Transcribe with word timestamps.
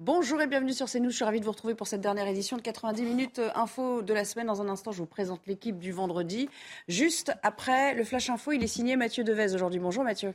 Bonjour 0.00 0.40
et 0.40 0.46
bienvenue 0.46 0.72
sur 0.72 0.86
CNews. 0.86 1.10
Je 1.10 1.16
suis 1.16 1.26
ravie 1.26 1.40
de 1.40 1.44
vous 1.44 1.50
retrouver 1.50 1.74
pour 1.74 1.86
cette 1.86 2.00
dernière 2.00 2.26
édition 2.26 2.56
de 2.56 2.62
90 2.62 3.02
minutes 3.02 3.38
euh, 3.38 3.50
info 3.54 4.00
de 4.00 4.14
la 4.14 4.24
semaine. 4.24 4.46
Dans 4.46 4.62
un 4.62 4.68
instant, 4.70 4.92
je 4.92 4.96
vous 4.96 5.06
présente 5.06 5.46
l'équipe 5.46 5.78
du 5.78 5.92
vendredi. 5.92 6.48
Juste 6.88 7.34
après 7.42 7.92
le 7.92 8.02
Flash 8.02 8.30
Info, 8.30 8.52
il 8.52 8.64
est 8.64 8.66
signé 8.66 8.96
Mathieu 8.96 9.24
Devez 9.24 9.52
aujourd'hui. 9.52 9.78
Bonjour 9.78 10.02
Mathieu. 10.02 10.32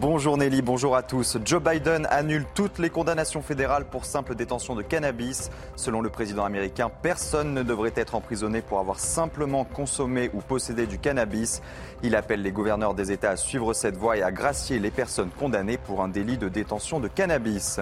Bonjour 0.00 0.38
Nelly, 0.38 0.62
bonjour 0.62 0.94
à 0.94 1.02
tous. 1.02 1.38
Joe 1.44 1.60
Biden 1.60 2.06
annule 2.08 2.44
toutes 2.54 2.78
les 2.78 2.88
condamnations 2.88 3.42
fédérales 3.42 3.84
pour 3.84 4.04
simple 4.04 4.36
détention 4.36 4.76
de 4.76 4.82
cannabis. 4.82 5.50
Selon 5.74 6.00
le 6.00 6.08
président 6.08 6.44
américain, 6.44 6.88
personne 7.02 7.52
ne 7.52 7.64
devrait 7.64 7.92
être 7.96 8.14
emprisonné 8.14 8.62
pour 8.62 8.78
avoir 8.78 9.00
simplement 9.00 9.64
consommé 9.64 10.30
ou 10.34 10.40
possédé 10.40 10.86
du 10.86 11.00
cannabis. 11.00 11.62
Il 12.04 12.14
appelle 12.14 12.42
les 12.42 12.52
gouverneurs 12.52 12.94
des 12.94 13.10
États 13.10 13.30
à 13.30 13.36
suivre 13.36 13.72
cette 13.72 13.96
voie 13.96 14.16
et 14.16 14.22
à 14.22 14.30
gracier 14.30 14.78
les 14.78 14.92
personnes 14.92 15.30
condamnées 15.30 15.78
pour 15.78 16.00
un 16.00 16.08
délit 16.08 16.38
de 16.38 16.48
détention 16.48 17.00
de 17.00 17.08
cannabis. 17.08 17.80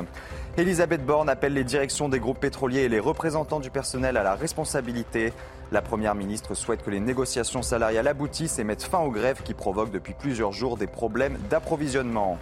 Elisabeth 0.57 1.05
Borne 1.05 1.29
appelle 1.29 1.53
les 1.53 1.65
directions 1.65 2.09
des 2.09 2.19
groupes 2.19 2.41
pétroliers 2.41 2.85
et 2.85 2.89
les 2.89 2.99
représentants 2.99 3.61
du 3.61 3.69
personnel 3.69 4.17
à 4.17 4.23
la 4.23 4.37
responsabilité. 4.37 5.35
La 5.73 5.83
Première 5.83 6.15
ministre 6.15 6.55
souhaite 6.55 6.85
que 6.85 6.91
les 6.91 7.01
négociations 7.01 7.63
salariales 7.63 8.07
aboutissent 8.07 8.61
et 8.61 8.65
mettent 8.65 8.85
fin 8.85 9.01
aux 9.01 9.11
grèves 9.11 9.43
qui 9.43 9.53
provoquent 9.53 9.91
depuis 9.91 10.15
plusieurs 10.15 10.53
jours 10.53 10.77
des 10.77 10.87
problèmes 10.87 11.39
d'approvisionnement. 11.51 12.39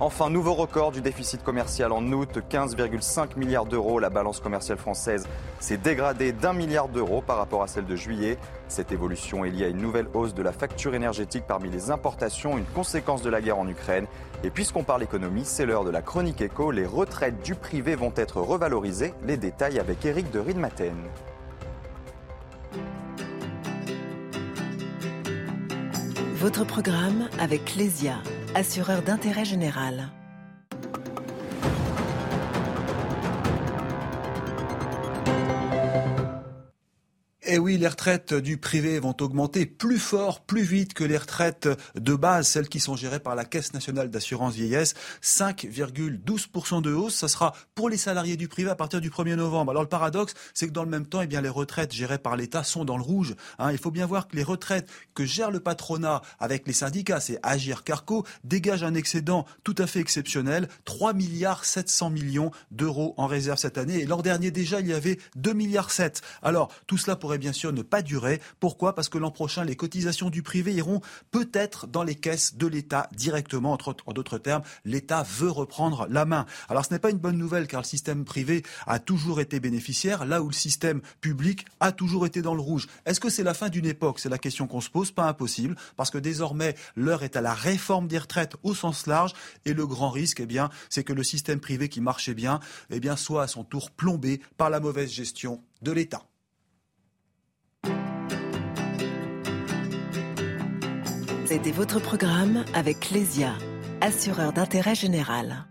Enfin, 0.00 0.30
nouveau 0.30 0.54
record 0.54 0.90
du 0.90 1.00
déficit 1.00 1.44
commercial 1.44 1.92
en 1.92 2.04
août, 2.10 2.40
15,5 2.50 3.38
milliards 3.38 3.66
d'euros. 3.66 4.00
La 4.00 4.10
balance 4.10 4.40
commerciale 4.40 4.78
française 4.78 5.28
s'est 5.60 5.76
dégradée 5.76 6.32
d'un 6.32 6.52
milliard 6.52 6.88
d'euros 6.88 7.22
par 7.24 7.36
rapport 7.36 7.62
à 7.62 7.68
celle 7.68 7.86
de 7.86 7.94
juillet. 7.94 8.36
Cette 8.66 8.90
évolution 8.90 9.44
est 9.44 9.50
liée 9.50 9.66
à 9.66 9.68
une 9.68 9.80
nouvelle 9.80 10.08
hausse 10.12 10.34
de 10.34 10.42
la 10.42 10.50
facture 10.50 10.96
énergétique 10.96 11.44
parmi 11.46 11.70
les 11.70 11.92
importations, 11.92 12.58
une 12.58 12.64
conséquence 12.64 13.22
de 13.22 13.30
la 13.30 13.40
guerre 13.40 13.60
en 13.60 13.68
Ukraine. 13.68 14.06
Et 14.42 14.50
puisqu'on 14.50 14.82
parle 14.82 15.04
économie, 15.04 15.44
c'est 15.44 15.66
l'heure 15.66 15.84
de 15.84 15.90
la 15.90 16.02
chronique 16.02 16.40
éco. 16.40 16.72
Les 16.72 16.86
retraites 16.86 17.40
du 17.44 17.54
privé 17.54 17.94
vont 17.94 18.12
être 18.16 18.40
revalorisées. 18.40 19.14
Les 19.22 19.36
détails 19.36 19.78
avec 19.78 20.04
Eric 20.04 20.32
de 20.32 20.40
Riedmaten. 20.40 20.96
Votre 26.42 26.64
programme 26.64 27.28
avec 27.38 27.76
Lesia, 27.76 28.16
assureur 28.56 29.02
d'intérêt 29.02 29.44
général. 29.44 30.08
Eh 37.54 37.58
oui, 37.58 37.76
les 37.76 37.86
retraites 37.86 38.32
du 38.32 38.56
privé 38.56 38.98
vont 38.98 39.14
augmenter 39.20 39.66
plus 39.66 39.98
fort, 39.98 40.40
plus 40.40 40.62
vite 40.62 40.94
que 40.94 41.04
les 41.04 41.18
retraites 41.18 41.68
de 41.94 42.14
base, 42.14 42.48
celles 42.48 42.70
qui 42.70 42.80
sont 42.80 42.96
gérées 42.96 43.20
par 43.20 43.34
la 43.34 43.44
Caisse 43.44 43.74
nationale 43.74 44.08
d'assurance 44.08 44.54
vieillesse. 44.54 44.94
5,12% 45.22 46.80
de 46.80 46.94
hausse, 46.94 47.14
ça 47.14 47.28
sera 47.28 47.52
pour 47.74 47.90
les 47.90 47.98
salariés 47.98 48.38
du 48.38 48.48
privé 48.48 48.70
à 48.70 48.74
partir 48.74 49.02
du 49.02 49.10
1er 49.10 49.34
novembre. 49.34 49.72
Alors 49.72 49.82
le 49.82 49.88
paradoxe, 49.90 50.32
c'est 50.54 50.66
que 50.66 50.72
dans 50.72 50.82
le 50.82 50.88
même 50.88 51.04
temps, 51.04 51.20
eh 51.20 51.26
bien, 51.26 51.42
les 51.42 51.50
retraites 51.50 51.92
gérées 51.92 52.16
par 52.16 52.36
l'État 52.36 52.64
sont 52.64 52.86
dans 52.86 52.96
le 52.96 53.02
rouge. 53.02 53.34
Hein. 53.58 53.70
Il 53.70 53.76
faut 53.76 53.90
bien 53.90 54.06
voir 54.06 54.28
que 54.28 54.36
les 54.36 54.44
retraites 54.44 54.88
que 55.12 55.26
gère 55.26 55.50
le 55.50 55.60
patronat 55.60 56.22
avec 56.40 56.66
les 56.66 56.72
syndicats, 56.72 57.20
c'est 57.20 57.38
Agir 57.42 57.84
Carco, 57.84 58.24
dégagent 58.44 58.84
un 58.84 58.94
excédent 58.94 59.44
tout 59.62 59.74
à 59.76 59.86
fait 59.86 60.00
exceptionnel, 60.00 60.68
3 60.86 61.12
milliards 61.12 61.66
700 61.66 62.08
millions 62.08 62.50
d'euros 62.70 63.12
en 63.18 63.26
réserve 63.26 63.58
cette 63.58 63.76
année. 63.76 63.98
Et 63.98 64.06
l'an 64.06 64.22
dernier 64.22 64.50
déjà, 64.50 64.80
il 64.80 64.86
y 64.86 64.94
avait 64.94 65.18
2 65.36 65.52
milliards 65.52 65.90
7. 65.90 66.22
Alors 66.42 66.72
tout 66.86 66.96
cela 66.96 67.14
pourrait 67.14 67.41
bien 67.42 67.52
sûr 67.52 67.72
ne 67.72 67.82
pas 67.82 68.02
durer. 68.02 68.40
Pourquoi? 68.60 68.94
Parce 68.94 69.08
que 69.08 69.18
l'an 69.18 69.32
prochain, 69.32 69.64
les 69.64 69.74
cotisations 69.74 70.30
du 70.30 70.44
privé 70.44 70.72
iront 70.74 71.00
peut-être 71.32 71.88
dans 71.88 72.04
les 72.04 72.14
caisses 72.14 72.54
de 72.54 72.68
l'État 72.68 73.08
directement. 73.16 73.76
En 74.06 74.12
d'autres 74.12 74.38
termes, 74.38 74.62
l'État 74.84 75.24
veut 75.24 75.50
reprendre 75.50 76.06
la 76.08 76.24
main. 76.24 76.46
Alors 76.68 76.84
ce 76.84 76.94
n'est 76.94 77.00
pas 77.00 77.10
une 77.10 77.18
bonne 77.18 77.36
nouvelle 77.36 77.66
car 77.66 77.80
le 77.80 77.86
système 77.86 78.24
privé 78.24 78.62
a 78.86 79.00
toujours 79.00 79.40
été 79.40 79.58
bénéficiaire, 79.58 80.24
là 80.24 80.40
où 80.40 80.46
le 80.46 80.54
système 80.54 81.00
public 81.20 81.66
a 81.80 81.90
toujours 81.90 82.26
été 82.26 82.42
dans 82.42 82.54
le 82.54 82.60
rouge. 82.60 82.86
Est-ce 83.06 83.18
que 83.18 83.28
c'est 83.28 83.42
la 83.42 83.54
fin 83.54 83.70
d'une 83.70 83.86
époque? 83.86 84.20
C'est 84.20 84.28
la 84.28 84.38
question 84.38 84.68
qu'on 84.68 84.80
se 84.80 84.88
pose, 84.88 85.10
pas 85.10 85.26
impossible, 85.26 85.74
parce 85.96 86.10
que 86.10 86.18
désormais 86.18 86.76
l'heure 86.94 87.24
est 87.24 87.34
à 87.34 87.40
la 87.40 87.54
réforme 87.54 88.06
des 88.06 88.18
retraites 88.18 88.54
au 88.62 88.72
sens 88.72 89.08
large, 89.08 89.32
et 89.64 89.74
le 89.74 89.84
grand 89.84 90.10
risque, 90.10 90.38
eh 90.38 90.46
bien, 90.46 90.70
c'est 90.90 91.02
que 91.02 91.12
le 91.12 91.24
système 91.24 91.58
privé 91.58 91.88
qui 91.88 92.00
marchait 92.00 92.34
bien, 92.34 92.60
eh 92.90 93.00
bien, 93.00 93.16
soit 93.16 93.42
à 93.42 93.48
son 93.48 93.64
tour 93.64 93.90
plombé 93.90 94.40
par 94.56 94.70
la 94.70 94.78
mauvaise 94.78 95.10
gestion 95.10 95.60
de 95.82 95.90
l'État. 95.90 96.22
C'était 101.52 101.70
votre 101.70 102.00
programme 102.00 102.64
avec 102.72 103.10
Lesia, 103.10 103.52
assureur 104.00 104.54
d'intérêt 104.54 104.94
général. 104.94 105.66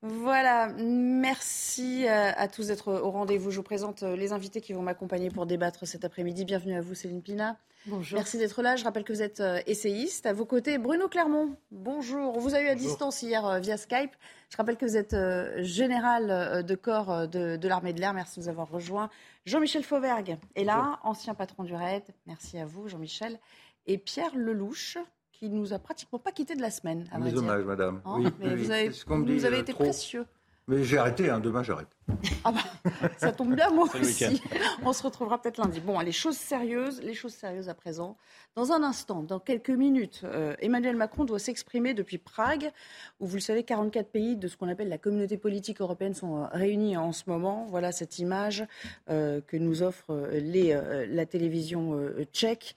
Voilà, 0.00 0.68
merci 0.78 2.08
euh, 2.08 2.30
à 2.34 2.48
tous 2.48 2.68
d'être 2.68 2.90
au 2.90 3.10
rendez-vous. 3.10 3.50
Je 3.50 3.58
vous 3.58 3.62
présente 3.62 4.02
euh, 4.02 4.16
les 4.16 4.32
invités 4.32 4.62
qui 4.62 4.72
vont 4.72 4.80
m'accompagner 4.80 5.28
pour 5.28 5.44
débattre 5.44 5.86
cet 5.86 6.06
après-midi. 6.06 6.46
Bienvenue 6.46 6.74
à 6.74 6.80
vous, 6.80 6.94
Céline 6.94 7.20
Pina. 7.20 7.58
Bonjour. 7.84 8.16
Merci 8.16 8.38
d'être 8.38 8.62
là. 8.62 8.76
Je 8.76 8.84
rappelle 8.84 9.04
que 9.04 9.12
vous 9.12 9.20
êtes 9.20 9.40
euh, 9.40 9.60
essayiste. 9.66 10.24
À 10.24 10.32
vos 10.32 10.46
côtés, 10.46 10.78
Bruno 10.78 11.06
Clermont. 11.06 11.54
Bonjour. 11.70 12.34
On 12.34 12.40
vous 12.40 12.54
a 12.54 12.62
eu 12.62 12.68
à 12.68 12.74
distance 12.74 13.20
hier 13.20 13.60
via 13.60 13.76
Skype. 13.76 14.12
Je 14.48 14.56
rappelle 14.56 14.78
que 14.78 14.86
vous 14.86 14.96
êtes 14.96 15.14
général 15.62 16.64
de 16.64 16.74
corps 16.74 17.28
de, 17.28 17.56
de 17.56 17.68
l'armée 17.68 17.92
de 17.92 18.00
l'air. 18.00 18.14
Merci 18.14 18.40
de 18.40 18.44
nous 18.44 18.50
avoir 18.50 18.70
rejoints. 18.70 19.10
Jean-Michel 19.44 19.82
Fauvergue 19.82 20.38
est 20.54 20.64
là, 20.64 20.98
ancien 21.02 21.34
patron 21.34 21.64
du 21.64 21.74
RAID. 21.74 22.04
Merci 22.26 22.58
à 22.58 22.64
vous, 22.64 22.88
Jean-Michel 22.88 23.38
et 23.86 23.98
Pierre 23.98 24.34
Lelouch, 24.36 24.98
qui 25.32 25.48
nous 25.48 25.72
a 25.72 25.78
pratiquement 25.78 26.18
pas 26.18 26.32
quitté 26.32 26.54
de 26.54 26.60
la 26.60 26.70
semaine. 26.70 27.08
À 27.12 27.18
Mes 27.18 27.34
hommages, 27.34 27.64
madame. 27.64 28.00
Hein, 28.04 28.16
oui, 28.18 28.28
mais 28.38 28.56
vous, 28.56 28.70
avez, 28.70 28.88
vous 28.88 29.24
nous 29.24 29.44
avez 29.44 29.58
été 29.58 29.72
précieux. 29.72 30.26
Mais 30.68 30.84
j'ai 30.84 30.98
arrêté, 30.98 31.28
hein, 31.28 31.40
demain 31.40 31.62
j'arrête. 31.62 31.88
Ah 32.44 32.52
bah, 32.52 32.90
ça 33.16 33.32
tombe 33.32 33.54
bien, 33.54 33.70
moi 33.70 33.86
aussi. 34.00 34.42
On 34.84 34.92
se 34.92 35.02
retrouvera 35.02 35.40
peut-être 35.40 35.58
lundi. 35.58 35.80
Bon, 35.80 35.98
les 36.00 36.12
choses 36.12 36.36
sérieuses, 36.36 37.00
les 37.02 37.14
choses 37.14 37.34
sérieuses 37.34 37.68
à 37.68 37.74
présent. 37.74 38.16
Dans 38.54 38.72
un 38.72 38.82
instant, 38.82 39.22
dans 39.22 39.38
quelques 39.38 39.70
minutes, 39.70 40.22
euh, 40.24 40.54
Emmanuel 40.60 40.96
Macron 40.96 41.24
doit 41.24 41.38
s'exprimer 41.38 41.94
depuis 41.94 42.18
Prague, 42.18 42.70
où 43.20 43.26
vous 43.26 43.36
le 43.36 43.40
savez, 43.40 43.62
44 43.62 44.08
pays 44.08 44.36
de 44.36 44.48
ce 44.48 44.56
qu'on 44.56 44.68
appelle 44.68 44.88
la 44.88 44.98
communauté 44.98 45.36
politique 45.36 45.80
européenne 45.80 46.14
sont 46.14 46.42
euh, 46.42 46.46
réunis 46.52 46.96
en 46.96 47.12
ce 47.12 47.24
moment. 47.28 47.66
Voilà 47.70 47.92
cette 47.92 48.18
image 48.18 48.64
euh, 49.08 49.40
que 49.46 49.56
nous 49.56 49.82
offre 49.82 50.28
les, 50.32 50.78
la 51.08 51.26
télévision 51.26 51.98
tchèque 52.32 52.76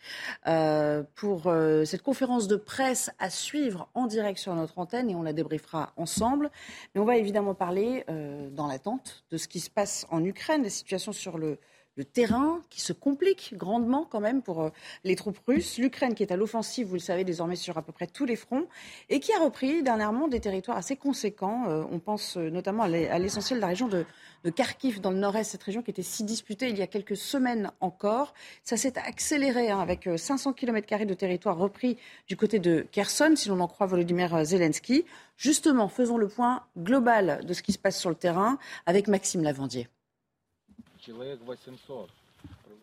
pour 1.16 1.54
cette 1.86 2.02
conférence 2.02 2.48
de 2.48 2.56
presse 2.56 3.12
à 3.20 3.30
suivre 3.30 3.90
en 3.94 4.06
direct 4.08 4.40
sur 4.40 4.54
notre 4.56 4.78
antenne 4.80 5.10
et 5.10 5.16
on 5.16 5.24
la 5.24 5.34
débriefera 5.34 5.94
ensemble. 5.98 6.50
Mais 6.94 7.02
on 7.02 7.06
va 7.06 7.18
évidemment 7.18 7.54
parler 7.54 8.06
dans 8.52 8.68
l'attente 8.68 9.15
de 9.32 9.38
ce 9.38 9.48
qui 9.48 9.60
se 9.60 9.70
passe 9.70 10.06
en 10.10 10.24
Ukraine, 10.24 10.64
la 10.64 10.70
situation 10.70 11.12
sur 11.12 11.38
le, 11.38 11.60
terrain 12.04 12.62
qui 12.70 12.82
se 12.82 12.94
complique 12.94 13.54
grandement 13.56 14.06
quand 14.10 14.20
même 14.20 14.42
pour 14.42 14.62
euh, 14.62 14.70
les 15.04 15.16
troupes 15.16 15.40
russes. 15.48 15.78
L'Ukraine 15.78 16.14
qui 16.14 16.24
est 16.24 16.32
à 16.32 16.36
l'offensive, 16.36 16.88
vous 16.88 16.96
le 16.96 17.00
savez 17.00 17.24
désormais 17.24 17.56
sur 17.56 17.78
à 17.78 17.82
peu 17.82 17.92
près 17.92 18.08
tous 18.08 18.26
les 18.26 18.36
fronts, 18.36 18.68
et 19.10 19.20
qui 19.20 19.32
a 19.34 19.40
repris 19.40 19.82
dernièrement 19.82 20.28
des 20.28 20.40
territoires 20.40 20.78
assez 20.78 20.96
conséquents. 20.96 21.70
Euh, 21.70 21.84
on 21.92 22.00
pense 22.00 22.38
euh, 22.38 22.50
notamment 22.50 22.84
à 22.84 23.20
l'essentiel 23.20 23.60
de 23.60 23.62
la 23.62 23.68
région 23.68 23.88
de, 23.88 24.06
de 24.44 24.50
Kharkiv 24.50 25.00
dans 25.00 25.12
le 25.12 25.18
nord-est, 25.18 25.52
cette 25.52 25.64
région 25.64 25.82
qui 25.82 25.92
était 25.92 26.04
si 26.04 26.24
disputée 26.24 26.70
il 26.70 26.78
y 26.78 26.82
a 26.82 26.88
quelques 26.88 27.18
semaines 27.18 27.72
encore. 27.80 28.34
Ça 28.64 28.76
s'est 28.76 28.98
accéléré 28.98 29.70
hein, 29.70 29.80
avec 29.80 30.10
500 30.18 30.54
km 30.54 31.06
de 31.06 31.14
territoire 31.14 31.58
repris 31.58 31.98
du 32.28 32.36
côté 32.36 32.60
de 32.60 32.86
Kherson, 32.92 33.34
si 33.36 33.50
l'on 33.50 33.60
en 33.60 33.68
croit 33.68 33.88
Volodymyr 33.88 34.44
Zelensky. 34.44 35.06
Justement, 35.38 35.88
faisons 35.88 36.18
le 36.18 36.28
point 36.28 36.64
global 36.78 37.42
de 37.46 37.54
ce 37.54 37.62
qui 37.62 37.72
se 37.72 37.80
passe 37.80 38.00
sur 38.00 38.10
le 38.10 38.16
terrain 38.16 38.58
avec 38.86 39.08
Maxime 39.08 39.44
Lavandier. 39.44 39.88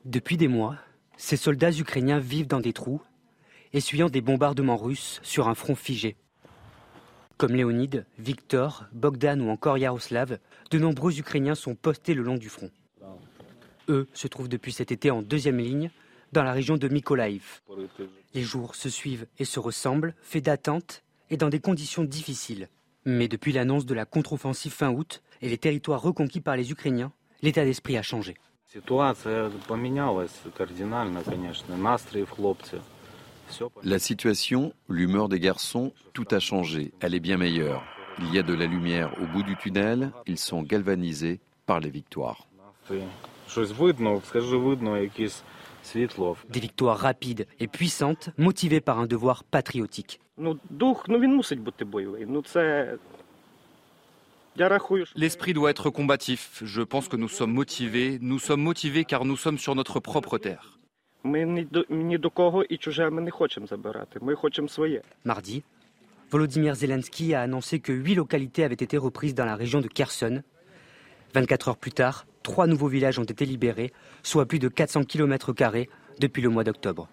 Depuis 0.04 0.36
des 0.36 0.48
mois, 0.48 0.76
ces 1.16 1.36
soldats 1.36 1.72
ukrainiens 1.72 2.18
vivent 2.18 2.46
dans 2.46 2.60
des 2.60 2.72
trous, 2.72 3.00
essuyant 3.72 4.08
des 4.08 4.20
bombardements 4.20 4.76
russes 4.76 5.20
sur 5.22 5.48
un 5.48 5.54
front 5.54 5.74
figé. 5.74 6.16
Comme 7.36 7.54
Léonide, 7.54 8.06
Victor, 8.18 8.84
Bogdan 8.92 9.40
ou 9.40 9.50
encore 9.50 9.78
Yaroslav, 9.78 10.38
de 10.70 10.78
nombreux 10.78 11.18
Ukrainiens 11.18 11.54
sont 11.54 11.74
postés 11.74 12.14
le 12.14 12.22
long 12.22 12.36
du 12.36 12.48
front. 12.48 12.70
Eux 13.88 14.08
se 14.12 14.28
trouvent 14.28 14.48
depuis 14.48 14.72
cet 14.72 14.92
été 14.92 15.10
en 15.10 15.22
deuxième 15.22 15.58
ligne 15.58 15.90
dans 16.32 16.44
la 16.44 16.52
région 16.52 16.76
de 16.76 16.88
Mykolaïv. 16.88 17.60
Les 18.34 18.42
jours 18.42 18.74
se 18.74 18.88
suivent 18.88 19.26
et 19.38 19.44
se 19.44 19.58
ressemblent, 19.58 20.14
faits 20.22 20.44
d'attente 20.44 21.02
et 21.30 21.36
dans 21.36 21.48
des 21.48 21.60
conditions 21.60 22.04
difficiles. 22.04 22.68
Mais 23.04 23.26
depuis 23.26 23.52
l'annonce 23.52 23.86
de 23.86 23.94
la 23.94 24.04
contre-offensive 24.04 24.72
fin 24.72 24.90
août 24.90 25.22
et 25.40 25.48
les 25.48 25.58
territoires 25.58 26.00
reconquis 26.00 26.40
par 26.40 26.56
les 26.56 26.70
Ukrainiens, 26.70 27.12
l'état 27.42 27.64
d'esprit 27.64 27.96
a 27.96 28.02
changé. 28.02 28.36
La 33.82 33.98
situation, 33.98 34.72
l'humeur 34.88 35.28
des 35.28 35.40
garçons, 35.40 35.92
tout 36.14 36.26
a 36.30 36.38
changé. 36.38 36.92
Elle 37.00 37.14
est 37.14 37.20
bien 37.20 37.36
meilleure. 37.36 37.84
Il 38.18 38.32
y 38.32 38.38
a 38.38 38.42
de 38.42 38.54
la 38.54 38.66
lumière 38.66 39.14
au 39.20 39.26
bout 39.26 39.42
du 39.42 39.56
tunnel. 39.56 40.12
Ils 40.26 40.38
sont 40.38 40.62
galvanisés 40.62 41.40
par 41.66 41.80
les 41.80 41.90
victoires. 41.90 42.46
Des 46.48 46.60
victoires 46.60 46.98
rapides 46.98 47.46
et 47.58 47.66
puissantes, 47.66 48.30
motivées 48.38 48.80
par 48.80 48.98
un 48.98 49.06
devoir 49.06 49.44
patriotique. 49.44 50.20
L'esprit 55.16 55.54
doit 55.54 55.70
être 55.70 55.90
combatif. 55.90 56.62
Je 56.64 56.82
pense 56.82 57.08
que 57.08 57.16
nous 57.16 57.28
sommes 57.28 57.52
motivés. 57.52 58.18
Nous 58.20 58.38
sommes 58.38 58.62
motivés 58.62 59.04
car 59.04 59.24
nous 59.24 59.36
sommes 59.36 59.58
sur 59.58 59.74
notre 59.74 59.98
propre 60.00 60.38
terre. 60.38 60.78
Mardi, 65.24 65.62
Volodymyr 66.30 66.74
Zelensky 66.74 67.34
a 67.34 67.42
annoncé 67.42 67.80
que 67.80 67.92
huit 67.92 68.14
localités 68.14 68.64
avaient 68.64 68.74
été 68.74 68.96
reprises 68.96 69.34
dans 69.34 69.44
la 69.44 69.56
région 69.56 69.80
de 69.80 69.88
Kherson. 69.88 70.42
24 71.34 71.68
heures 71.68 71.76
plus 71.76 71.92
tard, 71.92 72.26
trois 72.42 72.66
nouveaux 72.66 72.88
villages 72.88 73.18
ont 73.18 73.24
été 73.24 73.46
libérés, 73.46 73.92
soit 74.22 74.46
plus 74.46 74.58
de 74.58 74.68
400 74.68 75.04
km 75.04 75.52
depuis 76.18 76.42
le 76.42 76.48
mois 76.48 76.64
d'octobre. 76.64 77.08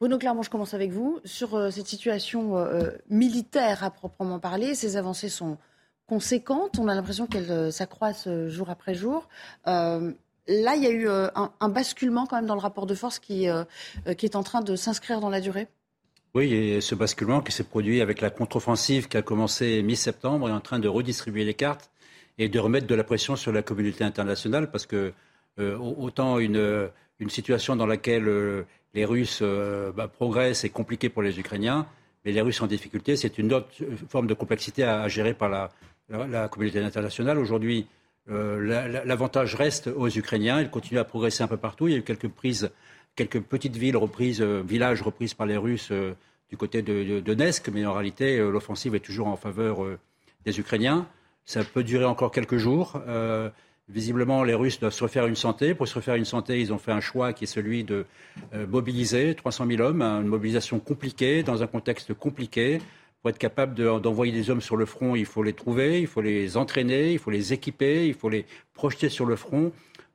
Bruno 0.00 0.18
Clermont, 0.18 0.42
je 0.42 0.50
commence 0.50 0.74
avec 0.74 0.90
vous. 0.90 1.20
Sur 1.24 1.54
euh, 1.54 1.70
cette 1.70 1.86
situation 1.86 2.58
euh, 2.58 2.90
militaire 3.08 3.84
à 3.84 3.90
proprement 3.90 4.40
parler, 4.40 4.74
ces 4.74 4.96
avancées 4.96 5.28
sont 5.28 5.56
conséquentes. 6.06 6.78
On 6.78 6.88
a 6.88 6.94
l'impression 6.94 7.26
qu'elles 7.26 7.50
euh, 7.50 7.70
s'accroissent 7.70 8.28
jour 8.48 8.70
après 8.70 8.94
jour. 8.94 9.28
là, 9.66 10.76
il 10.76 10.82
y 10.82 10.86
a 10.86 10.90
eu 10.90 11.08
un, 11.08 11.68
basculement 11.68 12.26
quand 12.26 12.36
même 12.36 12.46
dans 12.46 12.54
le 12.54 12.60
rapport 12.60 12.86
de 12.86 12.94
force 12.94 13.18
qui, 13.18 13.46
est 13.46 14.36
en 14.36 14.42
train 14.42 14.60
de 14.60 14.76
s'inscrire 14.76 15.20
dans 15.20 15.30
la 15.30 15.40
durée. 15.40 15.68
Oui, 16.34 16.52
et 16.52 16.80
ce 16.80 16.94
basculement 16.94 17.40
qui 17.40 17.52
s'est 17.52 17.64
produit 17.64 18.02
avec 18.02 18.20
la 18.20 18.28
contre-offensive 18.28 19.08
qui 19.08 19.16
a 19.16 19.22
commencé 19.22 19.82
mi-septembre 19.82 20.48
est 20.48 20.52
en 20.52 20.60
train 20.60 20.80
de 20.80 20.88
redistribuer 20.88 21.44
les 21.44 21.54
cartes 21.54 21.90
et 22.36 22.50
de 22.50 22.58
remettre 22.58 22.86
de 22.86 22.94
la 22.94 23.04
pression 23.04 23.36
sur 23.36 23.52
la 23.52 23.62
communauté 23.62 24.04
internationale 24.04 24.70
parce 24.70 24.84
que 24.84 25.14
autant 25.56 26.38
une 26.38 26.90
situation 27.28 27.74
dans 27.74 27.86
laquelle 27.86 28.66
les 28.94 29.04
Russes 29.04 29.40
euh, 29.42 29.92
bah, 29.92 30.08
progressent, 30.08 30.60
c'est 30.60 30.70
compliqué 30.70 31.08
pour 31.08 31.22
les 31.22 31.38
Ukrainiens, 31.38 31.86
mais 32.24 32.32
les 32.32 32.40
Russes 32.40 32.62
en 32.62 32.66
difficulté, 32.66 33.16
c'est 33.16 33.38
une 33.38 33.52
autre 33.52 33.68
forme 34.08 34.26
de 34.26 34.34
complexité 34.34 34.84
à, 34.84 35.06
gérer 35.08 35.34
par 35.34 35.48
la, 35.48 36.48
communauté 36.48 36.78
internationale. 36.80 37.38
Aujourd'hui, 37.38 37.86
euh, 38.30 39.02
l'avantage 39.04 39.54
reste 39.54 39.88
aux 39.88 40.08
Ukrainiens. 40.08 40.60
Ils 40.60 40.70
continuent 40.70 41.00
à 41.00 41.04
progresser 41.04 41.42
un 41.42 41.48
peu 41.48 41.56
partout. 41.56 41.88
Il 41.88 41.92
y 41.92 41.94
a 41.94 41.98
eu 41.98 42.02
quelques 42.02 42.28
prises, 42.28 42.70
quelques 43.16 43.40
petites 43.40 43.76
villes 43.76 43.96
reprises, 43.96 44.40
euh, 44.40 44.62
villages 44.66 45.02
reprises 45.02 45.34
par 45.34 45.46
les 45.46 45.56
Russes 45.56 45.92
du 46.50 46.56
côté 46.56 46.82
de, 46.82 47.20
Donetsk, 47.20 47.68
mais 47.68 47.84
en 47.84 47.92
réalité, 47.92 48.38
l'offensive 48.38 48.94
est 48.94 49.00
toujours 49.00 49.26
en 49.26 49.36
faveur 49.36 49.78
des 50.44 50.60
Ukrainiens. 50.60 51.06
Ça 51.46 51.64
peut 51.64 51.82
durer 51.82 52.04
encore 52.04 52.30
quelques 52.30 52.58
jours. 52.58 53.02
Visiblement, 53.88 54.44
les 54.44 54.54
Russes 54.54 54.80
doivent 54.80 54.94
se 54.94 55.02
refaire 55.02 55.26
une 55.26 55.36
santé. 55.36 55.74
Pour 55.74 55.86
se 55.86 55.94
refaire 55.94 56.14
une 56.14 56.24
santé, 56.24 56.58
ils 56.58 56.72
ont 56.72 56.78
fait 56.78 56.92
un 56.92 57.00
choix 57.00 57.34
qui 57.34 57.44
est 57.44 57.46
celui 57.46 57.84
de 57.84 58.06
euh, 58.54 58.66
mobiliser 58.66 59.34
300 59.34 59.66
000 59.66 59.82
hommes, 59.82 60.00
une 60.00 60.26
mobilisation 60.26 60.78
compliquée, 60.78 61.42
dans 61.42 61.62
un 61.62 61.66
contexte 61.66 62.14
compliqué. 62.14 62.78
Pour 63.20 63.30
être 63.30 63.38
capable 63.38 63.74
d'envoyer 64.00 64.32
des 64.32 64.48
hommes 64.48 64.62
sur 64.62 64.76
le 64.76 64.86
front, 64.86 65.14
il 65.14 65.26
faut 65.26 65.42
les 65.42 65.52
trouver, 65.52 66.00
il 66.00 66.06
faut 66.06 66.22
les 66.22 66.56
entraîner, 66.56 67.12
il 67.12 67.18
faut 67.18 67.30
les 67.30 67.52
équiper, 67.52 68.06
il 68.06 68.14
faut 68.14 68.30
les 68.30 68.46
projeter 68.72 69.10
sur 69.10 69.26
le 69.26 69.36
front. 69.36 69.70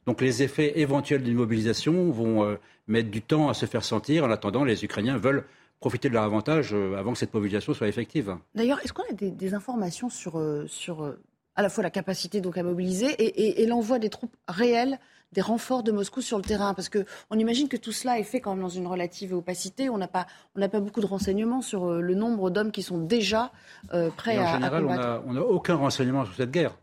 Donc 0.07 0.21
les 0.21 0.41
effets 0.41 0.79
éventuels 0.79 1.21
d'une 1.21 1.35
mobilisation 1.35 2.09
vont 2.09 2.43
euh, 2.43 2.55
mettre 2.87 3.11
du 3.11 3.21
temps 3.21 3.49
à 3.49 3.53
se 3.53 3.67
faire 3.67 3.83
sentir. 3.83 4.25
En 4.25 4.31
attendant, 4.31 4.63
les 4.63 4.83
Ukrainiens 4.83 5.17
veulent 5.17 5.43
profiter 5.79 6.09
de 6.09 6.15
leur 6.15 6.23
avantage 6.23 6.73
euh, 6.73 6.97
avant 6.97 7.13
que 7.13 7.19
cette 7.19 7.33
mobilisation 7.35 7.75
soit 7.75 7.87
effective. 7.87 8.35
D'ailleurs, 8.55 8.79
est-ce 8.83 8.93
qu'on 8.93 9.03
a 9.03 9.13
des, 9.13 9.53
informations 9.53 10.09
sur, 10.09 10.41
sur 10.67 11.15
à 11.59 11.61
la 11.61 11.67
fois 11.67 11.83
la 11.83 11.89
capacité 11.89 12.39
donc 12.39 12.57
à 12.57 12.63
mobiliser 12.63 13.61
et, 13.61 13.65
l'envoi 13.65 13.99
des 13.99 14.09
troupes 14.09 14.33
réelles 14.47 14.97
des 15.33 15.41
renforts 15.41 15.83
de 15.83 15.91
Moscou 15.91 16.21
sur 16.21 16.37
le 16.37 16.43
terrain 16.43 16.73
Parce 16.73 16.87
qu'on 16.87 17.37
imagine 17.37 17.67
que 17.67 17.75
tout 17.75 17.91
cela 17.91 18.17
est 18.17 18.23
fait 18.23 18.39
quand 18.39 18.51
même 18.55 18.63
dans 18.63 18.69
une 18.69 18.87
relative 18.87 19.33
opacité. 19.33 19.89
On 19.89 19.97
n'a 19.97 20.07
pas, 20.07 20.25
pas 20.55 20.79
beaucoup 20.79 21.01
de 21.01 21.05
renseignements 21.05 21.61
sur 21.61 21.85
euh, 21.85 22.01
le 22.01 22.15
nombre 22.15 22.49
d'hommes 22.49 22.71
qui 22.71 22.81
sont 22.81 22.97
déjà 22.97 23.51
euh, 23.93 24.09
prêts 24.09 24.37
à, 24.37 24.51
en 24.51 24.53
général, 24.53 25.21
on 25.27 25.33
n'a 25.33 25.41
aucun 25.41 25.75
renseignement 25.75 26.23
sur 26.23 26.33
cette 26.33 26.49
guerre. 26.49 26.77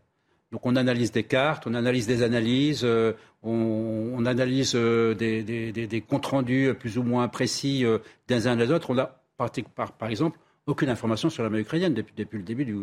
Donc 0.51 0.63
on 0.63 0.75
analyse 0.75 1.11
des 1.11 1.23
cartes, 1.23 1.65
on 1.65 1.73
analyse 1.73 2.05
des 2.05 2.21
analyses, 2.21 2.83
euh, 2.83 3.13
on, 3.41 4.23
analyse 4.27 4.75
des, 4.75 6.03
comptes 6.07 6.27
rendus 6.27 6.75
plus 6.79 6.99
ou 6.99 7.03
moins 7.03 7.27
précis 7.27 7.83
des 8.27 8.45
uns 8.45 8.55
des 8.55 8.71
autres. 8.71 8.91
On 8.91 8.93
n'a, 8.93 9.19
par, 9.75 9.91
par, 9.93 10.09
exemple, 10.09 10.37
aucune 10.67 10.89
information 10.89 11.31
sur 11.31 11.41
l'armée 11.41 11.61
ukrainienne 11.61 11.95
depuis, 11.95 12.13
depuis 12.15 12.37
le 12.37 12.43
début 12.43 12.63
du, 12.63 12.75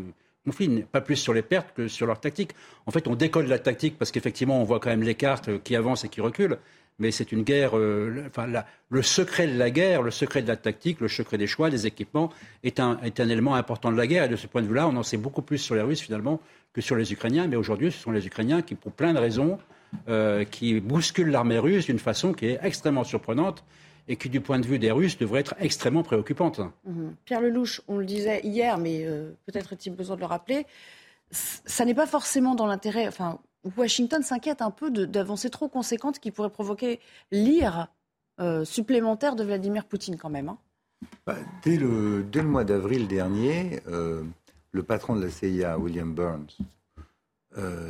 conflit, 0.44 0.84
pas 0.90 1.00
plus 1.00 1.16
sur 1.16 1.34
les 1.34 1.42
pertes 1.42 1.74
que 1.74 1.88
sur 1.88 2.06
leur 2.06 2.20
tactique. 2.20 2.52
En 2.86 2.90
fait, 2.90 3.08
on 3.08 3.14
décolle 3.14 3.46
la 3.46 3.58
tactique 3.58 3.96
parce 3.98 4.10
qu'effectivement, 4.10 4.60
on 4.60 4.64
voit 4.64 4.80
quand 4.80 4.90
même 4.90 5.02
les 5.02 5.14
cartes 5.14 5.62
qui 5.62 5.76
avancent 5.76 6.04
et 6.04 6.08
qui 6.08 6.20
reculent. 6.20 6.58
Mais 7.00 7.10
c'est 7.10 7.32
une 7.32 7.42
guerre. 7.42 7.76
Euh, 7.76 8.24
enfin, 8.28 8.46
le 8.88 9.02
secret 9.02 9.48
de 9.48 9.58
la 9.58 9.70
guerre, 9.70 10.02
le 10.02 10.12
secret 10.12 10.42
de 10.42 10.48
la 10.48 10.56
tactique, 10.56 11.00
le 11.00 11.08
secret 11.08 11.38
des 11.38 11.48
choix, 11.48 11.68
des 11.68 11.86
équipements 11.86 12.30
est 12.62 12.78
un, 12.78 13.00
est 13.02 13.18
un 13.18 13.28
élément 13.28 13.56
important 13.56 13.90
de 13.90 13.96
la 13.96 14.06
guerre. 14.06 14.24
Et 14.24 14.28
de 14.28 14.36
ce 14.36 14.46
point 14.46 14.62
de 14.62 14.68
vue-là, 14.68 14.86
on 14.86 14.96
en 14.96 15.02
sait 15.02 15.16
beaucoup 15.16 15.42
plus 15.42 15.58
sur 15.58 15.74
les 15.74 15.82
Russes 15.82 16.00
finalement 16.00 16.40
que 16.72 16.80
sur 16.80 16.94
les 16.94 17.12
Ukrainiens. 17.12 17.48
Mais 17.48 17.56
aujourd'hui, 17.56 17.90
ce 17.90 17.98
sont 17.98 18.12
les 18.12 18.26
Ukrainiens 18.26 18.62
qui, 18.62 18.76
pour 18.76 18.92
plein 18.92 19.12
de 19.12 19.18
raisons, 19.18 19.58
euh, 20.08 20.44
qui 20.44 20.80
bousculent 20.80 21.30
l'armée 21.30 21.58
russe 21.58 21.86
d'une 21.86 21.98
façon 21.98 22.32
qui 22.32 22.46
est 22.46 22.58
extrêmement 22.62 23.04
surprenante 23.04 23.64
et 24.08 24.16
qui, 24.16 24.28
du 24.28 24.40
point 24.40 24.58
de 24.58 24.66
vue 24.66 24.78
des 24.78 24.90
Russes, 24.90 25.18
devrait 25.18 25.40
être 25.40 25.54
extrêmement 25.58 26.02
préoccupante. 26.02 26.60
Mhm. 26.84 27.14
Pierre 27.24 27.40
Lelouch, 27.40 27.80
on 27.88 27.98
le 27.98 28.04
disait 28.04 28.40
hier, 28.44 28.78
mais 28.78 29.04
euh, 29.04 29.32
peut-être 29.46 29.72
est-il 29.72 29.94
besoin 29.94 30.16
de 30.16 30.20
le 30.20 30.26
rappeler, 30.26 30.66
ça 31.30 31.84
n'est 31.84 31.94
pas 31.94 32.06
forcément 32.06 32.54
dans 32.54 32.66
l'intérêt. 32.66 33.08
Enfin, 33.08 33.40
Washington 33.76 34.22
s'inquiète 34.22 34.62
un 34.62 34.70
peu 34.70 34.90
d'avancées 34.90 35.50
trop 35.50 35.68
conséquentes 35.68 36.18
qui 36.18 36.30
pourraient 36.30 36.50
provoquer 36.50 37.00
l'ire 37.32 37.88
euh, 38.40 38.64
supplémentaire 38.64 39.36
de 39.36 39.44
Vladimir 39.44 39.86
Poutine, 39.86 40.16
quand 40.16 40.30
même. 40.30 40.50
Hein. 40.50 40.58
Bah, 41.26 41.36
dès, 41.62 41.76
le, 41.76 42.24
dès, 42.24 42.42
le, 42.42 42.48
mois 42.48 42.64
d'avril 42.64 43.08
dernier, 43.08 43.80
euh, 43.88 44.22
le 44.72 44.82
patron 44.82 45.16
de 45.16 45.24
la 45.24 45.30
CIA, 45.30 45.78
William 45.78 46.14
Burns, 46.14 46.56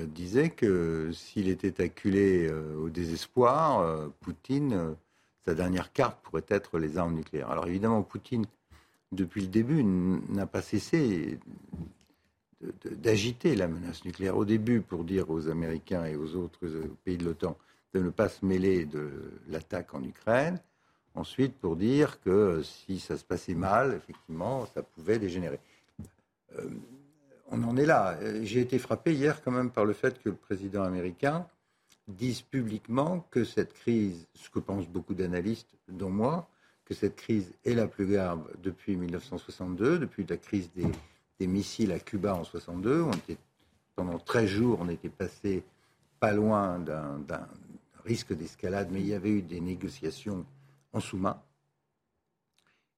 disait 0.08 0.50
que 0.50 1.10
s'il 1.12 1.48
était 1.48 1.82
acculé 1.82 2.52
au 2.52 2.90
désespoir, 2.90 4.10
Poutine 4.20 4.94
sa 5.44 5.54
dernière 5.54 5.92
carte 5.92 6.20
pourrait 6.22 6.46
être 6.48 6.78
les 6.78 6.96
armes 6.96 7.14
nucléaires. 7.14 7.50
Alors 7.50 7.66
évidemment, 7.66 8.02
Poutine, 8.02 8.46
depuis 9.12 9.42
le 9.42 9.48
début, 9.48 9.84
n'a 9.84 10.46
pas 10.46 10.62
cessé 10.62 11.38
d'agiter 12.84 13.54
la 13.54 13.68
menace 13.68 14.04
nucléaire. 14.04 14.36
Au 14.36 14.44
début, 14.44 14.80
pour 14.80 15.04
dire 15.04 15.30
aux 15.30 15.48
Américains 15.48 16.06
et 16.06 16.16
aux 16.16 16.34
autres 16.34 16.66
pays 17.04 17.18
de 17.18 17.24
l'OTAN 17.24 17.56
de 17.94 18.00
ne 18.00 18.10
pas 18.10 18.28
se 18.28 18.44
mêler 18.44 18.86
de 18.86 19.08
l'attaque 19.48 19.94
en 19.94 20.02
Ukraine. 20.02 20.58
Ensuite, 21.14 21.54
pour 21.54 21.76
dire 21.76 22.20
que 22.22 22.60
si 22.62 22.98
ça 22.98 23.16
se 23.16 23.24
passait 23.24 23.54
mal, 23.54 23.94
effectivement, 23.94 24.66
ça 24.74 24.82
pouvait 24.82 25.20
dégénérer. 25.20 25.60
Euh, 26.58 26.68
on 27.50 27.62
en 27.62 27.76
est 27.76 27.86
là. 27.86 28.18
J'ai 28.42 28.60
été 28.60 28.78
frappé 28.78 29.14
hier 29.14 29.42
quand 29.42 29.52
même 29.52 29.70
par 29.70 29.84
le 29.84 29.92
fait 29.92 30.20
que 30.20 30.30
le 30.30 30.34
président 30.34 30.82
américain 30.82 31.46
disent 32.08 32.42
publiquement 32.42 33.26
que 33.30 33.44
cette 33.44 33.72
crise, 33.72 34.26
ce 34.34 34.50
que 34.50 34.58
pensent 34.58 34.88
beaucoup 34.88 35.14
d'analystes, 35.14 35.74
dont 35.88 36.10
moi, 36.10 36.48
que 36.84 36.94
cette 36.94 37.16
crise 37.16 37.52
est 37.64 37.74
la 37.74 37.86
plus 37.86 38.06
grave 38.06 38.46
depuis 38.62 38.96
1962, 38.96 39.98
depuis 39.98 40.26
la 40.26 40.36
crise 40.36 40.70
des, 40.72 41.46
missiles 41.46 41.92
à 41.92 41.98
Cuba 41.98 42.34
en 42.34 42.44
62. 42.44 43.02
On 43.02 43.12
était, 43.12 43.36
pendant 43.96 44.18
13 44.18 44.46
jours, 44.46 44.78
on 44.80 44.88
était 44.88 45.10
passé 45.10 45.62
pas 46.20 46.32
loin 46.32 46.78
d'un 46.78 47.48
risque 48.04 48.32
d'escalade, 48.32 48.88
mais 48.90 49.00
il 49.00 49.08
y 49.08 49.14
avait 49.14 49.30
eu 49.30 49.42
des 49.42 49.60
négociations 49.60 50.46
en 50.92 51.00
sous-main. 51.00 51.40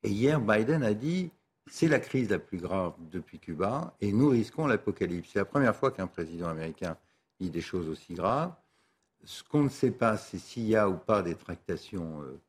Et 0.02 0.10
hier, 0.10 0.40
Biden 0.40 0.82
a 0.84 0.94
dit 0.94 1.30
c'est 1.68 1.88
la 1.88 1.98
crise 1.98 2.30
la 2.30 2.38
plus 2.38 2.58
grave 2.58 2.94
depuis 3.10 3.38
Cuba 3.38 3.94
et 4.00 4.12
nous 4.12 4.28
risquons 4.28 4.66
l'apocalypse. 4.66 5.30
C'est 5.32 5.40
la 5.40 5.44
première 5.44 5.74
fois 5.74 5.90
qu'un 5.90 6.06
président 6.06 6.48
américain 6.48 6.96
dit 7.40 7.50
des 7.50 7.60
choses 7.60 7.88
aussi 7.88 8.14
graves. 8.14 8.54
Ce 9.24 9.42
qu'on 9.42 9.64
ne 9.64 9.68
sait 9.68 9.90
pas, 9.90 10.16
c'est 10.16 10.38
s'il 10.38 10.68
y 10.68 10.76
a 10.76 10.88
ou 10.88 10.96
pas 10.96 11.22
des 11.22 11.34
tractations 11.34 12.22
euh, 12.22 12.40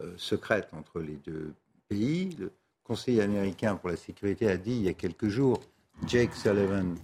euh, 0.00 0.14
secrètes 0.16 0.68
entre 0.72 1.00
les 1.00 1.16
deux 1.16 1.54
pays. 1.88 2.30
Le 2.38 2.52
Conseil 2.82 3.20
américain 3.20 3.76
pour 3.76 3.88
la 3.88 3.96
sécurité 3.96 4.48
a 4.48 4.56
dit 4.56 4.72
il 4.72 4.82
y 4.82 4.88
a 4.88 4.94
quelques 4.94 5.28
jours, 5.28 5.60
Jake 6.06 6.34
Sullivan 6.34 6.96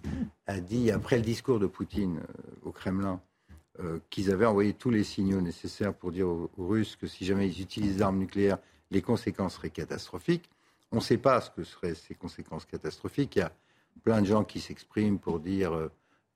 a 0.47 0.61
dit, 0.61 0.91
après 0.91 1.17
le 1.17 1.23
discours 1.23 1.59
de 1.61 1.67
Poutine 1.67 2.19
euh, 2.19 2.69
au 2.69 2.73
Kremlin, 2.73 3.21
qu'ils 4.11 4.31
avaient 4.31 4.45
envoyé 4.45 4.75
tous 4.75 4.91
les 4.91 5.05
signaux 5.05 5.41
nécessaires 5.41 5.95
pour 5.95 6.13
dire 6.13 6.29
aux, 6.29 6.51
Russes 6.59 6.97
que 6.97 7.07
si 7.07 7.25
jamais 7.25 7.49
ils 7.49 7.63
utilisent 7.63 7.99
l'arme 7.99 8.19
nucléaire, 8.19 8.59
les 8.91 9.01
conséquences 9.01 9.55
seraient 9.55 9.71
catastrophiques. 9.71 10.51
On 10.93 10.97
ne 10.97 11.01
sait 11.01 11.17
pas 11.17 11.41
ce 11.41 11.51
que 11.51 11.65
seraient 11.65 11.95
ces 11.95 12.15
conséquences 12.15 12.67
catastrophiques. 12.67 13.37
Il 13.37 13.39
y 13.39 13.43
a 13.43 13.53
plein 14.05 14.21
de 14.21 14.27
gens 14.27 14.45
qui 14.45 14.61
s'expriment 14.61 15.19
pour 15.19 15.41
dire 15.41 15.89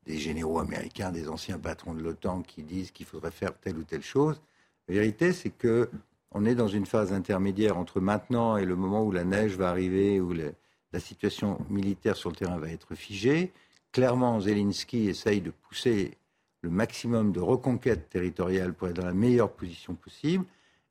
des 0.06 0.18
généraux 0.18 0.58
américains, 0.58 1.12
des 1.12 1.28
anciens 1.28 1.58
patrons 1.58 1.94
de 1.94 2.02
l'OTAN 2.02 2.42
qui 2.42 2.62
disent 2.62 2.90
qu'il 2.90 3.06
faudrait 3.06 3.30
faire 3.30 3.58
telle 3.58 3.78
ou 3.78 3.84
telle 3.84 4.02
chose. 4.02 4.40
La 4.88 4.94
vérité, 4.94 5.32
c'est 5.32 5.50
que 5.50 5.90
on 6.32 6.44
est 6.44 6.54
dans 6.54 6.68
une 6.68 6.84
phase 6.84 7.12
intermédiaire 7.12 7.76
entre 7.76 8.00
maintenant 8.00 8.56
et 8.56 8.64
le 8.64 8.74
moment 8.74 9.04
où 9.04 9.12
la 9.12 9.24
neige 9.24 9.56
va 9.56 9.70
arriver, 9.70 10.20
où 10.20 10.32
la 10.32 11.00
situation 11.00 11.58
militaire 11.70 12.16
sur 12.16 12.30
le 12.30 12.36
terrain 12.36 12.58
va 12.58 12.68
être 12.68 12.94
figée. 12.96 13.52
Clairement, 13.92 14.40
Zelensky 14.40 15.08
essaye 15.08 15.40
de 15.40 15.50
pousser 15.50 16.18
le 16.62 16.70
maximum 16.70 17.30
de 17.30 17.40
reconquête 17.40 18.08
territoriale 18.08 18.74
pour 18.74 18.88
être 18.88 18.96
dans 18.96 19.06
la 19.06 19.14
meilleure 19.14 19.52
position 19.52 19.94
possible. 19.94 20.44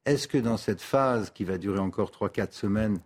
Est-ce 0.05 0.27
que 0.27 0.37
dans 0.37 0.57
cette 0.57 0.81
phase 0.81 1.29
qui 1.29 1.43
va 1.43 1.57
durer 1.57 1.79
encore 1.79 2.11
3-4 2.11 2.53
semaines, 2.53 2.99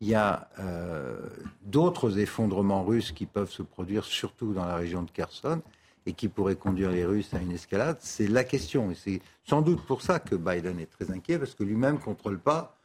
il 0.00 0.08
y 0.08 0.14
a 0.14 0.48
euh, 0.58 1.18
d'autres 1.62 2.18
effondrements 2.18 2.84
russes 2.84 3.12
qui 3.12 3.26
peuvent 3.26 3.50
se 3.50 3.62
produire, 3.62 4.04
surtout 4.04 4.52
dans 4.52 4.64
la 4.64 4.76
région 4.76 5.02
de 5.02 5.10
Kherson, 5.10 5.62
et 6.04 6.12
qui 6.12 6.28
pourraient 6.28 6.56
conduire 6.56 6.90
les 6.90 7.04
Russes 7.04 7.34
à 7.34 7.38
une 7.38 7.50
escalade 7.50 7.96
C'est 8.00 8.28
la 8.28 8.44
question. 8.44 8.90
Et 8.90 8.94
c'est 8.94 9.20
sans 9.44 9.62
doute 9.62 9.84
pour 9.86 10.02
ça 10.02 10.20
que 10.20 10.36
Biden 10.36 10.78
est 10.78 10.86
très 10.86 11.10
inquiet, 11.10 11.38
parce 11.38 11.54
que 11.54 11.64
lui-même 11.64 11.96
ne 11.96 12.00
contrôle 12.00 12.38
pas 12.38 12.76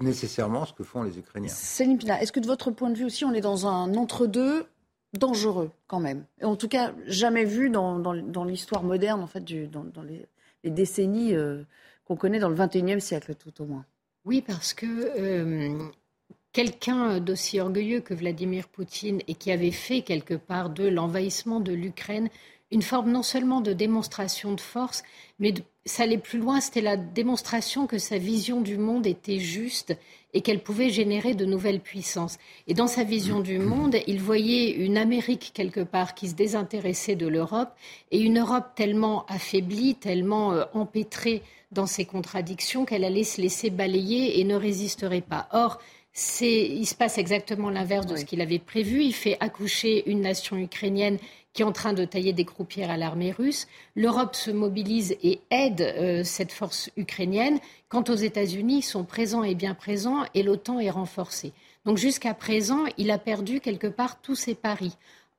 nécessairement 0.00 0.66
ce 0.66 0.72
que 0.72 0.82
font 0.82 1.02
les 1.02 1.16
Ukrainiens. 1.18 1.48
Céline 1.48 1.98
Pina, 1.98 2.20
est-ce 2.20 2.32
que 2.32 2.40
de 2.40 2.46
votre 2.46 2.70
point 2.70 2.90
de 2.90 2.98
vue 2.98 3.04
aussi, 3.04 3.24
on 3.24 3.32
est 3.32 3.40
dans 3.40 3.66
un 3.66 3.94
entre-deux 3.94 4.66
dangereux 5.14 5.70
quand 5.86 6.00
même? 6.00 6.24
Et 6.40 6.44
En 6.44 6.56
tout 6.56 6.68
cas, 6.68 6.92
jamais 7.06 7.44
vu 7.44 7.70
dans, 7.70 7.98
dans, 7.98 8.44
l'histoire 8.44 8.82
moderne, 8.82 9.22
en 9.22 9.28
fait, 9.28 9.44
du, 9.44 9.68
dans, 9.68 9.84
les, 10.02 10.26
les, 10.64 10.70
décennies 10.70 11.34
euh, 11.34 11.62
qu'on 12.04 12.16
connaît 12.16 12.40
dans 12.40 12.48
le 12.48 12.56
XXIe 12.56 13.00
siècle, 13.00 13.36
tout 13.36 13.62
au 13.62 13.66
moins? 13.66 13.84
Oui, 14.24 14.42
parce 14.42 14.74
que 14.74 14.86
euh, 14.86 15.88
quelqu'un 16.56 17.20
d'aussi 17.20 17.60
orgueilleux 17.60 18.00
que 18.00 18.14
Vladimir 18.14 18.66
Poutine 18.66 19.20
et 19.28 19.34
qui 19.34 19.52
avait 19.52 19.70
fait 19.70 20.00
quelque 20.00 20.32
part 20.32 20.70
de 20.70 20.88
l'envahissement 20.88 21.60
de 21.60 21.74
l'Ukraine 21.74 22.30
une 22.70 22.80
forme 22.80 23.12
non 23.12 23.22
seulement 23.22 23.60
de 23.60 23.74
démonstration 23.74 24.54
de 24.54 24.60
force, 24.60 25.02
mais 25.38 25.52
ça 25.84 26.04
allait 26.04 26.16
plus 26.16 26.38
loin, 26.38 26.60
c'était 26.62 26.80
la 26.80 26.96
démonstration 26.96 27.86
que 27.86 27.98
sa 27.98 28.16
vision 28.16 28.62
du 28.62 28.78
monde 28.78 29.06
était 29.06 29.38
juste 29.38 29.94
et 30.32 30.40
qu'elle 30.40 30.62
pouvait 30.62 30.88
générer 30.88 31.34
de 31.34 31.44
nouvelles 31.44 31.80
puissances. 31.80 32.38
Et 32.66 32.74
dans 32.74 32.86
sa 32.86 33.04
vision 33.04 33.40
du 33.40 33.58
monde, 33.58 33.96
il 34.06 34.18
voyait 34.18 34.70
une 34.70 34.96
Amérique 34.96 35.52
quelque 35.52 35.80
part 35.80 36.14
qui 36.14 36.28
se 36.28 36.34
désintéressait 36.34 37.16
de 37.16 37.28
l'Europe 37.28 37.74
et 38.10 38.18
une 38.18 38.40
Europe 38.40 38.74
tellement 38.74 39.26
affaiblie, 39.26 39.94
tellement 39.94 40.52
euh, 40.52 40.64
empêtrée 40.72 41.42
dans 41.70 41.86
ses 41.86 42.04
contradictions 42.04 42.84
qu'elle 42.84 43.04
allait 43.04 43.24
se 43.24 43.40
laisser 43.40 43.70
balayer 43.70 44.40
et 44.40 44.44
ne 44.44 44.56
résisterait 44.56 45.20
pas. 45.20 45.48
Or, 45.52 45.78
il 46.40 46.86
se 46.86 46.94
passe 46.94 47.18
exactement 47.18 47.70
l'inverse 47.70 48.06
de 48.06 48.16
ce 48.16 48.24
qu'il 48.24 48.40
avait 48.40 48.58
prévu. 48.58 49.02
Il 49.02 49.12
fait 49.12 49.36
accoucher 49.40 50.08
une 50.10 50.22
nation 50.22 50.56
ukrainienne 50.56 51.18
qui 51.52 51.62
est 51.62 51.64
en 51.64 51.72
train 51.72 51.94
de 51.94 52.04
tailler 52.04 52.32
des 52.32 52.44
croupières 52.44 52.90
à 52.90 52.96
l'armée 52.96 53.32
russe. 53.32 53.66
L'Europe 53.94 54.34
se 54.34 54.50
mobilise 54.50 55.16
et 55.22 55.40
aide 55.50 55.80
euh, 55.80 56.22
cette 56.22 56.52
force 56.52 56.90
ukrainienne. 56.96 57.58
Quant 57.88 58.04
aux 58.08 58.14
États-Unis, 58.14 58.78
ils 58.78 58.82
sont 58.82 59.04
présents 59.04 59.42
et 59.42 59.54
bien 59.54 59.74
présents 59.74 60.24
et 60.34 60.42
l'OTAN 60.42 60.80
est 60.80 60.90
renforcée. 60.90 61.52
Donc 61.86 61.98
jusqu'à 61.98 62.34
présent, 62.34 62.84
il 62.98 63.10
a 63.10 63.18
perdu 63.18 63.60
quelque 63.60 63.86
part 63.86 64.20
tous 64.20 64.34
ses 64.34 64.54
paris. 64.54 64.96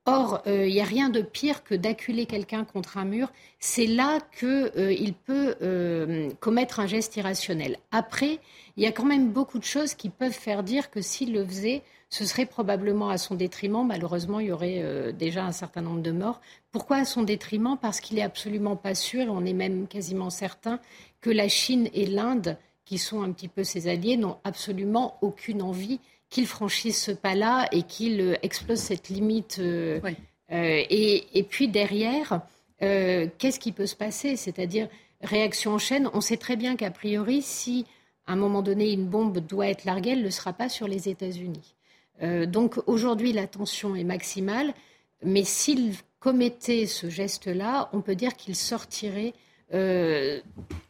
Or, 0.09 0.41
il 0.45 0.51
euh, 0.53 0.69
n'y 0.69 0.79
a 0.79 0.85
rien 0.85 1.09
de 1.09 1.21
pire 1.21 1.65
que 1.65 1.75
d'acculer 1.75 2.25
quelqu'un 2.25 2.63
contre 2.63 2.97
un 2.97 3.03
mur. 3.03 3.29
C'est 3.59 3.87
là 3.87 4.19
qu'il 4.39 4.71
euh, 4.77 5.11
peut 5.25 5.55
euh, 5.61 6.29
commettre 6.39 6.79
un 6.79 6.87
geste 6.87 7.17
irrationnel. 7.17 7.77
Après, 7.91 8.39
il 8.77 8.83
y 8.83 8.87
a 8.87 8.93
quand 8.93 9.03
même 9.03 9.31
beaucoup 9.31 9.59
de 9.59 9.65
choses 9.65 9.95
qui 9.95 10.07
peuvent 10.07 10.31
faire 10.31 10.63
dire 10.63 10.91
que 10.91 11.01
s'il 11.01 11.33
le 11.33 11.45
faisait, 11.45 11.83
ce 12.09 12.23
serait 12.23 12.45
probablement 12.45 13.09
à 13.09 13.17
son 13.17 13.35
détriment. 13.35 13.85
Malheureusement, 13.85 14.39
il 14.39 14.47
y 14.47 14.51
aurait 14.53 15.11
déjà 15.11 15.43
un 15.43 15.51
certain 15.51 15.81
nombre 15.81 16.01
de 16.01 16.11
morts. 16.11 16.39
Pourquoi 16.71 16.97
à 16.97 17.05
son 17.05 17.23
détriment? 17.23 17.75
Parce 17.81 17.99
qu'il 17.99 18.15
n'est 18.15 18.23
absolument 18.23 18.77
pas 18.77 18.95
sûr, 18.95 19.25
on 19.27 19.43
est 19.43 19.51
même 19.51 19.87
quasiment 19.87 20.29
certain, 20.29 20.79
que 21.19 21.29
la 21.29 21.49
Chine 21.49 21.89
et 21.93 22.05
l'Inde, 22.05 22.57
qui 22.85 22.97
sont 22.97 23.23
un 23.23 23.31
petit 23.33 23.49
peu 23.49 23.65
ses 23.65 23.89
alliés, 23.89 24.15
n'ont 24.15 24.37
absolument 24.45 25.17
aucune 25.21 25.61
envie 25.61 25.99
qu'il 26.29 26.47
franchisse 26.47 27.03
ce 27.03 27.11
pas-là 27.11 27.67
et 27.71 27.83
qu'il 27.83 28.19
euh, 28.19 28.35
explose 28.41 28.79
cette 28.79 29.09
limite. 29.09 29.59
Euh, 29.59 29.99
euh, 30.51 30.83
et, 30.89 31.45
puis 31.49 31.67
derrière, 31.67 32.41
qu'est-ce 32.79 33.59
qui 33.59 33.71
peut 33.71 33.85
se 33.85 33.95
passer? 33.95 34.35
C'est-à-dire, 34.35 34.87
réaction 35.21 35.73
en 35.73 35.77
chaîne, 35.77 36.09
on 36.13 36.21
sait 36.21 36.37
très 36.37 36.55
bien 36.55 36.75
qu'a 36.75 36.91
priori, 36.91 37.41
si 37.41 37.85
à 38.27 38.33
un 38.33 38.35
moment 38.35 38.61
donné 38.61 38.91
une 38.91 39.07
bombe 39.07 39.39
doit 39.39 39.67
être 39.67 39.85
larguée, 39.85 40.11
elle 40.11 40.19
ne 40.19 40.23
le 40.23 40.31
sera 40.31 40.53
pas 40.53 40.69
sur 40.69 40.87
les 40.87 41.09
États-Unis. 41.09 41.75
donc 42.47 42.77
aujourd'hui, 42.87 43.33
la 43.33 43.47
tension 43.47 43.95
est 43.95 44.03
maximale, 44.03 44.73
mais 45.23 45.43
s'il 45.43 45.95
commettait 46.19 46.85
ce 46.85 47.09
geste-là, 47.09 47.89
on 47.93 48.01
peut 48.01 48.15
dire 48.15 48.35
qu'il 48.35 48.55
sortirait 48.55 49.33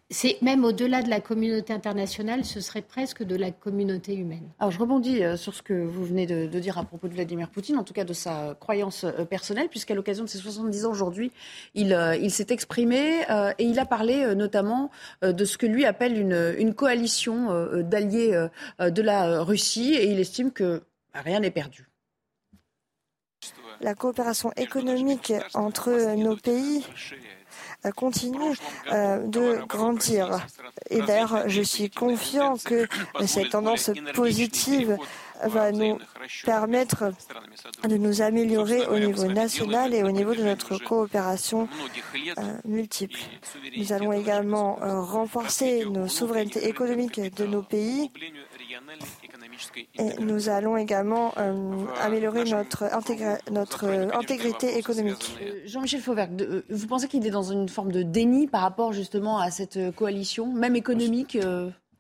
c'est 0.10 0.42
même 0.42 0.64
au-delà 0.64 1.02
de 1.02 1.10
la 1.10 1.20
communauté 1.20 1.74
internationale, 1.74 2.46
ce 2.46 2.62
serait 2.62 2.82
presque 2.82 3.24
de 3.24 3.36
la 3.36 3.52
communauté 3.52 4.16
humaine. 4.16 4.50
Alors 4.58 4.72
je 4.72 4.80
rebondis 4.80 5.22
euh, 5.22 5.36
sur 5.36 5.54
ce 5.54 5.62
que 5.62 5.74
vous 5.74 6.06
venez 6.06 6.26
de, 6.26 6.48
dire 6.60 6.78
à 6.78 6.86
propos 6.86 7.10
de 7.10 7.14
Vladimir 7.14 7.50
Poutine, 7.50 7.78
en 7.78 7.84
tout 7.84 7.94
cas 7.94 8.06
de 8.06 8.14
sa 8.14 8.56
croyance 8.60 9.04
euh, 9.04 9.26
personnelle, 9.26 9.68
puisqu'à 9.68 9.96
l'occasion 9.96 10.24
de 10.24 10.30
ses 10.30 10.38
70 10.38 10.86
ans 10.86 10.92
aujourd'hui, 10.92 11.32
il, 11.76 11.94
euh, 11.94 12.16
il 12.16 12.32
s'est 12.32 12.48
exprimé 12.50 13.24
et 13.58 13.64
il 13.64 13.80
a 13.80 13.86
parlé 13.86 14.36
notamment 14.36 14.90
de 15.22 15.46
ce 15.46 15.58
que 15.58 15.66
lui 15.66 15.86
appelle 15.86 16.18
une, 16.18 16.56
une 16.58 16.74
coalition 16.74 17.68
d'alliés 17.82 18.48
de 18.80 19.02
la 19.02 19.42
Russie 19.42 19.94
et 19.94 20.12
il 20.12 20.20
estime 20.20 20.52
que 20.52 20.82
rien 21.14 21.40
n'est 21.40 21.52
perdu. 21.52 21.88
La 23.82 23.96
coopération 23.96 24.52
économique 24.56 25.34
entre 25.54 26.16
nos 26.16 26.36
pays 26.36 26.86
continue 27.96 28.56
euh, 28.92 29.26
de 29.28 29.66
grandir. 29.68 30.46
Et 30.90 31.02
d'ailleurs, 31.02 31.48
je 31.48 31.62
suis 31.62 31.90
confiant 31.90 32.58
que 32.58 32.88
cette 33.26 33.50
tendance 33.50 33.92
positive 34.14 34.98
va 35.44 35.72
nous 35.72 36.00
permettre 36.46 37.14
de 37.88 37.98
nous 37.98 38.22
améliorer 38.22 38.86
au 38.88 38.98
niveau 38.98 39.26
national 39.26 39.94
et 39.94 40.04
au 40.04 40.12
niveau 40.12 40.34
de 40.34 40.44
notre 40.44 40.78
coopération 40.78 41.70
euh, 42.38 42.58
multiple. 42.66 43.20
Nous 43.78 43.94
allons 43.94 44.14
également 44.14 44.80
renforcer 44.82 45.86
nos 45.86 46.08
souverainetés 46.08 46.68
économiques 46.68 47.20
de 47.36 47.46
nos 47.46 47.62
pays 47.62 48.12
et 49.96 50.18
nous 50.20 50.50
allons 50.50 50.78
également 50.78 51.34
euh, 51.38 51.86
améliorer 52.02 52.44
notre, 52.46 52.86
notre 53.52 53.86
intégrité 54.14 54.78
économique. 54.78 55.38
Euh, 55.42 55.62
Jean-Michel 55.66 56.02
Fauvert, 56.02 56.30
euh, 56.40 56.62
vous 56.70 56.88
pensez 56.88 57.08
qu'il 57.08 57.26
est 57.26 57.32
dans 57.32 57.52
une 57.52 57.70
forme 57.70 57.92
de 57.92 58.04
déni 58.04 58.48
par 58.48 58.62
rapport 58.62 58.94
justement 58.94 59.40
à 59.40 59.52
cette 59.52 59.80
coalition, 59.96 60.52
même 60.54 60.76
économique 60.76 61.38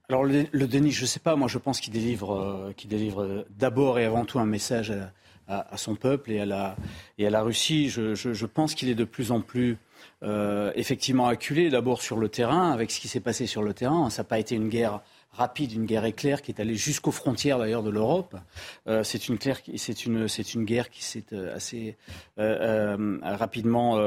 Alors 0.09 0.23
le, 0.23 0.67
déni, 0.67 0.91
je 0.91 1.01
ne 1.01 1.07
sais 1.07 1.19
pas. 1.19 1.35
Moi, 1.35 1.47
je 1.47 1.57
pense 1.57 1.79
qu'il 1.79 1.93
délivre, 1.93 2.73
délivre 2.85 3.45
d'abord 3.57 3.99
et 3.99 4.05
avant 4.05 4.25
tout 4.25 4.39
un 4.39 4.45
message 4.45 4.93
à, 5.47 5.77
son 5.77 5.95
peuple 5.95 6.31
et 6.31 6.39
à 6.41 6.45
la, 6.45 6.75
et 7.17 7.27
à 7.27 7.29
la 7.29 7.41
Russie. 7.41 7.89
Je, 7.89 8.15
je 8.15 8.45
pense 8.45 8.75
qu'il 8.75 8.89
est 8.89 8.95
de 8.95 9.05
plus 9.05 9.31
en 9.31 9.41
plus 9.41 9.77
effectivement 10.75 11.27
acculé, 11.27 11.69
d'abord 11.69 12.01
sur 12.01 12.17
le 12.17 12.29
terrain, 12.29 12.71
avec 12.71 12.91
ce 12.91 12.99
qui 12.99 13.07
s'est 13.07 13.19
passé 13.19 13.47
sur 13.47 13.63
le 13.63 13.73
terrain. 13.73 14.09
Ça 14.09 14.21
n'a 14.21 14.27
pas 14.27 14.39
été 14.39 14.55
une 14.55 14.69
guerre 14.69 15.01
rapide, 15.31 15.73
une 15.73 15.85
guerre 15.85 16.05
éclair 16.05 16.41
qui 16.41 16.51
est 16.51 16.59
allée 16.59 16.75
jusqu'aux 16.75 17.11
frontières 17.11 17.59
d'ailleurs 17.59 17.83
de 17.83 17.89
l'Europe. 17.89 18.35
Euh, 18.87 19.03
c'est 19.03 19.27
une, 19.29 19.37
une, 19.37 20.27
une 20.55 20.65
guerre 20.65 20.89
qui 20.89 21.03
s'est 21.03 21.25
euh, 21.33 21.55
assez 21.55 21.95
euh, 22.39 23.19
rapidement 23.21 23.97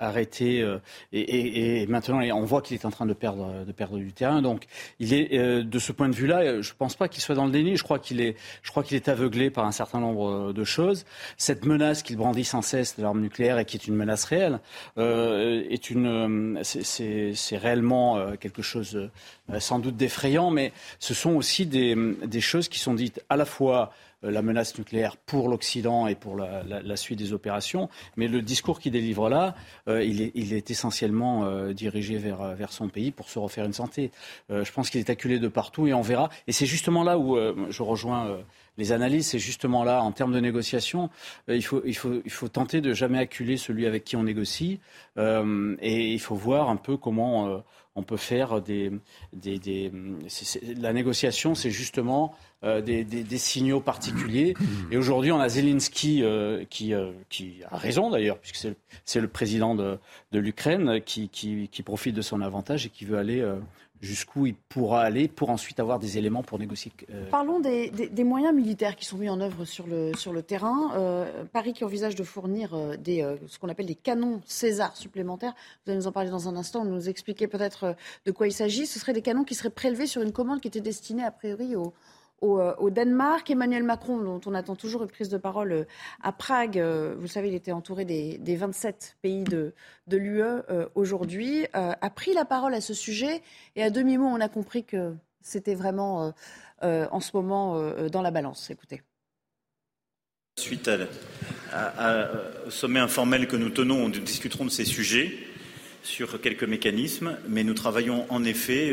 arrêtée 0.00 0.64
et, 1.12 1.82
et, 1.82 1.86
maintenant 1.86 2.20
on 2.34 2.44
voit 2.44 2.62
qu'il 2.62 2.74
est 2.74 2.84
en 2.84 2.90
train 2.90 3.06
de 3.06 3.12
perdre, 3.12 3.64
de 3.64 3.72
perdre 3.72 3.98
du 3.98 4.12
terrain. 4.12 4.42
Donc 4.42 4.64
il 4.98 5.12
est 5.12 5.62
de 5.62 5.78
ce 5.78 5.92
point 5.92 6.08
de 6.08 6.14
vue-là, 6.14 6.60
je 6.60 6.70
ne 6.70 6.76
pense 6.76 6.96
pas 6.96 7.08
qu'il 7.08 7.22
soit 7.22 7.34
dans 7.34 7.46
le 7.46 7.50
déni. 7.50 7.76
Je 7.76 7.82
crois 7.82 7.98
qu'il 7.98 8.20
est, 8.20 8.36
je 8.62 8.94
est 8.94 9.08
aveuglé 9.08 9.50
par 9.50 9.66
un 9.66 9.72
certain 9.72 10.00
nombre 10.00 10.52
de 10.52 10.64
choses. 10.64 11.04
Cette 11.36 11.64
menace 11.64 12.02
qu'il 12.02 12.16
brandit 12.16 12.44
sans 12.44 12.62
cesse 12.62 12.96
de 12.96 13.02
l'arme 13.02 13.20
nucléaire 13.20 13.58
et 13.58 13.64
qui 13.64 13.76
est 13.76 13.86
une 13.86 13.94
menace 13.96 14.24
réelle 14.24 14.60
est 14.96 15.90
une, 15.90 16.60
c'est 16.62 17.56
réellement 17.56 18.34
quelque 18.36 18.62
chose 18.62 19.10
sans 19.58 19.78
doute 19.78 19.96
d'effrayant 19.96 20.43
mais 20.50 20.72
ce 20.98 21.14
sont 21.14 21.32
aussi 21.32 21.66
des, 21.66 22.40
choses 22.40 22.68
qui 22.68 22.78
sont 22.78 22.94
dites 22.94 23.22
à 23.28 23.36
la 23.36 23.44
fois 23.44 23.92
la 24.22 24.40
menace 24.40 24.78
nucléaire 24.78 25.18
pour 25.18 25.48
l'Occident 25.48 26.06
et 26.06 26.14
pour 26.14 26.36
la, 26.36 26.96
suite 26.96 27.18
des 27.18 27.32
opérations. 27.32 27.90
Mais 28.16 28.26
le 28.26 28.40
discours 28.40 28.80
qu'il 28.80 28.92
délivre 28.92 29.28
là, 29.28 29.54
il, 29.86 30.52
est, 30.52 30.70
essentiellement 30.70 31.70
dirigé 31.72 32.16
vers, 32.16 32.54
vers 32.54 32.72
son 32.72 32.88
pays 32.88 33.10
pour 33.10 33.28
se 33.28 33.38
refaire 33.38 33.66
une 33.66 33.74
santé. 33.74 34.10
je 34.48 34.72
pense 34.72 34.88
qu'il 34.88 35.00
est 35.00 35.10
acculé 35.10 35.38
de 35.38 35.48
partout 35.48 35.86
et 35.86 35.92
on 35.92 36.00
verra. 36.00 36.30
Et 36.46 36.52
c'est 36.52 36.64
justement 36.64 37.04
là 37.04 37.18
où 37.18 37.36
je 37.68 37.82
rejoins 37.82 38.38
les 38.76 38.92
analyses, 38.92 39.28
c'est 39.28 39.38
justement 39.38 39.84
là, 39.84 40.02
en 40.02 40.12
termes 40.12 40.32
de 40.32 40.40
négociation, 40.40 41.10
euh, 41.48 41.56
il, 41.56 41.62
faut, 41.62 41.82
il, 41.84 41.94
faut, 41.94 42.20
il 42.24 42.30
faut 42.30 42.48
tenter 42.48 42.80
de 42.80 42.92
jamais 42.92 43.18
acculer 43.18 43.56
celui 43.56 43.86
avec 43.86 44.04
qui 44.04 44.16
on 44.16 44.24
négocie. 44.24 44.80
Euh, 45.16 45.76
et 45.80 46.12
il 46.12 46.20
faut 46.20 46.34
voir 46.34 46.68
un 46.70 46.76
peu 46.76 46.96
comment 46.96 47.48
euh, 47.48 47.58
on 47.94 48.02
peut 48.02 48.16
faire 48.16 48.60
des. 48.60 48.90
des, 49.32 49.58
des 49.58 49.92
la 50.76 50.92
négociation, 50.92 51.54
c'est 51.54 51.70
justement 51.70 52.34
des, 52.62 53.04
des, 53.04 53.38
signaux 53.38 53.80
particuliers. 53.80 54.54
Et 54.90 54.96
aujourd'hui, 54.96 55.30
on 55.30 55.38
a 55.38 55.50
Zelensky 55.50 56.24
qui, 56.70 56.94
qui 57.28 57.62
a 57.70 57.76
raison 57.76 58.10
d'ailleurs, 58.10 58.38
puisque 58.38 58.74
c'est 59.04 59.20
le, 59.20 59.28
président 59.28 59.74
de, 59.74 59.98
de 60.32 60.38
l'Ukraine 60.38 61.02
qui, 61.04 61.28
qui, 61.28 61.68
qui, 61.68 61.82
profite 61.82 62.16
de 62.16 62.22
son 62.22 62.40
avantage 62.40 62.86
et 62.86 62.88
qui 62.88 63.04
veut 63.04 63.18
aller 63.18 63.46
jusqu'où 64.00 64.46
il 64.46 64.54
pourra 64.54 65.02
aller 65.02 65.28
pour 65.28 65.50
ensuite 65.50 65.80
avoir 65.80 65.98
des 65.98 66.18
éléments 66.18 66.42
pour 66.42 66.58
négocier. 66.58 66.92
Euh, 67.10 67.28
Parlons 67.30 67.60
des, 67.60 67.90
moyens 68.24 68.54
militaires 68.54 68.96
qui 68.96 69.04
sont 69.04 69.16
mis 69.16 69.28
en 69.28 69.40
œuvre 69.40 69.64
sur 69.64 69.86
le, 69.86 70.42
terrain. 70.42 70.92
Euh, 70.94 71.44
Paris 71.52 71.72
qui 71.72 71.84
envisage 71.84 72.14
de 72.14 72.24
fournir 72.24 72.74
euh, 72.74 72.96
ce 73.46 73.58
qu'on 73.58 73.68
appelle 73.68 73.86
des 73.86 73.94
canons 73.94 74.40
César 74.46 74.96
supplémentaires. 74.96 75.54
Vous 75.84 75.92
allez 75.92 76.00
nous 76.00 76.06
en 76.06 76.12
parler 76.12 76.30
dans 76.30 76.48
un 76.48 76.56
instant, 76.56 76.84
nous 76.84 77.08
expliquer 77.08 77.46
peut-être 77.46 77.96
de 78.26 78.32
quoi 78.32 78.46
il 78.46 78.52
s'agit. 78.52 78.86
Ce 78.86 78.98
seraient 78.98 79.12
des 79.12 79.22
canons 79.22 79.44
qui 79.44 79.54
seraient 79.54 79.70
prélevés 79.70 80.06
sur 80.06 80.22
une 80.22 80.32
commande 80.32 80.60
qui 80.60 80.68
était 80.68 80.80
destinée 80.80 81.24
a 81.24 81.30
priori 81.30 81.76
aux, 81.76 81.94
euh, 82.42 82.74
au, 82.78 82.90
Danemark. 82.90 83.50
Emmanuel 83.50 83.82
Macron, 83.82 84.18
dont 84.18 84.40
on 84.46 84.54
attend 84.54 84.76
toujours 84.76 85.02
une 85.02 85.08
prise 85.08 85.28
de 85.28 85.38
parole 85.38 85.72
euh, 85.72 85.84
à 86.22 86.32
Prague, 86.32 86.78
euh, 86.78 87.14
vous 87.18 87.26
savez, 87.26 87.48
il 87.48 87.54
était 87.54 87.72
entouré 87.72 88.04
des, 88.04 88.56
27 88.56 89.16
pays 89.22 89.44
de, 89.44 89.72
l'UE 90.10 90.42
aujourd'hui, 90.94 91.66
a 91.72 92.10
pris 92.10 92.34
la 92.34 92.44
parole 92.44 92.74
à 92.74 92.80
ce 92.80 92.94
sujet. 92.94 93.42
Et 93.76 93.82
à 93.82 93.90
demi-mot, 93.90 94.26
on 94.26 94.40
a 94.40 94.48
compris 94.48 94.84
que 94.84 95.14
c'était 95.40 95.74
vraiment 95.74 96.32
en 96.82 97.20
ce 97.20 97.30
moment 97.34 98.08
dans 98.08 98.22
la 98.22 98.30
balance. 98.30 98.70
Écoutez. 98.70 99.02
Suite 100.58 100.88
au 100.88 102.70
sommet 102.70 103.00
informel 103.00 103.48
que 103.48 103.56
nous 103.56 103.70
tenons, 103.70 104.08
nous 104.08 104.20
discuterons 104.20 104.64
de 104.64 104.70
ces 104.70 104.84
sujets 104.84 105.32
sur 106.02 106.40
quelques 106.40 106.64
mécanismes, 106.64 107.38
mais 107.48 107.64
nous 107.64 107.74
travaillons 107.74 108.26
en 108.30 108.44
effet 108.44 108.92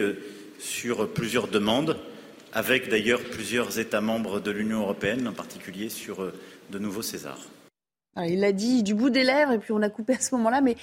sur 0.60 1.12
plusieurs 1.14 1.48
demandes 1.48 1.98
avec 2.54 2.90
d'ailleurs 2.90 3.22
plusieurs 3.22 3.80
États 3.80 4.02
membres 4.02 4.40
de 4.40 4.52
l'Union 4.52 4.82
européenne, 4.82 5.28
en 5.28 5.34
particulier 5.34 5.90
sur 5.90 6.22
euh, 6.22 6.34
de 6.70 6.80
nouveaux 6.80 7.02
Césars. 7.02 7.48
il 8.18 8.40
l'a 8.40 8.52
dit 8.52 8.84
du 8.84 8.94
bout 8.94 9.10
des 9.10 9.24
lèvres 9.24 9.54
et 9.54 9.60
puis 9.60 9.72
on 9.72 9.82
a 9.82 9.90
coupé 9.90 10.14
à 10.14 10.20
ce 10.20 10.36
moment-là, 10.36 10.62
mais 10.62 10.76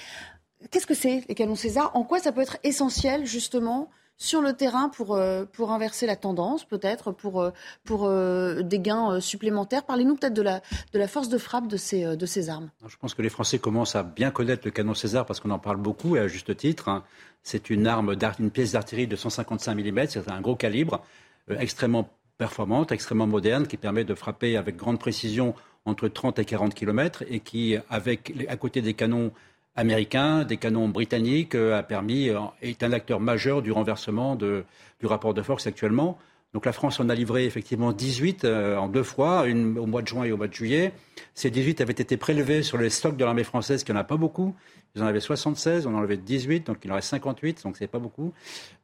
qu'est-ce 0.71 0.87
que 0.87 0.93
c'est 0.93 1.23
les 1.27 1.35
canons 1.35 1.55
César? 1.55 1.91
En 1.93 2.03
quoi 2.03 2.19
ça 2.19 2.31
peut 2.31 2.41
être 2.41 2.57
essentiel 2.63 3.25
justement 3.25 3.89
sur 4.21 4.41
le 4.41 4.51
terrain 4.51 4.89
pour, 4.89 5.15
euh, 5.15 5.45
pour 5.45 5.71
inverser 5.71 6.05
la 6.05 6.17
tendance, 6.17 6.65
peut-être, 6.65 7.13
pour, 7.13 7.41
euh, 7.41 7.51
pour 7.85 8.09
des 8.09 8.79
gains 8.79 9.21
supplémentaires? 9.21 9.85
Parlez-nous 9.85 10.15
peut-être 10.15 10.33
de 10.33 10.41
la, 10.41 10.61
de 10.91 10.99
la 10.99 11.07
force 11.07 11.29
de 11.29 11.37
frappe 11.37 11.67
de 11.67 11.77
ces, 11.77 12.17
de 12.17 12.25
ces 12.25 12.49
armes. 12.49 12.69
Je 12.85 12.97
pense 12.97 13.13
que 13.13 13.21
les 13.21 13.29
Français 13.29 13.59
commencent 13.59 13.95
à 13.95 14.03
bien 14.03 14.31
connaître 14.31 14.63
le 14.65 14.71
canon 14.71 14.93
César 14.93 15.25
parce 15.25 15.39
qu'on 15.39 15.51
en 15.51 15.59
parle 15.59 15.77
beaucoup 15.77 16.17
et 16.17 16.19
à 16.19 16.27
juste 16.27 16.57
titre. 16.57 16.89
Hein. 16.89 17.03
C'est 17.43 17.69
une 17.69 17.87
arme, 17.87 18.15
une 18.39 18.51
pièce 18.51 18.73
d'artillerie 18.73 19.07
de 19.07 19.15
155 19.15 19.75
mm, 19.75 20.07
c'est 20.07 20.29
un 20.29 20.41
gros 20.41 20.55
calibre. 20.55 21.01
Euh, 21.51 21.55
extrêmement 21.59 22.09
performante, 22.37 22.91
extrêmement 22.91 23.27
moderne, 23.27 23.67
qui 23.67 23.77
permet 23.77 24.03
de 24.03 24.15
frapper 24.15 24.57
avec 24.57 24.77
grande 24.77 24.99
précision 24.99 25.53
entre 25.85 26.07
30 26.07 26.39
et 26.39 26.45
40 26.45 26.73
km 26.73 27.23
et 27.27 27.39
qui, 27.39 27.75
à 27.89 28.57
côté 28.57 28.81
des 28.81 28.93
canons 28.93 29.31
américains, 29.75 30.43
des 30.43 30.57
canons 30.57 30.87
britanniques, 30.89 31.55
euh, 31.55 31.77
a 31.77 31.83
permis, 31.83 32.29
euh, 32.29 32.39
est 32.61 32.83
un 32.83 32.91
acteur 32.91 33.19
majeur 33.19 33.61
du 33.61 33.71
renversement 33.71 34.35
du 34.35 34.63
rapport 35.03 35.33
de 35.33 35.41
force 35.41 35.67
actuellement. 35.67 36.17
Donc 36.53 36.65
la 36.65 36.71
France 36.71 36.99
en 36.99 37.09
a 37.09 37.15
livré 37.15 37.45
effectivement 37.45 37.93
18 37.93 38.45
en 38.45 38.87
deux 38.87 39.03
fois, 39.03 39.45
une 39.47 39.77
au 39.77 39.85
mois 39.85 40.01
de 40.01 40.07
juin 40.07 40.23
et 40.23 40.31
au 40.31 40.37
mois 40.37 40.47
de 40.47 40.53
juillet. 40.53 40.93
Ces 41.35 41.51
18 41.51 41.81
avaient 41.81 41.93
été 41.93 42.17
prélevés 42.17 42.63
sur 42.63 42.77
les 42.77 42.89
stocks 42.89 43.15
de 43.15 43.23
l'armée 43.23 43.43
française, 43.43 43.83
qui 43.83 43.93
n'en 43.93 43.99
a 43.99 44.03
pas 44.03 44.17
beaucoup. 44.17 44.55
Ils 44.95 45.03
en 45.03 45.05
avaient 45.05 45.19
76, 45.19 45.85
on 45.85 45.95
en 45.95 46.01
avait 46.01 46.17
18, 46.17 46.65
donc 46.65 46.77
il 46.83 46.91
en 46.91 46.95
reste 46.95 47.09
58, 47.09 47.63
donc 47.63 47.77
c'est 47.77 47.87
pas 47.87 47.99
beaucoup. 47.99 48.33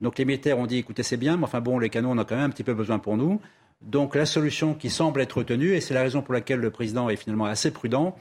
Donc 0.02 0.18
les 0.18 0.26
militaires 0.26 0.60
ont 0.60 0.68
dit, 0.68 0.78
écoutez, 0.78 1.04
c'est 1.04 1.18
bien, 1.18 1.38
mais 1.38 1.46
enfin 1.46 1.62
bon, 1.62 1.80
les 1.80 1.90
canons, 1.90 2.12
on 2.12 2.18
a 2.18 2.26
quand 2.26 2.36
même 2.36 2.46
un 2.46 2.50
petit 2.50 2.64
peu 2.64 2.74
besoin 2.74 3.00
pour 3.00 3.18
nous. 3.18 3.42
Donc 3.82 4.16
la 4.16 4.26
solution 4.26 4.76
qui 4.76 4.90
semble 4.90 5.22
être 5.22 5.40
retenue, 5.40 5.74
et 5.74 5.82
c'est 5.82 5.94
la 5.94 6.04
raison 6.04 6.22
pour 6.22 6.34
laquelle 6.34 6.60
le 6.60 6.70
président 6.70 7.10
est 7.10 7.16
finalement 7.16 7.46
assez 7.46 7.72
prudent, 7.72 8.16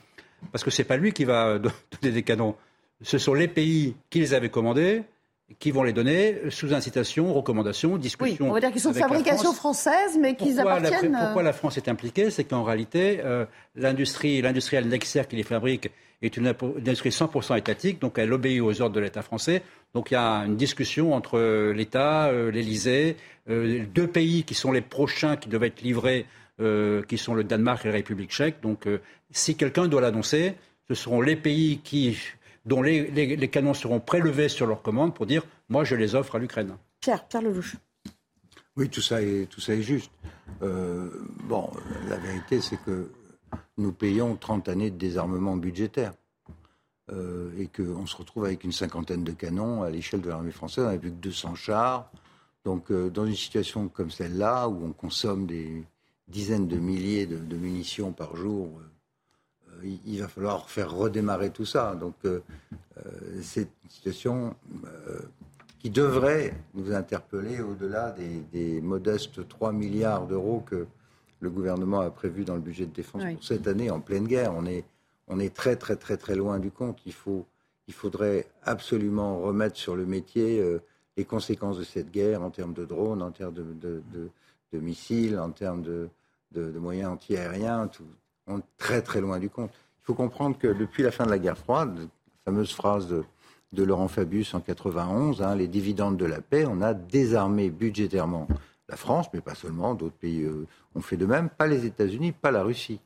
parce 0.53 0.64
que 0.64 0.71
c'est 0.71 0.85
pas 0.85 0.97
lui 0.97 1.12
qui 1.12 1.25
va 1.25 1.59
donner 1.59 2.14
des 2.14 2.23
canons. 2.23 2.57
Ce 3.03 3.19
sont 3.19 3.35
les 3.35 3.49
pays 3.49 3.95
qui 4.09 4.21
les 4.21 4.33
avaient 4.33 4.51
commandés, 4.51 5.03
qui 5.59 5.71
vont 5.71 5.83
les 5.83 5.93
donner 5.93 6.38
sous 6.51 6.75
incitation, 6.75 7.33
recommandation, 7.33 7.97
discussion. 7.97 8.47
Oui, 8.47 8.51
on 8.51 8.55
va 8.55 8.61
dire 8.61 8.73
qu'ils 8.73 8.81
sont 8.81 8.93
de 8.93 8.97
fabrication 8.97 9.53
française, 9.53 10.19
mais 10.21 10.35
qu'ils 10.35 10.61
appartiennent. 10.61 11.12
La, 11.12 11.25
pourquoi 11.25 11.43
la 11.43 11.53
France 11.53 11.77
est 11.77 11.88
impliquée? 11.88 12.31
C'est 12.31 12.45
qu'en 12.45 12.62
réalité, 12.62 13.21
euh, 13.25 13.47
l'industrie, 13.75 14.43
l'industriel 14.43 14.88
Nexer 14.88 15.25
qui 15.29 15.37
les 15.37 15.43
fabrique 15.43 15.90
est 16.23 16.37
une 16.37 16.47
industrie 16.47 17.11
100% 17.11 17.59
étatique, 17.59 18.01
donc 18.01 18.19
elle 18.19 18.33
obéit 18.33 18.61
aux 18.61 18.81
ordres 18.81 18.95
de 18.95 19.01
l'État 19.01 19.23
français. 19.23 19.62
Donc 19.95 20.11
il 20.11 20.14
y 20.14 20.17
a 20.17 20.45
une 20.45 20.57
discussion 20.57 21.14
entre 21.14 21.73
l'État, 21.73 22.27
euh, 22.27 22.51
l'Élysée, 22.51 23.17
euh, 23.51 23.85
deux 23.95 24.07
pays 24.07 24.45
qui 24.45 24.55
sont 24.55 24.73
les 24.73 24.81
prochains 24.81 25.37
qui 25.37 25.49
doivent 25.49 25.64
être 25.64 25.83
livrés, 25.83 26.27
euh, 26.61 27.03
qui 27.03 27.19
sont 27.19 27.35
le 27.35 27.45
Danemark 27.45 27.85
et 27.85 27.88
la 27.88 27.95
République 27.95 28.31
tchèque. 28.31 28.57
Donc 28.62 28.87
si 29.31 29.57
quelqu'un 29.57 29.87
doit 29.87 30.01
l'annoncer, 30.01 30.55
ce 30.88 30.95
seront 30.95 31.21
les 31.21 31.37
pays 31.37 31.79
qui, 31.83 32.19
dont 32.64 32.83
les, 32.83 33.48
canons 33.50 33.74
seront 33.74 34.00
prélevés 34.00 34.48
sur 34.48 34.66
leur 34.66 34.83
commande 34.83 35.14
pour 35.14 35.27
dire 35.27 35.44
moi 35.68 35.85
je 35.85 35.94
les 35.94 36.14
offre 36.14 36.37
à 36.37 36.38
l'Ukraine. 36.38 36.77
Pierre, 37.00 37.27
Pierre 37.27 37.42
Lelouch. 37.42 37.77
Oui, 38.77 38.88
tout 38.88 39.03
ça 39.03 39.22
est, 39.22 39.48
tout 39.48 39.61
ça 39.61 39.74
est 39.74 39.83
juste. 39.83 40.11
bon, 40.61 41.70
la 42.09 42.16
vérité, 42.16 42.61
c'est 42.61 42.79
que 42.83 43.11
nous 43.77 43.92
payons 43.92 44.37
30 44.37 44.68
années 44.68 44.90
de 44.90 44.96
désarmement 44.96 45.57
budgétaire. 45.57 46.12
Euh, 47.12 47.50
et 47.59 47.66
qu'on 47.66 48.07
se 48.07 48.16
retrouve 48.16 48.46
avec 48.46 48.64
une 48.64 48.72
cinquantaine 48.72 49.24
de 49.24 49.33
canons 49.33 49.83
à 49.83 49.90
l'échelle 49.90 50.22
de 50.22 50.31
l'armée 50.31 50.53
française. 50.53 50.87
On 50.87 50.90
n'a 50.90 50.96
plus 50.96 51.11
que 51.11 51.16
200 51.16 51.55
chars. 51.55 52.11
Donc, 52.64 52.90
euh, 52.90 53.11
dans 53.11 53.27
une 53.27 53.35
situation 53.35 53.88
comme 53.88 54.11
celle-là, 54.11 54.68
où 54.68 54.87
on 54.87 54.92
consomme 54.92 55.46
des 55.46 55.85
dizaines 56.29 56.66
de 56.66 56.79
milliers 56.79 57.27
de, 57.27 57.57
munitions 57.57 58.12
par 58.12 58.37
jour, 58.37 58.70
euh, 59.85 59.97
il, 60.07 60.20
va 60.20 60.29
falloir 60.29 60.68
faire 60.70 60.92
redémarrer 60.92 61.51
tout 61.51 61.66
ça. 61.66 61.94
Donc, 61.94 62.14
c'est 63.42 63.62
une 63.85 63.90
situation 63.90 64.55
qui 65.79 65.90
devrait 65.90 66.55
nous 66.75 66.92
interpeller 66.92 67.61
au-delà 67.61 68.11
des, 68.12 68.42
des 68.53 68.81
modestes 68.81 69.47
3 69.47 69.73
milliards 69.73 70.27
d'euros 70.27 70.62
que 70.64 70.87
le 71.44 71.51
gouvernement 71.51 72.01
a 72.01 72.11
prévu 72.11 72.44
dans 72.44 72.55
le 72.55 72.61
budget 72.61 72.87
de 72.87 72.92
défense 72.92 73.23
pour 73.23 73.44
cette 73.44 73.68
année 73.68 73.90
en 73.90 74.01
pleine 74.01 74.27
guerre. 74.27 74.53
On 74.57 74.66
est, 74.66 74.85
on 75.29 75.38
est 75.38 75.55
très 75.55 75.77
très 75.77 75.97
très 75.97 76.16
très 76.16 76.35
loin 76.35 76.59
du 76.59 76.70
compte. 76.70 76.99
Il, 77.07 77.12
faut, 77.12 77.47
il 77.87 77.94
faudrait 77.94 78.47
absolument 78.64 79.38
remettre 79.38 79.77
sur 79.77 79.94
le 79.94 80.07
métier 80.07 80.59
euh, 80.59 80.81
les 81.16 81.25
conséquences 81.25 81.79
de 81.79 81.85
cette 81.85 82.11
guerre 82.11 82.42
en 82.42 82.51
termes 82.51 82.73
de 82.73 82.85
drones, 82.85 83.23
en 83.23 83.31
termes 83.31 83.55
de, 83.55 84.03
de, 84.12 84.81
missiles, 84.81 85.38
en 85.38 85.51
termes 85.51 85.83
de, 85.83 86.09
moyens 86.79 87.12
antiaériens. 87.12 87.87
Tout, 87.87 88.05
on 88.47 88.59
est 88.59 88.63
très 88.79 89.03
très 89.03 89.21
loin 89.21 89.39
du 89.39 89.51
compte. 89.51 89.71
Il 90.03 90.07
faut 90.07 90.15
comprendre 90.15 90.59
que 90.59 90.69
depuis 90.69 91.03
la 91.03 91.11
fin 91.11 91.25
de 91.25 91.31
la 91.31 91.39
guerre 91.39 91.59
froide, 91.59 91.99
la 91.99 92.53
fameuse 92.53 92.73
phrase 92.73 93.09
de, 93.09 93.25
Laurent 93.83 94.07
Fabius 94.07 94.55
en 94.55 94.61
91, 94.61 95.43
hein, 95.43 95.57
les 95.57 95.67
dividendes 95.67 96.17
de 96.17 96.27
la 96.27 96.41
paix, 96.41 96.65
on 96.65 96.81
a 96.81 96.95
désarmé 96.95 97.71
budgétairement 97.71 98.47
la 98.89 98.97
France, 98.97 99.27
mais 99.33 99.41
pas 99.41 99.55
seulement, 99.55 99.95
d'autres 99.95 100.15
pays 100.15 100.43
euh, 100.43 100.67
ont 100.95 101.01
fait 101.01 101.17
de 101.17 101.27
même, 101.27 101.49
pas 101.49 101.67
les 101.67 101.85
États-Unis, 101.85 102.33
pas 102.33 102.53
la 102.53 102.63
Russie. 102.63 103.01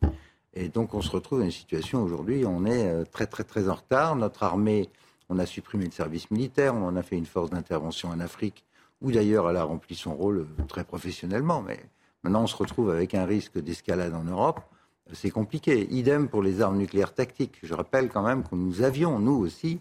Et 0.52 0.68
donc 0.68 0.92
on 0.92 1.00
se 1.00 1.10
retrouve 1.10 1.38
dans 1.38 1.44
une 1.44 1.50
situation 1.50 2.02
aujourd'hui, 2.02 2.44
on 2.44 2.66
est 2.66 2.88
euh, 2.88 3.04
très 3.04 3.26
très 3.26 3.44
très 3.44 3.68
en 3.68 3.74
retard. 3.74 4.16
Notre 4.16 4.42
armée, 4.42 4.90
on 5.28 5.38
a 5.38 5.46
supprimé 5.46 5.84
le 5.86 5.92
service 5.92 6.30
militaire, 6.30 6.74
on 6.74 6.84
en 6.84 6.96
a 6.96 7.02
fait 7.02 7.16
une 7.16 7.26
force 7.26 7.50
d'intervention 7.50 8.10
en 8.10 8.20
Afrique, 8.20 8.64
où 9.00 9.12
d'ailleurs 9.12 9.48
elle 9.48 9.56
a 9.56 9.64
rempli 9.64 9.94
son 9.94 10.14
rôle 10.14 10.38
euh, 10.38 10.64
très 10.66 10.84
professionnellement. 10.84 11.62
Mais 11.62 11.78
maintenant 12.24 12.42
on 12.42 12.46
se 12.46 12.56
retrouve 12.56 12.90
avec 12.90 13.14
un 13.14 13.24
risque 13.24 13.58
d'escalade 13.58 14.14
en 14.14 14.24
Europe. 14.24 14.60
C'est 15.12 15.30
compliqué. 15.30 15.88
Idem 15.90 16.28
pour 16.28 16.42
les 16.42 16.60
armes 16.60 16.78
nucléaires 16.78 17.14
tactiques. 17.14 17.58
Je 17.62 17.74
rappelle 17.74 18.08
quand 18.08 18.22
même 18.22 18.42
que 18.42 18.54
nous 18.54 18.82
avions, 18.82 19.18
nous 19.18 19.36
aussi, 19.36 19.80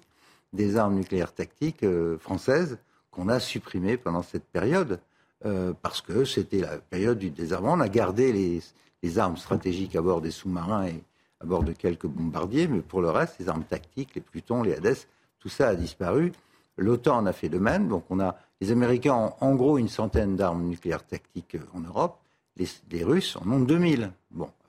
des 0.53 0.77
armes 0.77 0.95
nucléaires 0.95 1.33
tactiques 1.33 1.85
françaises 2.19 2.77
qu'on 3.11 3.27
a 3.27 3.39
supprimées 3.39 3.97
pendant 3.97 4.21
cette 4.21 4.45
période. 4.45 4.99
Euh, 5.45 5.73
parce 5.83 6.01
que 6.01 6.25
c'était 6.25 6.61
la 6.61 6.77
période 6.77 7.19
du 7.19 7.29
désarmement. 7.29 7.73
On 7.73 7.79
a 7.79 7.89
gardé 7.89 8.33
les, 8.33 9.19
armes 9.19 9.37
stratégiques 9.37 9.95
à 9.95 10.01
bord 10.01 10.19
des 10.19 10.31
sous-marins 10.31 10.87
et 10.87 11.03
à 11.39 11.45
bord 11.45 11.63
de 11.63 11.71
quelques 11.71 12.07
bombardiers, 12.07 12.67
mais 12.67 12.81
pour 12.81 13.01
le 13.01 13.09
reste, 13.09 13.35
les 13.39 13.47
armes 13.47 13.63
tactiques, 13.63 14.15
les 14.15 14.21
Plutons, 14.21 14.63
les 14.63 14.73
Hades, 14.73 14.97
tout 15.39 15.47
ça 15.47 15.69
a 15.69 15.75
disparu. 15.75 16.33
L'OTAN 16.75 17.19
en 17.19 17.25
a 17.27 17.33
fait 17.33 17.49
de 17.49 17.59
même. 17.59 17.87
Donc 17.87 18.05
on 18.09 18.19
a 18.19 18.35
les 18.59 18.71
Américains 18.71 19.13
ont 19.13 19.33
en 19.39 19.55
gros 19.55 19.77
une 19.77 19.87
centaine 19.87 20.35
d'armes 20.35 20.63
nucléaires 20.63 21.05
tactiques 21.05 21.57
en 21.73 21.81
Europe. 21.81 22.17
Les, 22.57 23.03
Russes 23.03 23.37
en 23.37 23.49
ont 23.51 23.59
2000. 23.59 24.11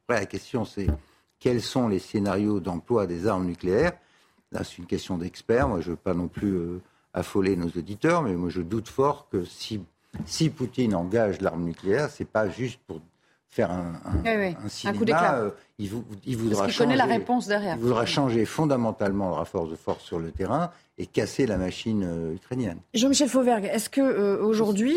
Après 0.09 0.21
la 0.21 0.27
question 0.27 0.65
c'est 0.65 0.87
quels 1.39 1.61
sont 1.61 1.87
les 1.87 1.99
scénarios 1.99 2.61
d'emploi 2.61 3.07
des 3.07 3.27
armes 3.27 3.45
nucléaires? 3.45 3.93
Là, 4.53 4.65
c'est 4.65 4.79
une 4.79 4.87
question 4.87 5.19
d'experts. 5.19 5.69
Moi, 5.69 5.83
je 5.83 5.89
ne 5.89 5.91
veux 5.91 6.01
pas 6.01 6.15
non 6.15 6.29
plus 6.29 6.55
euh, 6.55 6.81
affoler 7.13 7.57
nos 7.57 7.67
auditeurs, 7.67 8.23
mais 8.23 8.35
moi, 8.35 8.49
je 8.49 8.63
doute 8.63 8.89
fort 8.89 9.29
que 9.29 9.45
si, 9.45 9.83
si 10.25 10.49
Poutine 10.49 10.95
engage 10.95 11.43
l'arme 11.43 11.63
nucléaire, 11.63 12.09
c'est 12.09 12.25
pas 12.25 12.49
juste 12.49 12.81
pour 12.87 13.03
faire 13.51 13.71
un, 13.71 14.01
un, 14.05 14.69
cinéma, 14.69 14.99
coup 14.99 15.05
d'éclat. 15.05 15.35
Euh, 15.37 15.51
il, 15.79 15.91
il, 16.27 16.37
voudra 16.37 16.65
Parce 16.65 16.73
changer, 16.73 16.97
la 16.97 17.05
réponse 17.05 17.47
derrière. 17.47 17.77
Il 17.77 17.83
voudra 17.83 18.05
changer 18.05 18.45
fondamentalement 18.45 19.29
le 19.29 19.35
rapport 19.35 19.67
de 19.67 19.75
force 19.75 20.05
sur 20.05 20.19
le 20.19 20.31
terrain 20.31 20.71
et 20.99 21.07
casser 21.07 21.47
la 21.47 21.57
machine 21.57 22.05
euh, 22.05 22.35
ukrainienne. 22.35 22.79
Jean-Michel 22.95 23.29
Fauvergue, 23.29 23.69
est-ce 23.73 23.89
que 23.89 24.01
euh, 24.01 24.43
aujourd'hui 24.43 24.97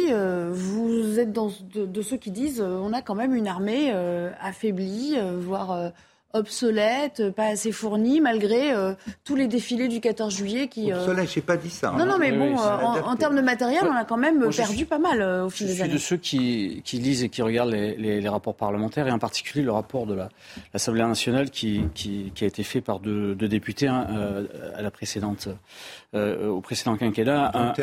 vous 0.52 1.20
êtes 1.20 1.32
dans 1.32 1.52
de, 1.74 2.02
ceux 2.02 2.18
qui 2.18 2.32
disent 2.32 2.62
on 2.62 2.94
a 2.94 3.02
quand 3.02 3.16
même 3.16 3.36
une 3.36 3.48
armée 3.48 3.92
affaiblie, 4.42 5.18
voire 5.40 5.92
obsolète, 6.34 7.32
pas 7.32 7.46
assez 7.46 7.72
fournie, 7.72 8.22
malgré 8.22 8.74
euh, 8.74 8.94
tous 9.24 9.36
les 9.36 9.48
défilés 9.48 9.88
du 9.88 10.00
14 10.00 10.34
juillet 10.34 10.68
qui... 10.68 10.92
Euh... 10.92 11.00
Obsolète, 11.00 11.32
j'ai 11.32 11.42
pas 11.42 11.58
dit 11.58 11.70
ça. 11.70 11.92
Non, 11.92 12.06
non, 12.06 12.18
mais 12.18 12.32
bon, 12.32 12.58
euh, 12.58 13.02
en, 13.06 13.16
termes 13.16 13.36
de 13.36 13.42
matériel, 13.42 13.84
on 13.90 13.96
a 13.96 14.06
quand 14.06 14.18
même 14.18 14.50
perdu 14.50 14.86
pas 14.86 15.00
mal 15.00 15.22
euh, 15.22 15.46
au 15.46 15.50
fil 15.50 15.68
des 15.68 15.82
années. 15.82 15.94
Je 15.94 15.98
suis 15.98 16.04
de 16.04 16.10
ceux 16.10 16.18
qui, 16.18 16.82
qui, 16.84 16.98
lisent 17.00 17.24
et 17.24 17.30
qui 17.30 17.42
regardent 17.42 17.72
les, 17.72 17.96
les, 17.96 18.22
les, 18.22 18.30
rapports 18.30 18.56
parlementaires, 18.56 19.08
et 19.08 19.12
en 19.12 19.20
particulier 19.20 19.64
le 19.64 19.72
rapport 19.72 20.06
de 20.06 20.18
l'Assemblée 20.74 21.04
nationale 21.04 21.50
qui, 21.50 21.84
qui, 21.94 22.32
qui, 22.34 22.44
a 22.44 22.48
été 22.48 22.64
fait 22.64 22.82
par 22.82 23.00
deux, 23.00 23.36
deux 23.36 23.48
députés 23.48 23.88
hein, 23.88 24.08
à 24.76 24.82
la 24.82 24.92
précédente, 24.92 25.50
au 26.14 26.62
précédent 26.62 26.98
quinquennat. 26.98 27.52
Un, 27.54 27.74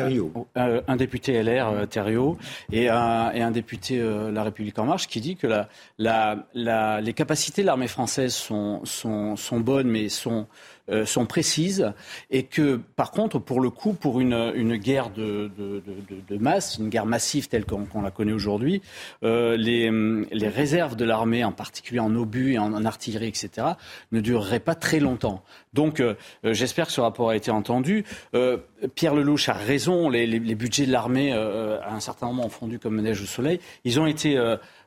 un, 0.55 0.81
un, 0.87 0.95
député 0.95 1.41
LR, 1.41 1.87
Thériault, 1.89 2.37
et 2.71 2.89
un, 2.89 3.31
et 3.31 3.41
un 3.41 3.51
député 3.51 4.01
La 4.31 4.43
République 4.43 4.77
En 4.77 4.85
Marche, 4.85 5.07
qui 5.07 5.19
dit 5.21 5.35
que 5.35 5.47
la, 5.47 5.67
la, 5.97 6.45
la, 6.53 7.01
les 7.01 7.13
capacités 7.13 7.61
de 7.61 7.67
l'armée 7.67 7.87
française 7.87 8.33
sont, 8.33 8.81
sont, 8.85 9.35
sont 9.35 9.59
bonnes, 9.59 9.87
mais 9.89 10.09
sont, 10.09 10.47
euh, 10.89 11.05
sont 11.05 11.25
précises, 11.25 11.91
et 12.29 12.43
que, 12.43 12.79
par 12.95 13.11
contre, 13.11 13.39
pour 13.39 13.61
le 13.61 13.69
coup, 13.69 13.93
pour 13.93 14.19
une, 14.19 14.51
une 14.55 14.75
guerre 14.77 15.09
de, 15.09 15.51
de, 15.57 15.81
de, 15.85 16.15
de, 16.27 16.37
masse, 16.37 16.77
une 16.79 16.89
guerre 16.89 17.05
massive 17.05 17.47
telle 17.47 17.65
qu'on 17.65 18.01
la 18.01 18.11
connaît 18.11 18.31
aujourd'hui, 18.31 18.81
euh, 19.23 19.57
les, 19.57 19.91
les, 20.31 20.47
réserves 20.47 20.95
de 20.95 21.05
l'armée, 21.05 21.43
en 21.43 21.51
particulier 21.51 21.99
en 21.99 22.15
obus 22.15 22.53
et 22.53 22.59
en, 22.59 22.85
artillerie, 22.85 23.27
etc., 23.27 23.67
ne 24.11 24.19
dureraient 24.19 24.59
pas 24.59 24.75
très 24.75 24.99
longtemps. 24.99 25.43
Donc, 25.73 25.99
euh, 25.99 26.15
j'espère 26.43 26.87
que 26.87 26.91
ce 26.91 27.01
rapport 27.01 27.29
a 27.29 27.35
été 27.35 27.51
entendu. 27.51 28.03
Euh, 28.33 28.57
Pierre 28.95 29.15
Lelouch 29.15 29.49
a 29.49 29.53
raison, 29.53 30.09
les, 30.09 30.25
les, 30.25 30.39
les 30.39 30.55
budgets 30.55 30.85
de 30.85 30.91
l'armée, 30.91 31.33
à 31.33 31.93
un 31.93 31.99
certain 31.99 32.27
moment, 32.27 32.45
ont 32.45 32.49
fondu 32.49 32.79
comme 32.79 32.99
neige 33.01 33.21
au 33.21 33.25
soleil. 33.25 33.59
Ils 33.83 33.99
ont 33.99 34.07
été 34.07 34.37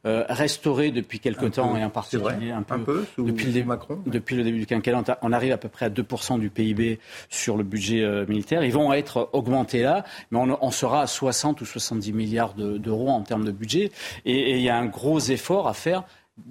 euh, 0.05 0.25
restauré 0.29 0.91
depuis 0.91 1.21
quelque 1.21 1.47
temps 1.47 1.77
et 1.77 1.85
en 1.85 1.91
particulier 1.91 2.51
un 2.51 2.63
peu, 2.63 3.07
depuis, 3.19 3.47
le 3.47 3.53
début, 3.53 3.69
Macron. 3.69 4.03
depuis 4.05 4.35
le 4.35 4.43
début 4.43 4.59
du 4.59 4.67
quinquennat. 4.67 5.19
On 5.23 5.33
arrive 5.33 5.53
à 5.53 5.59
peu 5.59 5.69
près 5.69 5.87
à 5.87 5.91
2% 5.91 6.41
du 6.41 6.51
PIB 6.51 6.99
sur 7.31 7.57
le 7.57 7.63
budget 7.63 8.03
euh, 8.03 8.27
militaire. 8.27 8.65
Ils 8.65 8.73
vont 8.73 8.93
être 8.93 9.31
augmentés 9.33 9.83
là, 9.83 10.05
mais 10.33 10.39
on, 10.39 10.59
on 10.61 10.71
sera 10.73 11.03
à 11.03 11.07
60 11.07 11.61
ou 11.61 11.65
70 11.65 12.13
milliards 12.13 12.55
d'euros 12.55 13.11
en 13.11 13.23
termes 13.23 13.45
de 13.45 13.53
budget. 13.53 13.93
Et, 14.25 14.57
il 14.57 14.63
y 14.63 14.69
a 14.69 14.77
un 14.77 14.87
gros 14.87 15.21
effort 15.21 15.69
à 15.69 15.75
faire 15.75 16.03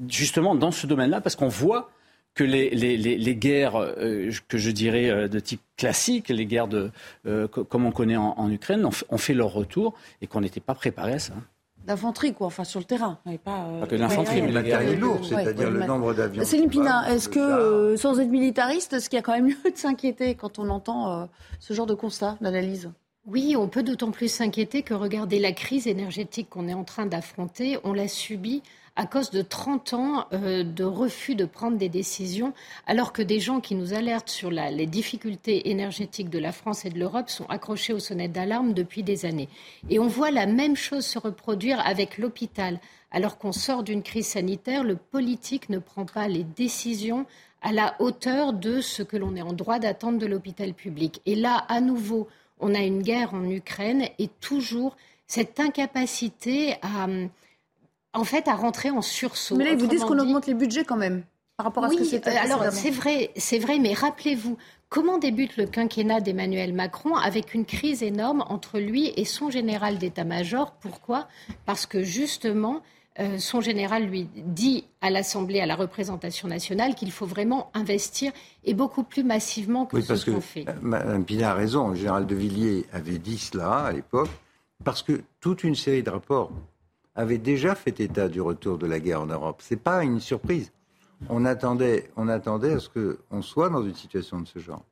justement 0.07 0.55
dans 0.55 0.71
ce 0.71 0.87
domaine-là 0.87 1.19
parce 1.19 1.35
qu'on 1.35 1.49
voit 1.49 1.89
que 2.33 2.45
les, 2.45 2.69
les, 2.69 2.95
les, 2.95 3.17
les 3.17 3.35
guerres 3.35 3.75
euh, 3.75 4.31
que 4.47 4.57
je 4.57 4.71
dirais 4.71 5.09
euh, 5.09 5.27
de 5.27 5.41
type 5.41 5.61
classique, 5.75 6.29
les 6.29 6.45
guerres 6.45 6.69
de, 6.69 6.89
comme 7.49 7.85
on 7.85 7.91
connaît 7.91 8.15
en, 8.15 8.33
en 8.37 8.49
Ukraine, 8.49 8.85
ont, 8.85 8.91
ont, 9.09 9.17
fait 9.17 9.33
leur 9.33 9.51
retour 9.51 9.93
et 10.21 10.27
qu'on 10.27 10.39
n'était 10.39 10.61
pas 10.61 10.75
préparé 10.75 11.13
à 11.13 11.19
ça 11.19 11.33
d'infanterie, 11.85 12.33
quoi, 12.33 12.47
enfin 12.47 12.63
sur 12.63 12.79
le 12.79 12.85
terrain. 12.85 13.19
pas, 13.43 13.65
euh, 13.65 13.85
que 13.85 13.95
l'infanterie, 13.95 14.41
mais 14.41 14.51
matériel 14.51 14.99
lourd, 14.99 15.19
c'est-à-dire 15.23 15.71
le 15.71 15.85
nombre 15.85 16.13
d'avions. 16.13 16.43
Céline 16.43 16.69
Pina, 16.69 17.11
est-ce 17.11 17.29
que, 17.29 17.39
euh, 17.39 17.97
sans 17.97 18.19
être 18.19 18.29
militariste, 18.29 18.93
est-ce 18.93 19.09
qu'il 19.09 19.17
y 19.17 19.19
a 19.19 19.23
quand 19.23 19.33
même 19.33 19.47
lieu 19.47 19.71
de 19.71 19.77
s'inquiéter 19.77 20.35
quand 20.35 20.59
on 20.59 20.69
entend 20.69 21.11
euh, 21.11 21.25
ce 21.59 21.73
genre 21.73 21.87
de 21.87 21.93
constat, 21.93 22.37
d'analyse? 22.41 22.91
Oui, 23.25 23.55
on 23.55 23.67
peut 23.67 23.83
d'autant 23.83 24.11
plus 24.11 24.29
s'inquiéter 24.29 24.81
que 24.81 24.93
regarder 24.93 25.39
la 25.39 25.51
crise 25.51 25.87
énergétique 25.87 26.49
qu'on 26.49 26.67
est 26.67 26.73
en 26.73 26.83
train 26.83 27.05
d'affronter, 27.05 27.77
on 27.83 27.93
l'a 27.93 28.07
subie 28.07 28.63
à 29.01 29.07
cause 29.07 29.31
de 29.31 29.41
30 29.41 29.93
ans 29.95 30.27
euh, 30.31 30.63
de 30.63 30.83
refus 30.83 31.33
de 31.33 31.45
prendre 31.45 31.75
des 31.75 31.89
décisions, 31.89 32.53
alors 32.85 33.13
que 33.13 33.23
des 33.23 33.39
gens 33.39 33.59
qui 33.59 33.73
nous 33.73 33.95
alertent 33.95 34.29
sur 34.29 34.51
les 34.51 34.85
difficultés 34.85 35.71
énergétiques 35.71 36.29
de 36.29 36.37
la 36.37 36.51
France 36.51 36.85
et 36.85 36.91
de 36.91 36.99
l'Europe 36.99 37.31
sont 37.31 37.47
accrochés 37.47 37.93
aux 37.93 37.99
sonnettes 37.99 38.31
d'alarme 38.31 38.73
depuis 38.73 39.01
des 39.01 39.25
années. 39.25 39.49
Et 39.89 39.97
on 39.97 40.05
voit 40.05 40.29
la 40.29 40.45
même 40.45 40.75
chose 40.75 41.03
se 41.03 41.17
reproduire 41.17 41.79
avec 41.83 42.19
l'hôpital. 42.19 42.79
Alors 43.09 43.39
qu'on 43.39 43.51
sort 43.51 43.81
d'une 43.81 44.03
crise 44.03 44.27
sanitaire, 44.27 44.83
le 44.83 44.97
politique 44.97 45.69
ne 45.69 45.79
prend 45.79 46.05
pas 46.05 46.27
les 46.27 46.43
décisions 46.43 47.25
à 47.63 47.71
la 47.71 47.95
hauteur 47.97 48.53
de 48.53 48.81
ce 48.81 49.01
que 49.01 49.17
l'on 49.17 49.35
est 49.35 49.41
en 49.41 49.53
droit 49.53 49.79
d'attendre 49.79 50.19
de 50.19 50.27
l'hôpital 50.27 50.75
public. 50.75 51.21
Et 51.25 51.33
là, 51.33 51.65
à 51.69 51.81
nouveau, 51.81 52.27
on 52.59 52.75
a 52.75 52.81
une 52.81 53.01
guerre 53.01 53.33
en 53.33 53.49
Ukraine 53.49 54.03
et 54.19 54.27
toujours 54.27 54.95
cette 55.25 55.59
incapacité 55.59 56.75
à 56.83 57.07
en 58.13 58.23
fait, 58.23 58.47
à 58.47 58.55
rentrer 58.55 58.89
en 58.89 59.01
sursaut. 59.01 59.55
Mais 59.55 59.65
là, 59.65 59.71
ils 59.71 59.77
vous 59.77 59.87
disent 59.87 60.03
qu'on 60.03 60.19
augmente 60.19 60.47
les 60.47 60.53
budgets 60.53 60.83
quand 60.83 60.97
même 60.97 61.23
par 61.57 61.65
rapport 61.65 61.85
à 61.85 61.89
ce 61.89 61.97
que 61.97 62.03
c'était. 62.03 62.31
Euh, 62.31 62.43
alors 62.43 62.71
c'est 62.71 62.89
vrai, 62.89 63.31
c'est 63.35 63.59
vrai, 63.59 63.79
mais 63.79 63.93
rappelez-vous 63.93 64.57
comment 64.89 65.17
débute 65.17 65.57
le 65.57 65.65
quinquennat 65.65 66.21
d'Emmanuel 66.21 66.73
Macron 66.73 67.15
avec 67.15 67.53
une 67.53 67.65
crise 67.65 68.03
énorme 68.03 68.43
entre 68.49 68.79
lui 68.79 69.13
et 69.15 69.25
son 69.25 69.49
général 69.49 69.97
d'état-major? 69.97 70.73
Pourquoi? 70.81 71.27
Parce 71.65 71.85
que 71.85 72.03
justement. 72.03 72.81
Euh, 73.19 73.39
son 73.39 73.59
général 73.59 74.05
lui 74.05 74.29
dit 74.33 74.85
à 75.01 75.09
l'Assemblée, 75.09 75.59
à 75.59 75.65
la 75.65 75.75
représentation 75.75 76.47
nationale, 76.47 76.95
qu'il 76.95 77.11
faut 77.11 77.25
vraiment 77.25 77.69
investir 77.73 78.31
et 78.63 78.73
beaucoup 78.73 79.03
plus 79.03 79.25
massivement 79.25 79.85
que 79.85 79.99
ce 79.99 80.31
qu'on 80.31 80.39
fait. 80.39 80.63
Euh, 80.69 80.73
Mme 80.81 81.25
Pina 81.25 81.51
a 81.51 81.53
raison. 81.53 81.89
Le 81.89 81.95
général 81.95 82.25
de 82.25 82.33
Villiers 82.33 82.85
avait 82.93 83.17
dit 83.17 83.37
cela 83.37 83.79
à 83.79 83.91
l'époque, 83.91 84.29
parce 84.85 85.03
que 85.03 85.23
toute 85.41 85.65
une 85.65 85.75
série 85.75 86.03
de 86.03 86.09
rapports 86.09 86.51
avait 87.15 87.37
déjà 87.37 87.75
fait 87.75 87.99
état 87.99 88.27
du 88.27 88.41
retour 88.41 88.77
de 88.77 88.87
la 88.87 88.99
guerre 88.99 89.21
en 89.21 89.25
Europe. 89.25 89.61
Ce 89.61 89.73
n'est 89.73 89.79
pas 89.79 90.03
une 90.03 90.19
surprise. 90.19 90.71
On 91.29 91.45
attendait, 91.45 92.09
on 92.15 92.27
attendait 92.27 92.73
à 92.73 92.79
ce 92.79 92.89
qu'on 92.89 93.41
soit 93.41 93.69
dans 93.69 93.83
une 93.83 93.95
situation 93.95 94.41
de 94.41 94.47
ce 94.47 94.59
genre. 94.59 94.83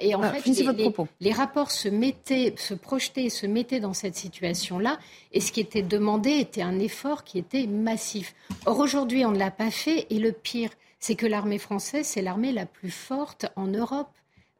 Et 0.00 0.14
en 0.14 0.22
fait, 0.22 0.46
les, 0.46 0.94
les, 1.20 1.32
rapports 1.32 1.70
se 1.70 1.90
mettaient, 1.90 2.54
se 2.56 2.72
projetaient, 2.72 3.28
se 3.28 3.46
mettaient 3.46 3.80
dans 3.80 3.92
cette 3.92 4.14
situation-là, 4.14 4.98
et 5.32 5.40
ce 5.40 5.52
qui 5.52 5.60
était 5.60 5.82
demandé 5.82 6.30
était 6.30 6.62
un 6.62 6.78
effort 6.78 7.22
qui 7.22 7.38
était 7.38 7.66
massif. 7.66 8.34
Or 8.64 8.78
aujourd'hui, 8.78 9.26
on 9.26 9.32
ne 9.32 9.38
l'a 9.38 9.50
pas 9.50 9.70
fait, 9.70 10.06
et 10.08 10.20
le 10.20 10.32
pire, 10.32 10.70
c'est 11.00 11.16
que 11.16 11.26
l'armée 11.26 11.58
française, 11.58 12.06
c'est 12.06 12.22
l'armée 12.22 12.52
la 12.52 12.64
plus 12.64 12.90
forte 12.90 13.46
en 13.56 13.66
Europe 13.66 14.08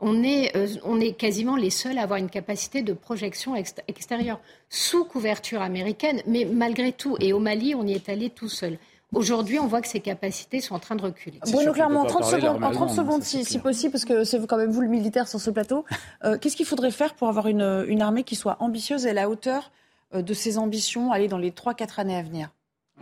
on 0.00 0.22
est, 0.22 0.56
euh, 0.56 0.68
on 0.84 1.00
est 1.00 1.12
quasiment 1.12 1.56
les 1.56 1.70
seuls 1.70 1.98
à 1.98 2.02
avoir 2.02 2.18
une 2.18 2.30
capacité 2.30 2.82
de 2.82 2.92
projection 2.92 3.54
extérieure 3.56 4.40
sous 4.68 5.04
couverture 5.04 5.62
américaine, 5.62 6.22
mais 6.26 6.44
malgré 6.44 6.92
tout, 6.92 7.16
et 7.20 7.32
au 7.32 7.40
Mali, 7.40 7.74
on 7.74 7.86
y 7.86 7.92
est 7.92 8.08
allé 8.08 8.30
tout 8.30 8.48
seul. 8.48 8.78
Aujourd'hui, 9.14 9.58
on 9.58 9.66
voit 9.66 9.80
que 9.80 9.88
ces 9.88 10.00
capacités 10.00 10.60
sont 10.60 10.74
en 10.74 10.78
train 10.78 10.94
de 10.94 11.00
reculer. 11.02 11.40
Bruno 11.50 11.72
Clermont, 11.72 12.00
en 12.00 12.04
30 12.04 12.24
secondes, 12.24 12.62
en 12.62 12.70
30 12.70 12.90
secondes 12.90 13.22
si, 13.22 13.58
possible, 13.58 13.92
parce 13.92 14.04
que 14.04 14.22
c'est 14.24 14.46
quand 14.46 14.58
même 14.58 14.70
vous 14.70 14.82
le 14.82 14.88
militaire 14.88 15.26
sur 15.26 15.40
ce 15.40 15.50
plateau. 15.50 15.86
Euh, 16.24 16.36
qu'est-ce 16.36 16.56
qu'il 16.56 16.66
faudrait 16.66 16.90
faire 16.90 17.14
pour 17.14 17.28
avoir 17.28 17.46
une, 17.46 17.86
une, 17.88 18.02
armée 18.02 18.22
qui 18.22 18.36
soit 18.36 18.58
ambitieuse 18.60 19.06
et 19.06 19.10
à 19.10 19.14
la 19.14 19.30
hauteur 19.30 19.72
euh, 20.14 20.20
de 20.20 20.34
ses 20.34 20.58
ambitions, 20.58 21.10
aller 21.10 21.26
dans 21.26 21.38
les 21.38 21.52
3-4 21.52 22.00
années 22.00 22.16
à 22.16 22.22
venir? 22.22 22.50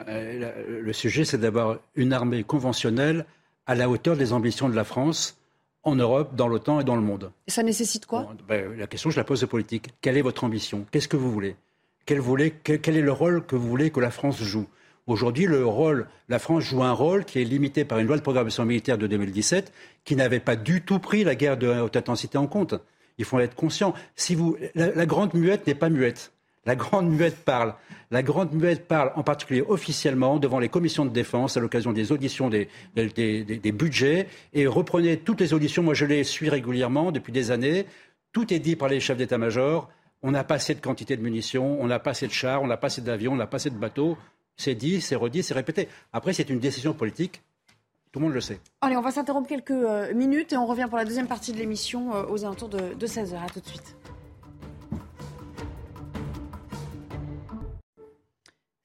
Le 0.07 0.93
sujet, 0.93 1.25
c'est 1.25 1.39
d'avoir 1.39 1.79
une 1.95 2.13
armée 2.13 2.45
conventionnelle 2.45 3.25
à 3.67 3.75
la 3.75 3.89
hauteur 3.89 4.17
des 4.17 4.33
ambitions 4.33 4.69
de 4.69 4.77
la 4.77 4.85
France 4.85 5.36
en 5.87 5.95
Europe, 5.95 6.35
dans 6.35 6.49
l'OTAN 6.49 6.81
et 6.81 6.85
dans 6.85 6.97
le 6.97 7.01
monde. 7.01 7.31
Et 7.47 7.51
ça 7.51 7.63
nécessite 7.63 8.07
quoi? 8.07 8.29
Ben, 8.49 8.77
La 8.77 8.89
question, 8.89 9.09
je 9.09 9.17
la 9.17 9.25
pose 9.25 9.45
aux 9.45 9.47
politiques. 9.47 9.89
Quelle 10.01 10.19
est 10.19 10.23
votre 10.23 10.43
ambition? 10.43 10.85
Qu'est-ce 10.91 11.09
que 11.09 11.17
vous 11.17 11.31
voulez? 11.31 11.57
Quel, 12.05 12.21
quel, 12.81 12.97
est 12.97 13.03
le 13.03 13.13
rôle 13.13 13.47
que 13.47 13.57
vous 13.57 13.69
voulez 13.69 13.91
que 13.91 14.01
la 14.01 14.11
France 14.11 14.43
joue? 14.43 14.67
Aujourd'hui, 15.07 15.47
le 15.47 15.65
rôle, 15.65 16.09
la 16.29 16.41
France 16.41 16.65
joue 16.65 16.83
un 16.83 16.93
rôle 16.93 17.25
qui 17.25 17.41
est 17.41 17.45
limité 17.45 17.85
par 17.85 18.01
une 18.01 18.09
loi 18.09 18.17
de 18.17 18.23
programmation 18.23 18.65
militaire 18.65 18.99
de 18.99 19.07
2017 19.07 19.73
qui 20.05 20.17
n'avait 20.17 20.41
pas 20.41 20.57
du 20.57 20.83
tout 20.83 20.99
pris 20.99 21.23
la 21.23 21.37
guerre 21.37 21.57
de 21.57 21.69
haute 21.69 21.97
intensité 21.97 22.37
en 22.37 22.49
compte. 22.49 22.75
Il 23.19 23.25
faut 23.25 23.37
en 23.37 23.41
être 23.41 23.55
conscient. 23.55 23.95
Si 24.17 24.35
vous, 24.35 24.57
la 24.75 25.07
grande 25.07 25.35
muette 25.35 25.69
n'est 25.69 25.77
pas 25.77 25.89
muette. 25.89 26.33
La 26.67 26.75
Grande 26.75 27.09
Muette 27.09 27.45
parle. 27.45 27.75
La 28.11 28.25
Grande 28.25 28.53
Muette 28.53 28.89
parle 28.89 29.13
en 29.15 29.23
particulier 29.23 29.63
officiellement 29.67 30.39
devant 30.39 30.59
les 30.59 30.69
commissions 30.69 31.05
de 31.05 31.11
défense 31.11 31.57
à 31.57 31.61
l'occasion 31.61 31.93
des 31.93 32.11
auditions 32.11 32.51
des, 32.51 32.69
budgets 33.73 34.27
et 34.53 34.67
reprenez 34.67 35.17
toutes 35.17 35.41
les 35.41 35.55
auditions. 35.55 35.85
Moi, 35.85 35.95
je 35.95 36.05
les 36.05 36.25
suis 36.25 36.49
régulièrement 36.49 37.13
depuis 37.13 37.33
des 37.33 37.53
années. 37.53 37.87
Tout 38.33 38.53
est 38.53 38.59
dit 38.59 38.75
par 38.75 38.89
les 38.89 38.99
chefs 38.99 39.17
d'état-major. 39.17 39.89
On 40.23 40.33
n'a 40.33 40.43
pas 40.43 40.57
assez 40.57 40.75
de 40.75 40.81
quantité 40.81 41.17
de 41.17 41.23
munitions, 41.23 41.81
on 41.81 41.87
n'a 41.87 42.01
pas 42.01 42.11
assez 42.11 42.27
de 42.27 42.33
chars, 42.33 42.63
on 42.63 42.67
n'a 42.67 42.77
pas 42.77 42.89
assez 42.89 43.01
d'avions, 43.01 43.33
on 43.33 43.37
n'a 43.37 43.47
pas 43.47 43.59
assez 43.59 43.71
de 43.71 43.79
bateaux. 43.79 44.19
C'est 44.57 44.75
dit, 44.75 45.01
c'est 45.01 45.15
redit, 45.15 45.45
c'est 45.45 45.55
répété. 45.55 45.89
Après, 46.13 46.33
c'est 46.33 46.51
une 46.51 46.59
décision 46.59 46.95
politique. 46.95 47.43
Tout 48.11 48.19
le 48.19 48.25
monde 48.25 48.35
le 48.35 48.41
sait. 48.41 48.59
Allez, 48.81 48.97
on 48.97 49.03
va 49.03 49.13
s'interrompre 49.13 49.49
quelques 49.49 49.71
euh, 49.71 50.13
minutes 50.15 50.53
et 50.53 50.57
on 50.57 50.67
revient 50.67 50.87
pour 50.89 50.97
la 50.97 51.05
deuxième 51.05 51.29
partie 51.29 51.53
de 51.53 51.59
l'émission 51.59 52.15
euh, 52.15 52.25
aux 52.29 52.45
alentours 52.45 52.71
de, 52.71 52.95
de 52.95 53.07
16h. 53.07 53.37
À 53.37 53.51
tout 53.51 53.61
de 53.61 53.67
suite. 53.67 53.95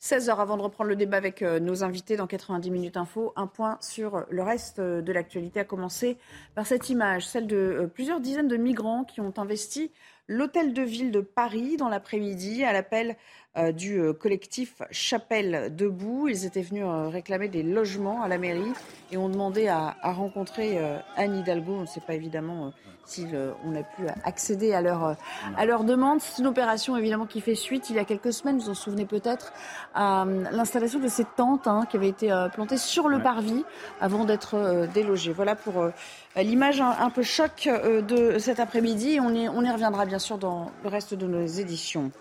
16h 0.02 0.36
avant 0.38 0.58
de 0.58 0.64
reprendre 0.64 0.90
le 0.90 0.96
débat 0.96 1.18
avec 1.18 1.44
euh, 1.44 1.60
nos 1.60 1.84
invités 1.84 2.18
dans 2.18 2.26
90 2.26 2.72
minutes 2.72 2.98
info, 2.98 3.34
un 3.36 3.46
point 3.46 3.78
sur 3.82 4.26
le 4.32 4.42
reste 4.42 4.80
euh, 4.80 5.02
de 5.02 5.12
l'actualité, 5.12 5.60
à 5.60 5.64
commencer 5.64 6.18
par 6.56 6.66
cette 6.66 6.90
image, 6.90 7.28
celle 7.28 7.46
de 7.46 7.56
euh, 7.56 7.88
plusieurs 7.88 8.20
dizaines 8.20 8.48
de 8.48 8.58
migrants 8.58 9.04
qui 9.04 9.22
ont 9.22 9.34
investi 9.38 9.92
l'hôtel 10.32 10.74
de 10.74 10.82
ville 10.82 11.12
de 11.12 11.20
Paris 11.20 11.78
dans 11.78 11.90
l'après-midi 11.90 12.64
à 12.64 12.72
l'appel 12.72 13.18
euh, 13.51 13.51
du 13.74 14.00
euh, 14.00 14.14
collectif 14.14 14.82
Chapelle 14.92 15.76
Debout. 15.76 16.30
Ils 16.30 16.46
étaient 16.46 16.62
venus 16.62 16.86
euh, 16.86 17.10
réclamer 17.10 17.50
des 17.50 17.64
logements 17.64 18.24
à 18.24 18.30
la 18.30 18.38
mairie 18.38 18.72
et 19.12 19.18
ont 19.18 19.28
demandé 19.28 19.68
à, 19.68 19.96
à 20.02 20.14
rencontrer 20.14 20.80
Anne 21.18 21.36
Hidalgo. 21.36 21.74
On 21.74 21.82
ne 21.82 21.86
sait 21.86 22.00
pas 22.00 22.14
évidemment 22.14 22.72
si 23.04 23.28
on 23.66 23.76
a 23.76 23.84
pu 23.84 24.04
accéder 24.24 24.74
à 24.74 24.80
leur, 24.80 25.18
à 25.58 25.66
leur 25.66 25.84
demande. 25.84 26.22
C'est 26.22 26.42
une 26.42 26.48
opération 26.48 26.96
évidemment 26.96 27.26
qui 27.26 27.42
fait 27.42 27.56
suite. 27.56 27.90
Il 27.90 27.98
y 27.98 28.00
a 28.00 28.06
quelques 28.06 28.32
semaines, 28.32 28.58
vous 28.58 28.66
vous 28.66 28.70
en 28.70 28.74
souvenez 28.74 29.06
peut-être, 29.06 29.52
à 29.94 30.26
l'installation 30.54 31.00
de 31.00 31.10
ces 31.10 31.26
tentes 31.26 31.68
hein, 31.68 31.86
qui 31.90 31.98
avaient 31.98 32.08
été 32.08 32.34
plantées 32.54 32.78
sur 32.78 33.10
le 33.10 33.22
parvis 33.22 33.66
avant 34.00 34.24
d'être 34.24 34.88
délogées. 34.94 35.34
Voilà 35.34 35.56
pour 35.58 35.90
l'image 36.38 36.80
un, 36.80 36.92
un, 36.92 37.10
peu 37.10 37.24
choc 37.24 37.68
de 37.68 38.40
cet 38.40 38.62
après-midi. 38.62 39.20
On 39.22 39.34
y, 39.34 39.50
on 39.50 39.62
y 39.62 39.70
reviendra 39.70 40.06
bien 40.06 40.20
sûr 40.20 40.38
dans 40.38 40.72
le 40.84 40.90
reste 40.90 41.14
de 41.14 41.28
nos 41.28 41.46
éditions. 41.46 42.12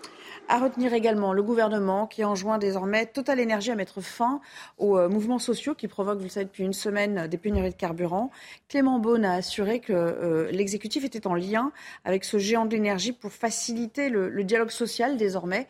À 0.47 0.59
retenir 0.59 0.93
également 0.93 1.31
le 1.31 1.43
gouvernement 1.43 2.07
qui 2.07 2.25
enjoint 2.25 2.57
désormais 2.57 3.05
Total 3.05 3.39
Énergie 3.39 3.71
à 3.71 3.75
mettre 3.75 4.01
fin 4.01 4.41
aux 4.77 4.97
euh, 4.97 5.07
mouvements 5.07 5.39
sociaux 5.39 5.75
qui 5.75 5.87
provoquent, 5.87 6.17
vous 6.17 6.25
le 6.25 6.29
savez, 6.29 6.45
depuis 6.45 6.63
une 6.63 6.73
semaine 6.73 7.27
des 7.27 7.37
pénuries 7.37 7.69
de 7.69 7.75
carburant. 7.75 8.31
Clément 8.67 8.99
Beaune 8.99 9.23
a 9.23 9.33
assuré 9.33 9.79
que 9.79 9.93
euh, 9.93 10.51
l'exécutif 10.51 11.05
était 11.05 11.25
en 11.25 11.35
lien 11.35 11.71
avec 12.03 12.25
ce 12.25 12.37
géant 12.37 12.65
de 12.65 12.71
l'énergie 12.71 13.13
pour 13.13 13.31
faciliter 13.31 14.09
le, 14.09 14.43
dialogue 14.43 14.71
social 14.71 15.15
désormais. 15.15 15.67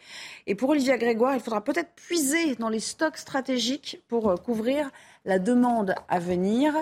Et 0.47 0.55
pour 0.55 0.69
Olivia 0.69 0.97
Grégoire, 0.97 1.35
il 1.35 1.41
faudra 1.41 1.63
peut-être 1.63 1.91
puiser 1.95 2.55
dans 2.55 2.69
les 2.69 2.79
stocks 2.79 3.17
stratégiques 3.17 4.01
pour 4.07 4.29
euh, 4.29 4.35
couvrir 4.35 4.89
la 5.25 5.37
demande 5.37 5.93
à 6.09 6.17
venir. 6.17 6.73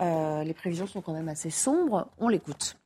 Euh, 0.00 0.44
les 0.44 0.54
prévisions 0.54 0.86
sont 0.86 1.00
quand 1.00 1.12
même 1.12 1.28
assez 1.28 1.50
sombres. 1.50 2.08
On 2.18 2.28
l'écoute. 2.28 2.79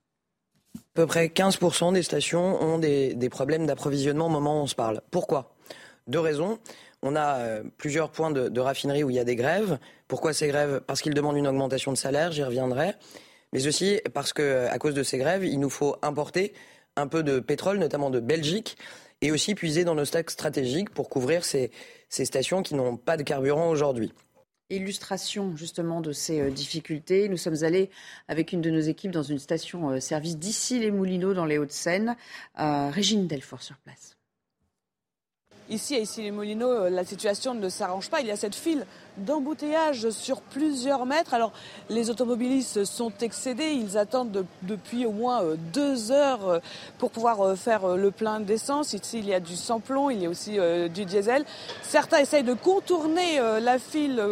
À 0.97 1.01
peu 1.01 1.07
près 1.07 1.27
15% 1.27 1.93
des 1.93 2.05
stations 2.05 2.63
ont 2.63 2.79
des, 2.79 3.29
problèmes 3.29 3.67
d'approvisionnement 3.67 4.27
au 4.27 4.29
moment 4.29 4.61
où 4.61 4.63
on 4.63 4.67
se 4.69 4.77
parle. 4.77 5.01
Pourquoi? 5.11 5.53
Deux 6.07 6.21
raisons. 6.21 6.61
On 7.03 7.17
a 7.17 7.39
euh, 7.39 7.65
plusieurs 7.79 8.11
points 8.11 8.31
de, 8.31 8.61
raffinerie 8.61 9.03
où 9.03 9.11
il 9.11 9.17
y 9.17 9.19
a 9.19 9.25
des 9.25 9.35
grèves. 9.35 9.81
Pourquoi 10.07 10.33
ces 10.33 10.47
grèves? 10.47 10.83
Parce 10.87 11.03
qu'ils 11.03 11.13
demandent 11.13 11.37
une 11.37 11.49
augmentation 11.49 11.91
de 11.91 11.97
salaire, 11.97 12.31
j'y 12.31 12.45
reviendrai. 12.45 12.93
Mais 13.53 13.67
aussi 13.67 14.01
parce 14.13 14.33
que, 14.33 14.69
à 14.69 14.79
cause 14.79 14.95
de 14.95 15.03
ces 15.03 15.19
grèves, 15.19 15.45
il 15.45 15.59
nous 15.59 15.69
faut 15.69 15.97
importer 16.01 16.55
un 16.95 17.09
peu 17.09 17.25
de 17.25 17.41
pétrole, 17.41 17.79
notamment 17.79 18.11
de 18.11 18.21
Belgique, 18.21 18.77
et 19.21 19.33
aussi 19.33 19.57
puiser 19.57 19.83
dans 19.83 19.97
nos 19.97 20.05
stocks 20.05 20.31
stratégiques 20.31 20.91
pour 20.91 21.09
couvrir 21.09 21.45
ces 21.45 21.73
stations 22.09 22.63
qui 22.63 22.77
n'ont 22.77 22.97
pas 22.97 23.17
de 23.17 23.25
carburant 23.25 23.69
aujourd'hui 23.69 24.13
illustration 24.71 25.57
justement 25.57 26.01
de 26.01 26.13
ces 26.13 26.41
euh, 26.41 26.51
difficultés. 26.51 27.29
Nous 27.29 27.37
sommes 27.37 27.63
allés 27.63 27.91
avec 28.29 28.53
une 28.53 28.61
de 28.61 28.71
nos 28.71 28.81
équipes 28.81 29.11
dans 29.11 29.23
une 29.23 29.39
station-service 29.39 30.35
euh, 30.35 30.39
d'ici 30.39 30.79
les 30.79 30.91
Moulineaux 30.91 31.35
dans 31.35 31.45
les 31.45 31.59
Hauts-de-Seine. 31.59 32.17
Euh, 32.59 32.91
Régine 32.91 33.27
Delfort 33.27 33.63
sur 33.63 33.77
place. 33.79 34.17
Ici, 35.71 35.95
à 35.95 35.99
ici 35.99 36.23
les 36.23 36.31
Moulineaux, 36.31 36.89
la 36.89 37.05
situation 37.05 37.55
ne 37.55 37.69
s'arrange 37.69 38.11
pas. 38.11 38.21
Il 38.21 38.27
y 38.27 38.31
a 38.31 38.37
cette 38.37 38.55
file 38.55 38.87
d'embouteillage 39.17 40.11
sur 40.11 40.41
plusieurs 40.43 41.07
mètres. 41.07 41.33
Alors, 41.33 41.53
les 41.89 42.11
automobilistes 42.11 42.85
sont 42.85 43.13
excédés. 43.23 43.71
Ils 43.71 43.97
attendent 43.97 44.31
de, 44.31 44.45
depuis 44.63 45.07
au 45.07 45.13
moins 45.13 45.43
deux 45.73 46.13
heures 46.13 46.61
pour 46.99 47.11
pouvoir 47.11 47.57
faire 47.57 47.97
le 47.97 48.11
plein 48.11 48.41
d'essence. 48.41 48.93
Ici, 48.93 49.21
il 49.21 49.29
y 49.29 49.35
a 49.35 49.41
du 49.41 49.57
sans-plomb, 49.57 50.11
il 50.11 50.23
y 50.23 50.27
a 50.27 50.29
aussi 50.29 50.59
du 50.93 51.05
diesel. 51.05 51.45
Certains 51.83 52.19
essayent 52.19 52.43
de 52.43 52.55
contourner 52.55 53.39
la 53.61 53.79
file 53.79 54.23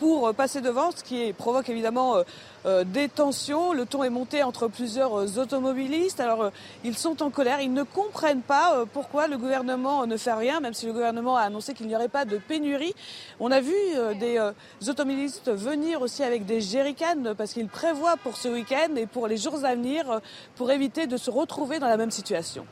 pour 0.00 0.32
passer 0.32 0.62
devant, 0.62 0.90
ce 0.92 1.04
qui 1.04 1.34
provoque 1.34 1.68
évidemment 1.68 2.16
euh, 2.16 2.22
euh, 2.64 2.84
des 2.84 3.10
tensions. 3.10 3.74
Le 3.74 3.84
ton 3.84 4.02
est 4.02 4.08
monté 4.08 4.42
entre 4.42 4.66
plusieurs 4.66 5.14
euh, 5.14 5.38
automobilistes. 5.38 6.20
Alors 6.20 6.42
euh, 6.44 6.50
ils 6.84 6.96
sont 6.96 7.22
en 7.22 7.28
colère, 7.28 7.60
ils 7.60 7.72
ne 7.72 7.82
comprennent 7.82 8.40
pas 8.40 8.76
euh, 8.76 8.86
pourquoi 8.90 9.28
le 9.28 9.36
gouvernement 9.36 10.06
ne 10.06 10.16
fait 10.16 10.32
rien, 10.32 10.60
même 10.60 10.72
si 10.72 10.86
le 10.86 10.94
gouvernement 10.94 11.36
a 11.36 11.42
annoncé 11.42 11.74
qu'il 11.74 11.86
n'y 11.86 11.94
aurait 11.94 12.08
pas 12.08 12.24
de 12.24 12.38
pénurie. 12.38 12.94
On 13.40 13.52
a 13.52 13.60
vu 13.60 13.74
euh, 13.94 14.14
des 14.14 14.40
automobilistes 14.88 15.50
venir 15.50 16.00
aussi 16.00 16.22
avec 16.22 16.46
des 16.46 16.62
jerrycans 16.62 17.34
parce 17.36 17.52
qu'ils 17.52 17.68
prévoient 17.68 18.16
pour 18.16 18.38
ce 18.38 18.48
week-end 18.48 18.96
et 18.96 19.04
pour 19.04 19.28
les 19.28 19.36
jours 19.36 19.62
à 19.66 19.74
venir 19.74 20.20
pour 20.56 20.70
éviter 20.70 21.06
de 21.06 21.18
se 21.18 21.30
retrouver 21.30 21.78
dans 21.78 21.88
la 21.88 21.98
même 21.98 22.10
situation. 22.10 22.64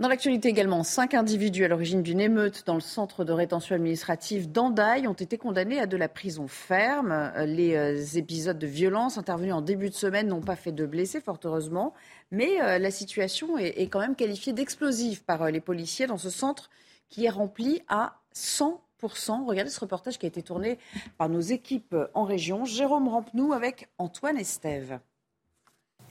Dans 0.00 0.08
l'actualité 0.08 0.48
également, 0.48 0.82
cinq 0.82 1.14
individus 1.14 1.64
à 1.64 1.68
l'origine 1.68 2.02
d'une 2.02 2.18
émeute 2.18 2.64
dans 2.66 2.74
le 2.74 2.80
centre 2.80 3.24
de 3.24 3.32
rétention 3.32 3.76
administrative 3.76 4.50
d'Andaille 4.50 5.06
ont 5.06 5.12
été 5.12 5.38
condamnés 5.38 5.78
à 5.78 5.86
de 5.86 5.96
la 5.96 6.08
prison 6.08 6.48
ferme. 6.48 7.32
Les 7.46 7.76
euh, 7.76 8.04
épisodes 8.16 8.58
de 8.58 8.66
violence 8.66 9.18
intervenus 9.18 9.54
en 9.54 9.60
début 9.60 9.90
de 9.90 9.94
semaine 9.94 10.26
n'ont 10.26 10.40
pas 10.40 10.56
fait 10.56 10.72
de 10.72 10.84
blessés, 10.84 11.20
fort 11.20 11.38
heureusement, 11.44 11.94
mais 12.32 12.60
euh, 12.60 12.78
la 12.80 12.90
situation 12.90 13.56
est, 13.56 13.86
quand 13.86 14.00
même 14.00 14.16
qualifiée 14.16 14.52
d'explosive 14.52 15.22
par 15.22 15.42
euh, 15.42 15.50
les 15.50 15.60
policiers 15.60 16.08
dans 16.08 16.18
ce 16.18 16.28
centre 16.28 16.70
qui 17.08 17.26
est 17.26 17.30
rempli 17.30 17.80
à 17.86 18.16
100% 18.34 19.46
Regardez 19.46 19.70
ce 19.70 19.78
reportage 19.78 20.18
qui 20.18 20.26
a 20.26 20.28
été 20.28 20.42
tourné 20.42 20.78
par 21.18 21.28
nos 21.28 21.40
équipes 21.40 21.94
en 22.14 22.24
région. 22.24 22.64
Jérôme 22.64 23.06
Rampenou 23.06 23.52
avec 23.52 23.88
Antoine 23.98 24.38
Estève. 24.38 24.98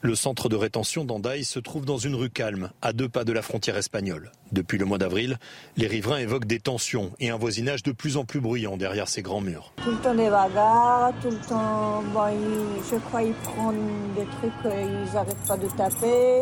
Le 0.04 0.14
centre 0.14 0.50
de 0.50 0.56
rétention 0.56 1.06
d'Andaï 1.06 1.44
se 1.44 1.58
trouve 1.58 1.86
dans 1.86 1.96
une 1.96 2.14
rue 2.14 2.28
calme, 2.28 2.68
à 2.82 2.92
deux 2.92 3.08
pas 3.08 3.24
de 3.24 3.32
la 3.32 3.40
frontière 3.40 3.78
espagnole. 3.78 4.32
Depuis 4.52 4.76
le 4.76 4.84
mois 4.84 4.98
d'avril, 4.98 5.38
les 5.78 5.86
riverains 5.86 6.18
évoquent 6.18 6.44
des 6.44 6.60
tensions 6.60 7.12
et 7.20 7.30
un 7.30 7.38
voisinage 7.38 7.82
de 7.82 7.90
plus 7.90 8.18
en 8.18 8.26
plus 8.26 8.38
bruyant 8.38 8.76
derrière 8.76 9.08
ces 9.08 9.22
grands 9.22 9.40
murs. 9.40 9.72
Tout 9.82 9.92
le 9.92 9.96
temps 9.96 10.14
des 10.14 10.28
bagarres, 10.28 11.14
tout 11.22 11.30
le 11.30 11.48
temps, 11.48 12.02
ils, 12.28 12.84
je 12.90 12.96
crois 12.96 13.22
qu'ils 13.22 13.32
prennent 13.32 14.14
des 14.14 14.26
trucs, 14.26 14.74
ils 14.74 15.14
n'arrêtent 15.14 15.48
pas 15.48 15.56
de 15.56 15.68
taper 15.68 16.40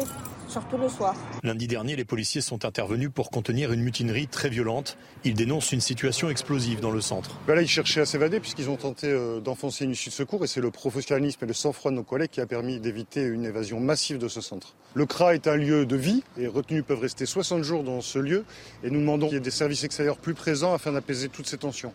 surtout 0.52 0.76
le 0.76 0.88
soir. 0.88 1.14
Lundi 1.42 1.66
dernier, 1.66 1.96
les 1.96 2.04
policiers 2.04 2.42
sont 2.42 2.66
intervenus 2.66 3.08
pour 3.12 3.30
contenir 3.30 3.72
une 3.72 3.80
mutinerie 3.80 4.26
très 4.26 4.50
violente. 4.50 4.98
Ils 5.24 5.32
dénoncent 5.32 5.72
une 5.72 5.80
situation 5.80 6.28
explosive 6.28 6.80
dans 6.80 6.90
le 6.90 7.00
centre. 7.00 7.30
Ben 7.46 7.54
là, 7.54 7.62
ils 7.62 7.68
cherchaient 7.68 8.02
à 8.02 8.06
s'évader 8.06 8.38
puisqu'ils 8.38 8.68
ont 8.68 8.76
tenté 8.76 9.06
euh, 9.06 9.40
d'enfoncer 9.40 9.86
une 9.86 9.92
issue 9.92 10.10
de 10.10 10.14
secours 10.14 10.44
et 10.44 10.46
c'est 10.46 10.60
le 10.60 10.70
professionnalisme 10.70 11.42
et 11.42 11.46
le 11.46 11.54
sang-froid 11.54 11.90
de 11.90 11.96
nos 11.96 12.02
collègues 12.02 12.30
qui 12.30 12.42
a 12.42 12.46
permis 12.46 12.80
d'éviter 12.80 13.22
une 13.22 13.46
évasion 13.46 13.80
massive 13.80 14.18
de 14.18 14.28
ce 14.28 14.42
centre. 14.42 14.74
Le 14.92 15.06
CRA 15.06 15.34
est 15.34 15.46
un 15.46 15.56
lieu 15.56 15.86
de 15.86 15.96
vie 15.96 16.22
et 16.36 16.46
retenus 16.48 16.84
peuvent 16.86 17.00
rester 17.00 17.24
60 17.24 17.62
jours 17.62 17.82
dans 17.82 18.02
ce 18.02 18.18
lieu 18.18 18.44
et 18.84 18.90
nous 18.90 19.00
demandons 19.00 19.28
qu'il 19.28 19.36
y 19.36 19.38
ait 19.38 19.40
des 19.40 19.50
services 19.50 19.84
extérieurs 19.84 20.18
plus 20.18 20.34
présents 20.34 20.74
afin 20.74 20.92
d'apaiser 20.92 21.30
toutes 21.30 21.46
ces 21.46 21.56
tensions. 21.56 21.94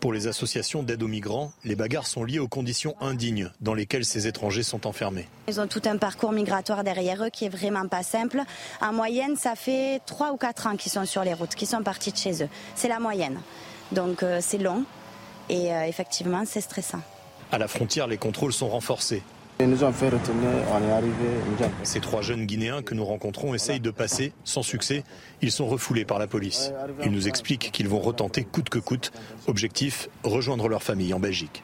Pour 0.00 0.14
les 0.14 0.28
associations 0.28 0.82
d'aide 0.82 1.02
aux 1.02 1.08
migrants, 1.08 1.52
les 1.62 1.76
bagarres 1.76 2.06
sont 2.06 2.24
liées 2.24 2.38
aux 2.38 2.48
conditions 2.48 2.96
indignes 3.02 3.50
dans 3.60 3.74
lesquelles 3.74 4.06
ces 4.06 4.26
étrangers 4.26 4.62
sont 4.62 4.86
enfermés. 4.86 5.28
Ils 5.46 5.60
ont 5.60 5.66
tout 5.66 5.82
un 5.84 5.98
parcours 5.98 6.32
migratoire 6.32 6.84
derrière 6.84 7.22
eux 7.22 7.28
qui 7.28 7.44
est 7.44 7.50
vraiment 7.50 7.86
pas 7.86 8.02
simple. 8.02 8.40
En 8.80 8.94
moyenne, 8.94 9.36
ça 9.36 9.54
fait 9.56 10.00
3 10.06 10.32
ou 10.32 10.38
4 10.38 10.68
ans 10.68 10.76
qu'ils 10.76 10.90
sont 10.90 11.04
sur 11.04 11.22
les 11.22 11.34
routes, 11.34 11.54
qu'ils 11.54 11.68
sont 11.68 11.82
partis 11.82 12.12
de 12.12 12.16
chez 12.16 12.42
eux. 12.42 12.48
C'est 12.74 12.88
la 12.88 12.98
moyenne. 12.98 13.38
Donc 13.92 14.22
euh, 14.22 14.38
c'est 14.40 14.56
long 14.56 14.84
et 15.50 15.70
euh, 15.70 15.84
effectivement, 15.84 16.44
c'est 16.46 16.62
stressant. 16.62 17.00
À 17.52 17.58
la 17.58 17.68
frontière, 17.68 18.06
les 18.06 18.16
contrôles 18.16 18.54
sont 18.54 18.70
renforcés. 18.70 19.22
Ces 21.82 22.00
trois 22.00 22.22
jeunes 22.22 22.46
Guinéens 22.46 22.82
que 22.82 22.94
nous 22.94 23.04
rencontrons 23.04 23.54
essayent 23.54 23.80
de 23.80 23.90
passer, 23.90 24.32
sans 24.44 24.62
succès. 24.62 25.04
Ils 25.42 25.52
sont 25.52 25.66
refoulés 25.66 26.04
par 26.04 26.18
la 26.18 26.26
police. 26.26 26.72
Ils 27.04 27.10
nous 27.10 27.28
expliquent 27.28 27.70
qu'ils 27.72 27.88
vont 27.88 28.00
retenter 28.00 28.44
coûte 28.44 28.70
que 28.70 28.78
coûte. 28.78 29.12
Objectif, 29.46 30.08
rejoindre 30.24 30.68
leur 30.68 30.82
famille 30.82 31.12
en 31.12 31.20
Belgique. 31.20 31.62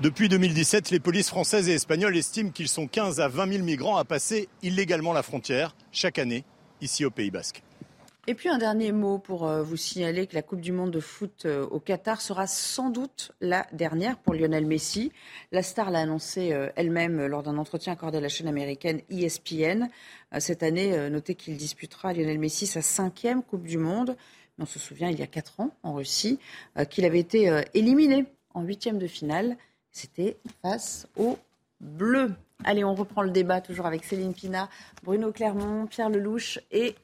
Depuis 0.00 0.28
2017, 0.28 0.90
les 0.90 1.00
polices 1.00 1.28
françaises 1.28 1.68
et 1.68 1.74
espagnoles 1.74 2.16
estiment 2.16 2.50
qu'ils 2.50 2.68
sont 2.68 2.86
15 2.86 3.20
à 3.20 3.28
20 3.28 3.52
000 3.52 3.64
migrants 3.64 3.96
à 3.96 4.04
passer 4.04 4.48
illégalement 4.62 5.12
la 5.12 5.22
frontière 5.22 5.74
chaque 5.92 6.18
année, 6.18 6.44
ici 6.80 7.04
au 7.04 7.10
Pays 7.10 7.30
Basque. 7.30 7.62
Et 8.28 8.34
puis 8.34 8.48
un 8.48 8.58
dernier 8.58 8.90
mot 8.90 9.18
pour 9.18 9.46
euh, 9.46 9.62
vous 9.62 9.76
signaler 9.76 10.26
que 10.26 10.34
la 10.34 10.42
Coupe 10.42 10.60
du 10.60 10.72
Monde 10.72 10.90
de 10.90 10.98
foot 10.98 11.44
euh, 11.44 11.64
au 11.66 11.78
Qatar 11.78 12.20
sera 12.20 12.48
sans 12.48 12.90
doute 12.90 13.30
la 13.40 13.68
dernière 13.72 14.18
pour 14.18 14.34
Lionel 14.34 14.66
Messi. 14.66 15.12
La 15.52 15.62
star 15.62 15.92
l'a 15.92 16.00
annoncé 16.00 16.52
euh, 16.52 16.68
elle-même 16.74 17.24
lors 17.26 17.44
d'un 17.44 17.56
entretien 17.56 17.92
accordé 17.92 18.18
à 18.18 18.20
la 18.20 18.28
chaîne 18.28 18.48
américaine 18.48 19.00
ESPN. 19.10 19.88
Cette 20.40 20.64
année, 20.64 21.08
notez 21.08 21.36
qu'il 21.36 21.56
disputera 21.56 22.12
Lionel 22.12 22.40
Messi 22.40 22.66
sa 22.66 22.82
cinquième 22.82 23.44
Coupe 23.44 23.62
du 23.62 23.78
Monde. 23.78 24.16
On 24.58 24.66
se 24.66 24.80
souvient, 24.80 25.08
il 25.08 25.20
y 25.20 25.22
a 25.22 25.28
quatre 25.28 25.60
ans, 25.60 25.70
en 25.84 25.94
Russie, 25.94 26.40
qu'il 26.90 27.04
avait 27.04 27.20
été 27.20 27.62
éliminé 27.74 28.26
en 28.54 28.62
huitième 28.62 28.98
de 28.98 29.06
finale. 29.06 29.56
C'était 29.92 30.36
face 30.62 31.06
aux 31.16 31.38
Bleus. 31.80 32.32
Allez, 32.64 32.84
on 32.84 32.94
reprend 32.94 33.22
le 33.22 33.30
débat 33.30 33.60
toujours 33.60 33.86
avec 33.86 34.04
Céline 34.04 34.32
Pina, 34.32 34.68
Bruno 35.02 35.30
Clermont, 35.30 35.86
Pierre 35.86 36.08
Lelouch 36.08 36.58
et 36.72 36.96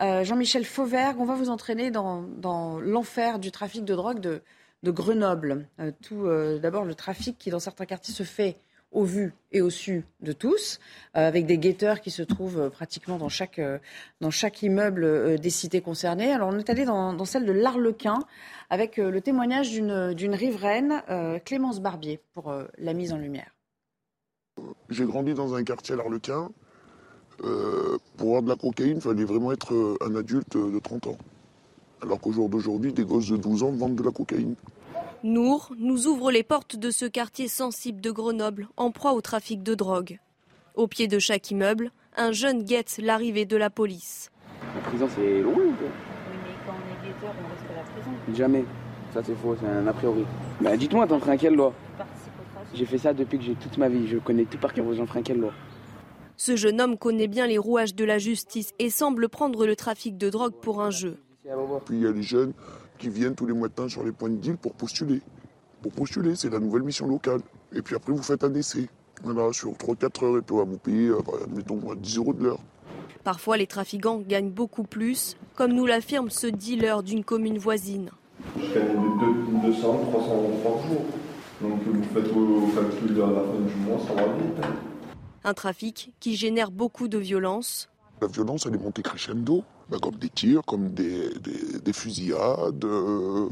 euh, 0.00 0.24
Jean-Michel 0.24 0.64
Fauvergue. 0.64 1.16
On 1.18 1.24
va 1.24 1.34
vous 1.34 1.48
entraîner 1.48 1.90
dans, 1.90 2.78
l'enfer 2.80 3.38
du 3.38 3.50
trafic 3.50 3.84
de 3.84 3.94
drogue 3.94 4.20
de, 4.20 4.42
Grenoble. 4.84 5.66
Euh, 5.78 5.90
tout 6.02 6.26
euh, 6.26 6.58
d'abord 6.58 6.84
le 6.84 6.94
trafic 6.94 7.38
qui 7.38 7.50
dans 7.50 7.60
certains 7.60 7.86
quartiers 7.86 8.14
se 8.14 8.22
fait 8.22 8.56
au 8.92 9.04
vu 9.04 9.32
et 9.52 9.60
au 9.60 9.70
su 9.70 10.04
de 10.20 10.32
tous, 10.32 10.80
avec 11.14 11.46
des 11.46 11.58
guetteurs 11.58 12.00
qui 12.00 12.10
se 12.10 12.22
trouvent 12.22 12.70
pratiquement 12.70 13.18
dans 13.18 13.28
chaque 13.28 14.62
immeuble 14.62 15.38
des 15.38 15.50
cités 15.50 15.80
concernées. 15.80 16.32
Alors 16.32 16.48
on 16.52 16.58
est 16.58 16.68
allé 16.68 16.84
dans, 16.84 17.24
celle 17.24 17.46
de 17.46 17.52
l'Arlequin 17.52 18.18
avec 18.68 18.96
le 18.96 19.20
témoignage 19.20 19.70
d'une 19.70 20.34
riveraine, 20.34 21.04
Clémence 21.44 21.78
Barbier, 21.78 22.18
pour 22.34 22.52
la 22.78 22.92
mise 22.92 23.12
en 23.12 23.18
lumière. 23.18 23.52
J'ai 24.90 25.04
grandi 25.04 25.34
dans 25.34 25.54
un 25.54 25.62
quartier 25.62 25.94
à 25.94 25.98
l'Arlequin. 25.98 26.50
pour 27.38 28.26
avoir 28.28 28.42
de 28.42 28.48
la 28.48 28.56
cocaïne, 28.56 28.96
il 28.96 29.00
fallait 29.00 29.24
vraiment 29.24 29.52
être 29.52 29.96
un 30.00 30.14
adulte 30.16 30.56
de 30.56 30.78
30 30.78 31.06
ans. 31.06 31.18
Alors 32.02 32.20
qu'au 32.20 32.32
jour 32.32 32.48
d'aujourd'hui, 32.48 32.92
des 32.92 33.04
gosses 33.04 33.28
de 33.28 33.36
12 33.36 33.62
ans 33.62 33.70
vendent 33.70 33.94
de 33.96 34.02
la 34.02 34.10
cocaïne. 34.10 34.54
Nour 35.22 35.72
nous 35.78 36.06
ouvre 36.06 36.30
les 36.32 36.42
portes 36.42 36.76
de 36.76 36.90
ce 36.90 37.04
quartier 37.04 37.46
sensible 37.46 38.00
de 38.00 38.10
Grenoble, 38.10 38.68
en 38.76 38.90
proie 38.90 39.12
au 39.12 39.20
trafic 39.20 39.62
de 39.62 39.74
drogue. 39.74 40.18
Au 40.74 40.86
pied 40.86 41.08
de 41.08 41.18
chaque 41.18 41.50
immeuble, 41.50 41.92
un 42.16 42.32
jeune 42.32 42.64
guette 42.64 42.98
l'arrivée 43.02 43.44
de 43.44 43.56
la 43.56 43.70
police. 43.70 44.30
La 44.74 44.80
prison, 44.80 45.08
c'est 45.14 45.42
loin 45.42 45.54
Oui, 45.56 45.72
mais 45.78 46.54
quand 46.66 46.72
on 46.72 47.06
est 47.06 47.08
guetteur, 47.08 47.34
on 47.38 47.50
risque 47.52 47.76
la 47.76 47.82
prison. 47.82 48.10
Jamais. 48.34 48.64
Ça, 49.12 49.20
c'est 49.24 49.34
faux, 49.34 49.56
c'est 49.60 49.68
un 49.68 49.86
a 49.86 49.92
priori. 49.92 50.24
Bah, 50.60 50.76
dites-moi, 50.76 51.06
t'enfreins 51.06 51.36
quelle 51.36 51.54
loi? 51.54 51.74
J'ai 52.74 52.86
fait 52.86 52.98
ça 52.98 53.12
depuis 53.12 53.38
que 53.38 53.44
j'ai 53.44 53.54
toute 53.54 53.78
ma 53.78 53.88
vie. 53.88 54.06
Je 54.06 54.18
connais 54.18 54.44
tout 54.44 54.58
par 54.58 54.72
cœur 54.72 54.84
vos 54.84 55.00
enfreins 55.00 55.22
quelle 55.22 55.40
loi 55.40 55.52
Ce 56.36 56.56
jeune 56.56 56.80
homme 56.80 56.96
connaît 56.96 57.28
bien 57.28 57.46
les 57.46 57.58
rouages 57.58 57.94
de 57.94 58.04
la 58.04 58.18
justice 58.18 58.72
et 58.78 58.90
semble 58.90 59.28
prendre 59.28 59.66
le 59.66 59.74
trafic 59.74 60.16
de 60.16 60.30
drogue 60.30 60.54
pour 60.54 60.80
un 60.80 60.90
jeu. 60.90 61.16
Puis 61.84 61.96
il 61.96 62.02
y 62.02 62.06
a 62.06 62.12
les 62.12 62.22
jeunes 62.22 62.52
qui 62.98 63.08
viennent 63.08 63.34
tous 63.34 63.46
les 63.46 63.68
temps 63.70 63.88
sur 63.88 64.04
les 64.04 64.12
points 64.12 64.28
de 64.28 64.36
deal 64.36 64.56
pour 64.56 64.74
postuler. 64.74 65.20
Pour 65.82 65.92
postuler, 65.92 66.36
c'est 66.36 66.50
la 66.50 66.60
nouvelle 66.60 66.82
mission 66.82 67.06
locale. 67.06 67.40
Et 67.72 67.82
puis 67.82 67.96
après, 67.96 68.12
vous 68.12 68.22
faites 68.22 68.44
un 68.44 68.54
essai. 68.54 68.88
Voilà, 69.22 69.52
sur 69.52 69.72
3-4 69.72 70.24
heures, 70.24 70.38
et 70.38 70.42
puis 70.42 70.54
on 70.54 70.58
va 70.58 70.64
vous 70.64 70.78
payer, 70.78 71.08
euh, 71.08 71.18
bah, 71.26 71.32
admettons, 71.44 71.78
10 71.94 72.16
euros 72.18 72.32
de 72.32 72.44
l'heure. 72.44 72.60
Parfois, 73.24 73.56
les 73.58 73.66
trafiquants 73.66 74.18
gagnent 74.18 74.50
beaucoup 74.50 74.82
plus, 74.82 75.36
comme 75.56 75.72
nous 75.72 75.84
l'affirme 75.84 76.30
ce 76.30 76.46
dealer 76.46 77.02
d'une 77.02 77.24
commune 77.24 77.58
voisine. 77.58 78.10
Je 78.56 78.74
gagne 78.74 79.60
200, 79.62 79.80
300 80.10 80.34
euros 80.34 80.60
par 80.62 80.88
jour. 80.88 81.02
Donc 81.60 81.82
vous 81.84 82.02
faites 82.14 82.28
vos 82.28 82.68
calculs 82.68 83.22
à 83.22 83.26
la 83.26 83.40
fin 83.40 83.60
du 83.60 83.74
mois, 83.84 83.98
ça 84.06 84.14
va 84.14 84.32
vite. 84.32 84.64
Hein. 84.64 84.74
Un 85.44 85.54
trafic 85.54 86.12
qui 86.20 86.36
génère 86.36 86.70
beaucoup 86.70 87.08
de 87.08 87.18
violence. 87.18 87.90
La 88.20 88.28
violence, 88.28 88.66
elle 88.66 88.74
est 88.74 88.82
montée 88.82 89.02
crescendo. 89.02 89.64
Bah, 89.90 89.98
comme 90.00 90.14
des 90.14 90.28
tirs, 90.28 90.62
comme 90.64 90.90
des, 90.90 91.92
fusillades. 91.92 92.84
Euh, 92.84 93.48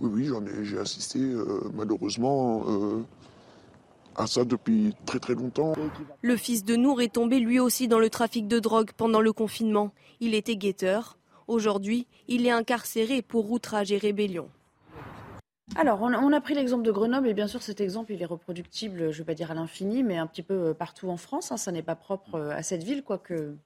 oui, 0.00 0.10
oui, 0.12 0.24
j'en 0.26 0.44
ai, 0.46 0.64
j'ai 0.64 0.78
assisté 0.78 1.18
euh, 1.20 1.60
malheureusement 1.74 2.64
euh, 2.66 3.02
à 4.16 4.26
ça 4.26 4.44
depuis 4.44 4.94
très 5.04 5.18
très 5.18 5.34
longtemps. 5.34 5.74
Le 6.22 6.36
fils 6.36 6.64
de 6.64 6.74
Nour 6.74 7.02
est 7.02 7.12
tombé 7.12 7.38
lui 7.38 7.60
aussi 7.60 7.86
dans 7.86 7.98
le 7.98 8.08
trafic 8.08 8.48
de 8.48 8.58
drogue 8.58 8.90
pendant 8.96 9.20
le 9.20 9.32
confinement. 9.32 9.92
Il 10.20 10.34
était 10.34 10.56
guetteur. 10.56 11.18
Aujourd'hui, 11.48 12.06
il 12.28 12.46
est 12.46 12.50
incarcéré 12.50 13.20
pour 13.20 13.50
outrage 13.50 13.92
et 13.92 13.98
rébellion. 13.98 14.48
Alors, 15.74 16.02
on 16.02 16.32
a, 16.32 16.40
pris 16.40 16.54
l'exemple 16.54 16.84
de 16.84 16.92
Grenoble, 16.92 17.28
et 17.28 17.34
bien 17.34 17.46
sûr, 17.46 17.62
cet 17.62 17.80
exemple, 17.80 18.12
il 18.12 18.20
est 18.20 18.26
reproductible, 18.26 18.98
je 18.98 19.06
ne 19.06 19.12
vais 19.12 19.24
pas 19.24 19.34
dire 19.34 19.50
à 19.50 19.54
l'infini, 19.54 20.02
mais 20.02 20.18
un 20.18 20.26
petit 20.26 20.42
peu 20.42 20.74
partout 20.74 21.08
en 21.08 21.16
France. 21.16 21.50
Hein. 21.50 21.56
ça 21.56 21.72
n'est 21.72 21.82
pas 21.82 21.96
propre 21.96 22.38
à 22.38 22.62
cette 22.62 22.82
ville, 22.82 23.02
quoique 23.02 23.56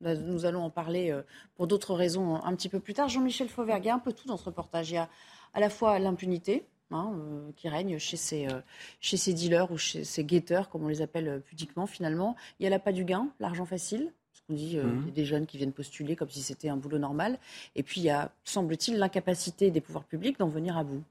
nous 0.00 0.44
allons 0.44 0.62
en 0.62 0.70
parler 0.70 1.10
euh, 1.10 1.22
pour 1.56 1.66
d'autres 1.66 1.94
raisons 1.94 2.36
un 2.42 2.54
petit 2.54 2.68
peu 2.68 2.80
plus 2.80 2.94
tard. 2.94 3.08
Jean-Michel 3.08 3.48
Fauvergue, 3.48 3.84
il 3.84 3.88
y 3.88 3.90
a 3.90 3.94
un 3.94 3.98
peu 3.98 4.12
tout 4.12 4.26
dans 4.26 4.36
ce 4.36 4.44
reportage. 4.44 4.90
Il 4.90 4.94
y 4.94 4.98
a 4.98 5.08
à 5.54 5.60
la 5.60 5.70
fois 5.70 5.98
l'impunité 5.98 6.64
hein, 6.90 7.12
euh, 7.16 7.50
qui 7.56 7.68
règne 7.68 7.98
chez 7.98 8.16
ces, 8.16 8.46
euh, 8.46 8.60
chez 9.00 9.16
ces 9.16 9.32
dealers 9.32 9.70
ou 9.72 9.78
chez 9.78 10.04
ces 10.04 10.24
guetteurs, 10.24 10.68
comme 10.68 10.84
on 10.84 10.88
les 10.88 11.02
appelle 11.02 11.42
pudiquement 11.44 11.86
finalement. 11.86 12.36
Il 12.60 12.64
y 12.64 12.66
a 12.66 12.70
l'appât 12.70 12.92
du 12.92 13.04
gain, 13.04 13.28
l'argent 13.40 13.66
facile. 13.66 14.12
Parce 14.32 14.44
qu'on 14.46 14.54
dit 14.54 14.76
mmh. 14.76 15.06
y 15.06 15.08
a 15.08 15.12
des 15.12 15.24
jeunes 15.24 15.46
qui 15.46 15.56
viennent 15.56 15.72
postuler 15.72 16.14
comme 16.14 16.30
si 16.30 16.42
c'était 16.42 16.68
un 16.68 16.76
boulot 16.76 16.98
normal. 16.98 17.38
Et 17.74 17.82
puis 17.82 18.00
il 18.00 18.04
y 18.04 18.10
a, 18.10 18.30
semble-t-il, 18.44 18.98
l'incapacité 18.98 19.70
des 19.70 19.80
pouvoirs 19.80 20.04
publics 20.04 20.38
d'en 20.38 20.48
venir 20.48 20.78
à 20.78 20.84
bout. 20.84 21.02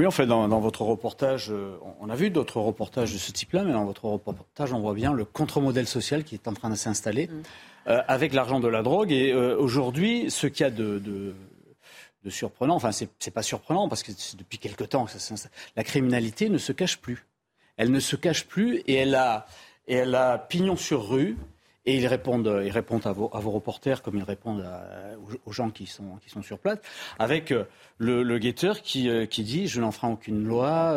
Oui, 0.00 0.06
en 0.06 0.10
fait, 0.10 0.24
dans, 0.24 0.60
votre 0.60 0.80
reportage, 0.80 1.52
on 2.00 2.08
a 2.08 2.14
vu 2.14 2.30
d'autres 2.30 2.58
reportages 2.58 3.12
de 3.12 3.18
ce 3.18 3.32
type-là, 3.32 3.64
mais 3.64 3.72
dans 3.72 3.84
votre 3.84 4.06
reportage, 4.06 4.72
on 4.72 4.80
voit 4.80 4.94
bien 4.94 5.12
le 5.12 5.26
contre-modèle 5.26 5.86
social 5.86 6.24
qui 6.24 6.34
est 6.36 6.48
en 6.48 6.54
train 6.54 6.70
de 6.70 6.74
s'installer. 6.74 7.26
Mmh. 7.26 7.42
Euh, 7.86 8.00
avec 8.08 8.32
l'argent 8.32 8.60
de 8.60 8.68
la 8.68 8.82
drogue. 8.82 9.12
Et 9.12 9.30
euh, 9.30 9.58
aujourd'hui, 9.58 10.30
ce 10.30 10.46
qu'il 10.46 10.64
y 10.64 10.66
a 10.66 10.70
de, 10.70 10.98
de, 10.98 12.30
surprenant, 12.30 12.76
enfin, 12.76 12.92
c'est 12.92 13.30
pas 13.30 13.42
surprenant 13.42 13.90
parce 13.90 14.02
que 14.02 14.12
depuis 14.38 14.56
quelque 14.56 14.84
temps, 14.84 15.06
la 15.76 15.84
criminalité 15.84 16.48
ne 16.48 16.56
se 16.56 16.72
cache 16.72 16.96
plus. 16.96 17.26
Elle 17.76 17.90
ne 17.90 18.00
se 18.00 18.16
cache 18.16 18.46
plus 18.46 18.78
et 18.86 18.94
elle 18.94 19.14
a, 19.14 19.46
et 19.86 19.96
elle 19.96 20.14
a 20.14 20.38
pignon 20.38 20.76
sur 20.76 21.10
rue. 21.10 21.36
Et 21.86 21.96
ils 21.96 22.06
répondent, 22.06 22.60
ils 22.64 22.70
répondent 22.70 23.06
à, 23.06 23.12
vos, 23.12 23.30
à 23.32 23.40
vos 23.40 23.50
reporters 23.50 24.02
comme 24.02 24.16
ils 24.16 24.22
répondent 24.22 24.68
aux, 25.46 25.52
gens 25.52 25.70
qui 25.70 25.86
sont, 25.86 26.16
qui 26.22 26.28
sont 26.28 26.42
sur 26.42 26.58
place, 26.58 26.78
avec 27.18 27.52
euh, 27.52 27.64
le, 27.96 28.38
guetteur 28.38 28.82
qui, 28.82 29.08
qui 29.28 29.42
dit 29.44 29.66
je 29.66 29.80
n'enfreins 29.80 30.10
aucune 30.10 30.44
loi, 30.44 30.92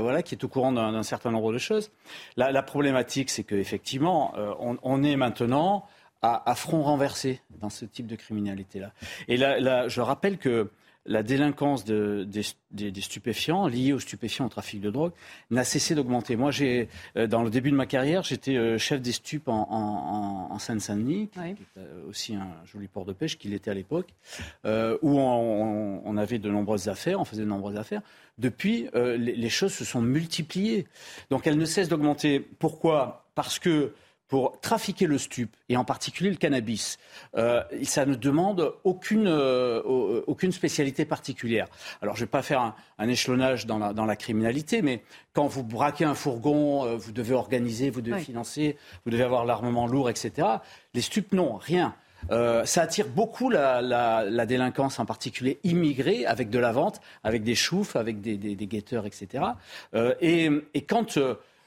voilà, 0.00 0.22
qui 0.22 0.34
est 0.34 0.42
au 0.44 0.48
courant 0.48 0.72
d'un 0.72 1.02
certain 1.02 1.30
nombre 1.30 1.52
de 1.52 1.58
choses. 1.58 1.90
La, 2.36 2.50
la 2.50 2.62
problématique, 2.62 3.28
c'est 3.28 3.44
qu'effectivement, 3.44 4.34
on, 4.58 4.78
on 4.82 5.02
est 5.02 5.16
maintenant 5.16 5.86
à, 6.22 6.54
front 6.54 6.82
renversé 6.82 7.40
dans 7.50 7.70
ce 7.70 7.84
type 7.84 8.06
de 8.06 8.16
criminalité-là. 8.16 8.92
Et 9.28 9.36
là, 9.36 9.88
je 9.88 10.00
rappelle 10.00 10.38
que 10.38 10.70
la 11.04 11.22
délinquance 11.22 11.84
de, 11.84 12.26
des, 12.70 13.00
stupéfiants, 13.00 13.66
liée 13.66 13.92
aux 13.92 13.98
stupéfiants, 13.98 14.46
au 14.46 14.48
trafic 14.48 14.80
de 14.80 14.90
drogue, 14.90 15.12
n'a 15.50 15.64
cessé 15.64 15.94
d'augmenter. 15.94 16.36
Moi, 16.36 16.50
j'ai, 16.50 16.88
euh, 17.16 17.26
dans 17.26 17.42
le 17.42 17.50
début 17.50 17.70
de 17.70 17.76
ma 17.76 17.86
carrière, 17.86 18.22
j'étais 18.22 18.56
euh, 18.56 18.78
chef 18.78 19.00
des 19.00 19.12
stupes 19.12 19.48
en, 19.48 20.58
Seine-Saint-Denis, 20.58 21.28
qui 21.28 21.40
euh, 21.76 22.08
aussi 22.08 22.36
un 22.36 22.48
joli 22.66 22.86
port 22.86 23.04
de 23.04 23.12
pêche 23.12 23.36
qu'il 23.36 23.52
était 23.52 23.70
à 23.70 23.74
l'époque, 23.74 24.14
où 24.64 25.18
on, 25.18 26.16
avait 26.16 26.38
de 26.38 26.50
nombreuses 26.50 26.88
affaires, 26.88 27.20
on 27.20 27.24
faisait 27.24 27.42
de 27.42 27.48
nombreuses 27.48 27.76
affaires. 27.76 28.02
Depuis, 28.38 28.88
les, 28.94 29.16
les, 29.16 29.48
choses 29.48 29.72
se 29.72 29.84
sont 29.84 30.00
multipliées. 30.00 30.86
Donc, 31.30 31.46
elles 31.46 31.58
ne 31.58 31.64
cessent 31.64 31.88
d'augmenter. 31.88 32.38
Pourquoi? 32.40 33.26
Parce 33.34 33.58
que 33.58 33.92
pour 34.32 34.58
trafiquer 34.62 35.06
le 35.06 35.18
stup, 35.18 35.54
et 35.68 35.76
en 35.76 35.84
particulier 35.84 36.30
le 36.30 36.36
cannabis, 36.36 36.96
euh, 37.36 37.62
ça 37.82 38.06
ne 38.06 38.14
demande 38.14 38.72
aucune, 38.82 39.26
euh, 39.28 39.82
aucune 40.26 40.52
spécialité 40.52 41.04
particulière. 41.04 41.66
Alors, 42.00 42.16
je 42.16 42.22
ne 42.22 42.24
vais 42.24 42.30
pas 42.30 42.40
faire 42.40 42.74
un, 42.98 43.08
échelonnage 43.08 43.66
dans 43.66 43.76
la, 43.76 43.92
dans 43.92 44.06
la, 44.06 44.16
criminalité, 44.16 44.80
mais 44.80 45.02
quand 45.34 45.46
vous 45.48 45.62
braquez 45.62 46.06
un 46.06 46.14
fourgon, 46.14 46.86
euh, 46.86 46.96
vous 46.96 47.12
devez 47.12 47.34
organiser, 47.34 47.90
vous 47.90 48.00
devez 48.00 48.20
financer, 48.20 48.78
vous 49.04 49.10
devez 49.10 49.22
avoir 49.22 49.44
l'armement 49.44 49.86
lourd, 49.86 50.08
etc. 50.08 50.48
Les 50.94 51.02
stupes, 51.02 51.34
non, 51.34 51.56
rien. 51.56 51.94
ça 52.30 52.80
attire 52.80 53.08
beaucoup 53.08 53.50
la, 53.50 53.82
la, 53.82 54.46
délinquance, 54.46 54.98
en 54.98 55.04
particulier 55.04 55.58
immigrée, 55.62 56.24
avec 56.24 56.48
de 56.48 56.58
la 56.58 56.72
vente, 56.72 57.02
avec 57.22 57.42
des 57.42 57.54
choufs, 57.54 57.96
avec 57.96 58.22
des, 58.22 58.38
des, 58.38 58.56
des 58.56 58.66
guetteurs, 58.66 59.04
etc. 59.04 59.44
et, 60.22 60.48
et, 60.72 60.82
quand 60.86 61.18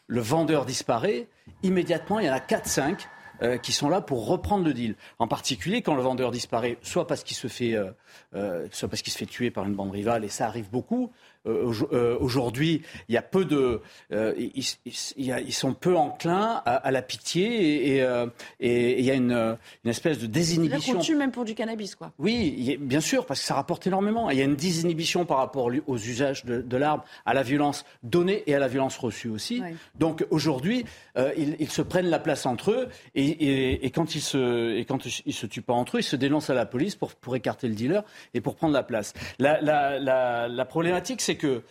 le 0.07 0.21
vendeur 0.21 0.65
disparaît, 0.65 1.27
immédiatement, 1.63 2.19
il 2.19 2.25
y 2.25 2.29
en 2.29 2.33
a 2.33 2.39
4-5 2.39 3.07
euh, 3.41 3.57
qui 3.57 3.73
sont 3.73 3.89
là 3.89 3.99
pour 3.99 4.27
reprendre 4.27 4.63
le 4.63 4.73
deal. 4.73 4.95
En 5.19 5.27
particulier 5.27 5.81
quand 5.81 5.95
le 5.95 6.01
vendeur 6.01 6.31
disparaît, 6.31 6.77
soit 6.81 7.05
parce 7.05 7.23
qu'il 7.23 7.35
se 7.35 7.47
fait, 7.47 7.73
euh, 7.73 7.91
euh, 8.33 8.67
soit 8.71 8.87
parce 8.87 9.01
qu'il 9.01 9.11
se 9.11 9.17
fait 9.17 9.25
tuer 9.25 9.51
par 9.51 9.65
une 9.65 9.75
bande 9.75 9.91
rivale, 9.91 10.23
et 10.23 10.29
ça 10.29 10.47
arrive 10.47 10.69
beaucoup, 10.69 11.11
euh, 11.47 11.71
euh, 11.93 12.17
aujourd'hui, 12.19 12.81
il 13.07 13.15
y 13.15 13.17
a 13.17 13.21
peu 13.21 13.45
de, 13.45 13.81
euh, 14.11 14.33
ils, 14.37 15.53
sont 15.53 15.73
peu 15.73 15.95
enclins 15.95 16.61
à, 16.65 16.91
la 16.91 17.01
pitié 17.01 17.97
et, 17.97 18.97
il 18.99 19.05
y 19.05 19.11
a 19.11 19.13
une, 19.13 19.57
espèce 19.85 20.19
de 20.19 20.25
désinhibition. 20.25 20.97
On 20.97 21.01
tue 21.01 21.15
même 21.15 21.31
pour 21.31 21.45
du 21.45 21.55
cannabis, 21.55 21.95
quoi. 21.95 22.11
Oui, 22.19 22.77
bien 22.79 23.01
sûr, 23.01 23.25
parce 23.25 23.41
que 23.41 23.45
ça 23.45 23.55
rapporte 23.55 23.85
énormément. 23.87 24.29
Il 24.29 24.37
y 24.37 24.41
a 24.41 24.45
une 24.45 24.55
désinhibition 24.55 25.25
par 25.25 25.37
rapport 25.37 25.69
aux 25.87 25.97
usages 25.97 26.45
de, 26.45 26.77
l'arme, 26.77 27.01
à 27.25 27.33
la 27.33 27.43
violence 27.43 27.85
donnée 28.03 28.43
et 28.47 28.55
à 28.55 28.59
la 28.59 28.67
violence 28.67 28.97
reçue 28.97 29.29
aussi. 29.29 29.61
Donc 29.99 30.25
aujourd'hui, 30.29 30.85
ils, 31.37 31.69
se 31.69 31.81
prennent 31.81 32.09
la 32.09 32.19
place 32.19 32.45
entre 32.45 32.71
eux 32.71 32.87
et, 33.15 33.91
quand 33.93 34.15
ils 34.15 34.21
se 34.21 34.75
et 34.75 34.85
quand 34.85 35.05
ils 35.05 35.33
se 35.33 35.45
tuent 35.45 35.61
pas 35.61 35.73
entre 35.73 35.97
eux, 35.97 35.99
ils 35.99 36.03
se 36.03 36.15
dénoncent 36.15 36.49
à 36.49 36.53
la 36.53 36.65
police 36.65 36.95
pour, 36.95 37.13
pour 37.15 37.35
écarter 37.35 37.67
le 37.67 37.75
dealer 37.75 38.03
et 38.33 38.41
pour 38.41 38.55
prendre 38.55 38.73
la 38.73 38.83
place. 38.83 39.13
La, 39.39 39.59
la 39.59 40.65
problématique, 40.65 41.21
c'est 41.21 41.34
que 41.37 41.63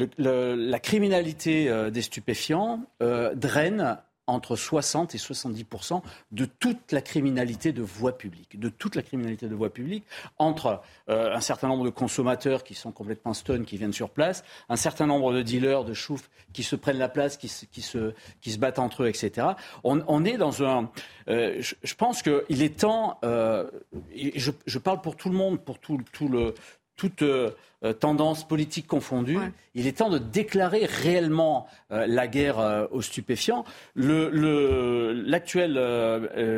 la 0.00 0.78
criminalité 0.78 1.68
euh, 1.68 1.90
des 1.90 2.02
stupéfiants 2.02 2.80
euh, 3.02 3.34
draine 3.34 3.98
entre 4.26 4.56
60 4.56 5.14
et 5.14 5.18
70 5.18 5.64
de 6.32 6.44
toute 6.44 6.92
la 6.92 7.00
criminalité 7.00 7.72
de 7.72 7.80
voie 7.80 8.18
publique, 8.18 8.60
de 8.60 8.68
toute 8.68 8.94
la 8.94 9.00
criminalité 9.00 9.48
de 9.48 9.54
voie 9.54 9.72
publique, 9.72 10.04
entre 10.36 10.82
euh, 11.08 11.34
un 11.34 11.40
certain 11.40 11.66
nombre 11.66 11.86
de 11.86 11.90
consommateurs 11.90 12.62
qui 12.62 12.74
sont 12.74 12.92
complètement 12.92 13.32
stun, 13.32 13.64
qui 13.64 13.78
viennent 13.78 13.94
sur 13.94 14.10
place, 14.10 14.44
un 14.68 14.76
certain 14.76 15.06
nombre 15.06 15.32
de 15.32 15.40
dealers, 15.40 15.82
de 15.84 15.94
choufs 15.94 16.28
qui 16.52 16.62
se 16.62 16.76
prennent 16.76 16.98
la 16.98 17.08
place, 17.08 17.38
qui 17.38 17.48
se, 17.48 18.58
battent 18.58 18.78
entre 18.78 19.04
eux, 19.04 19.08
etc. 19.08 19.46
On, 19.82 20.24
est 20.26 20.36
dans 20.36 20.62
un... 20.62 20.90
je, 21.26 21.74
je, 21.82 21.94
pense 21.94 22.22
qu'il 22.22 22.62
est 22.62 22.80
temps, 22.80 23.18
je, 23.22 24.78
parle 24.78 25.00
pour 25.00 25.16
tout 25.16 25.30
le 25.30 25.36
monde, 25.36 25.58
pour 25.58 25.78
tout 25.78 25.96
le 26.28 26.54
toute 26.98 27.22
euh, 27.22 27.52
tendance 28.00 28.46
politique 28.46 28.86
confondue, 28.86 29.38
il 29.74 29.86
est 29.86 29.98
temps 29.98 30.10
de 30.10 30.18
déclarer 30.18 30.84
réellement 30.84 31.66
la 31.90 32.26
guerre 32.26 32.88
aux 32.90 33.02
stupéfiants. 33.02 33.64
L'actuel 33.94 35.72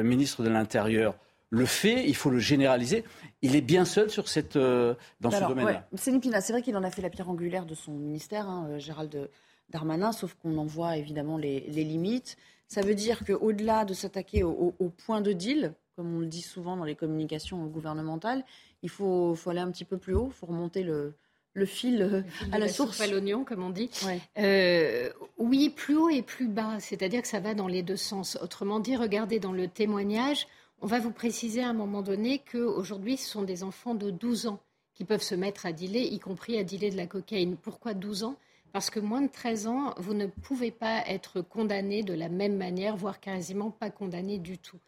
ministre 0.02 0.42
de 0.42 0.48
l'Intérieur 0.48 1.14
le 1.50 1.66
fait, 1.66 2.08
il 2.08 2.16
faut 2.16 2.30
le 2.30 2.38
généraliser. 2.38 3.04
Il 3.42 3.54
est 3.54 3.60
bien 3.60 3.84
seul 3.84 4.08
sur 4.08 4.28
cette, 4.28 4.56
dans 4.56 5.30
ce 5.30 5.46
domaine-là. 5.46 5.86
C'est 5.96 6.52
vrai 6.52 6.62
qu'il 6.62 6.76
en 6.76 6.84
a 6.84 6.90
fait 6.90 7.02
la 7.02 7.10
pierre 7.10 7.28
angulaire 7.28 7.66
de 7.66 7.74
son 7.74 7.92
ministère, 7.92 8.48
hein, 8.48 8.78
Gérald 8.78 9.28
Darmanin, 9.70 10.12
sauf 10.12 10.34
qu'on 10.34 10.58
en 10.58 10.66
voit 10.66 10.96
évidemment 10.96 11.38
les, 11.38 11.60
limites. 11.60 12.36
Ça 12.70 12.82
veut 12.82 12.94
dire 12.94 13.24
qu'au-delà 13.26 13.84
de 13.84 13.94
s'attaquer 13.94 14.44
au, 14.44 14.72
point 15.04 15.20
de 15.20 15.32
deal, 15.32 15.74
comme 15.96 16.14
on 16.14 16.20
le 16.20 16.26
dit 16.26 16.40
souvent 16.40 16.76
dans 16.76 16.84
les 16.84 16.94
communications 16.94 17.66
gouvernementales, 17.66 18.44
il 18.84 18.88
faut, 18.88 19.34
faut 19.34 19.50
aller 19.50 19.58
un 19.58 19.72
petit 19.72 19.84
peu 19.84 19.98
plus 19.98 20.14
haut, 20.14 20.28
il 20.28 20.32
faut 20.32 20.46
remonter 20.46 20.84
le, 20.84 21.14
le 21.54 21.66
fil, 21.66 22.00
euh, 22.00 22.22
à 22.52 22.60
la, 22.60 22.68
source. 22.68 23.00
à 23.00 23.08
l'oignon, 23.08 23.44
comme 23.44 23.64
on 23.64 23.70
dit. 23.70 23.90
Euh, 24.38 25.10
oui, 25.36 25.70
plus 25.70 25.96
haut 25.96 26.10
et 26.10 26.22
plus 26.22 26.46
bas, 26.46 26.78
c'est-à-dire 26.78 27.22
que 27.22 27.28
ça 27.28 27.40
va 27.40 27.54
dans 27.54 27.66
les 27.66 27.82
deux 27.82 27.96
sens. 27.96 28.38
Autrement 28.40 28.78
dit, 28.78 28.96
regardez 28.96 29.40
dans 29.40 29.52
le 29.52 29.66
témoignage, 29.66 30.46
on 30.80 30.86
va 30.86 31.00
vous 31.00 31.10
préciser 31.10 31.64
à 31.64 31.68
un 31.70 31.74
moment 31.74 32.02
donné 32.02 32.40
qu'aujourd'hui, 32.52 33.16
ce 33.16 33.28
sont 33.28 33.42
des 33.42 33.64
enfants 33.64 33.96
de 33.96 34.12
12 34.12 34.46
ans 34.46 34.60
qui 34.94 35.04
peuvent 35.04 35.22
se 35.22 35.34
mettre 35.34 35.66
à 35.66 35.72
dealer, 35.72 36.04
y 36.04 36.20
compris 36.20 36.56
à 36.56 36.62
dealer 36.62 36.92
de 36.92 36.96
la 36.96 37.06
cocaïne. 37.06 37.56
Pourquoi 37.56 37.94
12 37.94 38.22
ans? 38.22 38.36
Parce 38.72 38.90
que 38.90 39.00
moins 39.00 39.22
de 39.22 39.30
13 39.30 39.66
ans, 39.66 39.94
vous 39.98 40.14
ne 40.14 40.26
pouvez 40.26 40.70
pas 40.70 41.02
être 41.06 41.40
condamné 41.40 42.02
de 42.02 42.14
la 42.14 42.28
même 42.28 42.56
manière, 42.56 42.96
voire 42.96 43.20
quasiment 43.20 43.70
pas 43.70 43.90
condamné 43.90 44.38
du 44.38 44.58
tout. 44.58 44.78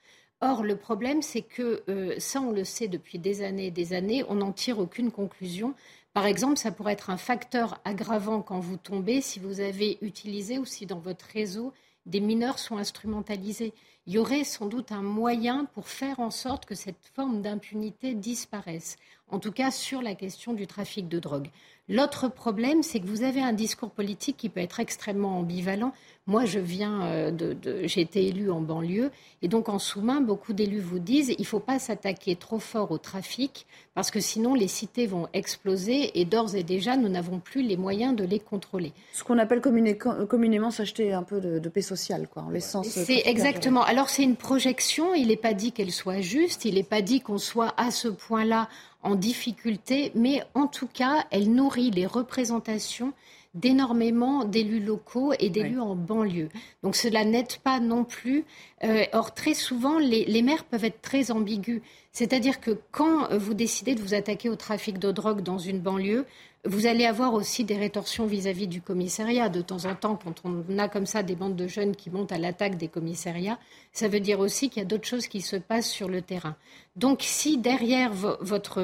Or, 0.41 0.65
le 0.65 0.77
problème, 0.77 1.23
c'est 1.23 1.43
que 1.43 1.83
euh, 1.89 2.15
ça, 2.19 2.41
on 2.41 2.51
le 2.51 2.65
sait 2.65 2.89
depuis 2.89 3.19
des 3.19 3.43
années 3.43 3.67
et 3.67 3.71
des 3.71 3.93
années, 3.93 4.25
on 4.29 4.35
n'en 4.35 4.53
tire 4.53 4.81
aucune 4.81 5.13
conclusion. 5.13 5.75
Par 6.15 6.27
exemple, 6.27 6.59
ça 6.59 6.73
pourrait 6.73 6.95
être 6.95 7.11
un 7.11 7.17
facteur 7.17 7.81
aggravant 7.85 8.43
quand 8.43 8.59
vous 8.59 8.77
tombez 8.77 9.21
si 9.21 9.39
vous 9.39 9.61
avez 9.61 9.99
utilisé 10.03 10.59
ou 10.59 10.65
si 10.65 10.85
dans 10.85 10.99
votre 10.99 11.27
réseau, 11.27 11.73
des 12.07 12.21
mineurs 12.21 12.59
sont 12.59 12.77
instrumentalisés. 12.77 13.73
Il 14.07 14.15
y 14.15 14.19
aurait 14.19 14.43
sans 14.43 14.67
doute 14.67 14.91
un 14.91 15.03
moyen 15.03 15.65
pour 15.67 15.89
faire 15.89 16.19
en 16.19 16.31
sorte 16.33 16.67
que 16.67 16.75
cette 16.75 17.07
forme 17.15 17.41
d'impunité 17.41 18.15
disparaisse, 18.15 18.97
en 19.33 19.39
tout 19.39 19.51
cas 19.51 19.71
sur 19.71 20.03
la 20.03 20.15
question 20.15 20.53
du 20.53 20.67
trafic 20.67 21.09
de 21.09 21.19
drogue. 21.19 21.49
L'autre 21.89 22.29
problème, 22.29 22.83
c'est 22.83 23.01
que 23.01 23.07
vous 23.07 23.25
avez 23.25 23.41
un 23.41 23.53
discours 23.53 23.91
politique 23.91 24.37
qui 24.37 24.49
peut 24.49 24.61
être 24.61 24.79
extrêmement 24.79 25.39
ambivalent. 25.39 25.93
Moi, 26.29 26.45
je 26.45 26.61
viens 26.61 27.03
euh, 27.03 27.31
de, 27.33 27.57
j'ai 27.85 28.01
été 28.01 28.25
élu 28.25 28.53
en 28.53 28.61
banlieue, 28.61 29.11
et 29.43 29.49
donc 29.49 29.69
en 29.69 29.81
sous-main, 29.81 30.21
beaucoup 30.21 30.53
d'élus 30.53 30.79
vous 30.79 31.01
disent 31.01 31.31
il 31.31 31.41
ne 31.41 31.47
faut 31.47 31.59
pas 31.59 31.81
s'attaquer 31.81 32.37
trop 32.37 32.61
fort 32.61 32.93
au 32.93 32.99
trafic, 32.99 33.67
parce 33.95 34.13
que 34.13 34.21
sinon 34.21 34.55
les 34.55 34.69
cités 34.69 35.09
vont 35.09 35.27
exploser, 35.33 36.21
et 36.21 36.25
d'ores 36.25 36.55
et 36.55 36.63
déjà, 36.63 36.97
nous 36.97 37.09
n'avons 37.09 37.41
plus 37.41 37.63
les 37.63 37.77
moyens 37.77 38.15
de 38.15 38.23
les 38.23 38.39
contrôler. 38.39 38.93
Ce 39.13 39.25
qu'on 39.25 39.37
appelle 39.37 39.61
communément 39.61 40.71
s'acheter 40.71 41.13
un 41.13 41.25
peu 41.25 41.41
de, 41.41 41.69
paix 41.69 41.83
sociale, 41.83 42.29
quoi, 42.29 42.45
en 42.45 42.51
l'essence. 42.51 42.87
C'est 42.87 43.23
exactement. 43.25 43.83
Alors 43.83 44.09
c'est 44.09 44.23
une 44.23 44.37
projection. 44.37 45.15
Il 45.15 45.29
n'est 45.29 45.37
pas 45.37 45.55
dit 45.55 45.73
qu'elle 45.73 45.91
soit 45.91 46.21
juste. 46.21 46.65
Il 46.65 46.75
n'est 46.77 46.85
pas 46.85 47.03
dit 47.03 47.21
qu'on 47.21 47.39
soit 47.39 47.75
à 47.77 47.91
ce 47.91 48.07
point-là 48.07 48.69
en 49.03 49.17
difficulté, 49.17 50.13
mais 50.15 50.45
en 50.55 50.69
tout 50.69 50.87
cas, 50.87 51.25
elle 51.33 51.53
nourrit 51.53 51.91
les 51.91 52.07
représentations 52.07 53.13
d'énormément 53.55 54.45
d'élus 54.45 54.81
locaux 54.81 55.33
et 55.39 55.51
d'élus 55.51 55.81
en 55.81 55.95
banlieue. 55.95 56.49
Donc 56.83 56.97
cela 56.97 57.25
n'aide 57.25 57.57
pas 57.59 57.81
non 57.81 58.05
plus. 58.05 58.45
Euh, 58.83 59.05
or, 59.13 59.35
très 59.35 59.55
souvent, 59.55 59.99
les, 59.99 60.43
maires 60.43 60.65
peuvent 60.65 60.85
être 60.85 61.03
très 61.03 61.31
ambigus. 61.31 61.83
C'est-à-dire 62.13 62.61
que 62.61 62.79
quand 62.91 63.35
vous 63.37 63.55
décidez 63.55 63.95
de 63.95 64.01
vous 64.01 64.15
attaquer 64.15 64.49
au 64.49 64.57
trafic 64.57 64.99
de 64.99 65.11
drogue 65.13 65.43
dans 65.43 65.59
une 65.59 65.81
banlieue, 65.81 66.27
vous 66.65 66.87
allez 66.87 67.07
avoir 67.07 67.35
aussi 67.35 67.65
des 67.65 67.77
rétorsions 67.77 68.25
vis-à-vis 68.25 68.69
du 68.69 68.81
commissariat. 68.81 69.49
De 69.49 69.63
temps 69.63 69.85
en 69.85 69.97
temps, 69.97 70.17
quand 70.23 70.43
on 70.45 70.79
a 70.79 70.89
comme 70.89 71.07
ça 71.07 71.25
des 71.25 71.35
bandes 71.35 71.57
de 71.57 71.67
jeunes 71.67 71.97
qui 71.97 72.09
montent 72.09 72.31
à 72.31 72.39
l'attaque 72.39 72.77
des 72.77 72.87
commissariats, 72.87 73.59
ça 73.93 74.07
veut 74.07 74.21
dire 74.21 74.39
aussi 74.39 74.71
qu'il 74.71 74.81
y 74.81 74.87
a 74.87 74.89
d'autres 74.89 75.09
choses 75.09 75.27
qui 75.27 75.41
se 75.41 75.57
passent 75.57 75.91
sur 75.91 76.09
le 76.09 76.23
terrain. 76.23 76.55
Donc 76.95 77.23
si 77.23 77.59
derrière 77.59 78.13
votre, 78.13 78.81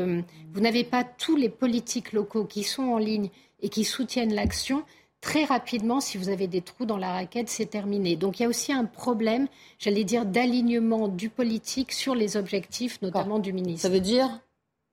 vous 0.53 0.61
n'avez 0.61 0.83
pas 0.83 1.05
tous 1.05 1.37
les 1.37 1.49
politiques 1.49 2.13
locaux 2.13 2.45
qui 2.45 2.65
sont 2.65 2.83
en 2.83 2.99
ligne 2.99 3.31
et 3.61 3.69
qui 3.69 3.85
soutiennent 3.85 4.35
l'action, 4.35 4.85
très 5.21 5.45
rapidement, 5.45 6.01
si 6.01 6.19
vous 6.19 6.29
avez 6.29 6.47
des 6.47 6.61
trous 6.61 6.87
dans 6.87 6.97
la 6.97 7.13
raquette, 7.13 7.49
c'est 7.49 7.67
terminé. 7.67 8.17
Donc 8.17 8.39
il 8.39 8.43
y 8.43 8.47
a 8.47 8.49
aussi 8.49 8.73
un 8.73 8.85
problème, 8.85 9.49
j'allais 9.79 10.05
dire, 10.05 10.25
d'alignement 10.25 11.09
du 11.09 11.29
politique 11.29 11.93
sur 11.93 12.15
les 12.15 12.37
objectifs, 12.37 13.01
notamment 13.03 13.39
du 13.39 13.53
ministre. 13.53 13.83
Ça 13.83 13.89
veut 13.89 14.01
dire 14.01 14.41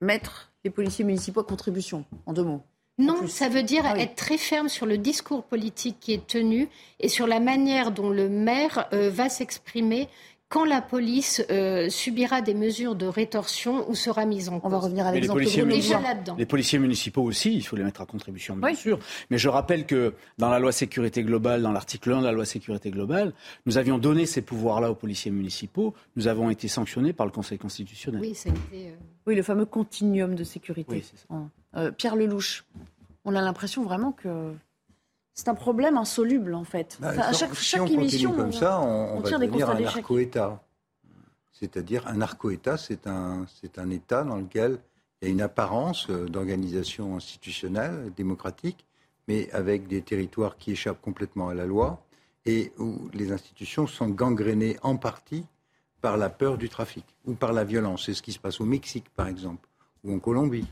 mettre 0.01 0.51
les 0.63 0.70
policiers 0.70 1.05
municipaux 1.05 1.41
à 1.41 1.43
contribution, 1.43 2.05
en 2.26 2.34
deux 2.34 2.43
mots. 2.43 2.61
Non, 2.97 3.28
ça 3.28 3.49
veut 3.49 3.63
dire 3.63 3.84
ah 3.86 3.99
être 3.99 4.16
très 4.16 4.38
ferme 4.38 4.70
sur 4.70 4.86
le 4.86 4.97
discours 4.97 5.43
politique 5.43 5.97
qui 5.99 6.13
est 6.13 6.26
tenu 6.26 6.70
et 7.01 7.09
sur 7.09 7.28
la 7.28 7.41
manière 7.41 7.91
dont 7.91 8.09
le 8.09 8.30
maire 8.30 8.88
euh, 8.93 9.09
va 9.09 9.28
s'exprimer 9.28 10.07
quand 10.56 10.64
la 10.64 10.82
police 10.82 11.43
euh, 11.51 11.89
subira 11.89 12.39
des 12.39 12.53
mesures 12.53 12.95
de 12.95 13.06
rétorsion 13.08 13.89
ou 13.89 13.93
sera 13.93 14.26
mise 14.26 14.47
en 14.47 14.62
cause. 14.62 14.62
On 14.64 14.70
va 14.70 14.78
revenir 14.78 15.06
à 15.06 15.12
l'exemple 15.12 15.41
là-dedans. 15.41 16.38
Les 16.38 16.45
policiers 16.45 16.80
municipaux 16.80 17.24
aussi, 17.24 17.53
il 17.53 17.62
faut 17.62 17.76
les 17.76 17.84
mettre 17.84 17.99
à 17.99 18.06
contribution, 18.06 18.56
bien 18.56 18.74
sûr. 18.74 18.97
Mais 19.30 19.38
je 19.38 19.49
rappelle 19.49 19.86
que 19.86 20.14
dans 20.38 20.49
la 20.49 20.60
loi 20.60 20.72
sécurité 20.72 21.24
globale, 21.24 21.62
dans 21.62 21.74
l'article 21.74 22.14
1 22.14 22.22
de 22.22 22.26
la 22.28 22.32
loi 22.32 22.45
sécurité 22.45 22.89
globale, 22.89 23.34
nous 23.66 23.78
avions 23.78 23.97
donné 23.97 24.26
ces 24.26 24.41
pouvoirs-là 24.41 24.91
aux 24.91 24.95
policiers 24.95 25.30
municipaux. 25.30 25.93
Nous 26.16 26.30
avons 26.30 26.49
été 26.49 26.70
sanctionnés 26.70 27.12
par 27.12 27.26
le 27.26 27.34
Conseil 27.34 27.58
constitutionnel. 27.58 28.22
Oui, 28.22 28.34
ça 28.34 28.47
a 28.47 28.53
été, 28.53 28.91
euh, 28.91 28.95
oui 29.28 29.36
le 29.36 29.43
fameux 29.43 29.66
continuum 29.66 30.36
de 30.36 30.45
sécurité. 30.45 31.03
Euh, 31.76 31.91
Pierre 31.91 32.16
Lelouch, 32.16 32.64
on 33.26 33.36
a 33.36 33.41
l'impression 33.41 33.84
vraiment 33.84 34.14
que 34.14 34.53
c'est 35.36 35.50
un 35.50 35.56
problème 35.56 35.98
insoluble, 35.98 36.56
en 36.56 36.64
fait. 36.64 36.98
Bah, 37.02 37.14
à 37.18 37.34
chaque, 37.34 37.54
si 37.56 37.78
on 37.78 37.86
émission, 37.86 38.32
comme 38.32 38.54
ça, 38.54 38.80
on, 38.80 39.20
va 39.20 39.30
devenir 39.38 39.70
un 39.70 39.82
narco-État. 39.82 40.64
C'est-à-dire, 41.52 42.08
un 42.08 42.16
narco-État, 42.16 42.78
c'est 42.78 43.06
un, 43.06 43.46
c'est 43.62 43.78
un 43.78 43.90
État 43.90 44.24
dans 44.24 44.38
lequel 44.38 44.80
il 45.22 45.28
y 45.28 45.32
a 45.32 45.32
une 45.32 45.42
apparence 45.42 46.10
euh, 46.10 46.26
d'organisation 46.26 47.18
institutionnelle, 47.18 48.14
démocratique, 48.16 48.86
mais 49.28 49.52
avec 49.52 49.88
des 49.88 50.02
territoires 50.02 50.58
qui 50.58 50.72
échappent 50.72 51.02
complètement 51.02 51.50
à 51.50 51.54
la 51.54 51.66
loi 51.66 52.02
et 52.46 52.72
où 52.78 53.10
les 53.14 53.34
institutions 53.34 53.88
sont 53.88 54.10
gangrénées 54.10 54.78
en 54.84 54.96
partie 54.96 55.46
par 56.00 56.16
la 56.16 56.30
peur 56.30 56.58
du 56.58 56.70
trafic 56.70 57.06
ou 57.26 57.34
par 57.34 57.52
la 57.52 57.66
violence. 57.66 58.06
C'est 58.06 58.14
ce 58.14 58.22
qui 58.22 58.32
se 58.32 58.40
passe 58.40 58.62
au 58.62 58.66
Mexique, 58.66 59.10
par 59.16 59.28
exemple, 59.28 59.68
ou 60.04 60.14
en 60.14 60.20
Colombie. 60.20 60.68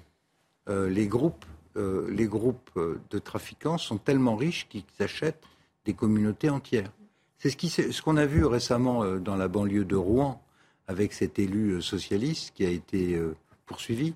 Euh, 0.69 0.89
les 0.89 1.07
groupes 1.07 1.45
euh, 1.75 2.07
les 2.11 2.27
groupes 2.27 2.69
euh, 2.77 2.99
de 3.09 3.17
trafiquants 3.17 3.79
sont 3.79 3.97
tellement 3.97 4.35
riches 4.35 4.67
qu'ils 4.69 4.83
achètent 4.99 5.43
des 5.85 5.93
communautés 5.93 6.49
entières. 6.49 6.91
C'est 7.39 7.49
ce 7.59 8.01
qu'on 8.01 8.15
a 8.15 8.25
vu 8.25 8.45
récemment 8.45 9.03
euh, 9.03 9.19
dans 9.19 9.35
la 9.35 9.47
banlieue 9.47 9.85
de 9.85 9.95
Rouen 9.95 10.41
avec 10.87 11.13
cet 11.13 11.39
élu 11.39 11.81
socialiste 11.81 12.53
qui 12.53 12.65
a 12.65 12.69
été 12.69 13.17
poursuivi. 13.65 14.15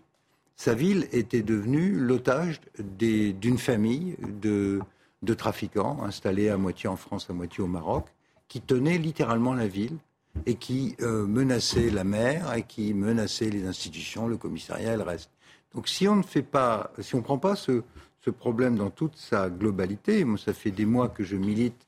Sa 0.57 0.73
ville 0.73 1.07
était 1.13 1.41
devenue 1.41 1.97
l'otage 1.97 2.59
d'une 2.77 3.57
famille 3.57 4.17
de, 4.19 4.81
trafiquants 5.37 6.03
installés 6.03 6.49
à 6.49 6.57
moitié 6.57 6.89
en 6.89 6.97
France, 6.97 7.29
à 7.29 7.33
moitié 7.33 7.63
au 7.63 7.67
Maroc, 7.67 8.07
qui 8.49 8.59
tenaient 8.59 8.97
littéralement 8.97 9.53
la 9.53 9.67
ville 9.67 9.97
et 10.45 10.55
qui 10.55 10.97
menaçaient 10.99 11.89
la 11.89 12.03
mer 12.03 12.53
et 12.53 12.63
qui 12.63 12.93
menaçaient 12.93 13.49
les 13.49 13.65
institutions, 13.65 14.27
le 14.27 14.35
commissariat 14.35 14.93
et 14.93 14.97
le 14.97 15.03
reste. 15.03 15.31
Donc 15.77 15.89
si 15.89 16.07
on 16.07 16.15
ne 16.15 16.23
fait 16.23 16.41
pas, 16.41 16.89
si 17.01 17.13
on 17.13 17.19
ne 17.19 17.23
prend 17.23 17.37
pas 17.37 17.55
ce, 17.55 17.83
problème 18.39 18.75
dans 18.75 18.89
toute 18.89 19.15
sa 19.15 19.49
globalité, 19.49 20.25
moi 20.25 20.37
ça 20.37 20.51
fait 20.51 20.71
des 20.71 20.85
mois 20.85 21.07
que 21.07 21.23
je 21.23 21.37
milite 21.37 21.87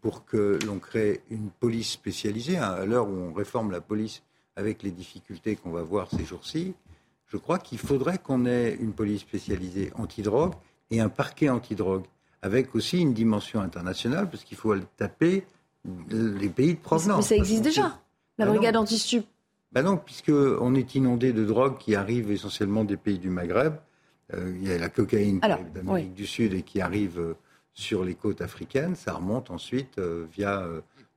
pour 0.00 0.24
que 0.24 0.58
l'on 0.66 0.78
crée 0.80 1.20
une 1.30 1.50
police 1.50 1.90
spécialisée, 1.90 2.56
à 2.56 2.84
l'heure 2.86 3.06
où 3.06 3.12
on 3.12 3.32
réforme 3.32 3.70
la 3.70 3.80
police 3.80 4.22
avec 4.56 4.82
les 4.82 4.90
difficultés 4.90 5.54
qu'on 5.54 5.70
va 5.70 5.82
voir 5.82 6.08
ces 6.10 6.24
jours-ci, 6.24 6.74
je 7.26 7.36
crois 7.36 7.58
qu'il 7.58 7.78
faudrait 7.78 8.18
qu'on 8.18 8.46
ait 8.46 8.74
une 8.80 8.94
police 8.94 9.20
spécialisée 9.20 9.92
anti-drogue 9.96 10.54
et 10.90 11.00
un 11.00 11.10
parquet 11.10 11.50
anti-drogue, 11.50 12.06
avec 12.40 12.74
aussi 12.74 12.98
une 12.98 13.12
dimension 13.12 13.60
internationale, 13.60 14.30
parce 14.30 14.44
qu'il 14.44 14.56
faut 14.56 14.72
aller 14.72 14.82
taper 14.96 15.44
les 16.08 16.48
pays 16.48 16.74
de 16.74 16.80
provenance. 16.80 17.30
Mais 17.30 17.36
ça 17.36 17.36
existe 17.36 17.62
déjà, 17.62 18.00
la 18.38 18.46
brigade 18.46 18.76
anti-stup. 18.76 19.26
Ben 19.76 19.82
non, 19.82 19.98
puisqu'on 19.98 20.74
est 20.74 20.94
inondé 20.94 21.34
de 21.34 21.44
drogue 21.44 21.76
qui 21.76 21.96
arrive 21.96 22.30
essentiellement 22.30 22.82
des 22.82 22.96
pays 22.96 23.18
du 23.18 23.28
Maghreb. 23.28 23.74
Euh, 24.32 24.56
il 24.58 24.66
y 24.66 24.72
a 24.72 24.78
la 24.78 24.88
cocaïne 24.88 25.38
qui 25.38 25.50
arrive 25.50 25.70
d'Amérique 25.70 26.14
du 26.14 26.26
Sud 26.26 26.54
et 26.54 26.62
qui 26.62 26.80
arrive 26.80 27.18
euh, 27.20 27.34
sur 27.74 28.02
les 28.02 28.14
côtes 28.14 28.40
africaines. 28.40 28.94
Ça 28.96 29.12
remonte 29.12 29.50
ensuite 29.50 29.98
euh, 29.98 30.24
via 30.32 30.66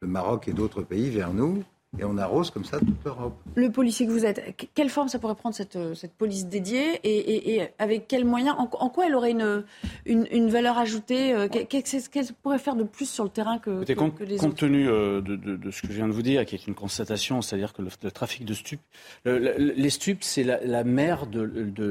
le 0.02 0.08
Maroc 0.10 0.50
et 0.50 0.52
d'autres 0.52 0.82
pays 0.82 1.10
vers 1.10 1.32
nous. 1.32 1.64
Et 1.98 2.04
on 2.04 2.18
arrose 2.18 2.52
comme 2.52 2.66
ça 2.66 2.80
toute 2.80 3.04
l'Europe. 3.04 3.36
Le 3.56 3.72
policier 3.72 4.06
que 4.06 4.12
vous 4.12 4.26
êtes, 4.26 4.68
quelle 4.76 4.90
forme 4.90 5.08
ça 5.08 5.18
pourrait 5.18 5.36
prendre 5.36 5.56
cette, 5.56 5.76
euh, 5.76 5.96
cette 5.96 6.14
police 6.14 6.46
dédiée 6.46 7.00
et, 7.04 7.68
avec 7.80 8.08
quels 8.08 8.26
moyens 8.26 8.56
en, 8.58 8.90
quoi 8.90 9.08
elle 9.08 9.16
aurait 9.16 9.32
une, 9.32 9.64
une, 10.06 10.50
valeur 10.50 10.78
ajoutée 10.78 11.34
euh, 11.34 11.48
Qu'est-ce 11.48 12.10
qu'elle 12.10 12.28
pourrait 12.44 12.60
faire 12.60 12.76
de 12.76 12.84
plus 12.84 13.10
sur 13.10 13.24
le 13.24 13.30
terrain 13.32 13.58
que, 13.58 13.84
que, 13.84 13.94
compte, 13.94 14.20
les 14.20 14.38
compte 14.38 14.56
tenu 14.56 14.88
euh, 14.88 15.22
de, 15.22 15.36
de, 15.36 15.72
ce 15.72 15.82
que 15.82 15.88
je 15.88 15.94
viens 15.94 16.08
de 16.08 16.14
vous 16.14 16.22
dire, 16.22 16.46
qui 16.46 16.56
est 16.56 16.68
une 16.68 16.76
constatation, 16.76 17.42
c'est-à-dire 17.42 17.74
que 17.74 17.82
le, 17.82 17.90
trafic 18.12 18.46
de 18.46 18.54
stupes, 18.54 18.82
les 19.26 19.90
stupes, 19.90 20.24
c'est 20.24 20.44
la, 20.44 20.64
la, 20.64 20.84
mère 20.84 21.26
de, 21.26 21.46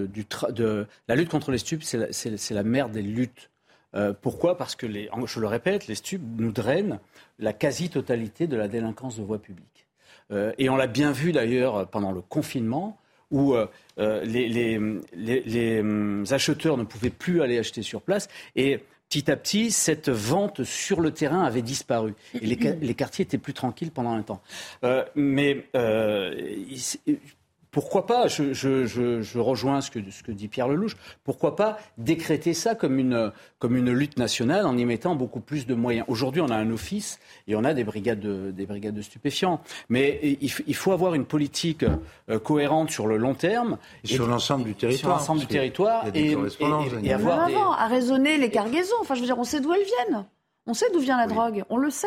du 0.07 0.27
de 0.51 0.87
la 1.09 1.17
lutte 1.17 1.29
contre 1.29 1.51
les 1.51 1.59
stupes, 1.59 1.83
c'est 1.83 1.99
la, 1.99 2.07
la, 2.51 2.63
mère 2.63 2.89
des 2.89 3.03
luttes. 3.03 3.51
pourquoi? 4.23 4.57
Parce 4.57 4.77
que, 4.77 4.87
les, 4.87 5.11
je 5.27 5.41
le 5.41 5.47
répète, 5.47 5.87
les 5.89 5.97
stupes 5.97 6.23
nous 6.39 6.53
drainent 6.53 7.01
la 7.39 7.53
quasi-totalité 7.53 8.47
de 8.47 8.57
la 8.57 8.69
délinquance 8.69 9.17
de 9.17 9.23
voie 9.23 9.39
publique. 9.39 9.78
Euh, 10.31 10.53
et 10.59 10.69
on 10.69 10.77
l'a 10.77 10.87
bien 10.87 11.13
vu 11.13 11.33
d'ailleurs 11.33 11.89
pendant 11.89 12.13
le 12.13 12.21
confinement, 12.21 12.99
où 13.31 13.55
euh, 13.55 13.67
euh, 13.99 14.25
les, 14.25 14.79
hum, 15.81 16.25
acheteurs 16.31 16.77
ne 16.77 16.85
pouvaient 16.85 17.11
plus 17.11 17.43
aller 17.43 17.59
acheter 17.59 17.83
sur 17.83 18.03
place. 18.03 18.29
Et 18.57 18.81
petit 19.09 19.31
à 19.31 19.37
petit, 19.37 19.71
cette 19.71 20.09
vente 20.09 20.65
sur 20.65 21.01
le 21.01 21.11
terrain 21.11 21.43
avait 21.43 21.63
disparu. 21.63 22.15
Et 22.35 22.47
les, 22.47 22.95
quartiers 22.95 23.25
étaient 23.25 23.39
plus 23.39 23.55
tranquilles 23.55 23.91
pendant 23.91 24.13
un 24.13 24.23
temps. 24.23 24.43
mais 25.15 25.65
pourquoi 27.71 28.07
pas, 28.07 28.29
je, 28.29 29.39
rejoins 29.39 29.81
ce 29.81 29.91
que, 29.91 29.99
ce 30.11 30.23
que, 30.23 30.33
dit 30.33 30.49
Pierre 30.49 30.69
Lelouch, 30.69 30.97
pourquoi 31.25 31.57
pas 31.57 31.79
décréter 31.99 32.55
ça 32.55 32.75
comme 32.75 32.99
une, 32.99 33.33
comme 33.59 33.77
une 33.77 33.93
lutte 33.93 34.17
nationale 34.19 34.67
en 34.67 34.77
y 34.77 34.85
mettant 34.85 35.15
beaucoup 35.15 35.41
plus 35.41 35.67
de 35.67 35.75
moyens. 35.75 36.05
Aujourd'hui, 36.09 36.41
on 36.41 36.51
a 36.51 36.57
un 36.57 36.71
office 36.71 37.19
et 37.47 37.57
on 37.57 37.65
a 37.65 37.75
des 37.75 37.85
brigades 37.85 38.21
de, 38.21 38.51
des 38.51 38.67
brigades 38.67 38.95
de 38.95 39.03
stupéfiants. 39.03 39.61
Mais 39.89 40.39
il, 40.41 40.75
faut 40.75 40.93
avoir 40.93 41.15
une 41.15 41.27
politique 41.27 41.85
euh, 42.31 42.39
cohérente 42.39 42.91
sur 42.91 43.07
le 43.07 43.17
long 43.17 43.35
terme. 43.35 43.79
Et 44.05 44.09
sur 44.09 44.27
l'ensemble 44.27 44.65
du 44.65 44.75
territoire. 44.75 45.01
Sur 45.01 45.09
l'ensemble 45.11 45.41
du 45.41 45.47
territoire. 45.47 46.05
Et, 46.15 46.37
et, 47.03 47.13
avoir 47.13 47.47
des... 47.47 47.55
à 47.55 47.87
raisonner 47.87 48.39
les 48.39 48.51
cargaisons. 48.51 48.97
Enfin, 49.01 49.15
je 49.15 49.21
veux 49.21 49.27
dire, 49.27 49.39
on 49.39 49.45
sait 49.45 49.61
d'où 49.61 49.73
elles 49.73 49.85
viennent. 49.85 50.25
On 50.67 50.75
sait 50.75 50.87
d'où 50.93 51.01
vient 51.01 51.17
la 51.17 51.27
drogue. 51.27 51.65
On 51.71 51.77
le 51.77 51.91
sait. 51.91 52.07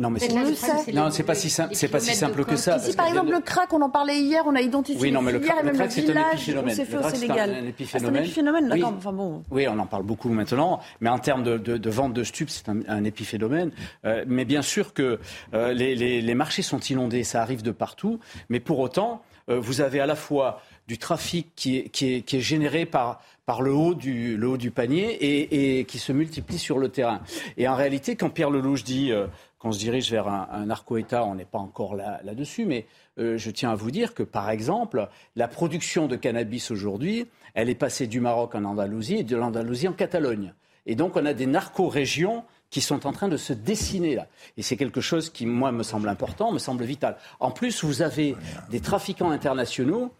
Non, 0.00 0.08
mais 0.08 0.18
c'est 0.18 0.92
non, 0.94 1.10
c'est 1.10 1.24
pas 1.24 1.34
si 1.34 1.50
simple, 1.50 1.74
c'est 1.74 1.88
pas 1.88 2.00
si 2.00 2.14
simple 2.14 2.46
que 2.46 2.56
ça. 2.56 2.78
Si 2.78 2.96
par 2.96 3.06
exemple 3.06 3.32
le 3.32 3.40
crack, 3.40 3.70
on 3.74 3.82
en 3.82 3.90
parlait 3.90 4.18
hier, 4.18 4.42
on 4.46 4.54
a 4.54 4.62
identifié 4.62 4.98
oui, 4.98 5.12
non, 5.12 5.20
mais 5.20 5.30
le, 5.30 5.40
crack, 5.40 5.62
le 5.62 5.72
crack 5.72 5.92
c'est 5.92 6.10
un 6.10 6.32
épiphénomène. 6.32 6.74
C'est. 6.74 8.04
Un 8.06 8.14
épiphénomène. 8.14 8.68
d'accord. 8.68 8.94
Enfin 8.96 9.12
bon. 9.12 9.42
Oui, 9.50 9.68
on 9.68 9.78
en 9.78 9.84
parle 9.84 10.04
beaucoup 10.04 10.30
maintenant, 10.30 10.80
mais 11.00 11.10
en 11.10 11.18
termes 11.18 11.42
de, 11.42 11.90
vente 11.90 12.14
de 12.14 12.24
stupes, 12.24 12.48
c'est 12.48 12.70
un, 12.70 13.04
épiphénomène. 13.04 13.72
Euh, 14.06 14.24
mais 14.26 14.46
bien 14.46 14.62
sûr 14.62 14.94
que 14.94 15.18
euh, 15.52 15.74
les, 15.74 16.34
marchés 16.34 16.62
sont 16.62 16.80
inondés, 16.80 17.22
ça 17.22 17.42
arrive 17.42 17.62
de 17.62 17.70
partout, 17.70 18.20
mais 18.48 18.58
pour 18.60 18.78
autant, 18.78 19.20
euh, 19.50 19.60
vous 19.60 19.82
avez 19.82 20.00
à 20.00 20.06
la 20.06 20.16
fois 20.16 20.62
du 20.88 20.98
trafic 20.98 21.48
qui 21.54 21.76
est, 21.76 21.88
qui 21.90 22.14
est, 22.14 22.22
qui 22.22 22.36
est 22.36 22.40
généré 22.40 22.86
par, 22.86 23.20
par 23.46 23.62
le 23.62 23.72
haut 23.72 23.94
du, 23.94 24.36
le 24.36 24.48
haut 24.48 24.56
du 24.56 24.70
panier 24.70 25.12
et, 25.12 25.78
et, 25.78 25.84
qui 25.84 25.98
se 25.98 26.12
multiplie 26.12 26.58
sur 26.58 26.78
le 26.78 26.88
terrain. 26.88 27.20
Et 27.56 27.68
en 27.68 27.76
réalité, 27.76 28.16
quand 28.16 28.30
Pierre 28.30 28.50
Lelouch 28.50 28.84
dit 28.84 29.12
euh, 29.12 29.26
qu'on 29.60 29.72
se 29.72 29.78
dirige 29.78 30.10
vers 30.10 30.26
un, 30.26 30.64
narco-État, 30.64 31.24
on 31.24 31.34
n'est 31.34 31.44
pas 31.44 31.58
encore 31.58 31.94
là, 31.94 32.20
dessus 32.34 32.64
mais 32.64 32.86
euh, 33.18 33.36
je 33.36 33.50
tiens 33.50 33.70
à 33.70 33.74
vous 33.74 33.90
dire 33.90 34.14
que, 34.14 34.22
par 34.22 34.48
exemple, 34.48 35.08
la 35.36 35.48
production 35.48 36.06
de 36.06 36.16
cannabis 36.16 36.70
aujourd'hui, 36.70 37.26
elle 37.54 37.68
est 37.68 37.74
passée 37.74 38.06
du 38.06 38.20
Maroc 38.20 38.54
en 38.54 38.64
Andalousie 38.64 39.16
et 39.16 39.22
de 39.22 39.36
l'Andalousie 39.36 39.86
en 39.86 39.92
Catalogne. 39.92 40.54
Et 40.86 40.94
donc, 40.94 41.16
on 41.16 41.26
a 41.26 41.34
des 41.34 41.46
narco-régions 41.46 42.42
qui 42.70 42.80
sont 42.80 43.06
en 43.06 43.12
train 43.12 43.28
de 43.28 43.36
se 43.36 43.52
dessiner 43.52 44.14
là. 44.14 44.28
Et 44.56 44.62
c'est 44.62 44.78
quelque 44.78 45.02
chose 45.02 45.28
qui, 45.28 45.44
moi, 45.44 45.72
me 45.72 45.82
semble 45.82 46.08
important, 46.08 46.52
me 46.52 46.58
semble 46.58 46.84
vital. 46.84 47.16
En 47.38 47.50
plus, 47.50 47.84
vous 47.84 48.00
avez 48.00 48.36
des 48.70 48.80
trafiquants 48.80 49.30
internationaux, 49.30 50.10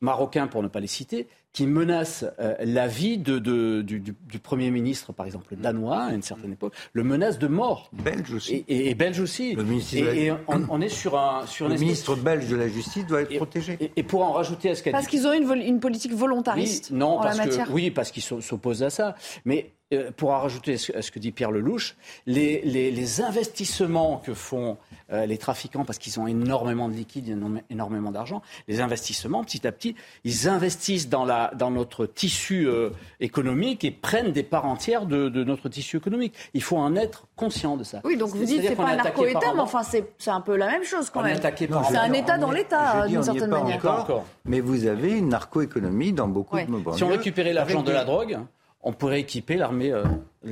marocains 0.00 0.46
pour 0.46 0.62
ne 0.62 0.68
pas 0.68 0.80
les 0.80 0.86
citer, 0.86 1.28
qui 1.52 1.66
menace 1.66 2.24
euh, 2.40 2.54
la 2.60 2.86
vie 2.86 3.18
de, 3.18 3.38
du, 3.82 4.14
Premier 4.42 4.70
ministre, 4.70 5.12
par 5.12 5.26
exemple, 5.26 5.54
danois, 5.56 6.04
à 6.04 6.12
une 6.12 6.22
certaine 6.22 6.52
époque, 6.52 6.74
le 6.92 7.04
menace 7.04 7.38
de 7.38 7.46
mort. 7.46 7.90
Belge 7.92 8.32
aussi. 8.32 8.64
Et, 8.68 8.94
belge 8.94 9.20
aussi. 9.20 9.54
et, 9.54 10.32
on, 10.48 10.80
est 10.80 10.88
sur 10.88 11.18
un... 11.18 11.46
Sur 11.46 11.68
le 11.68 11.76
ministre 11.76 12.16
belge 12.16 12.48
de 12.48 12.56
la 12.56 12.68
Justice 12.68 13.06
doit 13.06 13.22
être 13.22 13.36
protégé. 13.36 13.78
Et, 13.96 14.02
pour 14.02 14.22
en 14.22 14.32
rajouter 14.32 14.70
à 14.70 14.74
ce 14.74 14.82
qu'elle 14.82 14.92
Parce 14.92 15.06
qu'ils 15.06 15.26
ont 15.26 15.32
une, 15.32 15.50
une, 15.62 15.80
politique 15.80 16.14
volontariste 16.14 16.90
non, 16.90 17.18
en 17.18 17.22
parce 17.22 17.36
la 17.36 17.46
matière. 17.46 17.68
oui, 17.70 17.90
parce 17.90 18.10
qu'ils 18.10 18.22
s'opposent 18.22 18.82
à 18.82 18.90
ça. 18.90 19.14
Mais 19.44 19.72
euh, 19.92 20.10
pour 20.16 20.30
en 20.30 20.40
rajouter 20.40 20.76
à 20.94 21.02
ce 21.02 21.10
que 21.10 21.18
dit 21.18 21.32
Pierre 21.32 21.50
Lelouch, 21.50 21.96
les, 22.26 22.62
les, 22.62 23.20
investissements 23.20 24.18
que 24.24 24.32
font 24.32 24.78
euh, 25.12 25.26
les 25.26 25.36
trafiquants, 25.36 25.84
parce 25.84 25.98
qu'ils 25.98 26.18
ont 26.18 26.26
énormément 26.26 26.88
de 26.88 26.94
liquide, 26.94 27.36
énormément 27.68 28.10
d'argent, 28.10 28.42
les 28.68 28.80
investissements, 28.80 29.44
petit 29.44 29.66
à 29.66 29.72
petit, 29.72 29.94
ils 30.24 30.48
investissent 30.48 31.08
dans, 31.08 31.24
la, 31.24 31.41
dans 31.54 31.70
notre 31.70 32.06
tissu 32.06 32.66
euh, 32.66 32.90
économique 33.20 33.84
et 33.84 33.90
prennent 33.90 34.32
des 34.32 34.42
parts 34.42 34.66
entières 34.66 35.06
de, 35.06 35.28
notre 35.44 35.68
tissu 35.68 35.96
économique. 35.96 36.34
Il 36.54 36.62
faut 36.62 36.76
en 36.76 36.94
être 36.96 37.26
conscient 37.36 37.76
de 37.76 37.84
ça. 37.84 38.00
Oui, 38.04 38.16
donc 38.16 38.30
vous 38.30 38.44
dites 38.44 38.62
que 38.62 38.68
c'est 38.68 38.76
pas 38.76 38.88
un 38.88 38.96
narco-État, 38.96 39.52
mais 39.54 39.60
enfin 39.60 39.82
c'est 39.82 40.30
un 40.30 40.40
peu 40.40 40.56
la 40.56 40.66
même 40.66 40.84
chose 40.84 41.10
quand 41.10 41.22
même. 41.22 41.38
C'est 41.40 41.96
un 41.96 42.12
État 42.12 42.38
dans 42.38 42.50
l'État, 42.50 43.06
d'une 43.06 43.22
certaine 43.22 43.50
manière. 43.50 43.84
Encore, 43.84 44.26
mais 44.44 44.60
vous 44.60 44.86
avez 44.86 45.18
une 45.18 45.28
narco-économie 45.28 46.12
dans 46.12 46.28
beaucoup 46.28 46.58
de 46.58 46.70
moments. 46.70 46.92
Si 46.92 47.04
on 47.04 47.08
récupérait 47.08 47.52
l'argent 47.52 47.82
de 47.82 47.92
la 47.92 48.04
drogue 48.04 48.38
on 48.82 48.92
pourrait 48.92 49.20
équiper 49.20 49.56
l'armée 49.56 49.92
euh, 49.92 50.04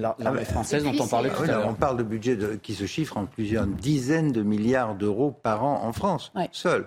ah 0.04 0.44
française 0.44 0.84
dont 0.84 0.94
on 1.00 1.06
parlait 1.06 1.30
tout 1.30 1.42
à 1.42 1.46
l'heure. 1.46 1.66
On 1.68 1.74
parle 1.74 1.96
de 1.96 2.02
budget 2.02 2.38
qui 2.62 2.74
se 2.74 2.86
chiffre 2.86 3.16
en 3.16 3.26
plusieurs 3.26 3.66
dizaines 3.66 4.30
de 4.30 4.42
milliards 4.42 4.94
d'euros 4.94 5.32
par 5.32 5.64
an 5.64 5.82
en 5.82 5.92
France, 5.92 6.32
seul. 6.52 6.86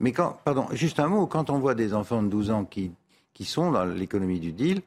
Mais 0.00 0.12
quand, 0.12 0.36
pardon, 0.44 0.66
juste 0.72 1.00
un 1.00 1.08
mot, 1.08 1.26
quand 1.26 1.50
on 1.50 1.58
voit 1.58 1.74
des 1.74 1.94
enfants 1.94 2.22
de 2.22 2.28
12 2.28 2.50
ans 2.50 2.64
qui, 2.64 2.92
qui 3.34 3.44
sont 3.44 3.70
dans 3.72 3.84
l'économie 3.84 4.40
du 4.40 4.52
deal, 4.52 4.82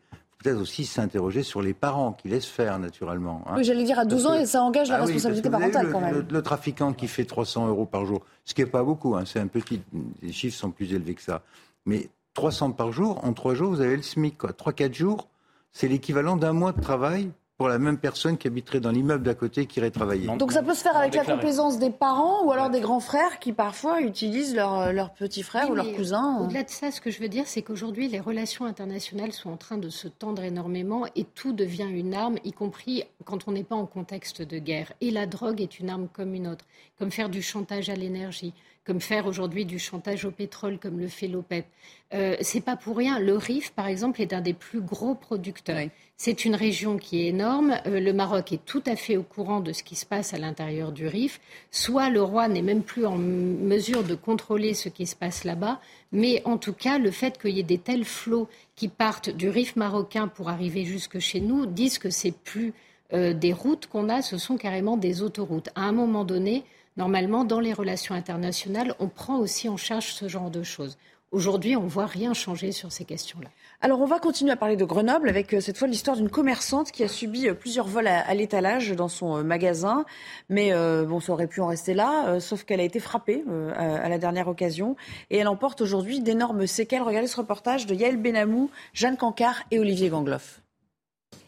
peut-être 0.46 0.60
aussi 0.60 0.86
s'interroger 0.86 1.44
sur 1.44 1.62
les 1.62 1.74
parents 1.74 2.14
qui 2.14 2.28
laissent 2.28 2.46
faire 2.46 2.78
naturellement. 2.80 3.44
Hein. 3.48 3.54
Oui, 3.58 3.64
j'allais 3.64 3.84
dire 3.84 4.00
à 4.00 4.06
12 4.06 4.26
ans, 4.28 4.34
et 4.36 4.46
ça 4.46 4.62
engage 4.62 4.90
la 4.90 4.98
ah 4.98 5.06
responsabilité 5.06 5.50
parentale 5.50 5.92
quand 5.92 6.02
même. 6.02 6.26
Le, 6.30 6.42
trafiquant 6.42 6.94
qui 6.94 7.08
fait 7.08 7.26
300 7.26 7.68
euros 7.68 7.86
par 7.86 8.06
jour, 8.06 8.24
ce 8.44 8.54
qui 8.54 8.62
n'est 8.62 8.70
pas 8.70 8.84
beaucoup, 8.84 9.16
hein, 9.16 9.24
c'est 9.26 9.40
un 9.40 9.48
petit, 9.48 9.82
les 10.22 10.32
chiffres 10.32 10.58
sont 10.58 10.72
plus 10.72 10.94
élevés 10.94 11.16
que 11.16 11.22
ça. 11.22 11.42
Mais 11.86 12.10
300 12.36 12.72
par 12.72 12.92
jour, 12.92 13.24
en 13.24 13.34
3 13.34 13.56
jours, 13.56 13.70
vous 13.72 13.82
avez 13.82 13.96
le 13.96 14.04
SMIC, 14.04 14.38
3-4 14.38 14.94
jours, 14.94 15.28
c'est 15.72 15.88
l'équivalent 15.88 16.38
d'un 16.38 16.54
mois 16.54 16.72
de 16.72 16.82
travail 16.82 17.32
pour 17.58 17.70
la 17.70 17.80
même 17.80 17.98
personne 17.98 18.38
qui 18.38 18.48
habiterait 18.48 18.82
dans 18.82 18.92
l'immeuble 18.92 19.24
d'à 19.24 19.34
côté 19.34 19.66
qui 19.66 19.80
irait 19.80 19.92
travailler. 19.92 20.28
Donc 20.38 20.52
ça 20.52 20.62
peut 20.62 20.74
se 20.74 20.82
faire 20.82 20.98
avec 20.98 21.16
la 21.16 21.24
complaisance 21.24 21.80
des 21.80 21.90
parents 21.90 22.44
ou 22.44 22.52
alors 22.52 22.70
des 22.70 22.82
grands 22.82 23.00
frères 23.00 23.40
qui 23.40 23.54
parfois 23.54 24.02
utilisent 24.02 24.54
leurs 24.56 24.92
leur 24.92 25.14
petits 25.14 25.44
frères 25.44 25.70
ou 25.70 25.76
leurs 25.76 25.94
cousins. 25.94 26.40
Au-delà 26.42 26.64
de 26.64 26.70
ça, 26.70 26.92
ce 26.92 27.00
que 27.00 27.10
je 27.10 27.20
veux 27.20 27.30
dire, 27.30 27.48
c'est 27.48 27.62
qu'aujourd'hui, 27.62 28.10
les 28.10 28.20
relations 28.20 28.66
internationales 28.66 29.32
sont 29.32 29.50
en 29.50 29.58
train 29.58 29.78
de 29.78 29.90
se 29.90 30.10
tendre 30.10 30.44
énormément 30.44 31.06
et 31.16 31.24
tout 31.24 31.54
devient 31.54 31.88
une 31.90 32.14
arme, 32.14 32.38
y 32.44 32.52
compris 32.52 33.04
quand 33.24 33.48
on 33.48 33.54
n'est 33.54 33.64
pas 33.64 33.76
en 33.76 33.86
contexte 33.86 34.42
de 34.42 34.60
guerre. 34.60 34.92
Et 35.00 35.12
la 35.12 35.26
drogue 35.26 35.62
est 35.62 35.80
une 35.80 35.90
arme 35.90 36.08
comme 36.12 36.34
une 36.34 36.48
autre, 36.48 36.66
comme 37.00 37.12
faire 37.12 37.30
du 37.30 37.42
chantage 37.42 37.90
à 37.90 37.96
l'énergie, 37.96 38.54
comme 38.86 39.02
faire 39.02 39.26
aujourd'hui 39.26 39.66
du 39.66 39.80
chantage 39.80 40.26
au 40.26 40.32
pétrole, 40.32 40.78
comme 40.78 41.00
le 41.00 41.08
fait 41.08 41.28
l'OPEP. 41.28 41.66
Euh, 42.14 42.36
c'est 42.42 42.62
pas 42.62 42.76
pour 42.76 42.96
rien. 42.98 43.20
Le 43.20 43.36
Rif, 43.36 43.72
par 43.72 43.88
exemple, 43.88 44.22
est 44.22 44.32
un 44.32 44.42
des 44.42 44.54
plus 44.54 44.80
gros 44.80 45.16
producteurs. 45.16 45.90
C'est 46.18 46.46
une 46.46 46.56
région 46.56 46.98
qui 46.98 47.24
est 47.24 47.28
énorme. 47.30 47.78
Euh, 47.88 48.00
le 48.00 48.14
Maroc 48.14 48.54
est 48.54 48.64
tout 48.64 48.84
à 48.86 48.96
fait 48.96 49.18
au 49.18 49.24
courant 49.24 49.60
de 49.60 49.74
ce 49.74 49.82
qui 49.82 49.96
se 49.96 50.06
passe 50.06 50.34
à 50.34 50.38
l'intérieur 50.38 50.92
du 50.92 51.08
Rif. 51.08 51.42
Soit 51.72 52.12
le 52.12 52.22
roi 52.22 52.48
n'est 52.48 52.62
même 52.62 52.84
plus 52.84 53.08
en 53.08 53.18
mesure 53.18 54.04
de 54.04 54.14
contrôler 54.14 54.76
ce 54.76 54.88
qui 54.90 55.08
se 55.08 55.16
passe 55.16 55.44
là-bas, 55.44 55.82
mais 56.12 56.44
en 56.46 56.58
tout 56.58 56.74
cas, 56.74 57.00
le 57.00 57.12
fait 57.12 57.40
qu'il 57.40 57.56
y 57.56 57.60
ait 57.60 57.64
des 57.64 57.80
tels 57.80 58.06
flots 58.06 58.48
qui 58.76 58.88
partent 58.88 59.32
du 59.32 59.50
Rif 59.50 59.76
marocain 59.76 60.28
pour 60.28 60.50
arriver 60.50 60.86
jusque 60.86 61.18
chez 61.18 61.42
nous 61.42 61.66
disent 61.66 61.98
que 61.98 62.12
c'est 62.12 62.32
plus 62.32 62.74
euh, 63.14 63.34
des 63.34 63.54
routes 63.54 63.88
qu'on 63.88 64.10
a, 64.10 64.22
ce 64.22 64.38
sont 64.38 64.58
carrément 64.58 64.96
des 64.98 65.22
autoroutes. 65.22 65.70
À 65.76 65.82
un 65.82 65.92
moment 65.92 66.24
donné, 66.24 66.64
Normalement, 66.98 67.44
dans 67.44 67.60
les 67.60 67.74
relations 67.74 68.16
internationales, 68.16 68.96
on 69.00 69.10
prend 69.10 69.38
aussi 69.38 69.68
en 69.68 69.78
charge 69.78 70.14
ce 70.14 70.28
genre 70.28 70.50
de 70.50 70.64
choses. 70.64 70.98
Aujourd'hui, 71.32 71.76
on 71.76 71.84
ne 71.84 71.90
voit 71.90 72.06
rien 72.06 72.34
changer 72.34 72.72
sur 72.72 72.94
ces 72.94 73.04
questions-là. 73.04 73.50
Alors, 73.82 74.00
on 74.00 74.06
va 74.06 74.20
continuer 74.20 74.52
à 74.52 74.56
parler 74.56 74.78
de 74.78 74.86
Grenoble 74.86 75.28
avec 75.28 75.54
euh, 75.54 75.60
cette 75.60 75.78
fois 75.78 75.90
l'histoire 75.90 76.16
d'une 76.16 76.30
commerçante 76.30 76.92
qui 76.92 77.04
a 77.04 77.10
subi 77.10 77.50
euh, 77.50 77.54
plusieurs 77.54 77.88
vols 77.88 78.08
à, 78.08 78.34
l'étalage 78.34 78.92
dans 78.92 79.10
son 79.10 79.38
euh, 79.38 79.44
magasin. 79.44 80.06
Mais 80.48 80.72
bon, 80.72 81.20
ça 81.20 81.34
aurait 81.34 81.48
pu 81.48 81.60
en 81.60 81.68
rester 81.68 81.94
là, 81.94 82.40
sauf 82.40 82.64
qu'elle 82.64 82.80
a 82.80 82.84
été 82.84 83.02
frappée 83.02 83.44
à, 83.76 84.08
la 84.08 84.18
dernière 84.18 84.48
occasion. 84.48 84.96
Et 85.30 85.38
elle 85.38 85.48
emporte 85.48 85.82
aujourd'hui 85.82 86.22
d'énormes 86.22 86.68
séquelles. 86.68 87.02
Regardez 87.02 87.28
ce 87.28 87.38
reportage 87.38 87.86
de 87.86 87.96
Yael 87.96 88.18
Benamou, 88.18 88.70
Jeanne 88.94 89.18
Cancard 89.18 89.64
et 89.72 89.80
Olivier 89.80 90.10
Gangloff. 90.10 90.62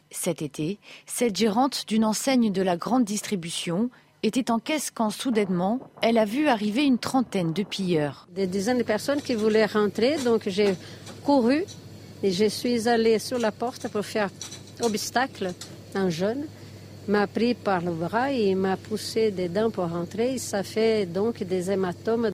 Cet 0.09 0.41
été, 0.41 0.79
cette 1.05 1.35
gérante 1.35 1.85
d'une 1.87 2.03
enseigne 2.03 2.51
de 2.51 2.61
la 2.61 2.75
grande 2.75 3.05
distribution 3.05 3.89
était 4.23 4.51
en 4.51 4.59
caisse 4.59 4.91
quand 4.91 5.09
soudainement, 5.09 5.79
elle 6.01 6.17
a 6.17 6.25
vu 6.25 6.47
arriver 6.47 6.83
une 6.83 6.97
trentaine 6.97 7.53
de 7.53 7.63
pilleurs. 7.63 8.27
Des 8.33 8.47
dizaines 8.47 8.79
de 8.79 8.83
personnes 8.83 9.21
qui 9.21 9.35
voulaient 9.35 9.65
rentrer, 9.65 10.17
donc 10.17 10.43
j'ai 10.47 10.75
couru 11.23 11.63
et 12.23 12.31
je 12.31 12.45
suis 12.45 12.87
allée 12.87 13.19
sur 13.19 13.37
la 13.37 13.51
porte 13.51 13.87
pour 13.89 14.05
faire 14.05 14.29
obstacle 14.81 15.53
un 15.95 16.09
jeune. 16.09 16.45
m'a 17.07 17.27
pris 17.27 17.53
par 17.53 17.81
le 17.81 17.91
bras 17.91 18.31
et 18.31 18.53
m'a 18.55 18.75
poussé 18.75 19.31
dedans 19.31 19.69
pour 19.71 19.89
rentrer. 19.89 20.37
Ça 20.37 20.63
fait 20.63 21.05
donc 21.05 21.43
des 21.43 21.71
hématomes. 21.71 22.31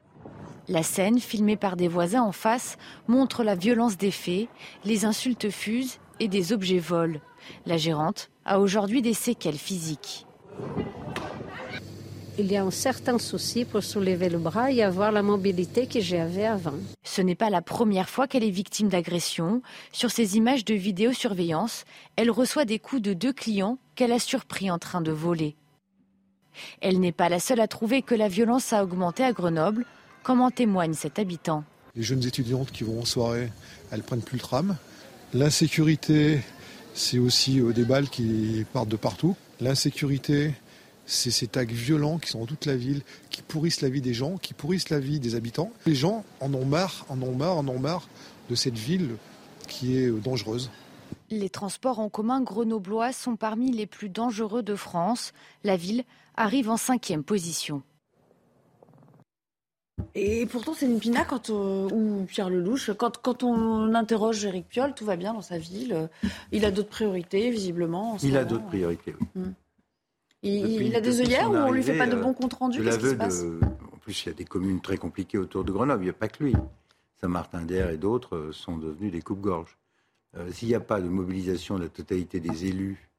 La 0.67 0.81
scène, 0.81 1.19
filmée 1.19 1.57
par 1.57 1.75
des 1.75 1.87
voisins 1.87 2.23
en 2.23 2.31
face, 2.31 2.77
montre 3.07 3.43
la 3.43 3.55
violence 3.55 3.97
des 3.97 4.11
faits, 4.11 4.47
les 4.85 5.05
insultes 5.05 5.49
fusent 5.49 5.99
et 6.19 6.27
des 6.27 6.53
objets 6.53 6.79
volent. 6.79 7.19
La 7.65 7.77
gérante 7.77 8.29
a 8.45 8.59
aujourd'hui 8.59 9.01
des 9.01 9.13
séquelles 9.13 9.57
physiques. 9.57 10.25
Il 12.39 12.51
y 12.51 12.57
a 12.57 12.63
un 12.63 12.71
certain 12.71 13.19
souci 13.19 13.63
pour 13.63 13.83
soulever 13.83 14.27
le 14.27 14.39
bras 14.39 14.71
et 14.71 14.81
avoir 14.81 15.11
la 15.11 15.21
mobilité 15.21 15.85
que 15.85 15.99
j'avais 15.99 16.47
avant. 16.47 16.73
Ce 17.03 17.21
n'est 17.21 17.35
pas 17.35 17.51
la 17.51 17.61
première 17.61 18.09
fois 18.09 18.27
qu'elle 18.27 18.43
est 18.43 18.49
victime 18.49 18.89
d'agression. 18.89 19.61
Sur 19.91 20.09
ces 20.09 20.35
images 20.35 20.65
de 20.65 20.73
vidéosurveillance, 20.73 21.85
elle 22.15 22.31
reçoit 22.31 22.65
des 22.65 22.79
coups 22.79 23.03
de 23.03 23.13
deux 23.13 23.33
clients 23.33 23.77
qu'elle 23.93 24.11
a 24.11 24.17
surpris 24.17 24.71
en 24.71 24.79
train 24.79 25.01
de 25.01 25.11
voler. 25.11 25.55
Elle 26.81 26.99
n'est 26.99 27.11
pas 27.11 27.29
la 27.29 27.39
seule 27.39 27.59
à 27.59 27.67
trouver 27.67 28.01
que 28.01 28.15
la 28.15 28.29
violence 28.29 28.73
a 28.73 28.83
augmenté 28.83 29.23
à 29.23 29.31
Grenoble, 29.31 29.85
comme 30.23 30.41
en 30.41 30.49
témoigne 30.49 30.93
cet 30.93 31.19
habitant. 31.19 31.63
Les 31.95 32.01
jeunes 32.01 32.25
étudiantes 32.25 32.71
qui 32.71 32.83
vont 32.83 32.99
en 32.99 33.05
soirée, 33.05 33.51
elles 33.91 34.01
prennent 34.01 34.23
plus 34.23 34.37
le 34.37 34.43
tram. 34.43 34.75
L'insécurité, 35.35 36.41
c'est 36.95 37.19
aussi 37.19 37.59
euh, 37.59 37.73
des 37.73 37.85
balles 37.85 38.09
qui 38.09 38.65
partent 38.73 38.89
de 38.89 38.95
partout. 38.95 39.35
L'insécurité, 39.61 40.53
c'est 41.05 41.31
ces 41.31 41.47
tags 41.47 41.63
violents 41.63 42.17
qui 42.17 42.29
sont 42.29 42.39
dans 42.39 42.45
toute 42.45 42.65
la 42.65 42.75
ville, 42.75 43.01
qui 43.29 43.41
pourrissent 43.41 43.81
la 43.81 43.89
vie 43.89 44.01
des 44.01 44.13
gens, 44.13 44.37
qui 44.37 44.53
pourrissent 44.53 44.89
la 44.89 44.99
vie 44.99 45.19
des 45.19 45.35
habitants. 45.35 45.71
Les 45.85 45.95
gens 45.95 46.23
en 46.39 46.53
ont 46.53 46.65
marre, 46.65 47.05
en 47.09 47.21
ont 47.21 47.35
marre, 47.35 47.57
en 47.57 47.67
ont 47.67 47.79
marre 47.79 48.07
de 48.49 48.55
cette 48.55 48.77
ville 48.77 49.15
qui 49.67 49.97
est 49.97 50.07
euh, 50.07 50.19
dangereuse. 50.19 50.69
Les 51.29 51.49
transports 51.49 51.99
en 51.99 52.09
commun 52.09 52.41
grenoblois 52.41 53.11
sont 53.11 53.35
parmi 53.35 53.71
les 53.71 53.85
plus 53.85 54.09
dangereux 54.09 54.63
de 54.63 54.75
France. 54.75 55.33
La 55.63 55.77
ville 55.77 56.03
arrive 56.35 56.69
en 56.69 56.77
cinquième 56.77 57.23
position. 57.23 57.81
Et 60.15 60.45
pourtant, 60.45 60.73
Céline 60.73 60.99
Pina, 60.99 61.23
quand, 61.23 61.49
euh, 61.49 61.87
ou 61.91 62.25
Pierre 62.25 62.49
Lelouch, 62.49 62.91
quand, 62.97 63.17
quand 63.17 63.43
on 63.43 63.93
interroge 63.95 64.45
Éric 64.45 64.67
Piolle, 64.67 64.93
tout 64.95 65.05
va 65.05 65.15
bien 65.15 65.33
dans 65.33 65.41
sa 65.41 65.57
ville. 65.57 66.09
Il 66.51 66.65
a 66.65 66.71
d'autres 66.71 66.89
priorités, 66.89 67.49
visiblement. 67.49 68.17
Il 68.21 68.37
a 68.37 68.45
d'autres 68.45 68.65
priorités, 68.65 69.15
oui. 69.19 69.27
Hmm. 69.35 69.53
Il, 70.43 70.95
a 70.95 71.01
des 71.01 71.21
œillères 71.21 71.49
ou 71.49 71.55
on 71.55 71.71
lui 71.71 71.83
fait 71.83 71.97
pas 71.97 72.07
de 72.07 72.15
bons 72.15 72.33
comptes 72.33 72.53
rendus? 72.53 72.83
Qu'est-ce 72.83 72.99
qui 72.99 73.09
se 73.09 73.15
passe? 73.15 73.43
En 73.93 73.97
plus, 73.97 74.25
il 74.25 74.29
y 74.29 74.31
a 74.31 74.35
des 74.35 74.45
communes 74.45 74.81
très 74.81 74.97
compliquées 74.97 75.37
autour 75.37 75.63
de 75.63 75.71
Grenoble. 75.71 76.03
Il 76.03 76.05
n'y 76.05 76.09
a 76.09 76.13
pas 76.13 76.27
que 76.27 76.43
lui. 76.43 76.53
Saint-Martin-d'Air 77.21 77.89
et 77.89 77.97
d'autres 77.97 78.35
euh, 78.35 78.51
sont 78.51 78.77
devenus 78.77 79.11
des 79.11 79.21
coupes-gorges. 79.21 79.77
Euh, 80.35 80.51
s'il 80.51 80.67
n'y 80.67 80.75
a 80.75 80.81
pas 80.81 80.99
de 80.99 81.07
mobilisation 81.07 81.77
de 81.77 81.83
la 81.83 81.89
totalité 81.89 82.41
des 82.41 82.65
élus, 82.65 83.09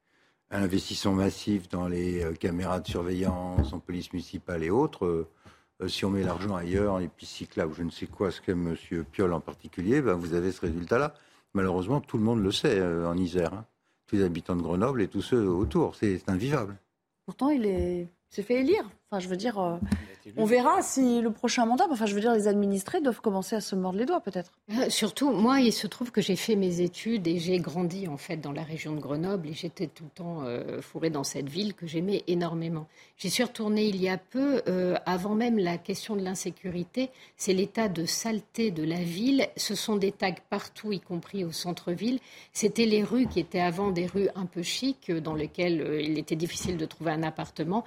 un 0.51 0.61
investissement 0.61 1.13
massif 1.13 1.67
dans 1.69 1.87
les 1.87 2.23
caméras 2.39 2.79
de 2.79 2.87
surveillance, 2.87 3.73
en 3.73 3.79
police 3.79 4.13
municipale 4.13 4.63
et 4.63 4.69
autres, 4.69 5.27
euh, 5.81 5.87
si 5.87 6.05
on 6.05 6.09
met 6.09 6.23
l'argent 6.23 6.55
ailleurs, 6.55 6.99
les 6.99 7.07
pistes 7.07 7.33
cyclables, 7.33 7.73
je 7.75 7.83
ne 7.83 7.89
sais 7.89 8.07
quoi, 8.07 8.31
ce 8.31 8.41
qu'aime 8.41 8.75
M. 8.91 9.03
Piolle 9.03 9.33
en 9.33 9.41
particulier, 9.41 10.01
ben 10.01 10.13
vous 10.13 10.33
avez 10.33 10.51
ce 10.51 10.61
résultat-là. 10.61 11.13
Malheureusement, 11.53 12.01
tout 12.01 12.17
le 12.17 12.23
monde 12.23 12.41
le 12.41 12.51
sait 12.51 12.79
euh, 12.79 13.07
en 13.07 13.17
Isère. 13.17 13.53
Hein. 13.53 13.65
Tous 14.07 14.15
les 14.17 14.23
habitants 14.23 14.55
de 14.55 14.61
Grenoble 14.61 15.01
et 15.01 15.07
tous 15.07 15.21
ceux 15.21 15.47
autour. 15.47 15.95
C'est 15.95 16.29
invivable. 16.29 16.77
Pourtant, 17.25 17.49
il 17.49 17.65
est 17.65 18.07
s'est 18.29 18.43
fait 18.43 18.61
élire. 18.61 18.89
Enfin, 19.11 19.19
je 19.19 19.27
veux 19.27 19.37
dire, 19.37 19.59
euh, 19.59 19.77
on 20.35 20.45
verra 20.45 20.81
si 20.81 21.21
le 21.21 21.29
prochain 21.29 21.67
mandat, 21.67 21.85
enfin, 21.91 22.07
je 22.07 22.15
veux 22.15 22.21
dire, 22.21 22.33
les 22.33 22.47
administrés 22.47 23.01
doivent 23.01 23.21
commencer 23.21 23.55
à 23.55 23.61
se 23.61 23.75
mordre 23.75 23.99
les 23.99 24.05
doigts, 24.05 24.19
peut-être. 24.19 24.51
Euh, 24.71 24.89
surtout, 24.89 25.31
moi, 25.31 25.59
il 25.59 25.71
se 25.71 25.85
trouve 25.85 26.11
que 26.11 26.21
j'ai 26.21 26.35
fait 26.35 26.55
mes 26.55 26.81
études 26.81 27.27
et 27.27 27.37
j'ai 27.37 27.59
grandi, 27.59 28.07
en 28.07 28.17
fait, 28.17 28.37
dans 28.37 28.51
la 28.51 28.63
région 28.63 28.95
de 28.95 28.99
Grenoble 28.99 29.49
et 29.49 29.53
j'étais 29.53 29.85
tout 29.85 30.05
le 30.05 30.09
temps 30.09 30.41
euh, 30.41 30.81
fourrée 30.81 31.11
dans 31.11 31.23
cette 31.23 31.49
ville 31.49 31.75
que 31.75 31.85
j'aimais 31.85 32.23
énormément. 32.25 32.87
J'y 33.17 33.29
suis 33.29 33.43
retournée 33.43 33.85
il 33.85 34.01
y 34.01 34.09
a 34.09 34.17
peu, 34.17 34.63
avant 35.05 35.35
même 35.35 35.57
la 35.57 35.77
question 35.77 36.15
de 36.15 36.21
l'insécurité. 36.21 37.11
C'est 37.37 37.53
l'état 37.53 37.87
de 37.87 38.05
saleté 38.05 38.71
de 38.71 38.83
la 38.83 39.01
ville. 39.01 39.47
Ce 39.55 39.75
sont 39.75 39.95
des 39.95 40.11
tags 40.11 40.33
partout, 40.49 40.91
y 40.91 40.99
compris 40.99 41.45
au 41.45 41.51
centre-ville. 41.51 42.19
C'était 42.51 42.85
les 42.85 43.03
rues 43.03 43.27
qui 43.27 43.39
étaient 43.39 43.61
avant 43.61 43.91
des 43.91 44.07
rues 44.07 44.27
un 44.35 44.45
peu 44.45 44.63
chics, 44.63 45.11
dans 45.11 45.35
lesquelles 45.35 46.01
il 46.01 46.17
était 46.17 46.35
difficile 46.35 46.75
de 46.75 46.85
trouver 46.85 47.11
un 47.11 47.23
appartement 47.23 47.85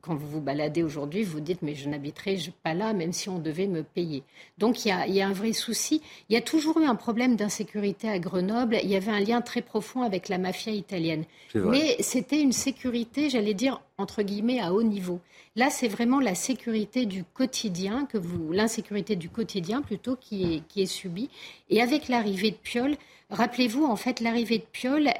quand 0.00 0.14
vous 0.14 0.28
vous 0.28 0.40
baladez 0.54 0.84
aujourd'hui, 0.84 1.24
vous 1.24 1.40
dites 1.40 1.62
mais 1.62 1.74
je 1.74 1.88
n'habiterai 1.88 2.38
pas 2.62 2.74
là, 2.74 2.92
même 2.92 3.12
si 3.12 3.28
on 3.28 3.40
devait 3.40 3.66
me 3.66 3.82
payer. 3.82 4.22
Donc 4.58 4.84
il 4.84 4.88
y, 4.88 5.20
a, 5.20 5.26
un 5.26 5.32
vrai 5.32 5.52
souci. 5.52 6.00
Il 6.28 6.34
y 6.34 6.36
a 6.36 6.40
toujours 6.40 6.78
eu 6.80 6.86
un 6.86 6.94
problème 6.94 7.34
d'insécurité 7.34 8.08
à 8.08 8.20
Grenoble. 8.20 8.78
Il 8.82 8.88
y 8.88 8.96
avait 8.96 9.10
un 9.10 9.20
lien 9.20 9.40
très 9.40 9.62
profond 9.62 10.02
avec 10.02 10.28
la 10.28 10.38
mafia 10.38 10.72
italienne. 10.72 11.24
Mais 11.54 11.96
c'était 12.00 12.40
une 12.40 12.52
sécurité, 12.52 13.30
j'allais 13.30 13.54
dire 13.54 13.80
entre 13.98 14.22
guillemets, 14.22 14.60
à 14.60 14.72
haut 14.72 14.82
niveau. 14.82 15.20
Là, 15.56 15.70
c'est 15.70 15.88
vraiment 15.88 16.18
la 16.18 16.34
sécurité 16.34 17.06
du 17.06 17.22
quotidien 17.22 18.06
que 18.06 18.18
vous, 18.18 18.50
l'insécurité 18.50 19.14
du 19.14 19.28
quotidien 19.28 19.82
plutôt 19.82 20.16
qui 20.16 20.54
est, 20.54 20.62
qui 20.68 20.82
est 20.82 20.86
subie. 20.86 21.30
Et 21.70 21.80
avec 21.80 22.08
l'arrivée 22.08 22.50
de 22.50 22.56
Piolle, 22.56 22.96
Rappelez-vous, 23.30 23.84
en 23.84 23.96
fait, 23.96 24.20
l'arrivée 24.20 24.58
de 24.58 24.64
Piolle, 24.70 25.10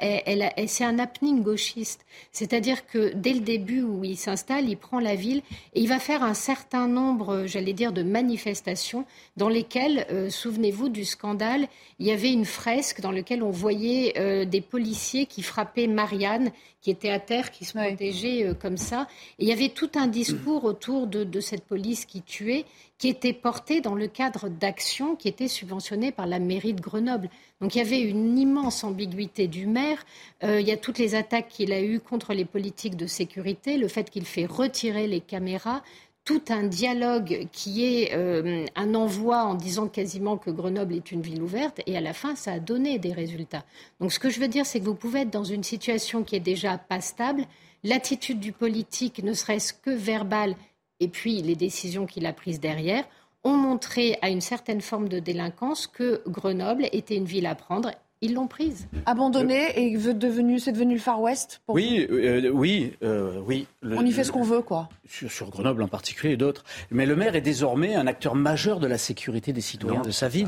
c'est 0.67 0.83
un 0.83 0.99
happening 0.99 1.41
gauchiste. 1.41 2.05
C'est-à-dire 2.31 2.85
que 2.85 3.13
dès 3.15 3.33
le 3.33 3.39
début 3.39 3.81
où 3.81 4.03
il 4.03 4.15
s'installe, 4.15 4.69
il 4.69 4.77
prend 4.77 4.99
la 4.99 5.15
ville 5.15 5.41
et 5.73 5.81
il 5.81 5.87
va 5.87 5.99
faire 5.99 6.23
un 6.23 6.35
certain 6.35 6.87
nombre, 6.87 7.45
j'allais 7.47 7.73
dire, 7.73 7.91
de 7.91 8.03
manifestations 8.03 9.05
dans 9.37 9.49
lesquelles, 9.49 10.05
euh, 10.11 10.29
souvenez-vous 10.29 10.89
du 10.89 11.03
scandale, 11.03 11.67
il 11.99 12.05
y 12.05 12.11
avait 12.11 12.31
une 12.31 12.45
fresque 12.45 13.01
dans 13.01 13.11
laquelle 13.11 13.41
on 13.41 13.49
voyait 13.49 14.13
euh, 14.17 14.45
des 14.45 14.61
policiers 14.61 15.25
qui 15.25 15.41
frappaient 15.41 15.87
Marianne, 15.87 16.51
qui 16.81 16.91
était 16.91 17.09
à 17.09 17.19
terre, 17.19 17.49
qui 17.49 17.65
se 17.65 17.73
protégeait 17.73 18.45
euh, 18.45 18.53
comme 18.53 18.77
ça. 18.77 19.07
Et 19.39 19.45
il 19.45 19.49
y 19.49 19.51
avait 19.51 19.69
tout 19.69 19.89
un 19.95 20.07
discours 20.07 20.63
autour 20.63 21.07
de, 21.07 21.23
de 21.23 21.39
cette 21.39 21.63
police 21.63 22.05
qui 22.05 22.21
tuait, 22.21 22.65
qui 22.97 23.09
était 23.09 23.33
porté 23.33 23.81
dans 23.81 23.95
le 23.95 24.07
cadre 24.07 24.47
d'actions 24.47 25.15
qui 25.15 25.27
étaient 25.27 25.47
subventionnées 25.47 26.11
par 26.11 26.27
la 26.27 26.39
mairie 26.39 26.73
de 26.73 26.81
Grenoble. 26.81 27.29
Donc 27.61 27.75
il 27.75 27.79
y 27.79 27.81
avait 27.81 28.01
une 28.01 28.37
immense 28.37 28.83
ambiguïté 28.83 29.47
du 29.47 29.67
maire. 29.67 30.05
Euh, 30.43 30.61
il 30.61 30.67
y 30.67 30.71
a 30.71 30.77
toutes 30.77 30.97
les 30.97 31.15
attaques 31.15 31.49
qu'il 31.49 31.73
a 31.73 31.81
eues 31.81 31.99
contre 31.99 32.33
les 32.33 32.45
politiques 32.45 32.95
de 32.95 33.07
sécurité, 33.07 33.77
le 33.77 33.87
fait 33.87 34.09
qu'il 34.09 34.25
fait 34.25 34.45
retirer 34.45 35.07
les 35.07 35.19
caméras, 35.19 35.83
tout 36.25 36.41
un 36.49 36.63
dialogue 36.63 37.47
qui 37.51 37.85
est 37.85 38.15
euh, 38.15 38.65
un 38.75 38.95
envoi 38.95 39.43
en 39.43 39.53
disant 39.53 39.87
quasiment 39.87 40.37
que 40.37 40.49
Grenoble 40.49 40.95
est 40.95 41.11
une 41.11 41.21
ville 41.21 41.41
ouverte, 41.41 41.81
et 41.85 41.95
à 41.95 42.01
la 42.01 42.13
fin, 42.13 42.35
ça 42.35 42.53
a 42.53 42.59
donné 42.59 42.97
des 42.97 43.13
résultats. 43.13 43.63
Donc 43.99 44.11
ce 44.11 44.19
que 44.19 44.31
je 44.31 44.39
veux 44.39 44.47
dire, 44.47 44.65
c'est 44.65 44.79
que 44.79 44.85
vous 44.85 44.95
pouvez 44.95 45.21
être 45.21 45.29
dans 45.29 45.43
une 45.43 45.63
situation 45.63 46.23
qui 46.23 46.35
est 46.35 46.39
déjà 46.39 46.79
pas 46.79 46.99
stable. 46.99 47.45
L'attitude 47.83 48.39
du 48.39 48.53
politique, 48.53 49.23
ne 49.23 49.33
serait-ce 49.33 49.71
que 49.71 49.91
verbale, 49.91 50.55
et 50.99 51.07
puis 51.07 51.41
les 51.41 51.55
décisions 51.55 52.05
qu'il 52.05 52.25
a 52.25 52.33
prises 52.33 52.59
derrière, 52.59 53.05
ont 53.43 53.57
montré 53.57 54.17
à 54.21 54.29
une 54.29 54.41
certaine 54.41 54.81
forme 54.81 55.07
de 55.07 55.19
délinquance 55.19 55.87
que 55.87 56.21
Grenoble 56.27 56.87
était 56.91 57.15
une 57.15 57.25
ville 57.25 57.45
à 57.45 57.55
prendre 57.55 57.91
ils 58.21 58.33
l'ont 58.33 58.47
prise. 58.47 58.87
Abandonnée 59.05 59.77
et 59.77 59.97
devenu, 60.13 60.57
c'est 60.59 60.71
devenu 60.71 60.95
le 60.95 60.99
Far 60.99 61.21
West 61.21 61.61
Oui, 61.67 62.07
euh, 62.09 62.49
oui, 62.49 62.93
euh, 63.03 63.39
oui. 63.45 63.67
On 63.83 64.05
y 64.05 64.11
fait 64.11 64.23
ce 64.23 64.31
qu'on 64.31 64.41
veut, 64.41 64.61
quoi. 64.61 64.89
Sur, 65.07 65.49
Grenoble 65.49 65.83
en 65.83 65.87
particulier 65.87 66.33
et 66.33 66.37
d'autres. 66.37 66.63
Mais 66.91 67.05
le 67.05 67.15
maire 67.15 67.35
est 67.35 67.41
désormais 67.41 67.95
un 67.95 68.07
acteur 68.07 68.35
majeur 68.35 68.79
de 68.79 68.87
la 68.87 68.97
sécurité 68.97 69.53
des 69.53 69.61
citoyens 69.61 70.01
de 70.01 70.11
sa 70.11 70.27
ville. 70.27 70.47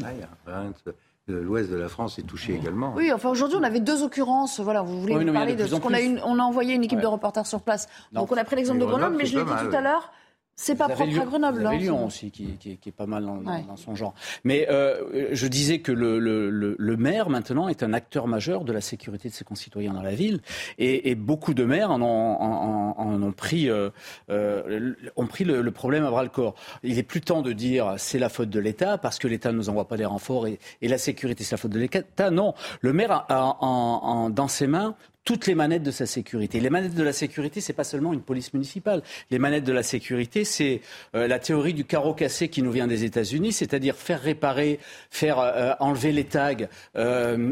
L'ouest 1.27 1.69
de 1.69 1.75
la 1.75 1.89
France 1.89 2.17
est 2.19 2.23
touché 2.23 2.55
également. 2.55 2.93
Oui, 2.95 3.11
enfin 3.11 3.27
aujourd'hui 3.29 3.57
on 3.59 3.63
avait 3.63 3.81
deux 3.81 4.01
occurrences. 4.01 4.61
Voilà, 4.61 4.81
vous 4.81 5.01
voulez 5.01 5.13
nous 5.13 5.33
parler 5.33 5.55
de 5.55 5.67
ce 5.67 5.75
qu'on 5.75 5.93
a, 5.93 5.99
on 6.25 6.39
a 6.39 6.41
envoyé 6.41 6.73
une 6.73 6.85
équipe 6.85 7.01
de 7.01 7.07
reporters 7.07 7.45
sur 7.45 7.61
place. 7.61 7.87
Donc 8.13 8.31
on 8.31 8.37
a 8.37 8.45
pris 8.45 8.55
l'exemple 8.55 8.79
de 8.79 8.85
Grenoble, 8.85 9.17
mais 9.17 9.25
je 9.25 9.37
l'ai 9.37 9.43
dit 9.43 9.51
tout 9.51 9.75
à 9.75 9.81
l'heure. 9.81 10.11
C'est 10.59 10.75
pas 10.75 10.89
propre 10.89 11.03
à 11.21 11.25
Grenoble. 11.25 11.59
Vous 11.59 11.65
avez 11.67 11.77
Lyon 11.77 12.07
aussi, 12.07 12.31
qui, 12.31 12.57
qui, 12.57 12.77
qui, 12.77 12.89
est 12.89 12.91
pas 12.91 13.05
mal 13.05 13.23
dans, 13.23 13.37
dans 13.37 13.77
son 13.77 13.93
genre. 13.93 14.15
Mais 14.43 14.67
euh, 14.71 15.29
je 15.31 15.47
disais 15.47 15.79
que 15.81 15.91
le, 15.91 16.17
le, 16.17 16.49
le, 16.49 16.97
maire, 16.97 17.29
maintenant, 17.29 17.67
est 17.67 17.83
un 17.83 17.93
acteur 17.93 18.27
majeur 18.27 18.63
de 18.63 18.73
la 18.73 18.81
sécurité 18.81 19.29
de 19.29 19.33
ses 19.35 19.45
concitoyens 19.45 19.93
dans 19.93 20.01
la 20.01 20.15
ville. 20.15 20.41
Et, 20.79 21.11
et 21.11 21.15
beaucoup 21.15 21.53
de 21.53 21.63
maires 21.63 21.91
en 21.91 22.01
ont, 22.01 22.41
en, 22.41 22.95
en 22.97 23.21
ont 23.21 23.31
pris, 23.33 23.69
euh, 23.69 23.91
euh, 24.31 24.95
ont 25.15 25.27
pris 25.27 25.43
le, 25.43 25.71
problème 25.71 26.03
à 26.05 26.09
bras-le-corps. 26.09 26.55
Il 26.81 26.97
est 26.97 27.03
plus 27.03 27.21
temps 27.21 27.43
de 27.43 27.53
dire 27.53 27.93
c'est 27.97 28.19
la 28.19 28.29
faute 28.29 28.49
de 28.49 28.59
l'État, 28.59 28.97
parce 28.97 29.19
que 29.19 29.27
l'État 29.27 29.51
ne 29.51 29.57
nous 29.57 29.69
envoie 29.69 29.87
pas 29.87 29.95
des 29.97 30.05
renforts, 30.05 30.47
et, 30.47 30.57
et 30.81 30.87
la 30.87 30.97
sécurité, 30.97 31.43
c'est 31.43 31.53
la 31.53 31.59
faute 31.59 31.71
de 31.71 31.79
l'État. 31.79 32.31
Non, 32.31 32.55
le 32.81 32.93
maire 32.93 33.25
a, 33.29 33.57
en, 33.61 34.31
dans 34.31 34.47
ses 34.47 34.65
mains 34.65 34.95
toutes 35.27 35.45
les 35.45 35.55
manettes 35.55 35.83
de 35.83 35.91
sa 35.91 36.05
sécurité. 36.05 36.61
Les 36.61 36.69
manettes 36.69 36.95
de 36.95 37.03
la 37.03 37.11
sécurité, 37.11 37.59
c'est 37.59 37.73
pas 37.73 37.83
seulement 37.83 38.13
une 38.13 38.21
police 38.21 38.53
municipale. 38.53 39.03
Les 39.29 39.39
manettes 39.39 39.65
de 39.65 39.73
la 39.73 39.83
sécurité, 39.83 40.45
c'est 40.45 40.79
euh, 41.15 41.27
la 41.27 41.37
théorie 41.37 41.73
du 41.73 41.83
carreau 41.83 42.13
cassé 42.13 42.47
qui 42.47 42.61
nous 42.61 42.71
vient 42.71 42.87
des 42.87 43.03
États-Unis, 43.03 43.51
c'est-à-dire 43.51 43.97
faire 43.97 44.21
réparer, 44.21 44.79
faire 45.09 45.39
euh, 45.39 45.73
enlever 45.81 46.13
les 46.13 46.23
tags, 46.23 46.69
euh, 46.95 47.51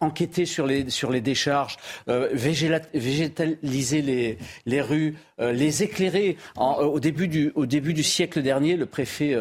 enquêter 0.00 0.46
sur 0.46 0.66
les 0.66 0.90
sur 0.90 1.12
les 1.12 1.20
décharges, 1.20 1.76
végétaliser 2.08 4.02
les 4.02 4.38
les 4.66 4.80
rues, 4.80 5.14
les 5.38 5.84
éclairer. 5.84 6.36
au 6.56 6.98
début 6.98 7.28
du 7.28 7.52
au 7.54 7.66
début 7.66 7.94
du 7.94 8.02
siècle 8.02 8.42
dernier, 8.42 8.76
le 8.76 8.86
préfet 8.86 9.36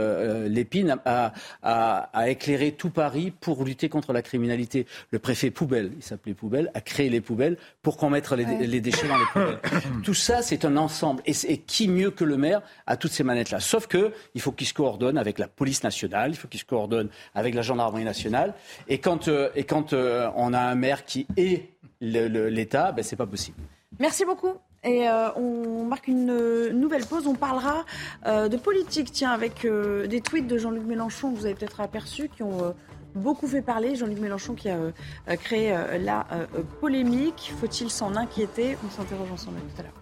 Lépine 0.48 1.00
a, 1.06 1.34
a, 1.64 1.98
a 2.14 2.30
éclairé 2.30 2.74
tout 2.74 2.92
Paris 2.92 3.32
pour 3.32 3.64
lutter 3.66 3.90
contre 3.90 4.14
la 4.14 4.22
criminalité. 4.22 4.86
Le 5.10 5.18
préfet 5.18 5.50
Poubelle, 5.50 5.94
il 5.98 6.04
s'appelait 6.04 6.36
Poubelle, 6.36 6.70
a 6.76 6.82
créé 6.82 7.10
les 7.10 7.22
poubelles 7.22 7.58
pour 7.82 7.98
qu'on 7.98 8.10
mette 8.10 8.30
les, 8.32 8.82
déchets 8.82 9.08
dans 9.08 9.18
les 9.18 9.26
poubelles. 9.34 9.60
Tout 10.04 10.14
ça, 10.14 10.42
c'est 10.42 10.66
un 10.66 10.78
ensemble. 10.78 11.22
Et, 11.26 11.34
et, 11.48 11.58
qui 11.58 11.88
mieux 11.88 12.12
que 12.12 12.24
le 12.24 12.38
maire 12.38 12.62
a 12.86 12.98
toutes 12.98 13.12
ces 13.12 13.24
manettes-là? 13.24 13.60
Sauf 13.60 13.88
que 13.88 14.14
il 14.36 14.42
faut 14.42 14.52
qu'il 14.52 14.68
se 14.68 14.74
coordonne 14.74 15.18
avec 15.18 15.40
la 15.40 15.48
police 15.48 15.84
nationale, 15.84 16.32
il 16.32 16.36
faut 16.36 16.48
qu'il 16.48 16.60
se 16.60 16.66
coordonne 16.66 17.10
avec 17.34 17.56
la 17.56 17.62
gendarmerie 17.62 18.04
nationale. 18.04 18.54
Et 18.88 19.00
quand, 19.00 19.28
euh, 19.28 19.50
et 19.56 19.64
quand 19.64 19.94
euh, 19.94 20.30
on 20.36 20.54
a 20.54 20.60
un 20.60 20.76
maire 20.76 21.06
qui 21.06 21.28
est 21.38 21.70
l'État, 22.02 22.92
ben, 22.92 23.04
c'est 23.04 23.16
pas 23.16 23.28
possible. 23.28 23.58
Merci 24.00 24.26
beaucoup. 24.26 24.54
Et 24.84 25.08
euh, 25.08 25.30
on 25.36 25.86
marque 25.86 26.08
une 26.08 26.70
nouvelle 26.70 27.06
pause. 27.06 27.28
On 27.28 27.36
parlera 27.36 27.86
de 28.26 28.58
politique, 28.58 29.12
tiens, 29.12 29.32
avec 29.32 29.66
des 29.66 30.22
tweets 30.22 30.48
de 30.48 30.58
Jean-Luc 30.58 30.84
Mélenchon 30.84 31.32
que 31.32 31.38
vous 31.38 31.46
avez 31.46 31.54
peut-être 31.54 31.82
aperçus, 31.82 32.30
qui 32.30 32.42
ont 32.42 32.74
beaucoup 33.16 33.48
fait 33.48 33.62
parler. 33.62 33.96
Jean-Luc 33.96 34.20
Mélenchon 34.20 34.56
qui 34.56 34.70
a 34.70 35.38
créé 35.38 35.76
la 36.00 36.26
polémique. 36.80 37.54
Faut-il 37.60 37.90
s'en 37.90 38.16
inquiéter? 38.16 38.78
On 38.86 38.90
s'interroge 38.90 39.32
ensemble 39.32 39.60
tout 39.60 39.82
à 39.82 39.84
l'heure. 39.84 39.94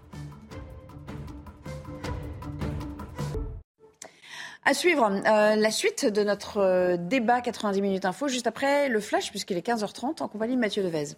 À 4.66 4.74
suivre 4.74 5.10
la 5.10 5.72
suite 5.72 6.06
de 6.06 6.24
notre 6.24 6.98
débat 6.98 7.42
90 7.42 7.82
minutes 7.82 8.06
info 8.06 8.28
juste 8.28 8.46
après 8.46 8.88
le 8.88 9.00
flash 9.00 9.32
puisqu'il 9.32 9.58
est 9.58 9.66
15h30 9.66 10.22
en 10.22 10.28
compagnie 10.28 10.56
de 10.56 10.60
Mathieu 10.60 10.84
Devez. 10.84 11.16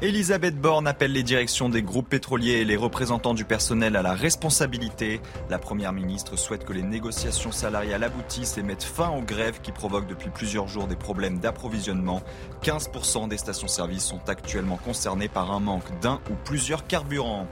Elisabeth 0.00 0.56
Borne 0.56 0.86
appelle 0.86 1.10
les 1.10 1.24
directions 1.24 1.68
des 1.68 1.82
groupes 1.82 2.08
pétroliers 2.08 2.60
et 2.60 2.64
les 2.64 2.76
représentants 2.76 3.34
du 3.34 3.44
personnel 3.44 3.96
à 3.96 4.02
la 4.02 4.14
responsabilité. 4.14 5.20
La 5.50 5.58
Première 5.58 5.92
ministre 5.92 6.36
souhaite 6.36 6.64
que 6.64 6.72
les 6.72 6.84
négociations 6.84 7.50
salariales 7.50 8.04
aboutissent 8.04 8.58
et 8.58 8.62
mettent 8.62 8.84
fin 8.84 9.10
aux 9.10 9.22
grèves 9.22 9.60
qui 9.60 9.72
provoquent 9.72 10.06
depuis 10.06 10.30
plusieurs 10.30 10.68
jours 10.68 10.86
des 10.86 10.94
problèmes 10.94 11.40
d'approvisionnement. 11.40 12.22
15% 12.62 13.26
des 13.26 13.38
stations-service 13.38 14.04
sont 14.04 14.20
actuellement 14.28 14.76
concernées 14.76 15.26
par 15.26 15.50
un 15.50 15.58
manque 15.58 15.98
d'un 16.00 16.20
ou 16.30 16.34
plusieurs 16.44 16.86
carburants. 16.86 17.48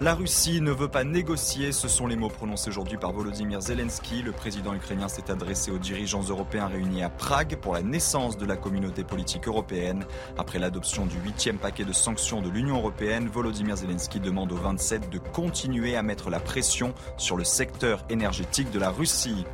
La 0.00 0.14
Russie 0.14 0.60
ne 0.60 0.72
veut 0.72 0.88
pas 0.88 1.04
négocier, 1.04 1.70
ce 1.70 1.86
sont 1.86 2.06
les 2.06 2.16
mots 2.16 2.28
prononcés 2.28 2.70
aujourd'hui 2.70 2.96
par 2.96 3.12
Volodymyr 3.12 3.60
Zelensky. 3.60 4.22
Le 4.22 4.32
président 4.32 4.74
ukrainien 4.74 5.06
s'est 5.06 5.30
adressé 5.30 5.70
aux 5.70 5.78
dirigeants 5.78 6.22
européens 6.22 6.66
réunis 6.66 7.04
à 7.04 7.10
Prague 7.10 7.56
pour 7.56 7.74
la 7.74 7.82
naissance 7.82 8.36
de 8.36 8.46
la 8.46 8.56
communauté 8.56 9.04
politique 9.04 9.46
européenne. 9.46 10.04
Après 10.38 10.58
l'adoption 10.58 11.06
du 11.06 11.16
huitième 11.18 11.58
paquet 11.58 11.84
de 11.84 11.92
sanctions 11.92 12.42
de 12.42 12.48
l'Union 12.48 12.78
européenne, 12.78 13.28
Volodymyr 13.28 13.76
Zelensky 13.76 14.18
demande 14.18 14.50
aux 14.50 14.56
27 14.56 15.10
de 15.10 15.18
continuer 15.18 15.94
à 15.94 16.02
mettre 16.02 16.30
la 16.30 16.40
pression 16.40 16.94
sur 17.16 17.36
le 17.36 17.44
secteur 17.44 18.04
énergétique 18.08 18.70
de 18.70 18.80
la 18.80 18.90
Russie. 18.90 19.44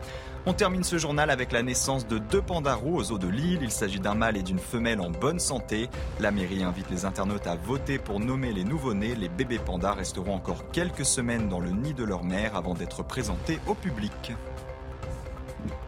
On 0.47 0.53
termine 0.55 0.85
ce 0.85 0.99
journal 0.99 1.31
avec 1.31 1.53
la 1.53 1.63
naissance 1.63 2.07
de 2.07 2.19
deux 2.19 2.41
pandas 2.41 2.75
roux 2.75 2.97
aux 2.97 3.13
eaux 3.13 3.19
de 3.19 3.29
Lille. 3.29 3.59
Il 3.63 3.71
s'agit 3.71 4.01
d'un 4.01 4.15
mâle 4.15 4.37
et 4.37 4.43
d'une 4.43 4.59
femelle 4.59 5.01
en 5.01 5.11
bonne 5.11 5.39
santé. 5.39 5.91
La 6.21 6.31
mairie 6.31 6.63
invite 6.63 6.91
les 6.91 7.05
internautes 7.05 7.47
à 7.47 7.57
voter 7.57 7.99
pour 7.99 8.21
nommer 8.21 8.53
les 8.53 8.65
nouveau-nés. 8.65 9.15
Les 9.15 9.29
bébés 9.29 9.59
pandas 9.59 9.93
resteront 9.93 10.35
encore 10.35 10.71
quelques 10.71 11.05
semaines 11.05 11.49
dans 11.49 11.61
le 11.61 11.71
nid 11.71 11.93
de 11.93 12.05
leur 12.05 12.25
mère 12.25 12.57
avant 12.57 12.75
d'être 12.75 13.03
présentés 13.03 13.59
au 13.67 13.75
public. 13.75 14.33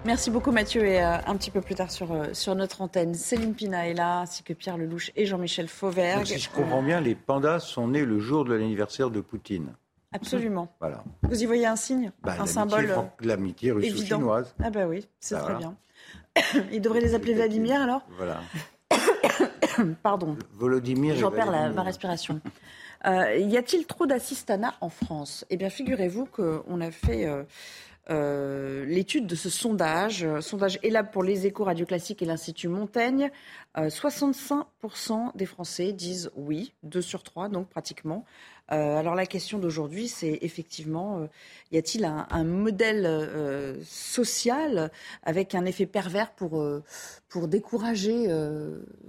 Merci 0.05 0.31
beaucoup 0.31 0.51
Mathieu 0.51 0.85
et 0.85 1.03
euh, 1.03 1.19
un 1.27 1.37
petit 1.37 1.51
peu 1.51 1.61
plus 1.61 1.75
tard 1.75 1.91
sur, 1.91 2.13
euh, 2.13 2.29
sur 2.33 2.55
notre 2.55 2.81
antenne, 2.81 3.15
Céline 3.15 3.55
Pina 3.55 3.87
est 3.87 3.95
là, 3.95 4.21
ainsi 4.21 4.43
que 4.43 4.55
Pierre 4.55 4.79
Lelouch 4.79 5.13
et 5.15 5.27
Jean-Michel 5.27 5.69
Fauvergue. 5.69 6.25
Si 6.25 6.39
je 6.39 6.51
comprends 6.51 6.83
bien, 6.83 7.01
les 7.01 7.15
pandas 7.15 7.61
sont 7.61 7.89
nés 7.89 8.05
le 8.05 8.19
jour 8.19 8.45
de 8.45 8.55
l'anniversaire 8.55 9.11
de 9.11 9.21
Poutine. 9.21 9.75
Absolument. 10.13 10.69
Voilà. 10.81 11.05
Vous 11.23 11.43
y 11.43 11.47
voyez 11.47 11.67
un 11.67 11.77
signe, 11.77 12.11
bah, 12.23 12.35
un 12.39 12.47
symbole 12.47 12.91
euh, 12.91 13.03
L'amitié 13.21 13.71
russo-chinoise. 13.71 14.55
Ah 14.63 14.71
bah 14.71 14.87
oui, 14.87 15.07
c'est 15.21 15.37
bah 15.37 15.43
très 15.43 15.55
bien. 15.55 15.77
Il 16.73 16.81
devrait 16.81 17.01
les 17.01 17.15
appeler 17.15 17.35
Vladimir 17.35 17.81
alors 17.81 18.03
Voilà. 18.17 18.41
Pardon. 20.03 20.37
Volodymyr. 20.55 21.17
J'en 21.17 21.31
perds 21.31 21.73
ma 21.73 21.83
respiration. 21.83 22.41
Euh, 23.07 23.37
y 23.37 23.57
a-t-il 23.57 23.87
trop 23.87 24.07
d'assistanat 24.07 24.75
en 24.81 24.89
France? 24.89 25.45
Eh 25.49 25.57
bien, 25.57 25.71
figurez-vous 25.71 26.27
qu'on 26.27 26.81
a 26.81 26.91
fait 26.91 27.33
euh, 28.11 28.85
l'étude 28.85 29.27
de 29.27 29.37
ce 29.37 29.49
sondage. 29.49 30.27
sondage 30.41 30.81
ELAB 30.83 31.13
pour 31.13 31.23
les 31.23 31.47
échos 31.47 31.65
radio 31.65 31.87
classiques 31.87 32.21
et 32.21 32.27
l'Institut 32.27 32.69
Montaigne. 32.69 33.31
65% 33.77 35.37
des 35.37 35.47
Français 35.47 35.93
disent 35.93 36.31
oui, 36.35 36.75
2 36.83 37.01
sur 37.01 37.23
3, 37.23 37.49
donc 37.49 37.69
pratiquement. 37.69 38.25
Euh, 38.73 38.99
alors 38.99 39.15
la 39.15 39.27
question 39.27 39.59
d'aujourd'hui, 39.59 40.09
c'est 40.09 40.39
effectivement, 40.43 41.19
euh, 41.19 41.27
y 41.73 41.79
a-t-il 41.79 42.05
un, 42.05 42.45
modèle 42.45 43.05
euh, 43.05 43.77
social 43.85 44.91
avec 45.23 45.55
un 45.55 45.65
effet 45.65 45.87
pervers 45.87 46.31
pour, 46.31 46.65
pour 47.29 47.49
décourager, 47.49 48.29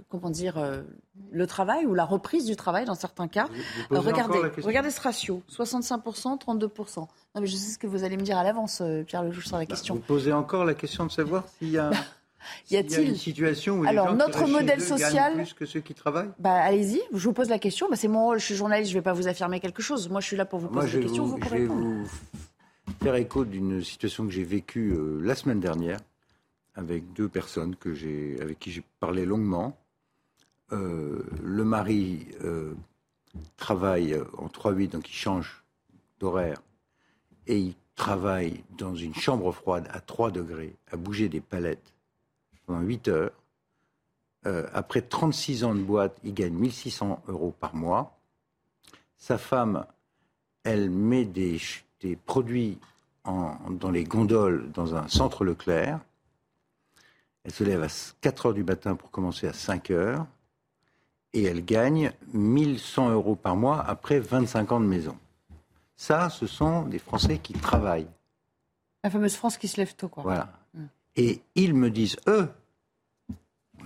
comment 0.08 0.30
dire, 0.30 0.82
le 1.30 1.46
travail 1.46 1.86
ou 1.86 1.94
la 1.94 2.04
reprise 2.04 2.44
du 2.44 2.56
travail 2.56 2.84
dans 2.84 2.94
certains 2.94 3.28
cas? 3.28 3.48
Regardez, 3.90 4.40
regardez 4.62 4.90
ce 4.90 5.00
ratio, 5.00 5.42
65%, 5.50 6.40
32%. 6.40 6.98
Non 7.34 7.40
mais 7.40 7.46
je 7.46 7.56
sais 7.56 7.72
ce 7.72 7.78
que 7.78 7.86
vous 7.86 8.04
allez 8.04 8.16
me 8.16 8.22
dire 8.22 8.36
à 8.36 8.44
l'avance, 8.44 8.82
Pierre 9.06 9.22
Lelouch, 9.22 9.46
sur 9.46 9.56
la 9.56 9.64
bah, 9.64 9.66
question. 9.66 9.94
vous 9.94 10.00
posez 10.00 10.32
encore 10.32 10.64
la 10.64 10.74
question 10.74 11.06
de 11.06 11.10
savoir 11.10 11.44
s'il 11.58 11.70
y 11.70 11.78
a... 11.78 11.90
Y 12.70 12.76
a-t-il 12.76 13.08
une 13.08 13.16
situation 13.16 13.80
où 13.80 13.84
Alors, 13.84 14.10
les 14.10 14.16
notre 14.16 14.46
modèle 14.46 14.80
social 14.80 15.34
plus 15.34 15.54
que 15.54 15.66
ceux 15.66 15.80
qui 15.80 15.94
travaillent? 15.94 16.30
Bah, 16.38 16.54
allez-y. 16.54 17.00
Je 17.12 17.24
vous 17.24 17.32
pose 17.32 17.48
la 17.48 17.58
question. 17.58 17.88
Bah, 17.90 17.96
c'est 17.96 18.08
mon 18.08 18.24
rôle. 18.24 18.40
Je 18.40 18.44
suis 18.44 18.54
journaliste. 18.54 18.90
Je 18.90 18.96
ne 18.96 19.00
vais 19.00 19.04
pas 19.04 19.12
vous 19.12 19.28
affirmer 19.28 19.60
quelque 19.60 19.82
chose. 19.82 20.08
Moi, 20.08 20.20
je 20.20 20.26
suis 20.26 20.36
là 20.36 20.44
pour 20.44 20.60
vous 20.60 20.68
poser 20.68 20.98
des 20.98 21.04
questions. 21.04 21.24
Vous, 21.24 21.38
je 21.42 21.48
vais 21.48 21.66
vous 21.66 22.06
faire 23.02 23.14
écho 23.14 23.44
d'une 23.44 23.82
situation 23.82 24.26
que 24.26 24.32
j'ai 24.32 24.44
vécue 24.44 24.92
euh, 24.92 25.20
la 25.22 25.34
semaine 25.34 25.60
dernière 25.60 25.98
avec 26.74 27.12
deux 27.12 27.28
personnes 27.28 27.76
que 27.76 27.94
j'ai, 27.94 28.38
avec 28.40 28.58
qui 28.58 28.70
j'ai 28.70 28.84
parlé 29.00 29.24
longuement. 29.24 29.76
Euh, 30.72 31.22
le 31.42 31.64
mari 31.64 32.28
euh, 32.42 32.74
travaille 33.56 34.18
en 34.38 34.46
3-8, 34.46 34.90
donc 34.90 35.10
il 35.10 35.14
change 35.14 35.62
d'horaire, 36.18 36.62
et 37.46 37.58
il 37.58 37.74
travaille 37.94 38.64
dans 38.78 38.94
une 38.94 39.14
chambre 39.14 39.52
froide 39.52 39.86
à 39.90 40.00
3 40.00 40.30
degrés, 40.30 40.76
à 40.90 40.96
bouger 40.96 41.28
des 41.28 41.40
palettes 41.40 41.91
pendant 42.72 42.84
8 42.84 43.08
heures. 43.08 43.30
Euh, 44.46 44.66
après 44.72 45.02
36 45.02 45.64
ans 45.64 45.74
de 45.74 45.80
boîte, 45.80 46.16
il 46.24 46.34
gagne 46.34 46.54
1600 46.54 47.22
euros 47.28 47.54
par 47.58 47.74
mois. 47.74 48.18
Sa 49.18 49.38
femme, 49.38 49.86
elle 50.64 50.90
met 50.90 51.24
des, 51.24 51.60
produits 52.26 52.78
dans 53.24 53.90
les 53.92 54.04
gondoles 54.04 54.70
dans 54.72 54.96
un 54.96 55.06
centre 55.06 55.44
Leclerc. 55.44 56.00
Elle 57.44 57.52
se 57.52 57.62
lève 57.62 57.82
à 57.82 57.88
4 58.20 58.46
heures 58.46 58.54
du 58.54 58.64
matin 58.64 58.96
pour 58.96 59.10
commencer 59.10 59.46
à 59.46 59.52
5 59.52 59.90
heures. 59.90 60.26
Et 61.34 61.44
elle 61.44 61.64
gagne 61.64 62.12
1100 62.32 63.10
euros 63.10 63.36
par 63.36 63.56
mois 63.56 63.80
après 63.80 64.18
25 64.18 64.72
ans 64.72 64.80
de 64.80 64.86
maison. 64.86 65.16
Ça, 65.96 66.30
ce 66.30 66.46
sont 66.46 66.82
des 66.82 66.98
Français 66.98 67.38
qui 67.38 67.52
travaillent. 67.52 68.10
La 69.04 69.10
fameuse 69.10 69.36
France 69.36 69.56
qui 69.56 69.68
se 69.68 69.76
lève 69.76 69.94
tôt, 69.94 70.08
quoi. 70.08 70.24
Voilà. 70.24 70.52
Et 71.16 71.42
ils 71.54 71.74
me 71.74 71.90
disent, 71.90 72.16
eux, 72.26 72.48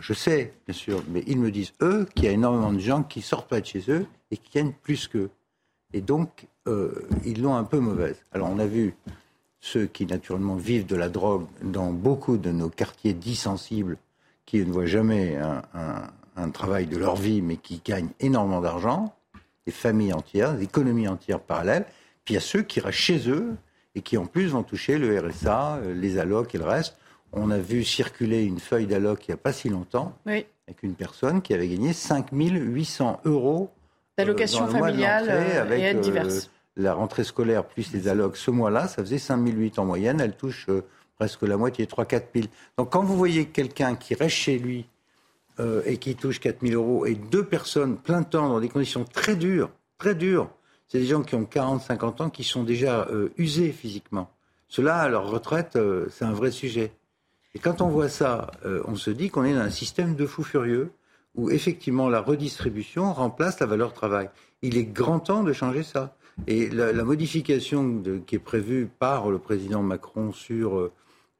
je 0.00 0.12
sais, 0.12 0.52
bien 0.66 0.74
sûr, 0.74 1.02
mais 1.08 1.22
ils 1.26 1.38
me 1.38 1.50
disent, 1.50 1.72
eux, 1.80 2.06
qu'il 2.14 2.24
y 2.24 2.28
a 2.28 2.32
énormément 2.32 2.72
de 2.72 2.78
gens 2.78 3.02
qui 3.02 3.22
sortent 3.22 3.48
pas 3.48 3.60
de 3.60 3.66
chez 3.66 3.84
eux 3.88 4.06
et 4.30 4.36
qui 4.36 4.50
gagnent 4.58 4.74
plus 4.82 5.08
qu'eux. 5.08 5.30
Et 5.92 6.00
donc, 6.00 6.46
euh, 6.68 7.08
ils 7.24 7.42
l'ont 7.42 7.56
un 7.56 7.64
peu 7.64 7.78
mauvaise. 7.78 8.16
Alors, 8.32 8.48
on 8.50 8.58
a 8.58 8.66
vu 8.66 8.94
ceux 9.60 9.86
qui, 9.86 10.06
naturellement, 10.06 10.56
vivent 10.56 10.86
de 10.86 10.96
la 10.96 11.08
drogue 11.08 11.46
dans 11.62 11.90
beaucoup 11.92 12.36
de 12.36 12.50
nos 12.50 12.68
quartiers 12.68 13.14
dits 13.14 13.36
sensibles, 13.36 13.96
qui 14.44 14.64
ne 14.64 14.72
voient 14.72 14.86
jamais 14.86 15.36
un, 15.36 15.62
un 16.36 16.50
travail 16.50 16.86
de 16.86 16.96
leur 16.96 17.16
vie, 17.16 17.42
mais 17.42 17.56
qui 17.56 17.80
gagnent 17.84 18.10
énormément 18.20 18.60
d'argent, 18.60 19.14
des 19.66 19.72
familles 19.72 20.12
entières, 20.12 20.54
des 20.54 20.64
économies 20.64 21.08
entières 21.08 21.40
parallèles. 21.40 21.86
Puis 22.24 22.34
il 22.34 22.36
y 22.36 22.38
a 22.38 22.40
ceux 22.42 22.62
qui 22.62 22.80
restent 22.80 22.98
chez 22.98 23.28
eux 23.30 23.56
et 23.94 24.02
qui, 24.02 24.16
en 24.16 24.26
plus, 24.26 24.48
vont 24.48 24.62
toucher 24.62 24.98
le 24.98 25.18
RSA, 25.18 25.76
euh, 25.76 25.94
les 25.94 26.18
allocs 26.18 26.54
et 26.54 26.58
le 26.58 26.64
reste. 26.64 26.96
On 27.32 27.50
a 27.50 27.58
vu 27.58 27.84
circuler 27.84 28.44
une 28.44 28.60
feuille 28.60 28.86
d'alloc 28.86 29.26
il 29.28 29.30
n'y 29.30 29.34
a 29.34 29.38
pas 29.38 29.52
si 29.52 29.68
longtemps 29.68 30.16
avec 30.68 30.82
une 30.82 30.94
personne 30.94 31.42
qui 31.42 31.54
avait 31.54 31.68
gagné 31.68 31.92
5 31.92 32.28
800 32.32 33.20
euros 33.24 33.70
euh, 34.18 34.24
d'allocation 34.24 34.66
familiale 34.66 35.28
euh, 35.28 35.62
avec, 35.62 35.80
et 35.80 35.84
aides 35.84 36.00
diverses. 36.00 36.50
la 36.76 36.92
rentrée 36.92 37.22
scolaire 37.22 37.64
plus 37.64 37.92
les 37.92 38.08
allocs 38.08 38.36
ce 38.36 38.50
mois-là, 38.50 38.88
ça 38.88 39.02
faisait 39.02 39.18
5 39.18 39.46
800 39.46 39.82
en 39.82 39.84
moyenne. 39.84 40.20
Elle 40.20 40.36
touche 40.36 40.66
euh, 40.68 40.82
presque 41.16 41.42
la 41.42 41.56
moitié, 41.56 41.86
3-4 41.86 42.22
000. 42.34 42.46
Donc 42.78 42.90
quand 42.90 43.04
vous 43.04 43.16
voyez 43.16 43.46
quelqu'un 43.46 43.94
qui 43.94 44.14
reste 44.14 44.36
chez 44.36 44.58
lui 44.58 44.86
et 45.86 45.96
qui 45.96 46.16
touche 46.16 46.38
4 46.38 46.60
000 46.60 46.74
euros 46.74 47.06
et 47.06 47.14
deux 47.14 47.42
personnes 47.42 47.96
plein 47.96 48.22
temps 48.22 48.50
dans 48.50 48.60
des 48.60 48.68
conditions 48.68 49.04
très 49.04 49.36
dures, 49.36 49.70
très 49.96 50.14
dures, 50.14 50.50
c'est 50.86 50.98
des 50.98 51.06
gens 51.06 51.22
qui 51.22 51.34
ont 51.34 51.44
40-50 51.44 52.22
ans 52.24 52.28
qui 52.28 52.44
sont 52.44 52.62
déjà 52.62 53.08
usés 53.38 53.72
physiquement. 53.72 54.28
Cela, 54.68 54.98
à 54.98 55.08
leur 55.08 55.30
retraite, 55.30 55.78
c'est 56.10 56.26
un 56.26 56.34
vrai 56.34 56.50
sujet. 56.50 56.92
Et 57.56 57.58
quand 57.58 57.80
on 57.80 57.88
voit 57.88 58.10
ça, 58.10 58.50
euh, 58.66 58.82
on 58.84 58.96
se 58.96 59.08
dit 59.08 59.30
qu'on 59.30 59.42
est 59.42 59.54
dans 59.54 59.60
un 59.60 59.70
système 59.70 60.14
de 60.14 60.26
fous 60.26 60.42
furieux 60.42 60.92
où 61.36 61.48
effectivement 61.48 62.10
la 62.10 62.20
redistribution 62.20 63.14
remplace 63.14 63.60
la 63.60 63.66
valeur 63.66 63.94
travail. 63.94 64.28
Il 64.60 64.76
est 64.76 64.84
grand 64.84 65.20
temps 65.20 65.42
de 65.42 65.54
changer 65.54 65.82
ça. 65.82 66.14
Et 66.46 66.68
la, 66.68 66.92
modification 67.02 68.02
qui 68.26 68.34
est 68.34 68.40
prévue 68.40 68.90
par 68.98 69.30
le 69.30 69.38
président 69.38 69.82
Macron 69.82 70.34
sur 70.34 70.76
euh, 70.76 70.92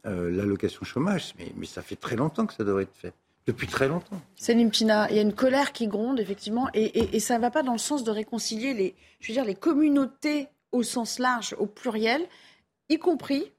euh, 0.07 0.31
l'allocation 0.31 0.87
chômage, 0.87 1.35
mais, 1.39 1.67
ça 1.67 1.83
fait 1.83 1.97
très 1.97 2.17
longtemps 2.17 2.47
que 2.47 2.55
ça 2.55 2.65
devrait 2.65 2.85
être 2.85 2.97
fait. 2.97 3.13
Depuis 3.47 3.67
très 3.67 3.87
longtemps. 3.87 4.19
Céline 4.37 4.71
Pina, 4.71 5.11
il 5.11 5.17
y 5.17 5.19
a 5.19 5.23
une 5.23 5.35
colère 5.35 5.73
qui 5.73 5.87
gronde, 5.87 6.19
effectivement, 6.19 6.71
et, 6.73 7.21
ça 7.21 7.37
ne 7.37 7.43
va 7.43 7.51
pas 7.51 7.63
dans 7.63 7.73
le 7.73 7.79
sens 7.79 8.05
de 8.05 8.11
réconcilier 8.11 8.73
les, 8.73 8.95
je 9.21 9.29
veux 9.29 9.35
dire, 9.35 9.45
les 9.45 9.55
communautés 9.55 10.49
au 10.73 10.83
sens 10.83 11.19
large, 11.19 11.55
au 11.59 11.67
pluriel, 11.67 12.23
y 12.89 12.99
compris 12.99 13.53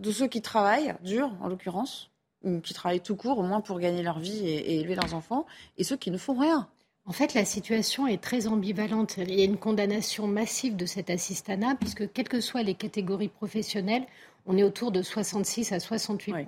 de 0.00 0.10
ceux 0.10 0.26
qui 0.26 0.42
travaillent 0.42 0.94
dur, 1.04 1.30
en 1.40 1.48
l'occurrence, 1.48 2.10
ou 2.42 2.60
qui 2.60 2.74
travaillent 2.74 3.02
tout 3.02 3.16
court, 3.16 3.38
au 3.38 3.42
moins 3.42 3.60
pour 3.60 3.78
gagner 3.78 4.02
leur 4.02 4.18
vie 4.18 4.48
et, 4.48 4.80
élever 4.80 4.94
leurs 4.94 5.14
enfants, 5.14 5.46
et 5.78 5.84
ceux 5.84 5.96
qui 5.96 6.10
ne 6.10 6.18
font 6.18 6.34
rien. 6.34 6.68
En 7.06 7.12
fait, 7.12 7.34
la 7.34 7.44
situation 7.44 8.06
est 8.06 8.22
très 8.22 8.46
ambivalente. 8.46 9.16
Il 9.18 9.34
y 9.34 9.42
a 9.42 9.44
une 9.44 9.56
condamnation 9.56 10.26
massive 10.26 10.76
de 10.76 10.86
cet 10.86 11.10
assistanat, 11.10 11.74
puisque 11.74 12.10
quelles 12.12 12.28
que 12.28 12.40
soient 12.40 12.62
les 12.62 12.74
catégories 12.74 13.28
professionnelles, 13.28 14.04
on 14.46 14.56
est 14.56 14.62
autour 14.62 14.90
de 14.90 15.02
66 15.02 15.72
à 15.72 15.80
68 15.80 16.46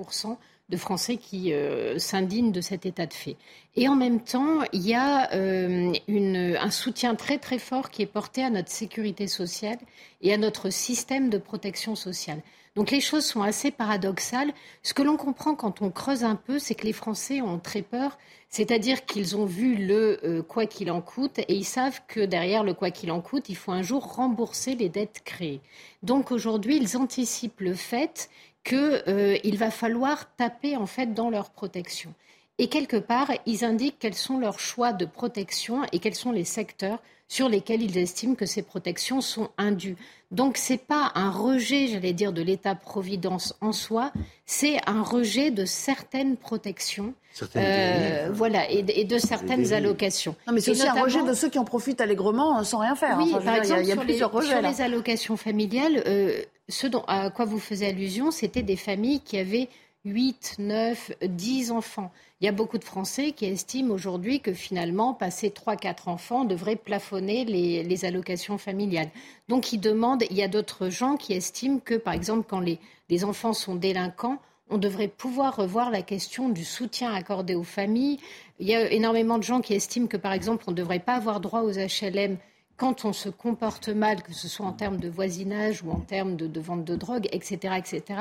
de 0.68 0.76
Français 0.76 1.16
qui 1.16 1.52
euh, 1.52 1.98
s'indignent 1.98 2.52
de 2.52 2.60
cet 2.60 2.86
état 2.86 3.06
de 3.06 3.12
fait. 3.12 3.36
Et 3.76 3.88
en 3.88 3.96
même 3.96 4.20
temps, 4.20 4.60
il 4.72 4.86
y 4.86 4.94
a 4.94 5.32
euh, 5.34 5.92
un 6.08 6.70
soutien 6.70 7.14
très 7.14 7.38
très 7.38 7.58
fort 7.58 7.90
qui 7.90 8.00
est 8.00 8.06
porté 8.06 8.42
à 8.42 8.48
notre 8.48 8.70
sécurité 8.70 9.26
sociale 9.26 9.78
et 10.22 10.32
à 10.32 10.38
notre 10.38 10.70
système 10.70 11.28
de 11.28 11.38
protection 11.38 11.94
sociale. 11.94 12.40
Donc 12.74 12.90
les 12.90 13.00
choses 13.00 13.26
sont 13.26 13.42
assez 13.42 13.70
paradoxales. 13.70 14.52
Ce 14.82 14.94
que 14.94 15.02
l'on 15.02 15.16
comprend 15.16 15.54
quand 15.54 15.82
on 15.82 15.90
creuse 15.90 16.24
un 16.24 16.36
peu, 16.36 16.58
c'est 16.58 16.74
que 16.74 16.86
les 16.86 16.94
Français 16.94 17.42
ont 17.42 17.58
très 17.58 17.82
peur, 17.82 18.18
c'est-à-dire 18.48 19.04
qu'ils 19.04 19.36
ont 19.36 19.44
vu 19.44 19.76
le 19.76 20.20
euh, 20.24 20.42
quoi 20.42 20.66
qu'il 20.66 20.90
en 20.90 21.02
coûte 21.02 21.38
et 21.38 21.54
ils 21.54 21.64
savent 21.64 22.00
que 22.08 22.20
derrière 22.20 22.64
le 22.64 22.72
quoi 22.74 22.90
qu'il 22.90 23.10
en 23.10 23.20
coûte, 23.20 23.48
il 23.48 23.56
faut 23.56 23.72
un 23.72 23.82
jour 23.82 24.14
rembourser 24.14 24.74
les 24.74 24.88
dettes 24.88 25.22
créées. 25.24 25.60
Donc 26.02 26.30
aujourd'hui, 26.32 26.76
ils 26.76 26.96
anticipent 26.96 27.60
le 27.60 27.74
fait 27.74 28.30
qu'il 28.64 29.02
euh, 29.08 29.38
va 29.54 29.70
falloir 29.70 30.34
taper 30.36 30.76
en 30.76 30.86
fait 30.86 31.14
dans 31.14 31.30
leur 31.30 31.50
protection. 31.50 32.14
Et 32.58 32.68
quelque 32.68 32.98
part, 32.98 33.30
ils 33.46 33.64
indiquent 33.64 33.98
quels 33.98 34.14
sont 34.14 34.38
leurs 34.38 34.60
choix 34.60 34.92
de 34.92 35.04
protection 35.04 35.82
et 35.92 35.98
quels 35.98 36.14
sont 36.14 36.32
les 36.32 36.44
secteurs 36.44 37.02
sur 37.32 37.48
lesquels 37.48 37.80
ils 37.80 37.96
estiment 37.96 38.34
que 38.34 38.44
ces 38.44 38.60
protections 38.60 39.22
sont 39.22 39.48
indues. 39.56 39.96
Donc 40.32 40.58
ce 40.58 40.74
n'est 40.74 40.78
pas 40.78 41.12
un 41.14 41.30
rejet, 41.30 41.86
j'allais 41.86 42.12
dire, 42.12 42.30
de 42.30 42.42
l'État-providence 42.42 43.56
en 43.62 43.72
soi, 43.72 44.12
c'est 44.44 44.76
un 44.86 45.02
rejet 45.02 45.50
de 45.50 45.64
certaines 45.64 46.36
protections, 46.36 47.14
euh, 47.56 48.28
voilà, 48.34 48.70
et, 48.70 48.82
de 48.82 49.16
certaines 49.16 49.72
allocations. 49.72 50.36
Non, 50.46 50.52
mais 50.52 50.60
c'est 50.60 50.72
aussi 50.72 50.86
un 50.86 51.02
rejet 51.02 51.22
de 51.22 51.32
ceux 51.32 51.48
qui 51.48 51.58
en 51.58 51.64
profitent 51.64 52.02
allègrement 52.02 52.58
euh, 52.58 52.64
sans 52.64 52.80
rien 52.80 52.94
faire. 52.94 53.16
Oui, 53.16 53.32
par 53.42 53.56
exemple, 53.56 53.80
il 53.80 53.88
y 53.88 53.92
a, 53.92 53.96
plusieurs 53.96 54.30
les, 54.30 54.36
rejets. 54.36 54.60
Sur 54.60 54.60
les 54.60 54.80
allocations 54.82 55.38
familiales, 55.38 56.02
euh, 56.06 56.38
ce 56.68 56.86
dont, 56.86 57.04
à 57.06 57.30
quoi 57.30 57.46
vous 57.46 57.58
faisiez 57.58 57.88
allusion, 57.88 58.30
c'était 58.30 58.62
des 58.62 58.76
familles 58.76 59.20
qui 59.20 59.38
avaient 59.38 59.70
8, 60.04 60.56
9, 60.58 61.12
10 61.22 61.70
enfants. 61.70 62.10
Il 62.40 62.46
y 62.46 62.48
a 62.48 62.52
beaucoup 62.52 62.78
de 62.78 62.84
Français 62.84 63.32
qui 63.32 63.44
estiment 63.44 63.94
aujourd'hui 63.94 64.40
que 64.40 64.52
finalement, 64.52 65.14
passer 65.14 65.50
3-4 65.50 66.08
enfants 66.08 66.44
devrait 66.44 66.76
plafonner 66.76 67.44
les, 67.44 68.04
allocations 68.04 68.58
familiales. 68.58 69.10
Donc, 69.48 69.72
ils 69.72 69.80
demandent, 69.80 70.24
il 70.30 70.36
y 70.36 70.42
a 70.42 70.48
d'autres 70.48 70.88
gens 70.88 71.16
qui 71.16 71.34
estiment 71.34 71.78
que, 71.78 71.94
par 71.94 72.14
exemple, 72.14 72.46
quand 72.48 72.60
les 72.60 73.24
enfants 73.24 73.52
sont 73.52 73.76
délinquants, 73.76 74.38
on 74.72 74.78
devrait 74.78 75.08
pouvoir 75.08 75.56
revoir 75.56 75.90
la 75.90 76.02
question 76.02 76.48
du 76.48 76.64
soutien 76.64 77.12
accordé 77.12 77.54
aux 77.54 77.62
familles. 77.62 78.18
Il 78.58 78.66
y 78.66 78.74
a 78.74 78.90
énormément 78.90 79.38
de 79.38 79.42
gens 79.42 79.60
qui 79.60 79.74
estiment 79.74 80.06
que, 80.06 80.16
par 80.16 80.32
exemple, 80.32 80.64
on 80.66 80.70
ne 80.70 80.76
devrait 80.76 80.98
pas 80.98 81.14
avoir 81.14 81.40
droit 81.40 81.60
aux 81.60 81.72
HLM 81.72 82.38
quand 82.76 83.04
on 83.04 83.12
se 83.12 83.28
comporte 83.28 83.88
mal, 83.88 84.22
que 84.22 84.32
ce 84.32 84.48
soit 84.48 84.66
en 84.66 84.72
termes 84.72 84.98
de 84.98 85.08
voisinage 85.08 85.82
ou 85.82 85.90
en 85.90 86.00
termes 86.00 86.36
de, 86.36 86.60
vente 86.60 86.84
de 86.84 86.96
drogue, 86.96 87.28
etc., 87.32 87.74
etc., 87.78 88.20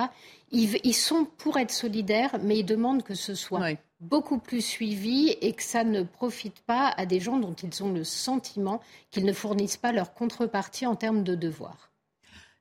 ils, 0.52 0.94
sont 0.94 1.26
pour 1.38 1.58
être 1.58 1.72
solidaires, 1.72 2.38
mais 2.44 2.60
ils 2.60 2.66
demandent 2.66 3.04
que 3.04 3.16
ce 3.16 3.36
soit 3.36 3.78
beaucoup 4.02 4.40
plus 4.40 4.62
suivi 4.62 5.30
et 5.42 5.54
que 5.54 5.64
ça 5.64 5.84
ne 5.84 6.04
profite 6.04 6.62
pas 6.62 6.94
à 6.98 7.06
des 7.06 7.20
gens 7.20 7.40
dont 7.40 7.54
ils 7.54 7.84
ont 7.84 7.94
le 7.94 8.04
sentiment 8.04 8.82
qu'ils 9.12 9.26
ne 9.26 9.34
fournissent 9.34 9.78
pas 9.78 9.92
leur 9.92 10.14
contrepartie 10.14 10.86
en 10.86 10.96
termes 10.96 11.24
de 11.24 11.36
devoirs. 11.36 11.92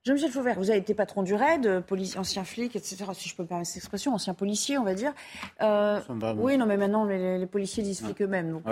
Jean-Michel 0.04 0.30
Fauvert, 0.30 0.58
vous 0.58 0.70
avez 0.70 0.78
été 0.78 0.94
patron 0.94 1.22
du 1.22 1.34
RAID, 1.34 1.84
ancien 2.16 2.44
flic, 2.44 2.74
etc., 2.74 3.04
si 3.12 3.28
je 3.28 3.36
peux 3.36 3.42
me 3.42 3.48
permettre 3.48 3.68
cette 3.68 3.78
expression, 3.78 4.14
ancien 4.14 4.32
policier, 4.32 4.78
on 4.78 4.84
va 4.84 4.94
dire. 4.94 5.12
Euh, 5.60 6.00
oui, 6.38 6.56
non, 6.56 6.64
mais 6.64 6.78
maintenant, 6.78 7.04
les, 7.04 7.46
policiers 7.46 7.82
disent 7.82 8.00
flic 8.00 8.22
eux-mêmes. 8.22 8.62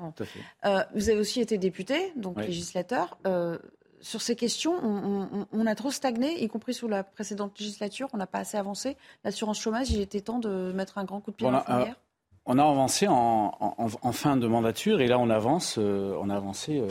Euh, 0.00 0.24
euh, 0.64 0.82
vous 0.94 1.08
avez 1.08 1.18
aussi 1.18 1.40
été 1.40 1.58
député, 1.58 2.12
donc 2.16 2.38
législateur. 2.38 3.18
Euh, 3.26 3.58
sur 4.00 4.20
ces 4.20 4.36
questions, 4.36 4.74
on, 4.82 5.66
a 5.66 5.74
trop 5.74 5.90
stagné, 5.90 6.42
y 6.42 6.48
compris 6.48 6.74
sous 6.74 6.88
la 6.88 7.04
précédente 7.04 7.58
législature. 7.58 8.08
On 8.12 8.18
n'a 8.18 8.26
pas 8.26 8.40
assez 8.40 8.58
avancé. 8.58 8.98
L'assurance 9.24 9.58
chômage, 9.58 9.90
il 9.90 10.00
était 10.00 10.20
temps 10.20 10.38
de 10.38 10.72
mettre 10.72 10.98
un 10.98 11.04
grand 11.04 11.20
coup 11.20 11.30
de 11.30 11.36
pied 11.36 11.46
dans 11.46 11.52
la 11.52 11.62
fourrière. 11.62 11.96
On 12.46 12.58
a 12.58 12.62
avancé 12.62 13.06
en, 13.08 14.12
fin 14.12 14.36
de 14.36 14.46
mandature 14.46 15.00
et 15.00 15.06
là 15.06 15.18
on 15.18 15.30
avance, 15.30 15.76
euh, 15.78 16.14
on 16.20 16.28
a 16.28 16.36
avancé 16.36 16.82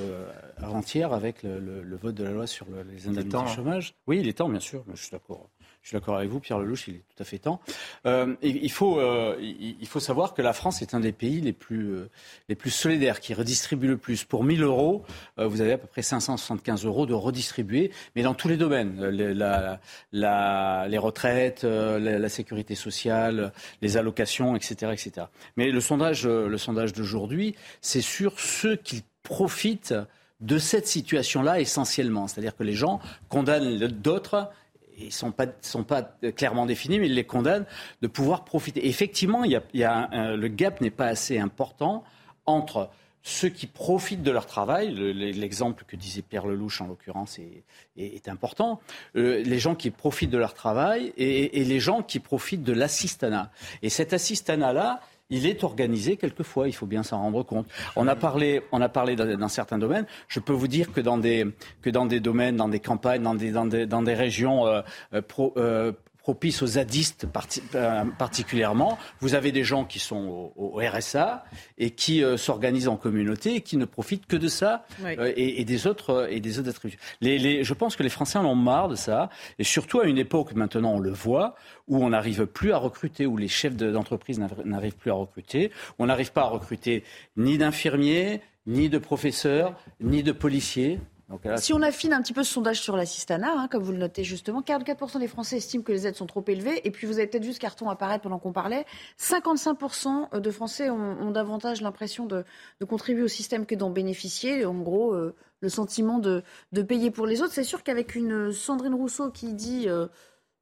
avant-hier 0.58 1.14
avec 1.14 1.44
le, 1.44 1.96
vote 1.96 2.16
de 2.16 2.24
la 2.24 2.32
loi 2.32 2.48
sur 2.48 2.66
les 2.92 3.08
indemnités 3.08 3.38
de 3.38 3.48
chômage. 3.48 3.94
Oui, 4.08 4.18
il 4.20 4.28
est 4.28 4.34
temps, 4.34 4.50
bien 4.50 4.60
sûr, 4.60 4.84
je 4.92 5.00
suis 5.00 5.12
d'accord. 5.12 5.50
Je 5.84 5.90
suis 5.90 5.98
d'accord 5.98 6.16
avec 6.16 6.30
vous, 6.30 6.40
Pierre 6.40 6.60
Lelouch, 6.60 6.88
il 6.88 6.96
est 6.96 7.04
tout 7.14 7.22
à 7.22 7.26
fait 7.26 7.40
temps. 7.40 7.60
Euh, 8.06 8.36
il, 8.42 8.72
faut, 8.72 9.02
euh, 9.02 9.36
il, 9.42 9.86
faut 9.86 10.00
savoir 10.00 10.34
que 10.34 10.42
la 10.42 10.54
France 10.54 10.82
est 10.82 10.94
un 10.94 11.02
des 11.02 11.12
pays 11.12 11.42
les 11.42 11.52
plus, 11.52 11.94
euh, 11.94 12.10
solidaires, 12.68 13.20
qui 13.20 13.34
redistribue 13.34 13.88
le 13.88 13.98
plus. 13.98 14.24
Pour 14.24 14.46
1000 14.46 14.64
euros, 14.64 15.04
euh, 15.40 15.46
vous 15.46 15.60
avez 15.60 15.74
à 15.74 15.78
peu 15.78 15.88
près 15.88 16.02
575 16.02 16.86
euros 16.86 17.06
de 17.06 17.14
redistribuer, 17.14 17.92
mais 18.16 18.22
dans 18.22 18.34
tous 18.34 18.48
les 18.48 18.56
domaines. 18.56 19.06
Les, 19.10 20.98
retraites, 20.98 21.64
la, 21.64 22.30
sécurité 22.30 22.76
sociale, 22.76 23.52
les 23.82 23.98
allocations, 23.98 24.56
etc. 24.56 24.94
etc. 24.94 25.28
Mais 25.58 25.70
le 25.70 25.82
sondage 25.82 26.24
d'aujourd'hui, 26.24 27.56
c'est 27.82 28.02
sur 28.02 28.40
ceux 28.40 28.78
qui 28.78 29.04
profitent 29.22 29.96
de 30.40 30.58
cette 30.58 30.88
situation-là 30.88 31.60
essentiellement. 31.60 32.28
C'est-à-dire 32.28 32.56
que 32.56 32.64
les 32.64 32.74
gens 32.74 33.02
condamnent 33.28 33.78
d'autres 33.88 34.50
ils 34.98 35.08
ne 35.08 35.12
sont 35.12 35.32
pas, 35.32 35.48
sont 35.62 35.84
pas 35.84 36.04
clairement 36.36 36.66
définis, 36.66 37.00
mais 37.00 37.08
ils 37.08 37.16
les 37.16 37.24
condamnent 37.24 37.66
de 38.02 38.08
pouvoir 38.08 38.44
profiter. 38.44 38.88
effectivement, 38.88 39.44
y 39.44 39.56
a, 39.56 40.36
le 40.36 40.48
gap 40.48 40.82
n'est 40.82 40.92
pas 40.92 41.08
assez 41.08 41.40
important 41.40 42.04
entre 42.46 42.90
ceux 43.26 43.48
qui 43.48 43.68
profitent 43.68 44.22
de 44.22 44.32
leur 44.32 44.46
travail, 44.46 44.94
l'exemple 44.94 45.86
que 45.88 45.96
disait 45.96 46.22
Pierre 46.22 46.46
Lelouch 46.46 46.82
en 46.82 46.88
l'occurrence 46.88 47.40
est, 47.98 48.28
important, 48.28 48.82
euh, 49.16 49.42
les 49.42 49.60
gens 49.60 49.76
qui 49.76 49.92
profitent 49.92 50.30
de 50.30 50.38
leur 50.38 50.54
travail 50.54 51.14
et, 51.16 51.62
et 51.62 51.64
les 51.64 51.80
gens 51.80 52.04
qui 52.04 52.20
profitent 52.20 52.64
de 52.64 52.74
l'assistanat. 52.74 53.50
Et 53.82 53.90
cet 53.90 54.12
assistanat-là, 54.12 55.00
il 55.34 55.48
est 55.48 55.64
organisé 55.64 56.16
quelquefois, 56.16 56.68
il 56.68 56.74
faut 56.74 56.86
bien 56.86 57.02
s'en 57.02 57.18
rendre 57.18 57.44
compte. 57.44 57.66
On 57.96 58.08
a 58.08 58.16
parlé, 58.16 58.62
on 58.72 58.82
a 58.82 58.90
parlé 58.90 59.16
dans, 59.16 59.48
certains 59.48 59.80
domaines. 59.80 60.06
Je 60.28 60.40
peux 60.40 60.54
vous 60.54 60.68
dire 60.68 60.92
que 60.92 61.02
dans 61.02 61.18
des, 61.18 61.48
que 61.82 61.90
dans 61.90 62.06
des 62.06 62.20
domaines, 62.20 62.56
dans 62.56 62.70
des 62.70 62.80
campagnes, 62.80 63.24
dans 63.24 63.34
des, 63.34 63.52
dans 63.52 63.66
des, 63.66 63.88
dans 63.88 64.04
des 64.04 64.14
régions 64.14 64.68
euh, 64.68 64.82
euh, 65.14 65.22
pro, 65.24 65.54
euh, 65.58 65.92
propice 66.24 66.62
aux 66.62 66.68
zadistes 66.68 67.28
euh, 67.76 68.06
particulièrement. 68.18 68.98
Vous 69.20 69.36
avez 69.36 69.52
des 69.52 69.66
gens 69.66 69.84
qui 69.84 70.00
sont 70.00 70.52
au, 70.56 70.80
RSA 70.80 71.44
et 71.78 71.92
qui 71.92 72.24
euh, 72.24 72.38
s'organisent 72.38 72.88
en 72.88 72.96
communauté 72.96 73.56
et 73.56 73.62
qui 73.62 73.76
ne 73.76 73.86
profitent 73.86 74.26
que 74.26 74.38
de 74.38 74.48
ça 74.48 74.86
euh, 75.04 75.34
et, 75.36 75.64
des 75.66 75.86
autres 75.86 76.28
et 76.32 76.40
des 76.40 76.60
autres 76.60 76.70
attributs. 76.70 76.98
Les, 77.22 77.64
je 77.64 77.74
pense 77.74 77.98
que 77.98 78.04
les 78.04 78.10
Français 78.10 78.40
en 78.40 78.46
ont 78.46 78.56
marre 78.56 78.88
de 78.88 78.96
ça 78.96 79.30
et 79.60 79.66
surtout 79.66 80.00
à 80.00 80.06
une 80.06 80.18
époque 80.18 80.56
maintenant 80.56 80.94
on 80.94 81.00
le 81.00 81.12
voit 81.12 81.56
où 81.90 82.04
on 82.04 82.10
n'arrive 82.10 82.46
plus 82.46 82.72
à 82.72 82.78
recruter, 82.78 83.26
où 83.26 83.36
les 83.36 83.50
chefs 83.50 83.76
d'entreprise 83.76 84.40
n'arrivent 84.64 84.96
plus 84.96 85.12
à 85.12 85.16
recruter, 85.16 85.72
où 86.00 86.04
on 86.04 86.06
n'arrive 86.06 86.32
pas 86.32 86.44
à 86.44 86.48
recruter 86.48 87.04
ni 87.36 87.58
d'infirmiers, 87.58 88.42
ni 88.66 88.88
de 88.88 88.98
professeurs, 88.98 89.76
ni 90.00 90.24
de 90.24 90.32
policiers 90.32 91.00
si 91.58 91.74
on 91.74 91.82
affine 91.82 92.14
un 92.14 92.22
petit 92.22 92.34
peu 92.34 92.44
ce 92.44 92.54
sondage 92.54 92.82
sur 92.82 92.96
l'assistanat, 92.96 93.54
hein, 93.56 93.68
comme 93.70 93.84
vous 93.84 93.92
le 93.92 93.98
notez 93.98 94.24
justement, 94.24 94.62
44% 94.62 95.20
des 95.20 95.28
Français 95.28 95.58
estiment 95.58 95.84
que 95.84 95.92
les 95.92 96.08
aides 96.08 96.16
sont 96.16 96.26
trop 96.26 96.44
élevées. 96.48 96.86
Et 96.86 96.92
puis 96.92 97.08
vous 97.08 97.18
avez 97.18 97.28
peut-être 97.28 97.46
vu 97.46 97.54
ce 97.54 97.60
carton 97.60 97.90
apparaître 97.90 98.24
pendant 98.24 98.40
qu'on 98.40 98.52
parlait. 98.52 98.86
55% 99.20 100.40
de 100.40 100.52
Français 100.52 100.90
ont, 100.90 101.32
davantage 101.32 101.82
l'impression 101.82 102.26
de, 102.26 102.44
contribuer 102.88 103.24
au 103.24 103.28
système 103.28 103.66
que 103.66 103.76
d'en 103.76 103.90
bénéficier. 103.90 104.66
En 104.66 104.76
gros, 104.76 105.14
euh, 105.14 105.36
le 105.62 105.70
sentiment 105.70 106.20
de, 106.20 106.44
payer 106.88 107.12
pour 107.12 107.26
les 107.26 107.42
autres. 107.42 107.54
C'est 107.54 107.64
sûr 107.64 107.84
qu'avec 107.84 108.16
une 108.16 108.52
Sandrine 108.52 108.94
Rousseau 108.94 109.32
qui 109.32 109.54
dit... 109.54 109.88
Euh, 109.88 110.08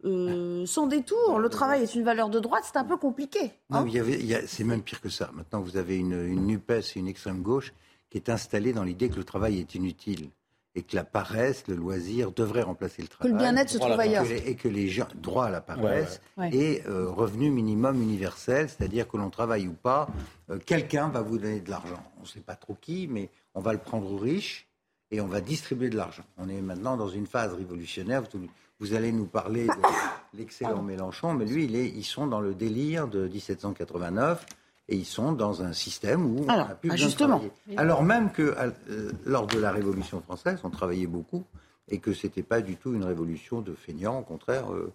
euh, 0.04 0.66
sans 0.66 0.88
détour, 0.88 1.38
le 1.38 1.48
travail 1.48 1.84
est 1.84 1.94
une 1.94 2.04
valeur 2.04 2.32
de 2.32 2.40
droite, 2.40 2.64
c'est 2.66 2.80
un 2.80 2.84
peu 2.84 2.98
compliqué. 2.98 3.52
non, 3.70 3.86
hein. 3.86 4.42
c'est 4.48 4.64
même 4.64 4.82
pire 4.82 5.00
que 5.00 5.10
ça. 5.10 5.30
Maintenant, 5.32 5.62
vous 5.62 5.78
avez 5.78 5.96
une, 5.96 6.14
une 6.14 6.48
NUPES 6.48 6.96
et 6.96 7.00
une 7.00 7.08
extrême 7.08 7.44
gauche 7.44 7.72
qui 8.10 8.18
est 8.18 8.28
installée 8.30 8.74
dans 8.74 8.84
l'idée 8.84 9.10
que 9.10 9.18
le 9.18 9.24
travail 9.24 9.60
est 9.60 9.76
inutile 9.76 10.32
et 10.76 10.84
que 10.84 10.96
la 10.96 11.04
paresse, 11.04 11.68
le 11.68 11.76
loisir 11.76 12.32
devrait 12.32 12.62
remplacer 12.62 13.02
le 13.02 13.08
travail. 13.08 13.32
Que 13.32 13.38
le 13.38 13.44
bien-être 13.44 13.70
se 13.70 13.78
trouve 13.78 14.00
ailleurs. 14.00 14.26
Et 14.30 14.56
que 14.56 14.70
les 14.70 14.88
gens, 14.88 15.08
droit 15.16 15.46
à 15.46 15.50
la 15.50 15.62
paresse 15.62 16.22
et 16.52 16.84
euh, 16.88 17.10
revenu 17.10 17.50
minimum 17.50 18.02
universel, 18.02 18.70
c'est-à-dire 18.70 19.08
que 19.08 19.18
l'on 19.18 19.30
travaille 19.30 19.68
ou 19.68 19.74
pas, 19.74 20.08
euh, 20.50 20.60
quelqu'un 20.66 21.10
va 21.10 21.22
vous 21.22 21.38
donner 21.38 21.60
de 21.60 21.70
l'argent. 21.70 22.02
On 22.20 22.22
ne 22.22 22.28
sait 22.28 22.40
pas 22.40 22.56
trop 22.56 22.78
qui, 22.80 23.08
mais 23.10 23.30
on 23.54 23.60
va 23.60 23.74
le 23.74 23.80
prendre 23.80 24.12
aux 24.12 24.18
riches 24.18 24.68
et 25.12 25.20
on 25.20 25.28
va 25.28 25.42
distribuer 25.42 25.90
de 25.90 25.98
l'argent. 25.98 26.24
On 26.38 26.48
est 26.48 26.62
maintenant 26.62 26.96
dans 26.96 27.10
une 27.10 27.28
phase 27.28 27.54
révolutionnaire. 27.54 28.24
Vous, 28.80 28.94
allez 28.94 29.12
nous 29.12 29.26
parler 29.26 29.68
de 29.68 29.74
l'excellent 30.38 30.82
Mélenchon, 30.82 31.34
mais 31.34 31.46
lui, 31.46 31.66
il 31.66 31.76
est, 31.76 31.88
ils 31.88 32.06
sont 32.06 32.28
dans 32.28 32.40
le 32.40 32.54
délire 32.54 33.10
de 33.10 33.28
1789 33.28 34.46
et 34.92 34.96
ils 34.96 35.06
sont 35.06 35.32
dans 35.32 35.64
un 35.64 35.72
système 35.72 36.26
où 36.26 36.46
Alors, 36.50 36.68
on 36.68 36.72
a 36.72 36.76
plus 36.76 36.92
ah, 36.92 36.96
justement. 36.98 37.42
Alors 37.78 38.04
même 38.04 38.32
que 38.32 38.54
euh, 38.90 39.12
lors 39.26 39.48
de 39.48 39.58
la 39.58 39.72
Révolution 39.72 40.22
française, 40.22 40.60
on 40.66 40.70
travaillait 40.70 41.08
beaucoup 41.08 41.44
et 41.88 42.00
que 42.00 42.14
c'était 42.14 42.44
pas 42.44 42.62
du 42.62 42.76
tout 42.76 42.94
une 42.94 43.06
révolution 43.06 43.62
de 43.62 43.74
feignants, 43.74 44.20
au 44.20 44.24
contraire. 44.24 44.72
euh, 44.72 44.94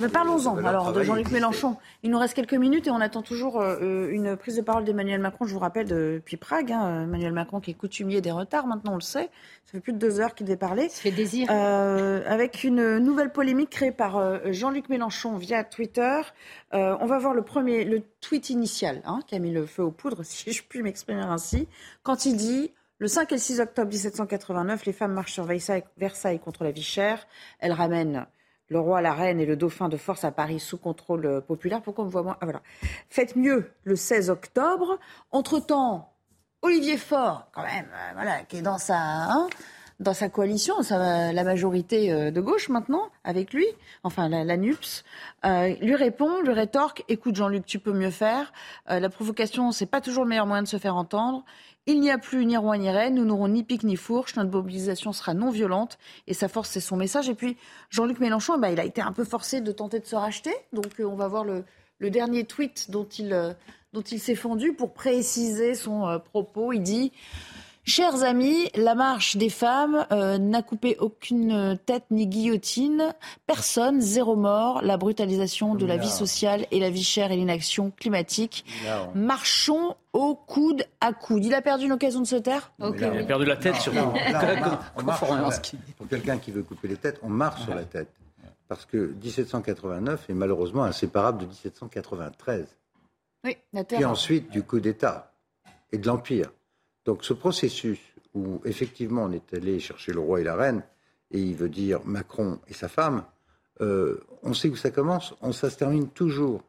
Mais 0.00 0.08
parlons-en 0.08 0.56
alors 0.64 0.92
de 0.92 1.02
Jean-Luc. 1.02 1.30
Mélenchon. 1.30 1.76
Il 2.02 2.10
nous 2.10 2.18
reste 2.18 2.34
quelques 2.34 2.54
minutes 2.54 2.86
et 2.86 2.90
on 2.90 3.00
attend 3.00 3.22
toujours 3.22 3.60
euh, 3.60 4.08
une 4.10 4.36
prise 4.36 4.56
de 4.56 4.62
parole 4.62 4.84
d'Emmanuel 4.84 5.20
Macron. 5.20 5.46
Je 5.46 5.54
vous 5.54 5.60
rappelle 5.60 5.86
depuis 5.86 6.36
Prague, 6.36 6.72
hein, 6.72 7.04
Emmanuel 7.04 7.32
Macron 7.32 7.60
qui 7.60 7.70
est 7.70 7.74
coutumier 7.74 8.20
des 8.20 8.30
retards, 8.30 8.66
maintenant 8.66 8.92
on 8.92 8.96
le 8.96 9.00
sait. 9.00 9.30
Ça 9.68 9.72
fait 9.72 9.80
plus 9.80 9.92
de 9.92 9.98
deux 9.98 10.18
heures 10.18 10.34
qu'il 10.34 10.46
devait 10.46 10.56
parler. 10.56 10.88
Ça 10.88 11.02
fait 11.02 11.10
désir. 11.10 11.48
Euh, 11.50 12.22
avec 12.26 12.64
une 12.64 12.96
nouvelle 12.98 13.30
polémique 13.30 13.68
créée 13.68 13.92
par 13.92 14.16
euh, 14.16 14.38
Jean-Luc 14.46 14.88
Mélenchon 14.88 15.36
via 15.36 15.62
Twitter. 15.62 16.22
Euh, 16.72 16.96
on 17.00 17.06
va 17.06 17.18
voir 17.18 17.34
le 17.34 17.42
premier, 17.42 17.84
le 17.84 18.02
tweet 18.22 18.48
initial 18.48 19.02
hein, 19.04 19.20
qui 19.26 19.34
a 19.34 19.38
mis 19.38 19.52
le 19.52 19.66
feu 19.66 19.82
aux 19.82 19.90
poudres, 19.90 20.20
si 20.24 20.52
je 20.52 20.62
puis 20.62 20.82
m'exprimer 20.82 21.20
ainsi, 21.20 21.68
quand 22.02 22.24
il 22.24 22.36
dit 22.36 22.72
le 22.98 23.08
5 23.08 23.30
et 23.30 23.34
le 23.34 23.40
6 23.40 23.60
octobre 23.60 23.90
1789, 23.90 24.86
les 24.86 24.92
femmes 24.94 25.12
marchent 25.12 25.34
sur 25.34 25.44
Versailles, 25.44 25.84
Versailles 25.98 26.40
contre 26.40 26.64
la 26.64 26.70
vie 26.70 26.82
chère. 26.82 27.26
Elles 27.58 27.72
ramènent 27.72 28.26
le 28.68 28.78
roi, 28.80 29.00
la 29.00 29.14
reine 29.14 29.40
et 29.40 29.46
le 29.46 29.56
dauphin 29.56 29.88
de 29.88 29.96
force 29.96 30.24
à 30.24 30.30
Paris 30.30 30.60
sous 30.60 30.76
contrôle 30.78 31.24
euh, 31.26 31.40
populaire. 31.40 31.80
Pourquoi 31.82 32.04
on 32.04 32.06
me 32.06 32.12
voit 32.12 32.22
moins? 32.22 32.36
Ah, 32.40 32.44
voilà. 32.44 32.60
Faites 33.08 33.34
mieux 33.36 33.70
le 33.84 33.96
16 33.96 34.28
octobre. 34.30 34.98
Entre-temps, 35.32 36.12
Olivier 36.62 36.96
Faure, 36.96 37.48
quand 37.52 37.62
même, 37.62 37.86
euh, 37.92 38.12
voilà, 38.14 38.40
qui 38.44 38.58
est 38.58 38.62
dans 38.62 38.78
sa, 38.78 38.96
hein, 38.98 39.48
dans 40.00 40.12
sa 40.12 40.28
coalition, 40.28 40.82
sa- 40.82 41.32
la 41.32 41.44
majorité 41.44 42.12
euh, 42.12 42.30
de 42.30 42.40
gauche 42.40 42.68
maintenant, 42.68 43.08
avec 43.24 43.52
lui, 43.52 43.66
enfin 44.02 44.28
la, 44.28 44.44
la 44.44 44.56
NUPS, 44.56 45.04
lui 45.80 45.94
répond, 45.94 46.40
lui 46.42 46.52
rétorque 46.52 47.04
Écoute, 47.08 47.36
Jean-Luc, 47.36 47.64
tu 47.64 47.78
peux 47.78 47.92
mieux 47.92 48.10
faire. 48.10 48.52
La 48.88 49.08
provocation, 49.08 49.72
c'est 49.72 49.86
pas 49.86 50.00
toujours 50.00 50.24
le 50.24 50.28
meilleur 50.30 50.46
moyen 50.46 50.62
de 50.62 50.68
se 50.68 50.76
faire 50.78 50.96
entendre. 50.96 51.44
Il 51.90 52.00
n'y 52.00 52.10
a 52.10 52.18
plus 52.18 52.44
ni 52.44 52.54
roi 52.54 52.76
ni 52.76 52.90
reine, 52.90 53.14
nous 53.14 53.24
n'aurons 53.24 53.48
ni 53.48 53.64
pique 53.64 53.82
ni 53.82 53.96
fourche, 53.96 54.36
notre 54.36 54.50
mobilisation 54.50 55.14
sera 55.14 55.32
non 55.32 55.48
violente 55.48 55.96
et 56.26 56.34
sa 56.34 56.46
force 56.46 56.68
c'est 56.68 56.80
son 56.80 56.98
message. 56.98 57.30
Et 57.30 57.34
puis 57.34 57.56
Jean-Luc 57.88 58.20
Mélenchon, 58.20 58.56
eh 58.58 58.60
ben, 58.60 58.68
il 58.68 58.78
a 58.78 58.84
été 58.84 59.00
un 59.00 59.12
peu 59.12 59.24
forcé 59.24 59.62
de 59.62 59.72
tenter 59.72 59.98
de 59.98 60.04
se 60.04 60.14
racheter, 60.14 60.54
donc 60.74 61.00
euh, 61.00 61.04
on 61.04 61.16
va 61.16 61.28
voir 61.28 61.44
le, 61.44 61.64
dernier 62.10 62.44
tweet 62.44 62.90
dont 62.90 63.06
il, 63.06 63.32
euh, 63.32 63.54
dont 63.94 64.02
il 64.02 64.20
s'est 64.20 64.34
fendu 64.34 64.74
pour 64.74 64.92
préciser 64.92 65.74
son 65.74 66.06
euh, 66.06 66.18
propos. 66.18 66.74
Il 66.74 66.82
dit 66.82 67.10
Chers 67.88 68.22
amis, 68.22 68.68
la 68.74 68.94
marche 68.94 69.38
des 69.38 69.48
femmes 69.48 70.06
euh, 70.12 70.36
n'a 70.36 70.60
coupé 70.60 70.98
aucune 71.00 71.78
tête 71.86 72.04
ni 72.10 72.26
guillotine. 72.26 73.14
Personne, 73.46 74.02
zéro 74.02 74.36
mort. 74.36 74.82
La 74.82 74.98
brutalisation 74.98 75.74
de 75.74 75.86
la 75.86 75.96
vie 75.96 76.10
sociale 76.10 76.66
et 76.70 76.80
la 76.80 76.90
vie 76.90 77.02
chère 77.02 77.32
et 77.32 77.36
l'inaction 77.36 77.90
climatique. 77.90 78.66
Marchons 79.14 79.96
au 80.12 80.34
coude 80.34 80.84
à 81.00 81.14
coude. 81.14 81.46
Il 81.46 81.54
a 81.54 81.62
perdu 81.62 81.86
une 81.86 81.92
occasion 81.92 82.20
de 82.20 82.26
se 82.26 82.36
taire 82.36 82.72
là, 82.78 82.90
Il 82.94 83.04
a 83.04 83.24
perdu 83.24 83.46
la 83.46 83.56
tête 83.56 83.76
surtout. 83.80 84.12
Pour 85.96 86.08
quelqu'un 86.08 86.36
qui 86.36 86.50
veut 86.50 86.64
couper 86.64 86.88
les 86.88 86.96
têtes, 86.96 87.18
on 87.22 87.30
marche 87.30 87.62
sur 87.62 87.74
la 87.74 87.84
tête. 87.84 88.10
Parce 88.68 88.84
que 88.84 89.14
1789 89.24 90.28
est 90.28 90.34
malheureusement 90.34 90.84
inséparable 90.84 91.38
de 91.38 91.46
1793. 91.46 92.66
Oui, 93.44 93.56
la 93.72 93.82
Puis 93.82 93.96
terre. 93.96 94.10
ensuite 94.10 94.50
du 94.50 94.62
coup 94.62 94.78
d'État 94.78 95.32
et 95.90 95.96
de 95.96 96.06
l'Empire. 96.06 96.50
Donc 97.08 97.24
ce 97.24 97.32
processus 97.32 97.98
où 98.34 98.60
effectivement 98.66 99.22
on 99.22 99.32
est 99.32 99.54
allé 99.54 99.80
chercher 99.80 100.12
le 100.12 100.20
roi 100.20 100.42
et 100.42 100.44
la 100.44 100.54
reine, 100.54 100.82
et 101.30 101.40
il 101.40 101.54
veut 101.54 101.70
dire 101.70 102.00
Macron 102.04 102.58
et 102.68 102.74
sa 102.74 102.86
femme, 102.86 103.24
euh, 103.80 104.20
on 104.42 104.52
sait 104.52 104.68
où 104.68 104.76
ça 104.76 104.90
commence, 104.90 105.34
on, 105.40 105.52
ça 105.52 105.70
se 105.70 105.78
termine 105.78 106.10
toujours 106.10 106.60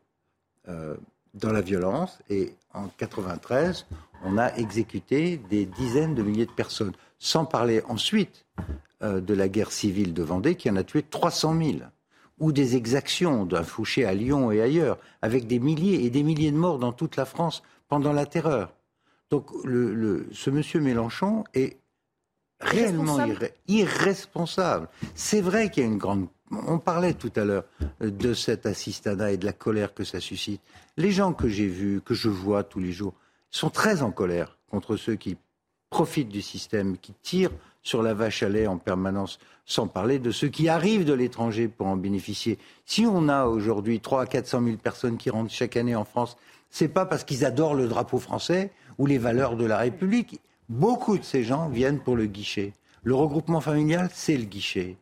euh, 0.69 0.95
dans 1.33 1.51
la 1.51 1.59
violence. 1.59 2.19
Et 2.29 2.53
en 2.73 2.87
93, 2.87 3.85
on 4.23 4.37
a 4.37 4.55
exécuté 4.55 5.41
des 5.49 5.65
dizaines 5.65 6.15
de 6.15 6.23
milliers 6.23 6.45
de 6.45 6.51
personnes, 6.51 6.93
sans 7.17 7.43
parler 7.43 7.81
ensuite 7.89 8.45
euh, 9.03 9.19
de 9.19 9.33
la 9.33 9.49
guerre 9.49 9.73
civile 9.73 10.13
de 10.13 10.23
Vendée 10.23 10.55
qui 10.55 10.69
en 10.69 10.77
a 10.77 10.85
tué 10.85 11.03
300 11.03 11.61
000 11.61 11.71
ou 12.39 12.53
des 12.53 12.77
exactions 12.77 13.45
d'un 13.45 13.63
Fouché 13.63 14.05
à 14.05 14.13
Lyon 14.13 14.53
et 14.53 14.61
ailleurs, 14.61 14.99
avec 15.21 15.47
des 15.47 15.59
milliers 15.59 16.05
et 16.05 16.09
des 16.09 16.23
milliers 16.23 16.53
de 16.53 16.57
morts 16.57 16.79
dans 16.79 16.93
toute 16.93 17.17
la 17.17 17.25
France 17.25 17.61
pendant 17.89 18.13
la 18.13 18.25
terreur. 18.25 18.71
Donc 19.29 19.47
le, 19.63 19.93
le- 19.93 20.27
ce 20.31 20.49
monsieur 20.49 20.79
Mélenchon 20.79 21.43
est 21.53 21.77
réellement 22.59 23.17
Irresponsable. 23.67 24.87
C'est 25.15 25.41
vrai 25.41 25.69
qu'il 25.69 25.83
y 25.83 25.85
a 25.85 25.89
une 25.89 25.97
grande... 25.97 26.27
On 26.51 26.79
parlait 26.79 27.13
tout 27.13 27.31
à 27.35 27.45
l'heure 27.45 27.63
euh, 28.01 28.09
de 28.09 28.33
cet 28.33 28.65
assistanat 28.65 29.31
et 29.33 29.37
de 29.37 29.45
la 29.45 29.53
colère 29.53 29.93
que 29.93 30.03
ça 30.03 30.19
suscite. 30.19 30.61
Les 30.97 31.11
gens 31.11 31.31
que 31.33 31.47
j'ai 31.47 31.67
vus, 31.67 32.01
que 32.03 32.15
je 32.15 32.27
vois 32.29 32.63
tous 32.63 32.79
les 32.79 32.91
jours, 32.91 33.13
sont 33.51 33.69
très 33.69 34.01
en 34.01 34.11
colère 34.11 34.57
contre 34.69 34.97
ceux 34.97 35.15
qui 35.15 35.37
profitent 35.91 36.29
du 36.29 36.41
système, 36.41 36.97
qui 36.97 37.13
tirent 37.21 37.51
sur 37.83 38.01
la 38.03 38.13
vache 38.13 38.43
à 38.43 38.49
lait 38.49 38.67
en 38.67 38.77
permanence, 38.77 39.39
sans 39.65 39.87
parler 39.87 40.19
de 40.19 40.31
ceux 40.31 40.49
qui 40.49 40.69
arrivent 40.69 41.05
de 41.05 41.13
l'étranger 41.13 41.67
pour 41.67 41.87
en 41.87 41.95
bénéficier. 41.97 42.57
Si 42.85 43.05
on 43.05 43.29
a 43.29 43.45
aujourd'hui 43.45 43.99
300 43.99 44.21
à 44.23 44.25
400 44.27 44.63
000 44.63 44.77
personnes 44.77 45.17
qui 45.17 45.29
rentrent 45.29 45.51
chaque 45.53 45.77
année 45.77 45.95
en 45.95 46.03
France, 46.03 46.35
c'est 46.69 46.89
pas 46.89 47.05
parce 47.05 47.23
qu'ils 47.23 47.45
adorent 47.45 47.73
le 47.75 47.87
drapeau 47.87 48.19
français 48.19 48.71
ou 48.99 49.07
les 49.07 49.17
valeurs 49.17 49.55
de 49.55 49.65
la 49.65 49.79
République. 49.79 50.39
Beaucoup 50.69 51.17
de 51.17 51.23
ces 51.23 51.43
gens 51.43 51.67
viennent 51.69 51.99
pour 51.99 52.15
le 52.15 52.27
guichet. 52.27 52.73
Le 53.01 53.15
regroupement 53.15 53.61
familial, 53.61 54.09
c'est 54.13 54.37
le 54.37 54.43
guichet. 54.43 54.97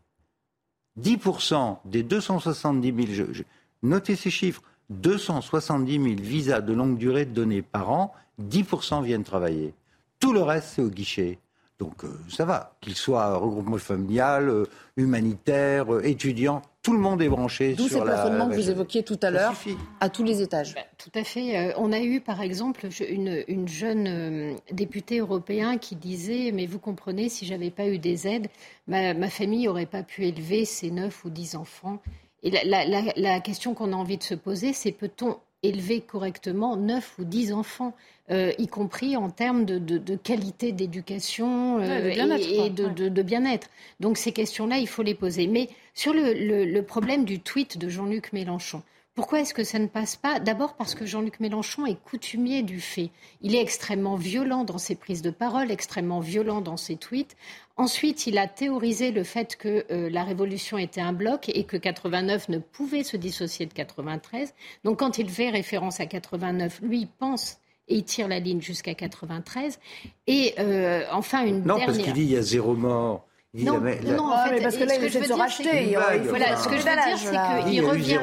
10% 1.00 1.80
des 1.86 2.04
270 2.04 2.94
000, 3.16 3.24
je- 3.34 3.44
notez 3.84 4.16
ces 4.16 4.30
chiffres, 4.30 4.62
270 4.90 5.94
000 6.02 6.16
visas 6.22 6.62
de 6.62 6.74
longue 6.74 6.98
durée 6.98 7.26
donnés 7.26 7.62
par 7.62 7.90
an, 7.92 8.14
10% 8.42 9.02
viennent 9.04 9.24
travailler. 9.24 9.74
Tout 10.20 10.34
le 10.34 10.42
reste, 10.42 10.70
c'est 10.76 10.82
au 10.82 10.90
guichet. 10.90 11.40
Donc 11.80 12.04
euh, 12.04 12.10
ça 12.30 12.46
va, 12.46 12.76
qu'il 12.82 12.96
soit 12.96 13.36
regroupement 13.38 13.78
familial, 13.78 14.50
euh, 14.50 14.66
humanitaire, 14.96 15.94
euh, 15.94 16.02
étudiant, 16.04 16.64
tout 16.88 16.94
le 16.94 17.00
monde 17.00 17.22
est 17.22 17.28
branché 17.28 17.74
D'où 17.74 17.90
sur 17.90 18.00
ces 18.00 18.06
la... 18.06 18.46
que 18.50 18.56
vous 18.56 18.70
évoquiez 18.70 19.04
tout 19.04 19.20
à 19.22 19.30
l'heure, 19.30 19.54
à 20.00 20.08
tous 20.08 20.24
les 20.24 20.42
étages. 20.42 20.74
Tout 20.98 21.12
à 21.16 21.26
fait. 21.26 21.58
Euh, 21.58 21.74
on 21.76 21.92
a 21.92 22.00
eu, 22.00 22.22
par 22.22 22.42
exemple, 22.42 22.88
une, 23.10 23.44
une 23.50 23.68
jeune 23.68 24.08
euh, 24.08 24.54
députée 24.72 25.18
européenne 25.20 25.80
qui 25.80 25.98
disait 25.98 26.52
Mais 26.54 26.66
vous 26.66 26.80
comprenez, 26.80 27.28
si 27.28 27.46
j'avais 27.46 27.72
pas 27.72 27.88
eu 27.88 28.00
des 28.00 28.26
aides, 28.26 28.48
ma, 28.88 29.14
ma 29.14 29.30
famille 29.30 29.66
n'aurait 29.66 29.86
pas 29.86 30.02
pu 30.04 30.28
élever 30.28 30.64
ses 30.64 30.90
neuf 30.90 31.26
ou 31.26 31.30
dix 31.30 31.56
enfants. 31.58 32.00
Et 32.44 32.52
la, 32.52 32.64
la- 32.64 32.86
la- 32.86 33.14
la 33.18 33.40
question 33.42 33.74
qu'on 33.74 33.92
a 33.92 33.96
envie 33.98 34.18
de 34.18 34.24
se 34.24 34.36
poser, 34.36 34.72
c'est 34.72 34.94
peut-on 34.94 35.36
élever 35.64 36.02
correctement 36.02 36.76
neuf 36.76 37.16
ou 37.20 37.24
dix 37.24 37.52
enfants, 37.52 37.94
euh, 38.30 38.52
y 38.58 38.68
compris 38.68 39.16
en 39.18 39.30
termes 39.30 39.66
de, 39.66 39.80
de- 39.80 39.98
de 39.98 40.16
qualité 40.16 40.72
d'éducation 40.72 41.78
Ouais, 41.78 41.90
euh, 41.90 42.10
et, 42.38 42.70
de, 42.70 42.86
Ouais. 42.86 42.92
de- 42.94 43.10
de 43.10 43.22
bien-être. 43.22 43.70
Donc 44.00 44.18
ces 44.18 44.32
questions-là, 44.32 44.78
il 44.78 44.88
faut 44.88 45.04
les 45.04 45.16
poser. 45.16 45.48
Mais 45.48 45.70
sur 45.94 46.14
le, 46.14 46.34
le- 46.34 46.66
le 46.66 46.82
problème 46.84 47.26
du 47.26 47.40
tweet 47.40 47.78
de 47.78 47.90
Jean-Luc 47.90 48.34
Mélenchon, 48.34 48.84
pourquoi 49.18 49.40
est-ce 49.40 49.56
que 49.56 49.64
ça 49.64 49.80
ne 49.80 49.88
passe 49.88 50.16
pas? 50.16 50.40
D'abord 50.40 50.76
parce 50.76 50.94
que 50.94 51.08
Jean-Luc 51.08 51.40
Mélenchon 51.40 51.88
est 51.88 52.00
coutumier 52.04 52.62
du 52.62 52.80
fait. 52.80 53.10
Il 53.42 53.56
est 53.56 53.62
extrêmement 53.62 54.16
violent 54.16 54.64
dans 54.64 54.78
ses 54.78 54.94
prises 54.94 55.24
de 55.24 55.32
parole, 55.32 55.72
extrêmement 55.72 56.20
violent 56.20 56.62
dans 56.62 56.78
ses 56.78 56.98
tweets. 56.98 57.36
Ensuite, 57.78 58.28
il 58.28 58.38
a 58.38 58.46
théorisé 58.46 59.10
le 59.10 59.24
fait 59.24 59.56
que 59.56 59.88
euh, 59.90 60.12
la 60.12 60.24
révolution 60.24 60.78
était 60.78 61.02
un 61.02 61.14
bloc 61.14 61.50
et 61.50 61.64
que 61.64 61.78
89 61.78 62.50
ne 62.50 62.60
pouvait 62.60 63.02
se 63.04 63.18
dissocier 63.18 63.66
de 63.66 63.74
93. 63.74 64.54
Donc 64.84 65.00
quand 65.00 65.18
il 65.18 65.32
fait 65.32 65.50
référence 65.50 66.00
à 66.00 66.06
89, 66.06 66.82
lui, 66.84 67.00
il 67.00 67.08
pense 67.08 67.58
et 67.88 67.96
il 67.96 68.04
tire 68.04 68.28
la 68.28 68.38
ligne 68.40 68.62
jusqu'à 68.62 68.94
93. 68.94 69.80
Et 70.28 70.54
euh, 70.60 71.06
enfin, 71.12 71.44
une 71.44 71.62
Non, 71.62 71.78
dernière... 71.78 71.88
parce 71.88 71.98
qu'il 71.98 72.14
dit 72.14 72.22
il 72.22 72.32
y 72.34 72.38
a 72.38 72.44
zéro 72.44 72.76
mort. 72.76 73.26
Il 73.60 73.66
Non, 73.66 73.80
la- 73.80 73.96
la- 73.96 74.12
non, 74.14 74.26
en 74.26 74.32
Ah, 74.34 74.46
fait, 74.50 74.56
mais 74.56 74.62
parce 74.62 74.78
que 74.78 74.84
là, 74.84 74.90
ce 74.90 74.96
il 74.96 75.00
que 75.02 75.06
essaie 75.08 75.10
je 75.10 75.14
de 75.16 75.20
veux 75.20 75.24
se 75.30 75.34
dire, 75.34 75.42
racheter, 75.42 75.82
il- 75.84 75.90
il 75.90 76.30
voilà, 76.30 76.58
ce 76.58 76.68
que 76.68 76.78
je 76.78 76.84
veux 76.84 76.84
dire, 76.84 77.18
c'est 77.18 77.64
qu'il 77.66 77.74
Il 77.74 77.82
revient, 77.86 78.20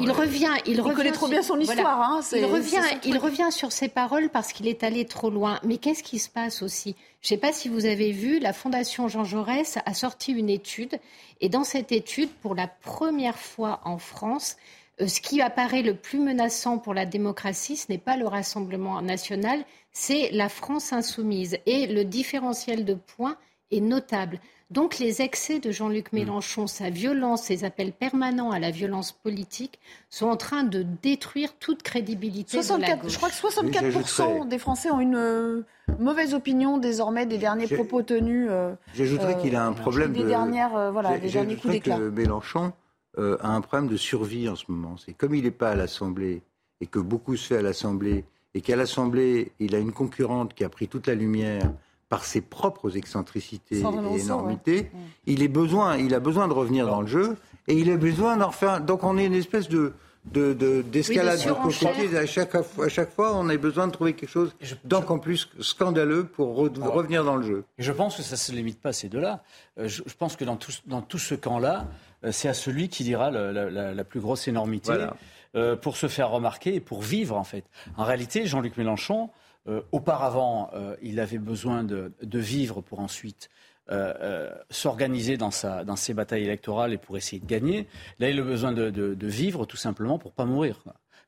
il 0.00 0.10
revient, 0.10 0.48
il 0.66 0.72
Il 0.72 0.80
revient 0.80 0.94
connaît 0.96 1.12
trop 1.12 1.26
sur- 1.26 1.28
bien 1.34 1.42
son 1.42 1.54
voilà. 1.54 1.72
histoire, 1.72 2.00
hein, 2.00 2.20
c'est- 2.22 2.40
il 2.40 2.44
revient, 2.46 2.80
il 3.04 3.16
revient 3.16 3.48
sur 3.52 3.70
ses 3.70 3.86
paroles 3.88 4.28
parce 4.28 4.52
qu'il 4.52 4.66
est 4.66 4.82
allé 4.82 5.04
trop 5.04 5.30
loin. 5.30 5.60
Mais 5.62 5.76
qu'est-ce 5.76 6.02
qui 6.02 6.18
se 6.18 6.28
passe 6.28 6.62
aussi? 6.62 6.96
Je 7.20 7.26
ne 7.26 7.28
sais 7.28 7.36
pas 7.36 7.52
si 7.52 7.68
vous 7.68 7.86
avez 7.86 8.10
vu, 8.10 8.40
la 8.40 8.52
Fondation 8.52 9.06
Jean 9.06 9.22
Jaurès 9.22 9.78
a 9.86 9.94
sorti 9.94 10.32
une 10.32 10.50
étude, 10.50 10.98
et 11.40 11.48
dans 11.48 11.62
cette 11.64 11.92
étude, 11.92 12.30
pour 12.42 12.56
la 12.56 12.66
première 12.66 13.38
fois 13.38 13.80
en 13.84 13.98
France, 13.98 14.56
euh, 15.00 15.06
ce 15.06 15.20
qui 15.20 15.40
apparaît 15.40 15.82
le 15.82 15.94
plus 15.94 16.18
menaçant 16.18 16.78
pour 16.78 16.92
la 16.92 17.06
démocratie, 17.06 17.76
ce 17.76 17.86
n'est 17.90 17.98
pas 17.98 18.16
le 18.16 18.26
Rassemblement 18.26 19.00
national, 19.00 19.60
c'est 19.92 20.30
la 20.32 20.48
France 20.48 20.92
insoumise. 20.92 21.56
Et 21.66 21.86
le 21.86 22.04
différentiel 22.04 22.84
de 22.84 22.94
points 22.94 23.36
est 23.70 23.80
notable. 23.80 24.38
Donc 24.72 24.98
les 24.98 25.20
excès 25.20 25.58
de 25.58 25.70
Jean-Luc 25.70 26.12
Mélenchon, 26.14 26.66
sa 26.66 26.88
violence, 26.88 27.42
ses 27.42 27.64
appels 27.64 27.92
permanents 27.92 28.50
à 28.52 28.58
la 28.58 28.70
violence 28.70 29.12
politique 29.12 29.78
sont 30.08 30.26
en 30.26 30.36
train 30.36 30.64
de 30.64 30.82
détruire 31.02 31.52
toute 31.58 31.82
crédibilité 31.82 32.52
de 32.56 32.62
la 32.62 32.66
64, 32.68 33.02
gauche. 33.02 33.12
je 33.12 33.16
crois 33.18 33.28
que 33.28 33.34
64% 33.34 33.80
j'ajouterais- 33.80 34.48
des 34.48 34.58
Français 34.58 34.90
ont 34.90 35.00
une 35.00 35.16
euh, 35.16 35.62
mauvaise 35.98 36.32
opinion 36.32 36.78
désormais 36.78 37.26
des 37.26 37.36
derniers 37.36 37.66
propos 37.68 38.02
tenus. 38.02 38.48
euh, 38.50 38.74
J'ajouterais 38.94 39.34
euh, 39.34 39.40
qu'il 39.42 39.56
a 39.56 39.66
un 39.66 39.74
problème 39.74 40.14
des 40.14 40.22
de... 40.22 40.28
dernières, 40.28 40.74
euh, 40.74 40.90
voilà, 40.90 41.14
J'ai- 41.16 41.20
des 41.20 41.30
derniers 41.32 41.54
coups 41.56 41.66
j'ajouterais 41.74 41.74
d'éclat. 41.74 41.96
que 41.98 42.08
Mélenchon 42.08 42.72
euh, 43.18 43.36
a 43.40 43.48
un 43.50 43.60
problème 43.60 43.90
de 43.90 43.96
survie 43.98 44.48
en 44.48 44.56
ce 44.56 44.64
moment. 44.68 44.96
C'est 44.96 45.12
comme 45.12 45.34
il 45.34 45.42
n'est 45.44 45.50
pas 45.50 45.72
à 45.72 45.74
l'Assemblée 45.74 46.40
et 46.80 46.86
que 46.86 46.98
beaucoup 46.98 47.36
se 47.36 47.48
fait 47.48 47.58
à 47.58 47.62
l'Assemblée 47.62 48.24
et 48.54 48.62
qu'à 48.62 48.76
l'Assemblée, 48.76 49.52
il 49.60 49.74
a 49.74 49.78
une 49.78 49.92
concurrente 49.92 50.54
qui 50.54 50.64
a 50.64 50.70
pris 50.70 50.88
toute 50.88 51.06
la 51.08 51.14
lumière 51.14 51.70
par 52.12 52.26
ses 52.26 52.42
propres 52.42 52.98
excentricités 52.98 53.78
et 53.78 54.20
énormités, 54.20 54.90
il, 55.24 55.42
est 55.42 55.48
besoin, 55.48 55.96
il 55.96 56.14
a 56.14 56.20
besoin 56.20 56.46
de 56.46 56.52
revenir 56.52 56.86
dans 56.86 57.00
le 57.00 57.06
jeu 57.06 57.38
et 57.68 57.74
il 57.74 57.90
a 57.90 57.96
besoin 57.96 58.36
d'en 58.36 58.50
faire. 58.50 58.82
Donc 58.82 59.02
on 59.02 59.16
est 59.16 59.24
une 59.24 59.32
espèce 59.32 59.66
de 59.70 59.94
d'escalade 60.26 61.38
de, 61.38 62.10
de, 62.10 62.16
À 62.18 62.26
chaque, 62.26 62.54
à 62.54 62.88
chaque 62.90 63.12
fois, 63.12 63.34
on 63.34 63.48
a 63.48 63.56
besoin 63.56 63.86
de 63.86 63.92
trouver 63.92 64.12
quelque 64.12 64.28
chose 64.28 64.54
d'encore 64.84 65.22
plus 65.22 65.48
scandaleux 65.60 66.24
pour 66.24 66.54
revenir 66.54 67.24
dans 67.24 67.36
le 67.36 67.46
jeu. 67.46 67.64
Je 67.78 67.92
pense 67.92 68.18
que 68.18 68.22
ça 68.22 68.34
ne 68.34 68.36
se 68.36 68.52
limite 68.52 68.78
pas 68.78 68.90
à 68.90 68.92
ces 68.92 69.08
deux-là. 69.08 69.42
Euh, 69.78 69.88
je, 69.88 70.02
pense 70.18 70.36
que 70.36 70.44
dans 70.44 70.56
tout, 70.56 70.72
dans 70.84 71.00
tout 71.00 71.18
ce 71.18 71.34
camp-là, 71.34 71.88
euh, 72.24 72.30
c'est 72.30 72.48
à 72.48 72.54
celui 72.54 72.90
qui 72.90 73.04
dira 73.04 73.30
la, 73.30 74.04
plus 74.04 74.20
grosse 74.20 74.48
énormité 74.48 74.92
euh, 75.56 75.76
pour 75.76 75.96
se 75.96 76.08
faire 76.08 76.28
remarquer 76.28 76.74
et 76.74 76.80
pour 76.80 77.00
vivre, 77.00 77.38
en 77.38 77.44
fait. 77.44 77.64
En 77.96 78.04
réalité, 78.04 78.44
Jean-Luc 78.44 78.76
Mélenchon, 78.76 79.30
auparavant, 79.92 80.70
il 81.02 81.20
avait 81.20 81.38
besoin 81.38 81.84
de, 81.84 82.12
vivre 82.38 82.80
pour 82.80 83.00
ensuite 83.00 83.48
euh, 83.90 84.14
euh, 84.20 84.50
s'organiser 84.70 85.36
dans, 85.36 85.50
ses 85.50 86.14
batailles 86.14 86.44
électorales 86.44 86.92
et 86.92 86.98
pour 86.98 87.16
essayer 87.16 87.40
de 87.40 87.46
gagner. 87.46 87.88
Là, 88.20 88.30
il 88.30 88.38
a 88.38 88.42
besoin 88.42 88.70
de, 88.70 88.90
de, 88.90 89.26
vivre 89.26 89.66
tout 89.66 89.76
simplement 89.76 90.20
pour 90.20 90.32
pas 90.32 90.44
mourir. 90.44 90.84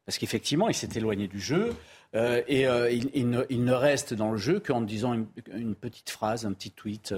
Parce 0.06 0.18
qu'effectivement, 0.18 0.68
il 0.68 0.74
s'est 0.74 0.88
éloigné 0.94 1.26
du 1.26 1.40
jeu. 1.40 1.74
Euh, 2.14 2.42
et 2.46 2.66
euh, 2.66 2.90
il, 2.90 3.28
ne, 3.28 3.72
reste 3.72 4.14
dans 4.14 4.30
le 4.30 4.36
jeu 4.36 4.60
qu'en 4.60 4.80
disant 4.80 5.14
une, 5.14 5.74
petite 5.74 6.10
phrase, 6.10 6.46
un 6.46 6.52
petit 6.52 6.70
tweet. 6.70 7.14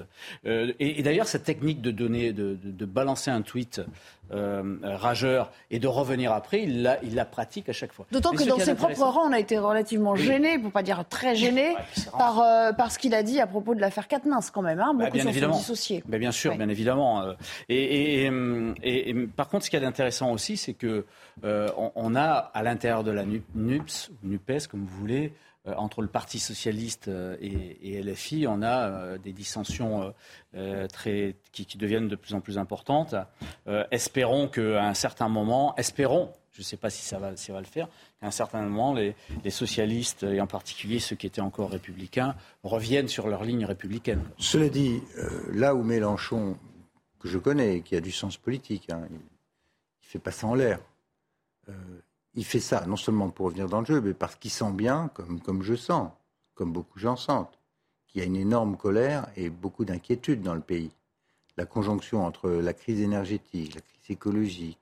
Euh, 0.46 0.72
et, 0.80 1.02
d'ailleurs, 1.02 1.26
cette 1.26 1.44
technique 1.44 1.82
de 1.82 1.90
donner, 1.90 2.32
de, 2.32 2.84
balancer 2.86 3.30
un 3.30 3.42
tweet 3.42 3.80
rageur 4.30 5.52
et 5.70 5.78
de 5.78 5.86
revenir 5.86 6.32
après, 6.32 6.62
il 6.62 6.82
la, 6.82 7.02
il 7.04 7.14
la 7.14 7.24
pratique 7.24 7.68
à 7.68 7.72
chaque 7.72 7.92
fois. 7.92 8.06
D'autant 8.10 8.32
que 8.32 8.44
dans 8.44 8.58
ses 8.58 8.74
propres 8.74 9.02
rangs, 9.02 9.28
on 9.28 9.32
a 9.32 9.38
été 9.38 9.58
relativement 9.58 10.16
gêné, 10.16 10.58
pour 10.58 10.72
pas 10.72 10.82
dire 10.82 11.04
très 11.08 11.36
gêné, 11.36 11.74
par, 12.12 12.90
ce 12.90 12.98
qu'il 12.98 13.14
a 13.14 13.22
dit 13.22 13.40
à 13.40 13.46
propos 13.46 13.74
de 13.74 13.80
l'affaire 13.80 14.08
Katnins 14.08 14.40
quand 14.52 14.62
même. 14.62 14.80
Hein, 14.80 14.94
bah, 14.94 15.04
beaucoup 15.04 15.18
bien 15.18 15.26
évidemment. 15.26 15.56
dissociés. 15.56 16.02
Bah, 16.08 16.18
bien 16.18 16.32
sûr, 16.32 16.56
bien 16.56 16.68
évidemment. 16.68 17.22
Et, 17.68 18.24
et, 18.24 19.14
par 19.36 19.48
contre, 19.48 19.64
ce 19.66 19.70
qui 19.70 19.76
est 19.76 19.84
intéressant 19.84 20.32
aussi, 20.32 20.56
c'est 20.56 20.74
que 20.74 21.04
on, 21.42 22.16
a 22.16 22.30
à 22.54 22.62
l'intérieur 22.62 23.04
de 23.04 23.10
la 23.10 23.24
NUPS, 23.24 24.10
NUPES, 24.22 24.68
comme 24.70 24.85
vous 24.86 24.98
voulez, 24.98 25.32
euh, 25.68 25.74
entre 25.76 26.02
le 26.02 26.08
Parti 26.08 26.38
socialiste 26.38 27.08
euh, 27.08 27.36
et, 27.40 28.00
LFI, 28.00 28.46
on 28.46 28.62
a 28.62 28.88
euh, 28.88 29.18
des 29.18 29.32
dissensions 29.32 30.14
très, 30.92 31.36
qui, 31.52 31.76
deviennent 31.76 32.08
de 32.08 32.16
plus 32.16 32.34
en 32.34 32.40
plus 32.40 32.58
importantes. 32.58 33.14
espérons 33.90 34.48
qu'à 34.48 34.86
un 34.86 34.94
certain 34.94 35.28
moment, 35.28 35.74
espérons, 35.76 36.32
je 36.52 36.60
ne 36.60 36.64
sais 36.64 36.76
pas 36.76 36.88
si 36.88 37.02
ça 37.02 37.18
va, 37.18 37.32
va 37.32 37.60
le 37.60 37.66
faire, 37.66 37.88
qu'à 38.20 38.26
un 38.26 38.30
certain 38.30 38.62
moment, 38.62 38.94
les, 38.94 39.14
socialistes, 39.50 40.22
et 40.22 40.40
en 40.40 40.46
particulier 40.46 40.98
ceux 40.98 41.16
qui 41.16 41.26
étaient 41.26 41.42
encore 41.42 41.70
républicains, 41.70 42.34
reviennent 42.62 43.08
sur 43.08 43.28
leur 43.28 43.44
ligne 43.44 43.66
républicaine. 43.66 44.22
Cela 44.38 44.68
dit, 44.68 45.02
là 45.52 45.74
où 45.74 45.82
Mélenchon, 45.82 46.56
que 47.20 47.28
je 47.28 47.38
connais, 47.38 47.82
qui 47.82 47.96
a 47.96 48.00
du 48.00 48.12
sens 48.12 48.38
politique, 48.38 48.88
hein, 48.90 49.06
il 49.10 49.16
ne 49.16 49.20
fait 50.00 50.18
pas 50.18 50.30
ça 50.30 50.46
en 50.46 50.54
l'air 50.54 50.80
il 52.36 52.44
fait 52.44 52.60
ça 52.60 52.84
non 52.86 52.96
seulement 52.96 53.30
pour 53.30 53.46
revenir 53.46 53.68
dans 53.68 53.80
le 53.80 53.86
jeu, 53.86 54.00
mais 54.00 54.14
parce 54.14 54.36
qu'il 54.36 54.50
sent 54.50 54.72
bien, 54.72 55.10
comme, 55.14 55.62
je 55.62 55.74
sens, 55.74 56.10
comme 56.54 56.72
beaucoup 56.72 56.98
de 56.98 57.02
gens 57.02 57.16
sentent, 57.16 57.58
qu'il 58.06 58.20
y 58.20 58.24
a 58.24 58.26
une 58.26 58.36
énorme 58.36 58.76
colère 58.76 59.26
et 59.36 59.48
beaucoup 59.48 59.84
d'inquiétude 59.84 60.42
dans 60.42 60.54
le 60.54 60.60
pays. 60.60 60.90
La 61.56 61.64
conjonction 61.64 62.24
entre 62.24 62.50
la 62.50 62.74
crise 62.74 63.00
énergétique, 63.00 63.74
la 63.74 63.80
crise 63.80 64.10
écologique, 64.10 64.78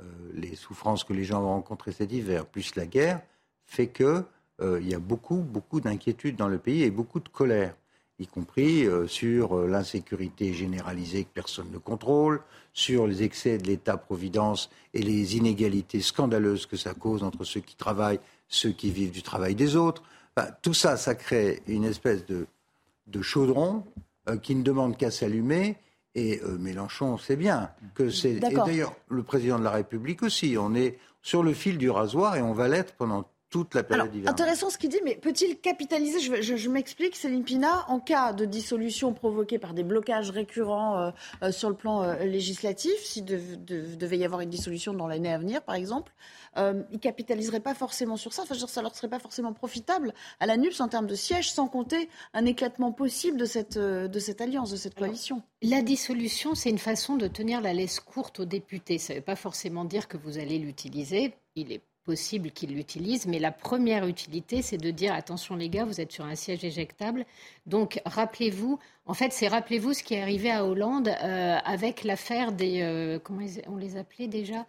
euh, 0.00 0.04
les 0.34 0.54
souffrances 0.54 1.02
que 1.02 1.14
les 1.14 1.24
gens 1.24 1.42
ont 1.42 1.48
rencontrées 1.48 1.92
cet 1.92 2.12
hiver, 2.12 2.46
plus 2.46 2.74
la 2.76 2.86
guerre, 2.86 3.22
fait 3.64 3.88
qu'il 3.88 4.24
euh, 4.60 4.80
y 4.82 4.94
a 4.94 4.98
beaucoup, 4.98 5.36
beaucoup 5.36 5.80
d'inquiétude 5.80 6.36
dans 6.36 6.48
le 6.48 6.58
pays 6.58 6.82
et 6.82 6.90
beaucoup 6.90 7.20
de 7.20 7.28
colère 7.28 7.74
y 8.18 8.26
compris 8.26 8.86
euh, 8.86 9.06
sur 9.06 9.66
l'insécurité 9.66 10.52
généralisée 10.52 11.24
que 11.24 11.30
personne 11.32 11.70
ne 11.72 11.78
contrôle, 11.78 12.42
sur 12.72 13.06
les 13.06 13.22
excès 13.22 13.58
de 13.58 13.66
l'État-providence 13.66 14.70
et 14.94 15.02
les 15.02 15.36
inégalités 15.36 16.00
scandaleuses 16.00 16.66
que 16.66 16.76
ça 16.76 16.94
cause 16.94 17.22
entre 17.22 17.44
ceux 17.44 17.60
qui 17.60 17.76
travaillent, 17.76 18.20
ceux 18.48 18.70
qui 18.70 18.90
vivent 18.90 19.10
du 19.10 19.22
travail 19.22 19.54
des 19.54 19.76
autres. 19.76 20.02
tout 20.62 20.74
ça, 20.74 20.96
ça 20.96 21.14
crée 21.14 21.62
une 21.66 21.84
espèce 21.84 22.24
de, 22.26 22.46
chaudron 23.22 23.84
euh, 24.28 24.36
qui 24.36 24.54
ne 24.54 24.62
demande 24.62 24.96
qu'à 24.96 25.10
s'allumer. 25.10 25.76
Et 26.16 26.40
Mélenchon 26.58 27.18
sait 27.18 27.36
bien 27.36 27.70
que 27.94 28.10
c'est. 28.10 28.32
Et 28.32 28.40
d'ailleurs, 28.40 28.96
le 29.08 29.22
président 29.22 29.60
de 29.60 29.64
la 29.64 29.70
République 29.70 30.24
aussi. 30.24 30.56
On 30.58 30.74
est 30.74 30.98
sur 31.22 31.44
le 31.44 31.52
fil 31.52 31.78
du 31.78 31.88
rasoir 31.88 32.36
et 32.36 32.42
on 32.42 32.52
va 32.52 32.66
l'être 32.66 32.94
pendant 32.94 33.28
toute 33.50 33.74
la 33.74 33.82
période 33.82 34.08
Alors, 34.14 34.28
Intéressant 34.28 34.70
ce 34.70 34.78
qu'il 34.78 34.90
dit, 34.90 35.00
mais 35.04 35.16
peut-il 35.16 35.58
capitaliser? 35.58 36.20
Je, 36.20 36.68
m'explique, 36.70 37.16
Céline 37.16 37.42
Pina, 37.42 37.84
en 37.88 37.98
cas 37.98 38.32
de 38.32 38.44
dissolution 38.44 39.12
provoquée 39.12 39.58
par 39.58 39.74
des 39.74 39.82
blocages 39.82 40.30
récurrents 40.30 40.98
euh, 40.98 41.10
euh, 41.42 41.52
sur 41.52 41.68
le 41.68 41.74
plan 41.74 42.02
euh, 42.02 42.24
législatif, 42.24 42.94
s'il 43.02 43.24
devait 43.24 44.18
y 44.18 44.24
avoir 44.24 44.40
une 44.40 44.50
dissolution 44.50 44.94
dans 44.94 45.08
l'année 45.08 45.32
à 45.32 45.38
venir, 45.38 45.62
par 45.62 45.74
exemple, 45.74 46.12
euh, 46.56 46.82
ils 46.92 47.00
capitaliseraient 47.00 47.60
pas 47.60 47.74
forcément 47.74 48.16
sur 48.16 48.32
ça? 48.32 48.42
Enfin, 48.42 48.54
je 48.54 48.64
ça 48.66 48.82
leur 48.82 48.94
serait 48.94 49.08
pas 49.08 49.18
forcément 49.18 49.52
profitable 49.52 50.14
à 50.38 50.46
la 50.46 50.56
NUPS 50.56 50.80
en 50.80 50.86
termes 50.86 51.08
de 51.08 51.16
sièges, 51.16 51.50
sans 51.50 51.66
compter 51.66 52.08
un 52.34 52.44
éclatement 52.44 52.92
possible 52.92 53.36
de 53.36 53.46
cette, 53.46 53.76
de 53.76 54.18
cette 54.20 54.40
alliance, 54.40 54.70
de 54.70 54.76
cette 54.76 54.94
coalition. 54.94 55.42
la 55.62 55.82
dissolution, 55.82 56.54
c'est 56.54 56.70
une 56.70 56.78
façon 56.78 57.16
de 57.16 57.26
tenir 57.26 57.60
la 57.60 57.72
laisse 57.72 57.98
courte 57.98 58.38
aux 58.40 58.44
députés. 58.44 58.98
Ça 58.98 59.14
ne 59.14 59.18
veut 59.18 59.24
pas 59.24 59.34
forcément 59.34 59.84
dire 59.84 60.06
que 60.06 60.16
vous 60.16 60.38
allez 60.38 60.58
l'utiliser. 60.58 61.34
Il 61.56 61.72
est 61.72 61.82
possible 62.10 62.50
qu'ils 62.50 62.74
l'utilisent, 62.74 63.26
mais 63.28 63.38
la 63.38 63.52
première 63.52 64.04
utilité, 64.04 64.62
c'est 64.62 64.78
de 64.78 64.90
dire 64.90 65.14
attention 65.14 65.54
les 65.54 65.68
gars, 65.68 65.84
vous 65.84 66.00
êtes 66.00 66.10
sur 66.10 66.24
un 66.24 66.34
siège 66.34 66.64
éjectable. 66.64 67.24
Donc 67.66 68.00
rappelez-vous, 68.04 68.80
en 69.06 69.14
fait, 69.14 69.32
c'est 69.32 69.46
rappelez-vous 69.46 69.92
ce 69.94 70.02
qui 70.02 70.14
est 70.14 70.20
arrivé 70.20 70.50
à 70.50 70.66
Hollande 70.66 71.06
euh, 71.06 71.56
avec 71.64 72.02
l'affaire 72.02 72.50
des 72.50 72.82
euh, 72.82 73.20
comment 73.22 73.46
on 73.68 73.76
les 73.76 73.96
appelait 73.96 74.26
déjà? 74.26 74.66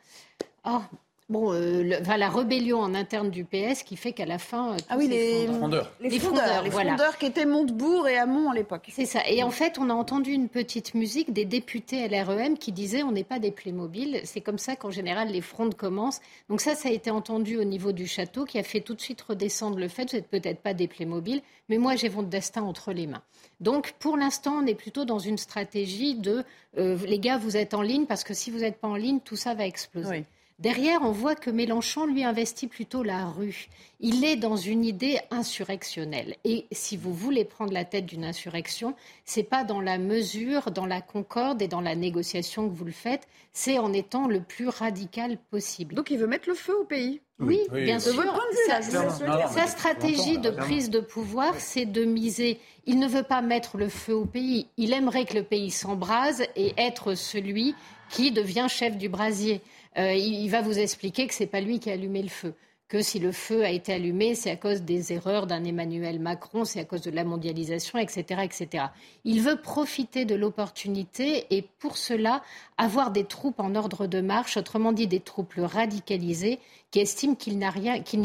Ah, 0.63 0.83
bon, 1.31 1.53
euh, 1.53 1.99
la 2.05 2.29
rébellion 2.29 2.79
en 2.79 2.93
interne 2.93 3.31
du 3.31 3.43
PS 3.43 3.83
qui 3.83 3.95
fait 3.95 4.11
qu'à 4.11 4.25
la 4.25 4.37
fin. 4.37 4.73
Euh, 4.73 4.77
ah 4.89 4.95
oui, 4.97 5.07
les 5.07 5.47
frondeurs. 5.47 5.91
Les, 5.99 6.19
frondeurs, 6.19 6.63
les 6.63 6.69
frondeurs 6.69 7.17
qui 7.17 7.25
étaient 7.25 7.45
Montebourg 7.45 8.07
et 8.07 8.17
Hamon 8.17 8.51
à 8.51 8.53
l'époque. 8.53 8.89
C'est 8.93 9.05
ça. 9.05 9.21
Et 9.27 9.41
en 9.41 9.49
fait, 9.49 9.79
on 9.79 9.89
a 9.89 9.93
entendu 9.93 10.31
une 10.31 10.49
petite 10.49 10.93
musique 10.93 11.33
des 11.33 11.45
députés 11.45 12.07
LREM 12.07 12.57
qui 12.57 12.71
disaient 12.71 13.01
on 13.01 13.11
n'est 13.11 13.23
pas 13.23 13.39
des 13.39 13.51
Playmobil. 13.51 14.21
C'est 14.25 14.41
comme 14.41 14.59
ça 14.59 14.75
qu'en 14.75 14.91
général 14.91 15.29
les 15.29 15.41
frondes 15.41 15.75
commencent. 15.75 16.21
Donc 16.49 16.61
ça, 16.61 16.75
ça 16.75 16.89
a 16.89 16.91
été 16.91 17.09
entendu 17.09 17.57
au 17.57 17.63
niveau 17.63 17.91
du 17.91 18.05
château 18.05 18.45
qui 18.45 18.59
a 18.59 18.63
fait 18.63 18.81
tout 18.81 18.93
de 18.93 19.01
suite 19.01 19.21
redescendre 19.21 19.77
le 19.77 19.87
fait 19.87 20.11
vous 20.11 20.17
n'êtes 20.17 20.27
peut-être 20.27 20.59
pas 20.59 20.73
des 20.73 20.87
Playmobil, 20.87 21.41
mais 21.69 21.77
moi 21.77 21.95
j'ai 21.95 22.09
votre 22.09 22.27
destin 22.27 22.63
entre 22.63 22.91
les 22.91 23.07
mains. 23.07 23.21
Donc 23.59 23.93
pour 23.99 24.17
l'instant, 24.17 24.55
on 24.61 24.65
est 24.65 24.75
plutôt 24.75 25.05
dans 25.05 25.19
une 25.19 25.37
stratégie 25.37 26.15
de 26.15 26.43
euh, 26.77 26.97
les 27.05 27.19
gars, 27.19 27.37
vous 27.37 27.57
êtes 27.57 27.73
en 27.73 27.81
ligne 27.81 28.05
parce 28.05 28.23
que 28.23 28.33
si 28.33 28.51
vous 28.51 28.59
n'êtes 28.59 28.77
pas 28.77 28.87
en 28.87 28.95
ligne, 28.95 29.19
tout 29.19 29.35
ça 29.35 29.53
va 29.53 29.65
exploser. 29.65 30.09
Oui. 30.09 30.23
Derrière, 30.61 31.01
on 31.01 31.11
voit 31.11 31.33
que 31.33 31.49
Mélenchon, 31.49 32.05
lui, 32.05 32.23
investit 32.23 32.67
plutôt 32.67 33.01
la 33.01 33.25
rue. 33.25 33.67
Il 33.99 34.23
est 34.23 34.35
dans 34.35 34.55
une 34.55 34.85
idée 34.85 35.17
insurrectionnelle. 35.31 36.35
Et 36.43 36.67
si 36.71 36.97
vous 36.97 37.15
voulez 37.15 37.45
prendre 37.45 37.73
la 37.73 37.83
tête 37.83 38.05
d'une 38.05 38.23
insurrection, 38.23 38.93
c'est 39.25 39.41
pas 39.41 39.63
dans 39.63 39.81
la 39.81 39.97
mesure, 39.97 40.69
dans 40.69 40.85
la 40.85 41.01
concorde 41.01 41.63
et 41.63 41.67
dans 41.67 41.81
la 41.81 41.95
négociation 41.95 42.69
que 42.69 42.75
vous 42.75 42.85
le 42.85 42.91
faites, 42.91 43.27
c'est 43.53 43.79
en 43.79 43.91
étant 43.91 44.27
le 44.27 44.39
plus 44.39 44.67
radical 44.67 45.39
possible. 45.49 45.95
Donc 45.95 46.11
il 46.11 46.19
veut 46.19 46.27
mettre 46.27 46.47
le 46.47 46.53
feu 46.53 46.77
au 46.79 46.85
pays. 46.85 47.21
Oui, 47.39 47.61
bien 47.71 47.99
sûr. 47.99 48.13
sa 48.69 49.65
stratégie 49.65 50.37
de 50.37 50.51
prise 50.51 50.91
de 50.91 50.99
pouvoir, 50.99 51.55
c'est 51.57 51.87
de 51.87 52.05
miser. 52.05 52.59
Il 52.85 52.99
ne 52.99 53.07
veut 53.07 53.23
pas 53.23 53.41
mettre 53.41 53.77
le 53.77 53.89
feu 53.89 54.13
au 54.13 54.25
pays. 54.25 54.67
Il 54.77 54.93
aimerait 54.93 55.25
que 55.25 55.33
le 55.33 55.43
pays 55.43 55.71
s'embrase 55.71 56.43
et 56.55 56.75
être 56.77 57.15
celui 57.15 57.73
qui 58.11 58.31
devient 58.31 58.67
chef 58.69 58.95
du 58.95 59.09
brasier. 59.09 59.61
Euh, 59.97 60.13
il, 60.13 60.47
va 60.49 60.61
vous 60.61 60.79
expliquer 60.79 61.27
que 61.27 61.33
ce 61.33 61.43
n'est 61.43 61.49
pas 61.49 61.61
lui 61.61 61.79
qui 61.79 61.89
a 61.89 61.93
allumé 61.93 62.21
le 62.21 62.29
feu 62.29 62.53
que 62.91 63.01
si 63.01 63.19
le 63.19 63.31
feu 63.31 63.63
a 63.63 63.69
été 63.69 63.93
allumé, 63.93 64.35
c'est 64.35 64.51
à 64.51 64.57
cause 64.57 64.81
des 64.81 65.13
erreurs 65.13 65.47
d'un 65.47 65.63
Emmanuel 65.63 66.19
Macron, 66.19 66.65
c'est 66.65 66.81
à 66.81 66.83
cause 66.83 66.99
de 66.99 67.09
la 67.09 67.23
mondialisation, 67.23 67.97
etc., 67.97 68.41
etc. 68.43 68.87
Il 69.23 69.39
veut 69.39 69.55
profiter 69.55 70.25
de 70.25 70.35
l'opportunité 70.35 71.45
et 71.51 71.61
pour 71.61 71.95
cela 71.95 72.43
avoir 72.77 73.11
des 73.11 73.23
troupes 73.23 73.61
en 73.61 73.75
ordre 73.75 74.07
de 74.07 74.19
marche, 74.19 74.57
autrement 74.57 74.91
dit 74.91 75.07
des 75.07 75.21
troupes 75.21 75.53
radicalisées 75.57 76.59
qui 76.91 76.99
estiment 76.99 77.35
qu'il 77.35 77.57
n'y 77.57 77.63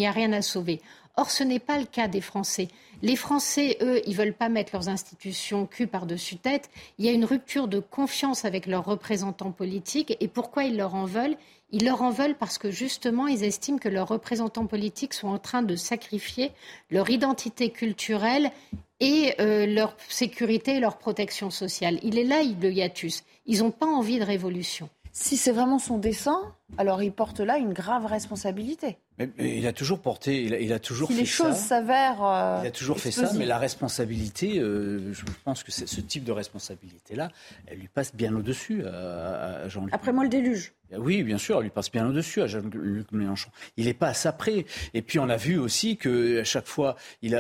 a 0.07 0.11
rien 0.11 0.33
à 0.33 0.43
sauver. 0.43 0.81
Or, 1.19 1.31
ce 1.31 1.45
n'est 1.45 1.61
pas 1.61 1.79
le 1.79 1.87
cas 1.87 2.09
des 2.09 2.21
Français. 2.21 2.69
Les 3.03 3.17
Français, 3.17 3.79
eux, 3.81 4.03
ils 4.07 4.14
veulent 4.14 4.35
pas 4.35 4.51
mettre 4.51 4.73
leurs 4.75 4.89
institutions 4.89 5.64
cul 5.64 5.87
par-dessus 5.87 6.37
tête. 6.37 6.68
Il 6.99 7.07
y 7.07 7.09
a 7.09 7.13
une 7.13 7.25
rupture 7.25 7.68
de 7.68 7.79
confiance 7.79 8.45
avec 8.45 8.67
leurs 8.67 8.84
représentants 8.84 9.51
politiques. 9.51 10.17
Et 10.21 10.29
pourquoi 10.29 10.64
ils 10.64 10.76
leur 10.76 10.95
en 10.95 11.07
veulent? 11.07 11.37
Ils 11.71 11.84
leur 11.84 12.03
en 12.03 12.11
veulent 12.11 12.37
parce 12.37 12.59
que 12.59 12.71
justement, 12.71 13.26
ils 13.26 13.43
estiment 13.43 13.79
que 13.79 13.88
leurs 13.88 14.09
représentants 14.09 14.67
politiques 14.67 15.14
sont 15.14 15.29
en 15.29 15.38
train 15.38 15.63
de 15.63 15.75
sacrifier 15.75 16.53
leur 16.91 17.11
identité 17.11 17.71
culturelle 17.71 18.53
et 19.01 19.34
euh, 19.41 19.67
leur 19.67 19.97
sécurité 20.09 20.76
et 20.76 20.80
leur 20.80 20.97
protection 20.99 21.51
sociale. 21.51 21.99
Il 22.03 22.18
est 22.18 22.25
là, 22.25 22.43
le 22.43 22.72
hiatus. 22.72 23.25
Ils 23.47 23.61
n'ont 23.61 23.72
pas 23.72 23.87
envie 23.87 24.18
de 24.18 24.25
révolution. 24.25 24.88
Si 25.13 25.37
c'est 25.37 25.53
vraiment 25.53 25.79
son 25.79 25.99
dessein, 25.99 26.41
alors 26.79 27.03
il 27.03 27.13
porte 27.13 27.41
là 27.41 27.59
une 27.59 27.72
grave 27.72 28.07
responsabilité. 28.07 28.99
Mais, 29.18 29.30
il 29.38 29.67
a 29.67 29.72
toujours 29.72 30.01
porté, 30.01 30.43
il 30.43 30.72
a, 30.72 30.79
toujours 30.79 31.09
si 31.09 31.14
fait 31.14 31.21
les 31.21 31.26
choses 31.26 31.57
s'avèrent. 31.57 32.22
Euh, 32.22 32.61
il 32.63 32.67
a 32.67 32.71
toujours 32.71 32.99
fait 32.99 33.11
ça, 33.11 33.33
mais 33.34 33.47
la 33.47 33.59
responsabilité, 33.59 34.59
euh, 34.59 35.13
je 35.13 35.25
pense 35.45 35.63
que 35.63 35.72
ce 35.72 36.01
type 36.03 36.25
de 36.25 36.33
responsabilité-là, 36.33 37.30
elle 37.67 37.79
lui 37.79 37.88
passe 37.88 38.14
bien 38.14 38.34
au-dessus 38.37 38.84
à, 38.84 39.68
Jean-Luc. 39.68 39.95
Après 39.95 40.13
moi, 40.13 40.25
le 40.25 40.29
déluge. 40.29 40.75
Oui, 40.97 41.22
bien 41.25 41.38
sûr, 41.38 41.57
elle 41.57 41.64
lui 41.64 41.71
passe 41.71 41.91
bien 41.91 42.07
au-dessus 42.07 42.43
à 42.43 42.47
Jean-Luc 42.47 43.11
Mélenchon. 43.11 43.51
Il 43.76 43.87
n'est 43.87 43.95
pas 43.95 44.09
à 44.09 44.14
ça 44.14 44.33
près. 44.33 44.67
Et 44.95 45.03
puis 45.03 45.18
on 45.18 45.29
a 45.29 45.37
vu 45.37 45.59
aussi 45.59 45.97
que 45.97 46.41
à 46.41 46.45
chaque 46.45 46.67
fois, 46.67 46.97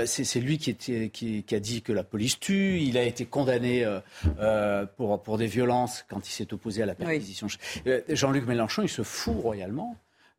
c'est, 0.06 0.40
lui 0.40 0.58
qui, 0.58 0.70
était, 0.70 1.10
qui, 1.10 1.44
a 1.52 1.60
dit 1.60 1.82
que 1.82 1.92
la 1.92 2.02
police 2.02 2.40
tue. 2.40 2.80
Il 2.80 2.98
a 2.98 3.04
été 3.04 3.26
condamné 3.26 3.84
euh, 4.40 4.86
pour, 4.96 5.22
pour 5.22 5.38
des 5.38 5.46
violences 5.46 6.04
quand 6.08 6.26
il 6.26 6.32
s'est 6.32 6.52
opposé 6.52 6.82
à 6.82 6.86
la 6.86 6.94
perquisition. 6.94 7.46
Jean-Luc 8.08 8.46
Mélenchon, 8.46 8.82
il 8.82 8.88
se 8.88 9.02
fout 9.02 9.36
royalement 9.40 9.96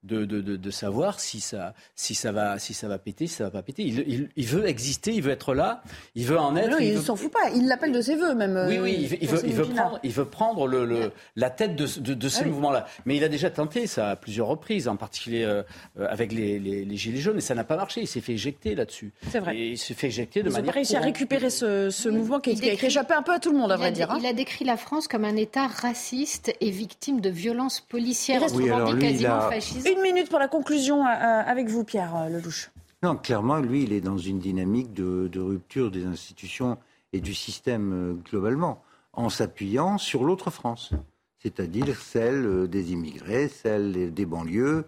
de, 0.08 0.26
de, 0.26 0.56
de, 0.56 0.72
savoir 0.72 1.20
si 1.20 1.40
ça, 1.40 1.74
si, 1.96 2.16
ça 2.16 2.32
va, 2.32 2.60
si 2.60 2.74
ça 2.74 2.88
va 2.88 2.98
péter, 2.98 3.28
si 3.28 3.36
ça 3.36 3.44
va 3.46 3.52
pas 3.52 3.62
péter. 3.62 3.84
Il, 3.84 4.30
il, 4.36 4.46
veut 4.46 4.68
exister, 4.68 5.14
il 5.14 5.22
veut 5.22 5.32
être 5.32 5.54
là, 5.54 5.84
il 6.16 6.26
veut 6.26 6.40
en 6.40 6.56
être. 6.56 6.70
Non, 6.70 6.78
il 6.80 6.96
ne 6.96 7.02
s'en 7.02 7.16
fout 7.16 7.32
pas, 7.32 7.50
il 7.54 7.68
l'appelle 7.68 7.92
de 7.92 8.02
ses 8.02 8.16
voeux 8.16 8.34
même. 8.34 8.66
Oui, 8.68 8.80
oui, 8.80 8.98
il, 9.22 9.28
veut, 9.28 9.42
il 9.46 9.54
veut, 9.54 9.66
prendre, 9.66 10.00
il 10.04 10.12
veut 10.12 10.26
prendre 10.26 10.68
le, 10.68 10.86
le 10.86 11.12
la 11.36 11.50
tête 11.50 11.76
de, 11.76 12.14
de, 12.14 12.30
ces 12.30 12.44
ah 12.44 12.48
mouvements-là. 12.48 12.88
Mais 13.06 13.18
il 13.18 13.24
a 13.24 13.30
déjà 13.30 13.50
tenté 13.50 13.88
ça 13.88 14.10
à 14.12 14.16
plusieurs 14.16 14.48
reprises, 14.48 14.88
en 14.88 14.96
particulier 14.96 15.44
euh, 15.44 15.64
avec 16.10 16.32
les, 16.32 16.60
les, 16.60 16.98
Gilets 16.98 17.20
jaunes, 17.20 17.38
et 17.38 17.42
ça 17.42 17.54
n'a 17.54 17.64
pas 17.64 17.76
marché. 17.76 18.02
Il 18.02 18.08
s'est 18.08 18.22
fait 18.22 18.34
éjecter 18.34 18.74
là-dessus. 18.74 19.12
C'est 19.30 19.40
vrai. 19.40 19.56
Et 19.56 19.68
il 19.72 19.78
s'est 19.78 19.94
fait 19.94 20.08
éjecter 20.08 20.42
de 20.42 20.50
Ils 20.50 20.54
manière. 20.54 20.66
Il 20.66 20.70
a 20.70 20.74
réussi 20.74 20.96
à 20.96 21.00
récupérer 21.00 21.50
ce, 21.50 21.90
ce 21.90 22.10
mouvement 22.10 22.40
qui, 22.40 22.52
a 22.52 22.74
échappé 22.74 23.14
un 23.14 23.22
peu 23.22 23.34
à 23.34 23.40
tout 23.40 23.52
le 23.52 23.58
monde, 23.58 23.72
à 23.72 23.78
vrai 23.78 23.92
dire. 23.92 24.10
Hein. 24.12 24.18
Il 24.20 24.26
a 24.26 24.34
décrit 24.34 24.66
la 24.66 24.78
France 24.78 25.08
comme 25.08 25.26
un 25.26 25.36
État 25.36 25.68
raciste 25.68 26.54
et 26.60 26.72
victime 26.72 27.22
de 27.22 27.30
violences 27.30 27.82
policières. 27.82 28.42
Il 28.54 28.72
reste 28.72 29.00
quasiment 29.00 29.42
fasciste. 29.50 29.88
Une 29.98 30.04
minute 30.04 30.30
pour 30.30 30.38
la 30.38 30.48
conclusion 30.48 31.04
euh, 31.04 31.10
euh, 31.10 31.42
avec 31.44 31.70
vous, 31.70 31.84
Pierre 31.84 32.16
euh, 32.16 32.30
Lelouch. 32.30 32.70
Non, 33.02 33.16
clairement, 33.16 33.58
lui, 33.58 33.82
il 33.82 33.94
est 33.94 34.02
dans 34.02 34.18
une 34.18 34.38
dynamique 34.38 34.94
de, 34.94 35.40
rupture 35.40 35.90
des 35.90 36.06
institutions 36.06 36.78
et 37.14 37.20
du 37.20 37.34
système 37.34 38.22
globalement, 38.30 38.84
en 39.14 39.30
s'appuyant 39.30 39.98
sur 39.98 40.24
l'autre 40.24 40.52
France, 40.52 40.92
c'est-à-dire 41.40 42.00
celle 42.00 42.68
des 42.68 42.92
immigrés, 42.92 43.48
celle 43.48 44.14
des 44.14 44.26
banlieues. 44.26 44.86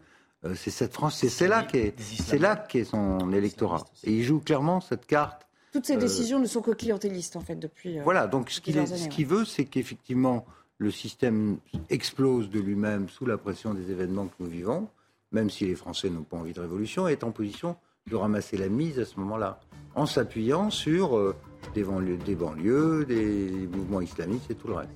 c'est 0.55 0.69
cette 0.69 0.93
France, 0.93 1.25
c'est 1.25 1.47
là 1.47 1.63
qu'est, 1.63 1.93
c'est 1.99 2.37
là 2.37 2.55
qu'est 2.55 2.83
son 2.83 3.31
électorat. 3.31 3.85
Et 4.03 4.11
il 4.11 4.23
joue 4.23 4.39
clairement 4.39 4.79
cette 4.81 5.05
carte. 5.05 5.47
Toutes 5.71 5.85
ces 5.85 5.97
décisions 5.97 6.39
ne 6.39 6.47
sont 6.47 6.61
que 6.61 6.71
clientélistes 6.71 7.35
en 7.35 7.41
fait 7.41 7.55
depuis. 7.55 7.99
voilà, 7.99 8.27
donc 8.27 8.49
ce 8.49 8.61
qu'il, 8.61 8.87
ce 8.87 9.07
qu'il 9.07 9.27
veut, 9.27 9.45
c'est 9.45 9.65
qu'effectivement 9.65 10.45
le 10.77 10.91
système 10.91 11.57
explose 11.89 12.49
de 12.49 12.59
lui-même 12.59 13.07
sous 13.09 13.25
la 13.25 13.37
pression 13.37 13.73
des 13.73 13.91
événements 13.91 14.25
que 14.25 14.35
nous 14.39 14.49
vivons 14.49 14.87
même 15.31 15.49
si 15.49 15.65
les 15.65 15.75
Français 15.75 16.09
n'ont 16.09 16.23
pas 16.23 16.37
envie 16.37 16.53
de 16.53 16.59
révolution, 16.59 17.07
est 17.07 17.23
en 17.23 17.31
position 17.31 17.75
de 18.09 18.15
ramasser 18.15 18.57
la 18.57 18.69
mise 18.69 18.99
à 18.99 19.05
ce 19.05 19.19
moment-là, 19.19 19.59
en 19.95 20.05
s'appuyant 20.05 20.69
sur 20.69 21.17
euh, 21.17 21.35
des, 21.73 21.83
banlieues, 21.83 22.17
des 22.17 22.35
banlieues, 22.35 23.05
des 23.05 23.67
mouvements 23.71 24.01
islamistes 24.01 24.49
et 24.49 24.55
tout 24.55 24.67
le 24.67 24.75
reste. 24.75 24.91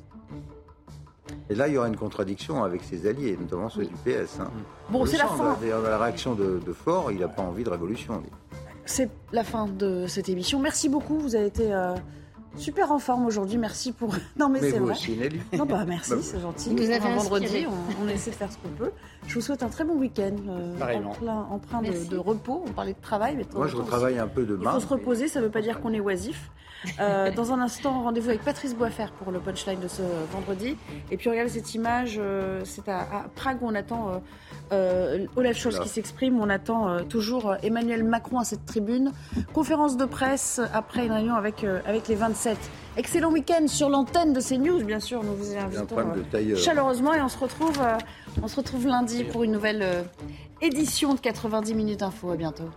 Et 1.50 1.56
là, 1.56 1.68
il 1.68 1.74
y 1.74 1.78
aura 1.78 1.88
une 1.88 1.96
contradiction 1.96 2.64
avec 2.64 2.84
ses 2.84 3.08
alliés, 3.08 3.38
notamment 3.40 3.70
ceux 3.70 3.86
du 3.86 3.94
PS. 3.94 4.40
Hein. 4.40 4.50
Bon, 4.90 5.06
c'est 5.06 5.18
la 5.18 5.28
fin. 5.28 5.58
D'ailleurs, 5.60 5.82
la 5.82 5.98
réaction 5.98 6.36
de, 6.36 6.60
de 6.66 6.74
Fort, 6.74 7.12
il 7.12 7.20
n'a 7.20 7.28
pas 7.28 7.42
envie 7.42 7.64
de 7.64 7.70
révolution. 7.70 8.22
C'est 8.86 9.10
la 9.32 9.44
fin 9.44 9.68
de 9.68 10.08
cette 10.08 10.30
émission. 10.30 10.60
Merci 10.60 10.90
beaucoup. 10.90 11.20
Vous 11.20 11.36
avez 11.36 11.48
été 11.48 11.74
euh, 11.74 11.96
Super 12.58 12.92
en 12.92 13.00
forme 13.00 13.26
aujourd'hui, 13.26 13.58
merci 13.58 13.92
pour. 13.92 14.16
Non 14.38 14.50
mais, 14.50 14.60
c'est 14.60 14.80
vrai. 14.80 14.92
Aussi, 14.94 15.16
Nelly. 15.18 15.40
Non 15.58 15.66
bah 15.66 15.86
merci, 15.88 16.12
bah, 16.12 16.18
c'est 16.22 16.40
gentil. 16.40 16.76
Vous 16.76 16.90
avez 16.90 17.06
un 17.06 17.16
vendredi, 17.16 17.66
on, 18.02 18.08
essaie 18.08 18.32
de 18.32 18.36
faire 18.36 18.52
ce 18.52 18.58
qu'on 18.58 18.70
peut. 18.70 18.92
Je 19.28 19.36
vous 19.36 19.42
souhaite 19.42 19.64
un 19.64 19.70
très 19.70 19.84
bon 19.84 19.96
week-end, 19.96 20.36
euh, 20.50 20.76
en 21.50 21.60
plein, 21.60 21.82
de, 21.82 22.18
repos. 22.18 22.64
On 22.68 22.72
parlait 22.72 22.94
de 22.94 23.02
travail, 23.02 23.36
mais 23.38 23.46
moi 23.54 23.68
je 23.68 23.76
retravaille 23.76 24.20
un 24.20 24.28
peu 24.28 24.44
demain. 24.44 24.72
Il 24.72 24.74
faut 24.74 24.88
se 24.88 24.94
reposer, 24.94 25.28
ça 25.28 25.40
ne 25.40 25.46
veut 25.46 25.52
pas 25.52 25.62
dire 25.62 25.80
qu'on 25.82 25.94
est 25.94 26.00
oisif. 26.00 26.50
Euh, 27.00 27.32
dans 27.32 27.52
un 27.52 27.60
instant, 27.60 28.04
rendez-vous 28.04 28.30
avec 28.30 28.44
Patrice 28.44 28.76
Boisfer 28.76 29.08
pour 29.18 29.32
le 29.32 29.40
punchline 29.40 29.80
de 29.80 29.88
ce 29.88 30.02
vendredi. 30.32 30.78
Et 31.12 31.18
puis 31.18 31.30
regardez 31.30 31.52
cette 31.52 31.74
image, 31.74 32.16
euh, 32.20 32.62
c'est 32.66 32.88
à, 32.90 33.26
Prague 33.36 33.62
où 33.62 33.68
on 33.68 33.76
attend 33.76 34.22
euh, 34.72 35.26
Olaf 35.36 35.58
Scholz 35.58 35.80
qui 35.80 35.90
s'exprime, 35.90 36.40
on 36.40 36.50
attend 36.50 37.04
toujours 37.06 37.56
Emmanuel 37.64 38.04
Macron 38.04 38.40
à 38.40 38.44
cette 38.44 38.66
tribune. 38.66 39.12
Conférence 39.54 39.98
de 39.98 40.06
presse 40.06 40.62
après 40.74 41.06
une 41.06 41.12
réunion 41.12 41.36
avec, 41.36 41.66
avec 41.86 42.08
les 42.08 42.16
27. 42.16 42.58
Excellent 42.98 43.32
week-end 43.32 43.68
sur 43.68 43.90
l'antenne 43.90 44.34
de 44.34 44.42
CNews, 44.42 44.84
bien 44.84 45.00
sûr. 45.00 45.24
Nous 45.24 45.36
vous 45.36 45.56
invitons 45.58 45.98
chaleureusement 46.56 47.14
et 47.14 47.22
on 47.22 47.30
se 47.30 47.38
retrouve, 47.38 47.80
on 48.42 48.48
se 48.48 48.56
retrouve 48.56 48.88
lundi 48.88 49.24
pour 49.24 49.44
une 49.44 49.52
nouvelle 49.52 50.06
édition 50.62 51.14
de 51.14 51.20
90 51.20 51.74
minutes 51.74 52.04
info. 52.04 52.32
À 52.32 52.36
bientôt. 52.36 52.70